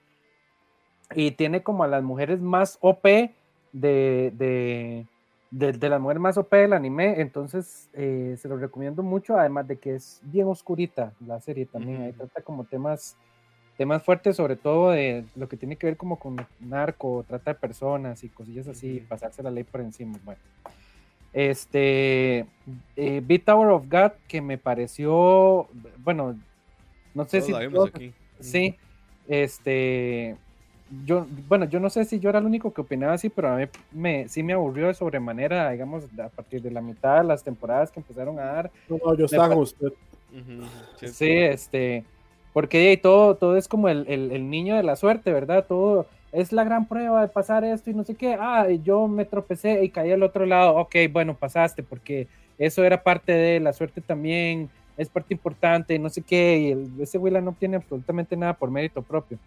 y 1.14 1.30
tiene 1.32 1.62
como 1.62 1.84
a 1.84 1.88
las 1.88 2.02
mujeres 2.02 2.40
más 2.40 2.78
OP 2.80 3.04
de, 3.04 3.32
de, 3.72 5.06
de, 5.54 5.88
las 5.88 6.00
mujeres 6.00 6.20
más 6.20 6.36
OP 6.36 6.52
del 6.52 6.72
anime, 6.72 7.20
entonces 7.20 7.88
eh, 7.92 8.36
se 8.38 8.48
lo 8.48 8.56
recomiendo 8.56 9.04
mucho, 9.04 9.38
además 9.38 9.68
de 9.68 9.78
que 9.78 9.94
es 9.94 10.20
bien 10.24 10.48
oscurita 10.48 11.12
la 11.24 11.40
serie 11.40 11.64
también, 11.64 12.02
ahí 12.02 12.12
trata 12.12 12.42
como 12.42 12.64
temas 12.64 13.16
temas 13.76 14.02
fuertes, 14.02 14.36
sobre 14.36 14.56
todo 14.56 14.90
de 14.90 15.24
lo 15.34 15.48
que 15.48 15.56
tiene 15.56 15.76
que 15.76 15.86
ver 15.86 15.96
como 15.96 16.18
con 16.18 16.36
narco, 16.60 17.24
trata 17.26 17.52
de 17.52 17.58
personas 17.58 18.22
y 18.24 18.28
cosillas 18.28 18.68
así, 18.68 19.00
pasarse 19.08 19.42
la 19.42 19.50
ley 19.50 19.64
por 19.64 19.80
encima. 19.80 20.18
Bueno, 20.24 20.40
este, 21.32 22.46
eh, 22.96 23.22
Beat 23.24 23.44
Tower 23.44 23.70
of 23.70 23.88
God, 23.88 24.12
que 24.28 24.40
me 24.40 24.58
pareció, 24.58 25.68
bueno, 25.98 26.38
no 27.14 27.24
sé 27.24 27.40
si... 27.40 27.52
Sí, 28.40 28.76
este, 29.28 30.36
yo, 31.04 31.26
bueno, 31.48 31.66
yo 31.66 31.80
no 31.80 31.90
sé 31.90 32.04
si 32.04 32.18
yo 32.20 32.30
era 32.30 32.38
el 32.38 32.46
único 32.46 32.72
que 32.72 32.80
opinaba 32.80 33.14
así, 33.14 33.28
pero 33.28 33.48
a 33.48 33.56
mí 33.56 33.64
me, 33.92 34.28
sí 34.28 34.42
me 34.42 34.52
aburrió 34.52 34.88
de 34.88 34.94
sobremanera, 34.94 35.70
digamos, 35.70 36.04
a 36.18 36.28
partir 36.28 36.62
de 36.62 36.70
la 36.70 36.80
mitad 36.80 37.18
de 37.18 37.24
las 37.24 37.42
temporadas 37.42 37.90
que 37.90 38.00
empezaron 38.00 38.38
a 38.38 38.44
dar. 38.44 38.70
No, 38.88 39.14
yo 39.14 39.26
estaba 39.26 39.54
usted. 39.56 39.92
sí, 40.96 41.30
este, 41.30 42.04
porque 42.52 42.98
todo, 43.02 43.36
todo 43.36 43.56
es 43.56 43.68
como 43.68 43.88
el, 43.88 44.06
el, 44.08 44.48
niño 44.48 44.76
de 44.76 44.82
la 44.82 44.96
suerte, 44.96 45.32
¿verdad? 45.32 45.66
Todo 45.66 46.06
es 46.32 46.52
la 46.52 46.64
gran 46.64 46.86
prueba 46.86 47.20
de 47.20 47.28
pasar 47.28 47.64
esto 47.64 47.90
y 47.90 47.94
no 47.94 48.04
sé 48.04 48.14
qué. 48.14 48.36
Ah, 48.38 48.68
yo 48.70 49.08
me 49.08 49.24
tropecé 49.24 49.84
y 49.84 49.90
caí 49.90 50.12
al 50.12 50.22
otro 50.22 50.46
lado. 50.46 50.76
Ok, 50.76 50.96
bueno, 51.10 51.34
pasaste 51.34 51.82
porque 51.82 52.28
eso 52.58 52.84
era 52.84 53.02
parte 53.02 53.32
de 53.32 53.60
la 53.60 53.72
suerte 53.72 54.00
también, 54.00 54.70
es 54.96 55.08
parte 55.08 55.34
importante, 55.34 55.98
no 55.98 56.10
sé 56.10 56.22
qué. 56.22 56.58
Y 56.58 56.70
el, 56.72 56.90
ese 57.00 57.18
Willa 57.18 57.40
no 57.40 57.52
tiene 57.52 57.76
absolutamente 57.76 58.36
nada 58.36 58.54
por 58.54 58.70
mérito 58.70 59.02
propio. 59.02 59.38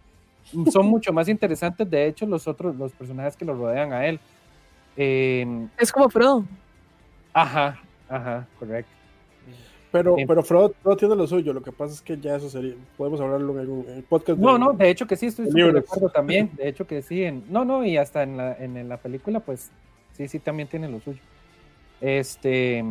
Son 0.70 0.86
mucho 0.86 1.12
más 1.12 1.28
interesantes, 1.28 1.88
de 1.88 2.06
hecho, 2.06 2.26
los 2.26 2.46
otros, 2.48 2.74
los 2.76 2.92
personajes 2.92 3.36
que 3.36 3.44
lo 3.44 3.54
rodean 3.54 3.92
a 3.92 4.06
él. 4.06 4.18
Em, 4.96 5.68
es 5.78 5.92
como 5.92 6.08
Frodo. 6.08 6.44
Ajá, 7.32 7.80
ajá, 8.08 8.46
correcto. 8.58 8.90
Pero, 9.90 10.16
pero 10.26 10.42
Frodo, 10.42 10.74
tiene 10.98 11.16
lo 11.16 11.26
suyo, 11.26 11.52
lo 11.52 11.62
que 11.62 11.72
pasa 11.72 11.94
es 11.94 12.02
que 12.02 12.18
ya 12.18 12.36
eso 12.36 12.50
sería, 12.50 12.74
podemos 12.96 13.20
hablarlo 13.20 13.58
en 13.60 13.96
el 13.96 14.02
podcast. 14.02 14.38
No, 14.38 14.58
no, 14.58 14.72
de 14.72 14.90
hecho 14.90 15.06
que 15.06 15.16
sí, 15.16 15.26
estoy 15.26 15.46
de 15.46 15.78
acuerdo 15.78 16.10
también, 16.10 16.50
de 16.56 16.68
hecho 16.68 16.86
que 16.86 17.00
sí, 17.00 17.24
en, 17.24 17.44
no, 17.48 17.64
no, 17.64 17.84
y 17.84 17.96
hasta 17.96 18.22
en 18.22 18.36
la, 18.36 18.54
en, 18.58 18.88
la 18.88 18.98
película, 18.98 19.40
pues 19.40 19.70
sí, 20.12 20.28
sí, 20.28 20.40
también 20.40 20.68
tiene 20.68 20.88
lo 20.88 21.00
suyo. 21.00 21.20
Este, 22.02 22.84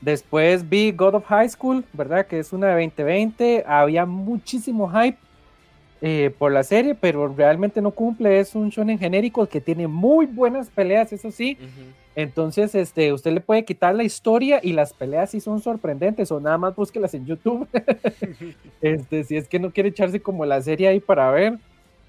después 0.00 0.66
vi 0.66 0.92
God 0.92 1.16
of 1.16 1.26
High 1.26 1.50
School, 1.50 1.84
¿verdad? 1.92 2.26
Que 2.26 2.38
es 2.38 2.52
una 2.52 2.68
de 2.68 2.86
2020, 2.86 3.64
había 3.66 4.06
muchísimo 4.06 4.90
hype 4.90 5.18
eh, 6.06 6.30
por 6.38 6.52
la 6.52 6.62
serie, 6.64 6.94
pero 6.94 7.28
realmente 7.28 7.80
no 7.80 7.90
cumple, 7.90 8.38
es 8.38 8.54
un 8.54 8.68
shonen 8.68 8.98
genérico 8.98 9.46
que 9.46 9.62
tiene 9.62 9.88
muy 9.88 10.26
buenas 10.26 10.68
peleas, 10.68 11.14
eso 11.14 11.30
sí. 11.30 11.56
Entonces, 12.14 12.74
este, 12.74 13.10
usted 13.14 13.32
le 13.32 13.40
puede 13.40 13.64
quitar 13.64 13.94
la 13.94 14.04
historia 14.04 14.60
y 14.62 14.74
las 14.74 14.92
peleas 14.92 15.30
sí 15.30 15.40
son 15.40 15.62
sorprendentes, 15.62 16.30
o 16.30 16.40
nada 16.40 16.58
más 16.58 16.76
búsquelas 16.76 17.14
en 17.14 17.24
YouTube. 17.24 17.66
este, 18.82 19.24
si 19.24 19.38
es 19.38 19.48
que 19.48 19.58
no 19.58 19.70
quiere 19.70 19.88
echarse 19.88 20.20
como 20.20 20.44
la 20.44 20.60
serie 20.60 20.88
ahí 20.88 21.00
para 21.00 21.30
ver. 21.30 21.58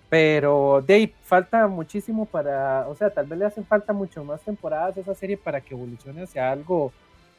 Pero 0.10 0.84
Dave, 0.86 1.14
falta 1.24 1.66
muchísimo 1.70 2.26
para, 2.26 2.90
o 2.90 2.96
sea, 2.96 3.10
tal 3.12 3.28
vez 3.28 3.40
le 3.40 3.46
hacen 3.46 3.66
falta 3.66 3.94
mucho 3.94 4.26
más 4.26 4.42
temporadas 4.42 4.98
a 4.98 5.00
esa 5.00 5.16
serie 5.16 5.38
para 5.38 5.62
que 5.62 5.74
evolucione 5.74 6.24
hacia 6.24 6.52
algo, 6.52 6.92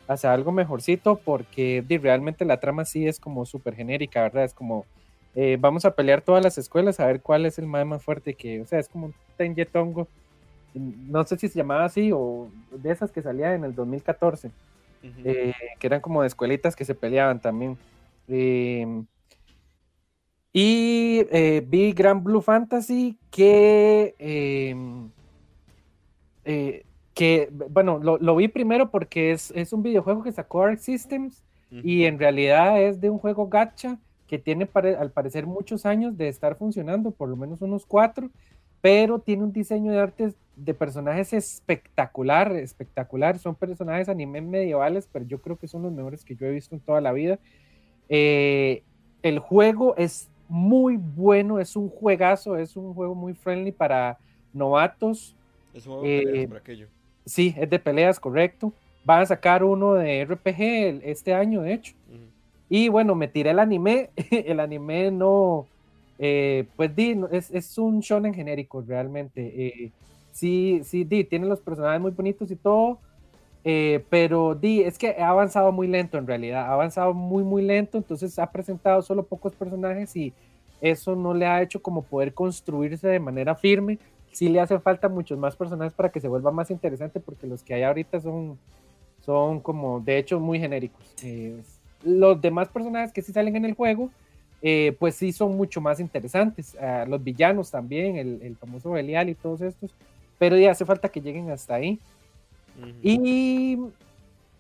hacia 0.09 0.33
algo 0.33 0.53
mejorcito, 0.53 1.21
porque 1.23 1.85
realmente 2.03 2.47
la 2.47 2.61
trama 2.61 2.87
sí 2.87 3.07
es 3.07 3.21
como 3.21 3.45
súper 3.45 3.75
genérica, 3.75 4.23
¿verdad? 4.23 4.45
Es 4.45 4.55
como, 4.55 4.87
eh, 5.39 5.59
vamos 5.61 5.85
a 5.85 5.95
pelear 5.95 6.23
todas 6.23 6.43
las 6.43 6.57
escuelas 6.57 6.99
a 6.99 7.07
ver 7.07 7.21
cuál 7.21 7.45
es 7.45 7.59
el 7.59 7.67
más, 7.67 7.85
más 7.85 8.03
fuerte 8.03 8.33
que, 8.33 8.63
o 8.63 8.65
sea, 8.65 8.79
es 8.79 8.89
como 8.89 9.07
un 9.07 9.15
Tenyetongo. 9.37 10.09
No 10.75 11.25
sé 11.25 11.37
si 11.37 11.49
se 11.49 11.59
llamaba 11.59 11.85
así 11.85 12.11
o 12.13 12.49
de 12.71 12.91
esas 12.91 13.13
que 13.13 13.21
salían 13.21 13.53
en 13.53 13.65
el 13.65 13.75
2014, 13.75 14.51
eh, 15.25 15.53
que 15.79 15.87
eran 15.87 16.01
como 16.01 16.23
de 16.23 16.29
escuelitas 16.29 16.75
que 16.75 16.87
se 16.87 16.95
peleaban 16.95 17.39
también. 17.39 17.77
Em, 18.29 19.05
y 20.55 21.27
eh, 21.31 21.63
vi 21.67 21.93
Grand 21.93 22.23
Blue 22.23 22.41
Fantasy 22.41 23.19
que, 23.31 24.15
em, 24.19 25.11
eh, 26.47 26.87
que 27.13 27.51
bueno, 27.71 27.99
lo, 27.99 28.37
vi 28.37 28.49
primero 28.49 28.91
porque 28.91 29.33
es, 29.33 29.51
es, 29.51 29.75
un 29.75 29.83
videojuego 29.83 30.23
que 30.23 30.33
sacó 30.33 30.63
Arc 30.63 30.79
Systems 30.79 31.43
y 31.71 32.05
en 32.05 32.19
realidad 32.19 32.81
es 32.81 33.01
de 33.03 33.11
un 33.11 33.19
juego 33.19 33.49
gacha 33.49 33.99
que 34.27 34.39
tiene 34.39 34.69
al 34.99 35.11
parecer 35.11 35.47
muchos 35.47 35.87
años 35.87 36.17
de 36.17 36.29
estar 36.29 36.57
funcionando, 36.57 37.11
por 37.11 37.29
lo 37.29 37.37
menos 37.37 37.63
unos 37.63 37.87
cuatro, 37.87 38.31
pero 38.81 39.19
tiene 39.19 39.45
un 39.45 39.53
diseño 39.53 39.93
de 39.93 40.01
arte 40.01 40.35
de 40.57 40.75
personajes 40.75 41.33
espectacular, 41.33 42.53
espectacular. 42.53 43.39
Son 43.39 43.55
personajes 43.55 44.09
anime 44.09 44.41
medievales, 44.41 45.09
pero 45.13 45.25
yo 45.27 45.41
creo 45.41 45.57
que 45.57 45.69
son 45.69 45.83
los 45.83 45.93
mejores 45.93 46.25
que 46.25 46.35
yo 46.35 46.47
he 46.47 46.51
visto 46.51 46.75
en 46.75 46.81
toda 46.81 47.01
la 47.01 47.13
vida. 47.13 47.39
Eh, 48.09 48.83
el 49.23 49.39
juego 49.39 49.97
es 49.97 50.31
muy 50.49 50.97
bueno, 50.97 51.59
es 51.61 51.77
un 51.77 51.89
juegazo, 51.89 52.57
es 52.57 52.77
un 52.77 52.95
juego 52.95 53.15
muy 53.15 53.35
friendly 53.35 53.73
para 53.73 54.19
novatos. 54.53 55.37
Es 55.75 55.87
un 55.87 56.01
juego 56.01 56.07
de 56.07 56.23
peleas 56.23 56.51
eh, 56.51 56.57
aquello. 56.57 56.89
Sí, 57.25 57.55
es 57.59 57.69
de 57.69 57.79
peleas, 57.79 58.21
correcto. 58.21 58.73
Van 59.05 59.23
a 59.23 59.27
sacar 59.27 59.63
uno 59.63 59.95
de 59.95 60.25
RPG 60.25 61.03
este 61.05 61.35
año, 61.35 61.63
de 61.63 61.75
hecho. 61.75 61.95
Y 62.69 62.89
bueno, 62.89 63.15
me 63.15 63.29
tiré 63.29 63.51
el 63.51 63.59
anime. 63.59 64.11
el 64.31 64.61
anime 64.61 65.11
no, 65.11 65.67
eh, 66.19 66.67
pues 66.77 66.95
di, 66.97 67.19
es, 67.31 67.51
es, 67.51 67.79
un 67.79 68.01
shonen 68.01 68.35
genérico 68.35 68.83
realmente. 68.87 69.41
Eh, 69.67 69.93
sí, 70.33 70.81
sí, 70.85 71.05
di, 71.05 71.25
tiene 71.25 71.47
los 71.47 71.61
personajes 71.61 72.01
muy 72.01 72.11
bonitos 72.11 72.51
y 72.51 72.57
todo, 72.57 72.99
eh, 73.65 74.05
pero 74.11 74.55
di, 74.55 74.83
es 74.83 74.99
que 74.99 75.11
ha 75.19 75.29
avanzado 75.29 75.73
muy 75.73 75.89
lento 75.89 76.19
en 76.19 76.27
realidad, 76.27 76.67
ha 76.67 76.73
avanzado 76.73 77.13
muy, 77.15 77.43
muy 77.43 77.63
lento, 77.63 77.99
entonces 77.99 78.39
ha 78.39 78.51
presentado 78.51 79.03
solo 79.03 79.25
pocos 79.25 79.55
personajes 79.55 80.15
y 80.17 80.33
eso 80.81 81.17
no 81.17 81.35
le 81.35 81.47
ha 81.47 81.63
hecho 81.63 81.81
como 81.83 82.03
poder 82.03 82.35
construirse 82.35 83.09
de 83.09 83.21
manera 83.21 83.55
firme. 83.55 83.99
Sí 84.33 84.49
le 84.51 84.61
hacen 84.61 84.83
falta 84.83 85.09
muchos 85.09 85.39
más 85.39 85.57
personajes 85.57 85.95
para 85.95 86.11
que 86.11 86.21
se 86.21 86.29
vuelva 86.29 86.51
más 86.51 86.71
interesante 86.71 87.21
porque 87.21 87.47
los 87.47 87.63
que 87.63 87.75
hay 87.75 87.83
ahorita 87.83 88.21
son, 88.21 88.59
son 89.25 89.61
como, 89.61 90.01
de 90.01 90.19
hecho, 90.19 90.39
muy 90.39 90.59
genéricos. 90.61 91.03
Los 92.03 92.41
demás 92.41 92.69
personajes 92.69 93.13
que 93.13 93.23
sí 93.23 93.33
salen 93.33 93.57
en 93.57 93.65
el 93.65 93.75
juego, 93.75 94.11
eh, 94.63 94.97
pues 94.99 95.15
sí 95.15 95.33
son 95.33 95.57
mucho 95.57 95.81
más 95.81 96.01
interesantes. 96.01 96.77
Ah, 96.81 97.05
los 97.07 97.23
villanos 97.23 97.71
también, 97.71 98.17
el, 98.17 98.57
famoso 98.57 98.91
Belial 98.91 99.29
y 99.29 99.35
todos 99.35 99.61
estos, 99.61 99.95
pero 100.39 100.57
ya 100.57 100.71
hace 100.71 100.85
falta 100.85 101.09
que 101.09 101.21
lleguen 101.21 101.51
hasta 101.51 101.75
ahí. 101.75 101.99
Y 103.03 103.79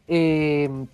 em, 0.09 0.87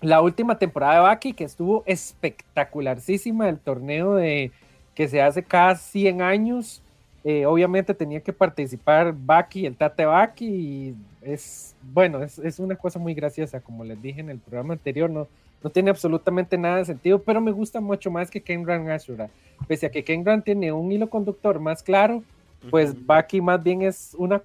la 0.00 0.20
última 0.20 0.58
temporada 0.58 0.94
de 0.94 1.00
Baki, 1.00 1.32
que 1.32 1.44
estuvo 1.44 1.82
espectacularísima, 1.86 3.48
el 3.48 3.58
torneo 3.58 4.14
de, 4.14 4.52
que 4.94 5.08
se 5.08 5.20
hace 5.20 5.42
cada 5.42 5.76
100 5.76 6.22
años. 6.22 6.82
Eh, 7.22 7.44
obviamente 7.44 7.92
tenía 7.92 8.20
que 8.20 8.32
participar 8.32 9.14
Baki, 9.14 9.66
el 9.66 9.76
Tate 9.76 10.06
Baki, 10.06 10.46
y 10.46 10.94
es, 11.20 11.74
bueno, 11.82 12.22
es, 12.22 12.38
es, 12.38 12.58
una 12.58 12.76
cosa 12.76 12.98
muy 12.98 13.12
graciosa, 13.14 13.60
como 13.60 13.84
les 13.84 14.00
dije 14.00 14.20
en 14.20 14.30
el 14.30 14.38
programa 14.38 14.72
anterior, 14.72 15.10
no, 15.10 15.28
no 15.62 15.70
tiene 15.70 15.90
absolutamente 15.90 16.56
nada 16.56 16.78
de 16.78 16.84
sentido, 16.86 17.22
pero 17.22 17.40
me 17.40 17.50
gusta 17.50 17.80
mucho 17.80 18.10
más 18.10 18.30
que 18.30 18.40
Kenran 18.40 18.88
Ashura. 18.90 19.30
Pese 19.68 19.86
a 19.86 19.90
que 19.90 20.04
Kenran 20.04 20.42
tiene 20.42 20.72
un 20.72 20.90
hilo 20.90 21.10
conductor 21.10 21.60
más 21.60 21.82
claro, 21.82 22.22
pues 22.70 23.06
Baki 23.06 23.40
más 23.40 23.62
bien 23.62 23.82
es 23.82 24.14
una, 24.18 24.42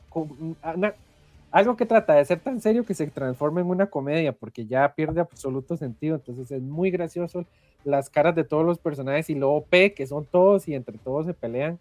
algo 1.51 1.77
que 1.77 1.85
trata 1.85 2.15
de 2.15 2.25
ser 2.25 2.39
tan 2.39 2.59
serio 2.59 2.85
que 2.85 2.93
se 2.93 3.07
transforma 3.07 3.61
en 3.61 3.67
una 3.67 3.85
comedia, 3.85 4.33
porque 4.33 4.65
ya 4.65 4.93
pierde 4.93 5.21
absoluto 5.21 5.77
sentido. 5.77 6.15
Entonces 6.15 6.51
es 6.51 6.61
muy 6.61 6.91
gracioso 6.91 7.45
las 7.85 8.09
caras 8.09 8.35
de 8.35 8.43
todos 8.43 8.65
los 8.65 8.77
personajes 8.77 9.29
y 9.29 9.35
luego 9.35 9.63
P, 9.63 9.93
que 9.93 10.05
son 10.05 10.25
todos 10.25 10.67
y 10.67 10.75
entre 10.75 10.97
todos 10.97 11.25
se 11.27 11.33
pelean. 11.33 11.79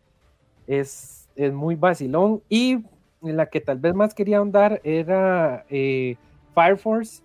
Es, 0.68 1.28
es 1.34 1.52
muy 1.52 1.74
vacilón. 1.74 2.40
Y 2.48 2.84
la 3.20 3.46
que 3.46 3.60
tal 3.60 3.78
vez 3.78 3.94
más 3.94 4.14
quería 4.14 4.38
ahondar 4.38 4.80
era 4.84 5.64
eh, 5.68 6.16
Fire 6.54 6.78
Force 6.78 7.23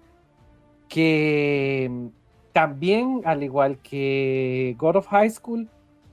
que 0.90 2.10
también, 2.52 3.22
al 3.24 3.44
igual 3.44 3.78
que 3.78 4.76
God 4.78 4.98
of 4.98 5.08
High 5.08 5.30
School, 5.30 5.70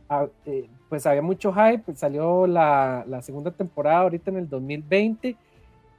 ah, 0.09 0.27
eh, 0.45 0.69
pues 0.89 1.07
había 1.07 1.23
mucho 1.23 1.53
hype, 1.53 1.95
salió 1.95 2.47
la, 2.47 3.05
segunda 3.23 3.51
temporada 3.51 4.01
ahorita 4.01 4.31
en 4.31 4.37
el 4.37 4.49
2020 4.49 5.37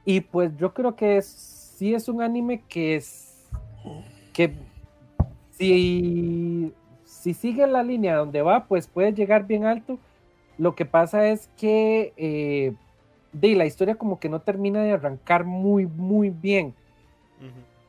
y 0.04 0.20
pues 0.20 0.56
yo 0.56 0.72
creo 0.72 0.96
que 0.96 1.20
sí 1.20 1.92
es 1.92 2.08
un 2.08 2.22
anime 2.22 2.62
que 2.68 2.96
es 2.96 3.46
que 4.32 4.54
si, 5.50 6.72
si 7.04 7.34
sigue 7.34 7.66
la 7.66 7.82
línea 7.82 8.16
donde 8.16 8.40
va, 8.40 8.64
pues 8.64 8.86
puede 8.86 9.12
llegar 9.12 9.46
bien 9.46 9.64
alto, 9.64 9.98
Lo 10.56 10.74
que 10.74 10.84
pasa 10.84 11.28
es 11.28 11.48
que 11.56 12.12
eh, 12.16 12.72
de, 13.32 13.54
la 13.54 13.66
historia 13.66 13.96
como 13.96 14.18
que 14.18 14.28
no 14.28 14.40
termina 14.40 14.82
de 14.82 14.92
arrancar 14.92 15.44
muy, 15.44 15.86
muy 15.86 16.30
bien. 16.30 16.74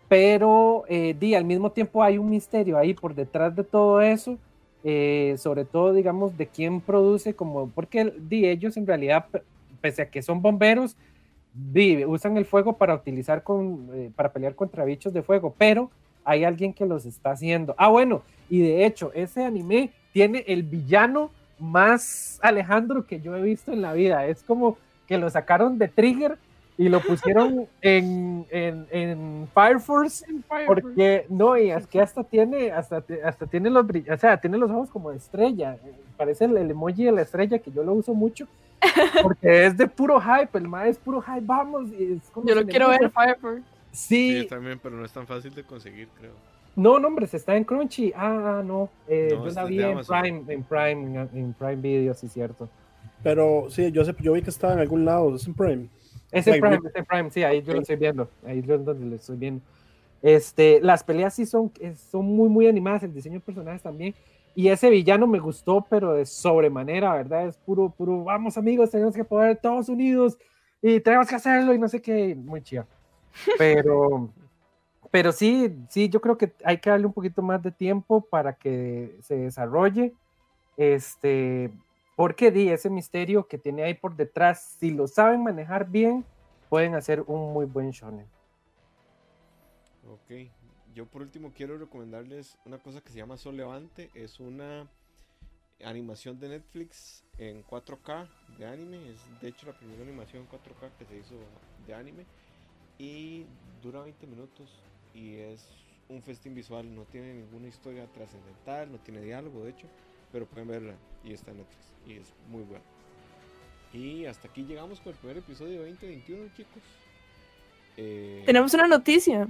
Pero 0.10 0.84
eh, 0.90 1.16
di, 1.18 1.36
al 1.36 1.46
mismo 1.46 1.72
tiempo 1.72 2.04
hay 2.04 2.18
un 2.18 2.30
misterio 2.30 2.78
ahí 2.78 2.94
por 2.94 3.16
detrás 3.16 3.56
de 3.56 3.64
todo 3.64 4.02
eso. 4.02 4.38
Eh, 4.84 5.36
sobre 5.38 5.66
todo, 5.66 5.94
digamos, 5.94 6.38
de 6.38 6.48
quién 6.48 6.82
produce, 6.82 7.34
como, 7.34 7.70
porque 7.70 8.14
di, 8.18 8.48
ellos 8.48 8.78
en 8.78 8.88
realidad, 8.88 9.26
pese 9.82 10.04
a 10.04 10.10
que 10.10 10.22
son 10.22 10.42
bomberos, 10.42 10.96
di, 11.54 12.06
usan 12.06 12.38
el 12.38 12.46
fuego 12.46 12.74
para 12.74 12.96
utilizar 12.96 13.44
con, 13.44 13.90
eh, 13.94 14.10
para 14.16 14.32
pelear 14.32 14.56
contra 14.56 14.86
bichos 14.86 15.14
de 15.14 15.22
fuego, 15.22 15.54
pero 15.58 15.92
hay 16.24 16.46
alguien 16.46 16.74
que 16.74 16.86
los 16.86 17.06
está 17.06 17.32
haciendo. 17.32 17.76
Ah, 17.78 17.90
bueno, 17.90 18.22
y 18.50 18.62
de 18.62 18.86
hecho, 18.86 19.12
ese 19.14 19.44
anime 19.44 19.92
tiene 20.14 20.46
el 20.48 20.64
villano 20.64 21.30
más 21.60 22.40
Alejandro 22.42 23.06
que 23.06 23.20
yo 23.20 23.36
he 23.36 23.42
visto 23.42 23.74
en 23.74 23.82
la 23.82 23.94
vida. 23.94 24.26
Es 24.28 24.44
como 24.44 24.78
que 25.08 25.18
lo 25.18 25.30
sacaron 25.30 25.78
de 25.78 25.88
Trigger 25.90 26.38
y 26.80 26.88
lo 26.88 27.02
pusieron 27.02 27.68
en, 27.82 28.46
en, 28.50 28.88
en, 28.90 29.50
Fire 29.54 29.82
Force, 29.82 30.26
porque 30.66 31.26
no, 31.28 31.58
y 31.58 31.72
es 31.72 31.86
que 31.86 32.00
hasta 32.00 32.24
tiene, 32.24 32.72
hasta, 32.72 33.04
hasta 33.26 33.46
tiene 33.48 33.70
los 33.70 33.86
o 33.86 34.18
sea, 34.18 34.40
tiene 34.40 34.58
los 34.58 34.72
ojos 34.72 34.90
como 34.90 35.12
de 35.12 35.18
estrella, 35.18 35.78
parece 36.16 36.46
el, 36.46 36.56
emoji 36.56 37.04
de 37.04 37.12
la 37.12 37.24
estrella 37.24 37.60
que 37.60 37.70
yo 37.70 37.84
lo 37.84 37.92
uso 37.92 38.14
mucho, 38.14 38.48
porque 39.22 39.66
es 39.66 39.76
de 39.76 39.88
puro 39.88 40.22
hype, 40.22 40.58
el 40.58 40.70
más 40.70 40.88
es 40.88 40.98
puro 40.98 41.22
hype, 41.22 41.42
vamos. 41.42 41.90
yo 42.46 42.56
lo 42.56 42.66
quiero 42.66 42.88
ver, 42.88 43.12
Fire 43.12 43.38
Force. 43.42 43.64
Sí. 43.92 44.48
también, 44.50 44.80
pero 44.82 44.96
no 44.96 45.04
es 45.04 45.12
tan 45.12 45.28
fácil 45.28 45.54
de 45.54 45.64
conseguir, 45.64 46.08
creo. 46.18 46.32
No, 46.78 46.98
no, 46.98 47.10
hombre, 47.10 47.28
se 47.28 47.36
está 47.36 47.58
en 47.58 47.66
Crunchy. 47.66 48.14
Ah, 48.16 48.62
no. 48.64 48.90
Eh, 49.06 49.32
yo 49.32 49.48
la 49.48 49.66
vi 49.66 49.84
en 49.84 50.00
Prime, 50.00 50.44
en 50.48 50.64
Prime, 50.64 51.28
en 51.34 51.54
Prime 51.54 51.76
Video, 51.76 52.14
sí, 52.14 52.30
cierto. 52.30 52.70
Pero 53.22 53.66
sí, 53.70 53.92
yo, 53.92 54.06
sé, 54.06 54.16
yo 54.22 54.32
vi 54.32 54.42
que 54.42 54.50
estaba 54.50 54.74
en 54.74 54.80
algún 54.80 55.04
lado, 55.04 55.36
es 55.36 55.46
en 55.46 55.56
Prime. 55.56 55.90
Es 56.32 56.48
en 56.48 56.62
Prime, 56.62 56.80
en 56.94 57.06
Prime, 57.06 57.32
sí, 57.32 57.44
ahí 57.44 57.62
yo 57.62 57.74
lo 57.74 57.82
estoy 57.82 57.96
viendo. 57.96 58.30
Ahí 58.46 58.60
es 58.60 58.68
donde 58.68 59.06
lo 59.06 59.16
estoy 59.16 59.38
viendo. 59.38 59.62
Este, 60.22 60.80
las 60.82 61.04
peleas 61.04 61.34
sí 61.34 61.46
son, 61.46 61.72
son 62.12 62.26
muy, 62.26 62.50
muy 62.50 62.68
animadas, 62.68 63.04
el 63.04 63.14
diseño 63.14 63.36
de 63.36 63.40
personajes 63.40 63.82
también. 63.82 64.14
Y 64.56 64.68
ese 64.68 64.90
villano 64.90 65.28
me 65.28 65.40
gustó, 65.40 65.86
pero 65.90 66.14
de 66.14 66.26
sobremanera, 66.26 67.14
¿verdad? 67.14 67.48
Es 67.48 67.58
puro, 67.58 67.90
puro, 67.90 68.24
vamos 68.24 68.58
amigos, 68.58 68.92
tenemos 68.92 69.16
que 69.16 69.24
poder 69.24 69.58
todos 69.58 69.90
unidos 69.90 70.38
y 70.82 71.00
tenemos 71.00 71.28
que 71.28 71.36
hacerlo 71.36 71.74
y 71.74 71.80
no 71.80 71.88
sé 71.88 72.02
qué, 72.02 72.36
muy 72.36 72.62
chido. 72.62 72.86
Pero, 73.58 74.30
pero 75.12 75.32
sí, 75.32 75.74
sí, 75.90 76.10
yo 76.10 76.20
creo 76.20 76.38
que 76.38 76.52
hay 76.64 76.78
que 76.80 76.90
darle 76.90 77.06
un 77.06 77.14
poquito 77.14 77.42
más 77.42 77.62
de 77.64 77.72
tiempo 77.72 78.22
para 78.22 78.54
que 78.54 79.18
se 79.22 79.36
desarrolle. 79.36 80.14
Este, 80.76 81.72
porque 82.20 82.52
di 82.52 82.68
ese 82.68 82.90
misterio 82.90 83.48
que 83.48 83.58
tiene 83.58 83.82
ahí 83.82 83.94
por 83.94 84.14
detrás, 84.14 84.76
si 84.78 84.92
lo 84.92 85.08
saben 85.08 85.42
manejar 85.42 85.90
bien, 85.90 86.26
pueden 86.68 86.94
hacer 86.94 87.22
un 87.22 87.54
muy 87.54 87.66
buen 87.66 87.92
shonen. 87.92 88.28
Ok, 90.06 90.52
yo 90.94 91.06
por 91.06 91.22
último 91.22 91.54
quiero 91.56 91.78
recomendarles 91.78 92.58
una 92.66 92.78
cosa 92.78 93.00
que 93.00 93.14
se 93.14 93.20
llama 93.20 93.38
Sol 93.38 93.56
Levante, 93.56 94.10
es 94.16 94.42
una 94.42 94.90
animación 95.82 96.38
de 96.42 96.50
Netflix 96.50 97.24
en 97.38 97.64
4K 97.64 98.28
de 98.58 98.66
anime, 98.66 98.98
es 99.12 99.42
de 99.42 99.48
hecho 99.48 99.68
la 99.68 99.78
primera 99.78 100.04
animación 100.04 100.46
4K 100.50 100.92
que 101.00 101.06
se 101.06 101.16
hizo 101.20 101.36
de 101.88 101.94
anime 101.94 102.26
y 102.98 103.46
dura 103.82 104.02
20 104.02 104.28
minutos 104.28 104.84
y 105.14 105.36
es 105.36 105.66
un 106.10 106.22
festín 106.22 106.54
visual, 106.54 106.94
no 106.94 107.06
tiene 107.06 107.34
ninguna 107.34 107.70
historia 107.70 108.12
trascendental, 108.12 108.92
no 108.92 108.98
tiene 108.98 109.22
diálogo 109.22 109.64
de 109.64 109.70
hecho, 109.70 109.88
pero 110.32 110.46
pueden 110.46 110.68
verla 110.68 110.96
y 111.24 111.34
está 111.34 111.52
en 111.52 111.58
Netflix 111.58 111.94
y 112.08 112.14
es 112.14 112.34
muy 112.50 112.64
bueno. 112.64 112.84
Y 113.94 114.26
hasta 114.26 114.48
aquí 114.48 114.64
llegamos 114.64 115.00
con 115.00 115.14
el 115.14 115.20
primer 115.20 115.38
episodio 115.38 115.80
2021, 115.80 116.50
chicos. 116.56 116.84
Eh, 117.98 118.44
tenemos 118.46 118.74
una 118.74 118.88
noticia. 118.88 119.48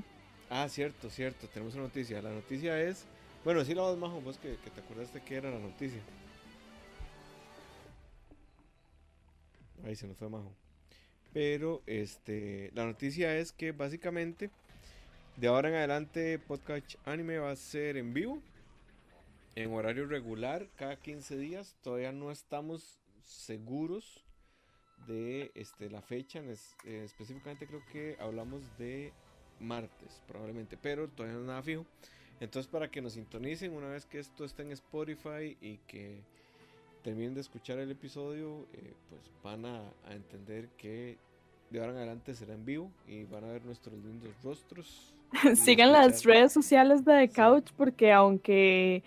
Ah, 0.50 0.68
cierto, 0.70 1.10
cierto, 1.10 1.48
tenemos 1.48 1.74
una 1.76 1.84
noticia. 1.84 2.22
La 2.22 2.32
noticia 2.32 2.82
es. 2.82 3.06
Bueno, 3.44 3.64
sí 3.64 3.74
la 3.74 3.84
vas 3.84 3.98
más 3.98 4.12
vos 4.24 4.38
que, 4.38 4.58
que 4.58 4.70
te 4.70 4.82
acordaste 4.82 5.22
que 5.22 5.36
era 5.36 5.52
la 5.52 5.60
noticia. 5.60 6.02
Ahí 9.86 9.96
se 9.96 10.08
nos 10.08 10.18
fue 10.18 10.30
Majo. 10.30 10.52
Pero 11.34 11.82
este, 11.86 12.72
la 12.74 12.86
noticia 12.86 13.38
es 13.38 13.52
que 13.52 13.72
básicamente 13.72 14.50
de 15.38 15.48
ahora 15.48 15.70
en 15.70 15.76
adelante 15.76 16.40
Podcast 16.40 16.96
Anime 17.06 17.38
va 17.38 17.52
a 17.52 17.56
ser 17.56 17.98
en 17.98 18.14
vivo 18.14 18.42
en 19.56 19.74
horario 19.74 20.08
regular 20.08 20.68
cada 20.76 20.96
15 20.98 21.38
días. 21.38 21.76
Todavía 21.82 22.12
no 22.12 22.32
estamos 22.32 23.00
seguros 23.24 24.24
de 25.08 25.52
este, 25.56 25.90
la 25.90 26.02
fecha. 26.02 26.42
Eh, 26.86 27.04
específicamente 27.04 27.68
creo 27.68 27.82
que 27.92 28.18
hablamos 28.20 28.62
de 28.78 29.14
martes 29.60 30.22
probablemente, 30.28 30.78
pero 30.82 31.08
todavía 31.08 31.36
no 31.36 31.42
es 31.42 31.48
nada 31.48 31.64
fijo. 31.64 31.86
Entonces 32.40 32.72
para 32.72 32.90
que 32.90 33.02
nos 33.02 33.14
sintonicen 33.14 33.74
una 33.74 33.90
vez 33.90 34.06
que 34.06 34.20
esto 34.20 34.46
esté 34.46 34.64
en 34.64 34.72
Spotify 34.72 35.58
y 35.62 35.78
que 35.88 36.22
terminen 37.04 37.34
de 37.34 37.42
escuchar 37.42 37.80
el 37.80 37.92
episodio, 37.92 38.66
eh, 38.74 38.94
pues 39.10 39.22
van 39.44 39.66
a, 39.66 39.82
a, 40.06 40.14
entender 40.14 40.70
que 40.78 41.18
de 41.70 41.80
ahora 41.80 41.92
en 41.92 41.98
adelante 41.98 42.34
será 42.34 42.54
en 42.54 42.66
vivo 42.66 42.92
y 43.08 43.24
van 43.26 43.44
a 43.44 43.48
ver 43.48 43.66
nuestros 43.66 43.96
lindos 44.04 44.30
rostros. 44.44 45.14
Sigan 45.56 45.92
las 45.92 46.24
redes 46.24 46.52
sociales 46.54 47.06
de 47.06 47.28
The 47.28 47.34
Couch 47.34 47.72
porque 47.78 48.12
aunque 48.12 49.04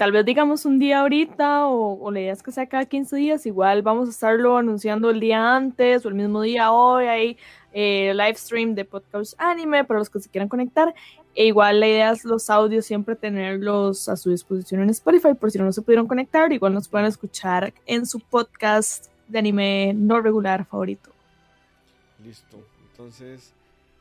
tal 0.00 0.12
vez 0.12 0.24
digamos 0.24 0.64
un 0.64 0.78
día 0.78 1.00
ahorita 1.00 1.66
o, 1.66 2.10
la 2.10 2.20
idea 2.20 2.32
es 2.32 2.42
que 2.42 2.50
sea 2.50 2.66
cada 2.66 2.86
15 2.86 3.16
días, 3.16 3.44
igual 3.44 3.82
vamos 3.82 4.08
a 4.08 4.10
estarlo 4.12 4.56
anunciando 4.56 5.10
el 5.10 5.20
día 5.20 5.54
antes 5.54 6.06
o 6.06 6.08
el 6.08 6.14
mismo 6.14 6.40
día 6.40 6.72
hoy, 6.72 7.04
hay 7.04 7.36
eh, 7.74 8.14
live 8.14 8.34
stream 8.34 8.74
de 8.74 8.86
podcast 8.86 9.34
anime 9.36 9.84
para 9.84 9.98
los 9.98 10.08
que 10.08 10.18
se 10.18 10.30
quieran 10.30 10.48
conectar. 10.48 10.94
E 11.34 11.48
igual 11.48 11.80
la 11.80 11.86
idea 11.86 12.12
es 12.12 12.24
los 12.24 12.48
audios 12.48 12.86
siempre 12.86 13.14
tenerlos 13.14 14.08
a 14.08 14.16
su 14.16 14.30
disposición 14.30 14.80
en 14.80 14.88
Spotify 14.88 15.34
por 15.34 15.50
si 15.50 15.58
no 15.58 15.70
se 15.70 15.82
pudieron 15.82 16.06
conectar, 16.06 16.50
igual 16.50 16.72
nos 16.72 16.88
pueden 16.88 17.06
escuchar 17.06 17.74
en 17.84 18.06
su 18.06 18.20
podcast 18.20 19.08
de 19.28 19.38
anime 19.38 19.92
no 19.94 20.22
regular 20.22 20.64
favorito. 20.64 21.10
Listo, 22.24 22.56
entonces 22.90 23.52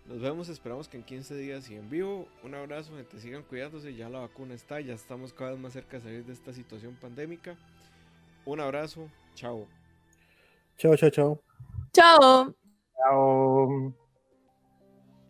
nos 0.10 0.20
vemos, 0.20 0.50
esperamos 0.50 0.88
que 0.88 0.98
en 0.98 1.04
15 1.04 1.36
días 1.36 1.70
y 1.70 1.76
en 1.76 1.88
vivo. 1.88 2.28
Un 2.44 2.56
abrazo, 2.56 2.96
gente, 2.96 3.20
sigan 3.20 3.44
cuidándose, 3.44 3.94
ya 3.94 4.10
la 4.10 4.20
vacuna 4.20 4.56
está, 4.56 4.82
ya 4.82 4.96
estamos 4.96 5.34
cada 5.34 5.52
vez 5.52 5.60
más 5.60 5.74
cerca 5.74 5.98
de 5.98 6.04
salir 6.04 6.26
de 6.26 6.34
esta 6.34 6.52
situación 6.52 6.98
pandémica. 7.00 7.56
Un 8.44 8.60
abrazo, 8.60 9.08
chao. 9.36 9.68
Chao, 10.78 10.96
chao, 10.96 11.10
chao. 11.12 11.42
Chao. 11.94 12.56
Chao. 12.98 14.09